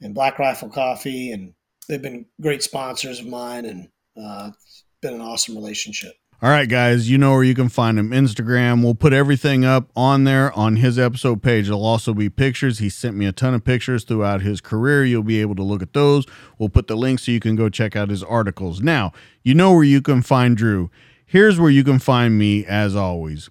and 0.01 0.15
Black 0.15 0.39
Rifle 0.39 0.69
Coffee, 0.69 1.33
and 1.33 1.55
they've 1.89 2.03
been 2.03 2.27
great 2.41 2.63
sponsors 2.63 3.21
of 3.21 3.27
mine, 3.27 3.65
and 3.65 3.89
uh, 4.17 4.51
it's 4.53 4.85
been 5.01 5.15
an 5.15 5.21
awesome 5.21 5.55
relationship. 5.55 6.15
All 6.43 6.51
right, 6.51 6.69
guys, 6.69 7.09
you 7.09 7.17
know 7.17 7.33
where 7.33 7.45
you 7.45 7.55
can 7.55 7.71
find 7.71 7.99
him. 7.99 8.11
Instagram. 8.11 8.83
We'll 8.83 8.95
put 8.95 9.15
everything 9.15 9.65
up 9.65 9.91
on 9.97 10.25
there 10.25 10.53
on 10.53 10.77
his 10.77 10.99
episode 10.99 11.43
page. 11.43 11.65
There'll 11.65 11.83
also 11.83 12.13
be 12.13 12.29
pictures. 12.29 12.79
He 12.79 12.91
sent 12.91 13.17
me 13.17 13.25
a 13.25 13.33
ton 13.33 13.55
of 13.55 13.65
pictures 13.65 14.05
throughout 14.05 14.43
his 14.43 14.61
career. 14.61 15.03
You'll 15.07 15.23
be 15.23 15.41
able 15.41 15.55
to 15.55 15.63
look 15.63 15.81
at 15.81 15.95
those. 15.95 16.27
We'll 16.59 16.69
put 16.69 16.89
the 16.89 16.95
link 16.95 17.21
so 17.21 17.33
you 17.33 17.41
can 17.41 17.57
go 17.57 17.71
check 17.71 17.97
out 17.97 18.11
his 18.11 18.23
articles. 18.23 18.83
Now, 18.83 19.13
you 19.45 19.55
know 19.55 19.73
where 19.73 19.85
you 19.85 20.03
can 20.03 20.21
find 20.21 20.59
Drew. 20.59 20.91
Here's 21.25 21.59
where 21.59 21.71
you 21.71 21.83
can 21.83 21.99
find 21.99 22.37
me, 22.37 22.67
as 22.67 22.95
always. 22.95 23.49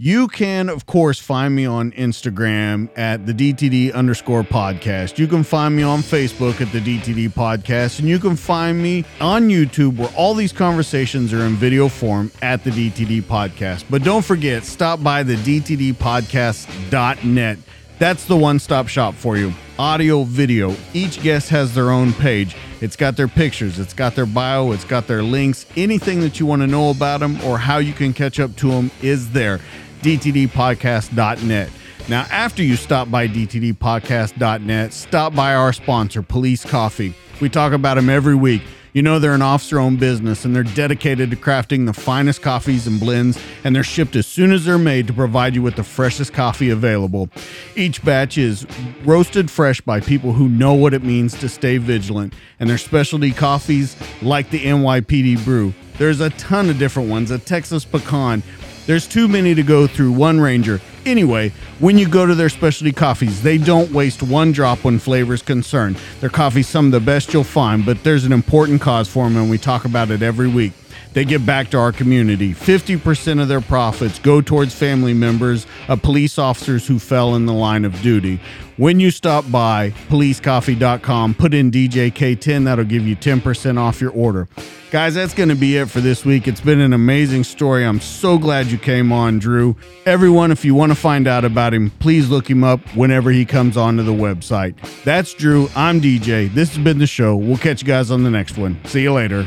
You 0.00 0.28
can, 0.28 0.68
of 0.68 0.86
course, 0.86 1.18
find 1.18 1.56
me 1.56 1.66
on 1.66 1.90
Instagram 1.90 2.88
at 2.96 3.26
the 3.26 3.34
DTD 3.34 3.92
underscore 3.92 4.44
podcast. 4.44 5.18
You 5.18 5.26
can 5.26 5.42
find 5.42 5.74
me 5.74 5.82
on 5.82 6.02
Facebook 6.02 6.60
at 6.60 6.70
the 6.70 6.78
DTD 6.78 7.30
podcast. 7.30 7.98
And 7.98 8.08
you 8.08 8.20
can 8.20 8.36
find 8.36 8.80
me 8.80 9.04
on 9.20 9.48
YouTube 9.48 9.96
where 9.96 10.12
all 10.16 10.34
these 10.34 10.52
conversations 10.52 11.32
are 11.32 11.40
in 11.40 11.56
video 11.56 11.88
form 11.88 12.30
at 12.42 12.62
the 12.62 12.70
DTD 12.70 13.22
podcast. 13.22 13.86
But 13.90 14.04
don't 14.04 14.24
forget, 14.24 14.62
stop 14.62 15.02
by 15.02 15.24
the 15.24 15.34
DTDpodcast.net. 15.34 17.58
That's 17.98 18.24
the 18.26 18.36
one 18.36 18.60
stop 18.60 18.86
shop 18.86 19.14
for 19.14 19.36
you. 19.36 19.52
Audio, 19.80 20.22
video. 20.22 20.76
Each 20.94 21.20
guest 21.20 21.48
has 21.48 21.74
their 21.74 21.90
own 21.90 22.12
page. 22.12 22.54
It's 22.80 22.94
got 22.94 23.16
their 23.16 23.26
pictures, 23.26 23.80
it's 23.80 23.92
got 23.92 24.14
their 24.14 24.26
bio, 24.26 24.70
it's 24.70 24.84
got 24.84 25.08
their 25.08 25.24
links. 25.24 25.66
Anything 25.76 26.20
that 26.20 26.38
you 26.38 26.46
want 26.46 26.62
to 26.62 26.68
know 26.68 26.90
about 26.90 27.18
them 27.18 27.40
or 27.42 27.58
how 27.58 27.78
you 27.78 27.92
can 27.92 28.12
catch 28.12 28.38
up 28.38 28.54
to 28.56 28.70
them 28.70 28.92
is 29.02 29.32
there 29.32 29.58
dtdpodcast.net. 30.00 31.70
Now, 32.08 32.26
after 32.30 32.62
you 32.62 32.76
stop 32.76 33.10
by 33.10 33.28
dtdpodcast.net, 33.28 34.92
stop 34.92 35.34
by 35.34 35.54
our 35.54 35.72
sponsor, 35.72 36.22
Police 36.22 36.64
Coffee. 36.64 37.14
We 37.40 37.48
talk 37.48 37.72
about 37.72 37.94
them 37.96 38.08
every 38.08 38.34
week. 38.34 38.62
You 38.94 39.02
know 39.02 39.18
they're 39.18 39.34
an 39.34 39.42
officer 39.42 39.78
owned 39.78 40.00
business 40.00 40.44
and 40.44 40.56
they're 40.56 40.62
dedicated 40.62 41.30
to 41.30 41.36
crafting 41.36 41.86
the 41.86 41.92
finest 41.92 42.40
coffees 42.40 42.86
and 42.86 42.98
blends, 42.98 43.38
and 43.62 43.76
they're 43.76 43.84
shipped 43.84 44.16
as 44.16 44.26
soon 44.26 44.50
as 44.50 44.64
they're 44.64 44.78
made 44.78 45.06
to 45.06 45.12
provide 45.12 45.54
you 45.54 45.62
with 45.62 45.76
the 45.76 45.84
freshest 45.84 46.32
coffee 46.32 46.70
available. 46.70 47.28
Each 47.76 48.02
batch 48.02 48.38
is 48.38 48.66
roasted 49.04 49.50
fresh 49.50 49.80
by 49.80 50.00
people 50.00 50.32
who 50.32 50.48
know 50.48 50.72
what 50.74 50.94
it 50.94 51.04
means 51.04 51.38
to 51.40 51.48
stay 51.48 51.76
vigilant, 51.76 52.32
and 52.58 52.68
their 52.68 52.78
specialty 52.78 53.30
coffees, 53.30 53.94
like 54.22 54.50
the 54.50 54.64
NYPD 54.64 55.44
brew. 55.44 55.74
There's 55.98 56.20
a 56.20 56.30
ton 56.30 56.70
of 56.70 56.78
different 56.78 57.10
ones 57.10 57.30
a 57.30 57.38
Texas 57.38 57.84
pecan, 57.84 58.42
there's 58.88 59.06
too 59.06 59.28
many 59.28 59.54
to 59.54 59.62
go 59.62 59.86
through 59.86 60.12
one 60.12 60.40
Ranger. 60.40 60.80
Anyway, 61.04 61.52
when 61.78 61.98
you 61.98 62.08
go 62.08 62.24
to 62.24 62.34
their 62.34 62.48
specialty 62.48 62.90
coffees, 62.90 63.42
they 63.42 63.58
don't 63.58 63.92
waste 63.92 64.22
one 64.22 64.50
drop 64.50 64.82
when 64.82 64.98
flavor 64.98 65.34
is 65.34 65.42
concerned. 65.42 65.98
Their 66.20 66.30
coffee's 66.30 66.68
some 66.68 66.86
of 66.86 66.92
the 66.92 67.00
best 67.00 67.34
you'll 67.34 67.44
find, 67.44 67.84
but 67.84 68.02
there's 68.02 68.24
an 68.24 68.32
important 68.32 68.80
cause 68.80 69.06
for 69.06 69.24
them, 69.24 69.36
and 69.36 69.50
we 69.50 69.58
talk 69.58 69.84
about 69.84 70.10
it 70.10 70.22
every 70.22 70.48
week. 70.48 70.72
They 71.12 71.24
give 71.24 71.44
back 71.44 71.70
to 71.70 71.78
our 71.78 71.92
community. 71.92 72.54
50% 72.54 73.40
of 73.40 73.48
their 73.48 73.60
profits 73.60 74.18
go 74.18 74.40
towards 74.40 74.74
family 74.74 75.14
members 75.14 75.66
of 75.88 76.02
police 76.02 76.38
officers 76.38 76.86
who 76.86 76.98
fell 76.98 77.34
in 77.34 77.46
the 77.46 77.52
line 77.52 77.84
of 77.84 78.00
duty. 78.02 78.40
When 78.76 79.00
you 79.00 79.10
stop 79.10 79.50
by 79.50 79.90
policecoffee.com, 80.08 81.34
put 81.34 81.52
in 81.52 81.70
DJK10, 81.70 82.64
that'll 82.64 82.84
give 82.84 83.06
you 83.06 83.16
10% 83.16 83.78
off 83.78 84.00
your 84.00 84.12
order. 84.12 84.48
Guys, 84.90 85.14
that's 85.14 85.34
going 85.34 85.48
to 85.48 85.54
be 85.54 85.76
it 85.76 85.90
for 85.90 86.00
this 86.00 86.24
week. 86.24 86.48
It's 86.48 86.60
been 86.60 86.80
an 86.80 86.92
amazing 86.92 87.44
story. 87.44 87.84
I'm 87.84 88.00
so 88.00 88.38
glad 88.38 88.68
you 88.68 88.78
came 88.78 89.12
on, 89.12 89.38
Drew. 89.38 89.76
Everyone, 90.06 90.50
if 90.50 90.64
you 90.64 90.74
want 90.74 90.92
to 90.92 90.96
find 90.96 91.26
out 91.26 91.44
about 91.44 91.74
him, 91.74 91.90
please 91.98 92.30
look 92.30 92.48
him 92.48 92.64
up 92.64 92.80
whenever 92.96 93.30
he 93.30 93.44
comes 93.44 93.76
onto 93.76 94.02
the 94.02 94.12
website. 94.12 94.76
That's 95.02 95.34
Drew. 95.34 95.68
I'm 95.74 96.00
DJ. 96.00 96.52
This 96.54 96.74
has 96.74 96.82
been 96.82 96.98
the 96.98 97.06
show. 97.06 97.36
We'll 97.36 97.58
catch 97.58 97.82
you 97.82 97.88
guys 97.88 98.10
on 98.10 98.22
the 98.22 98.30
next 98.30 98.56
one. 98.56 98.82
See 98.86 99.02
you 99.02 99.12
later. 99.12 99.44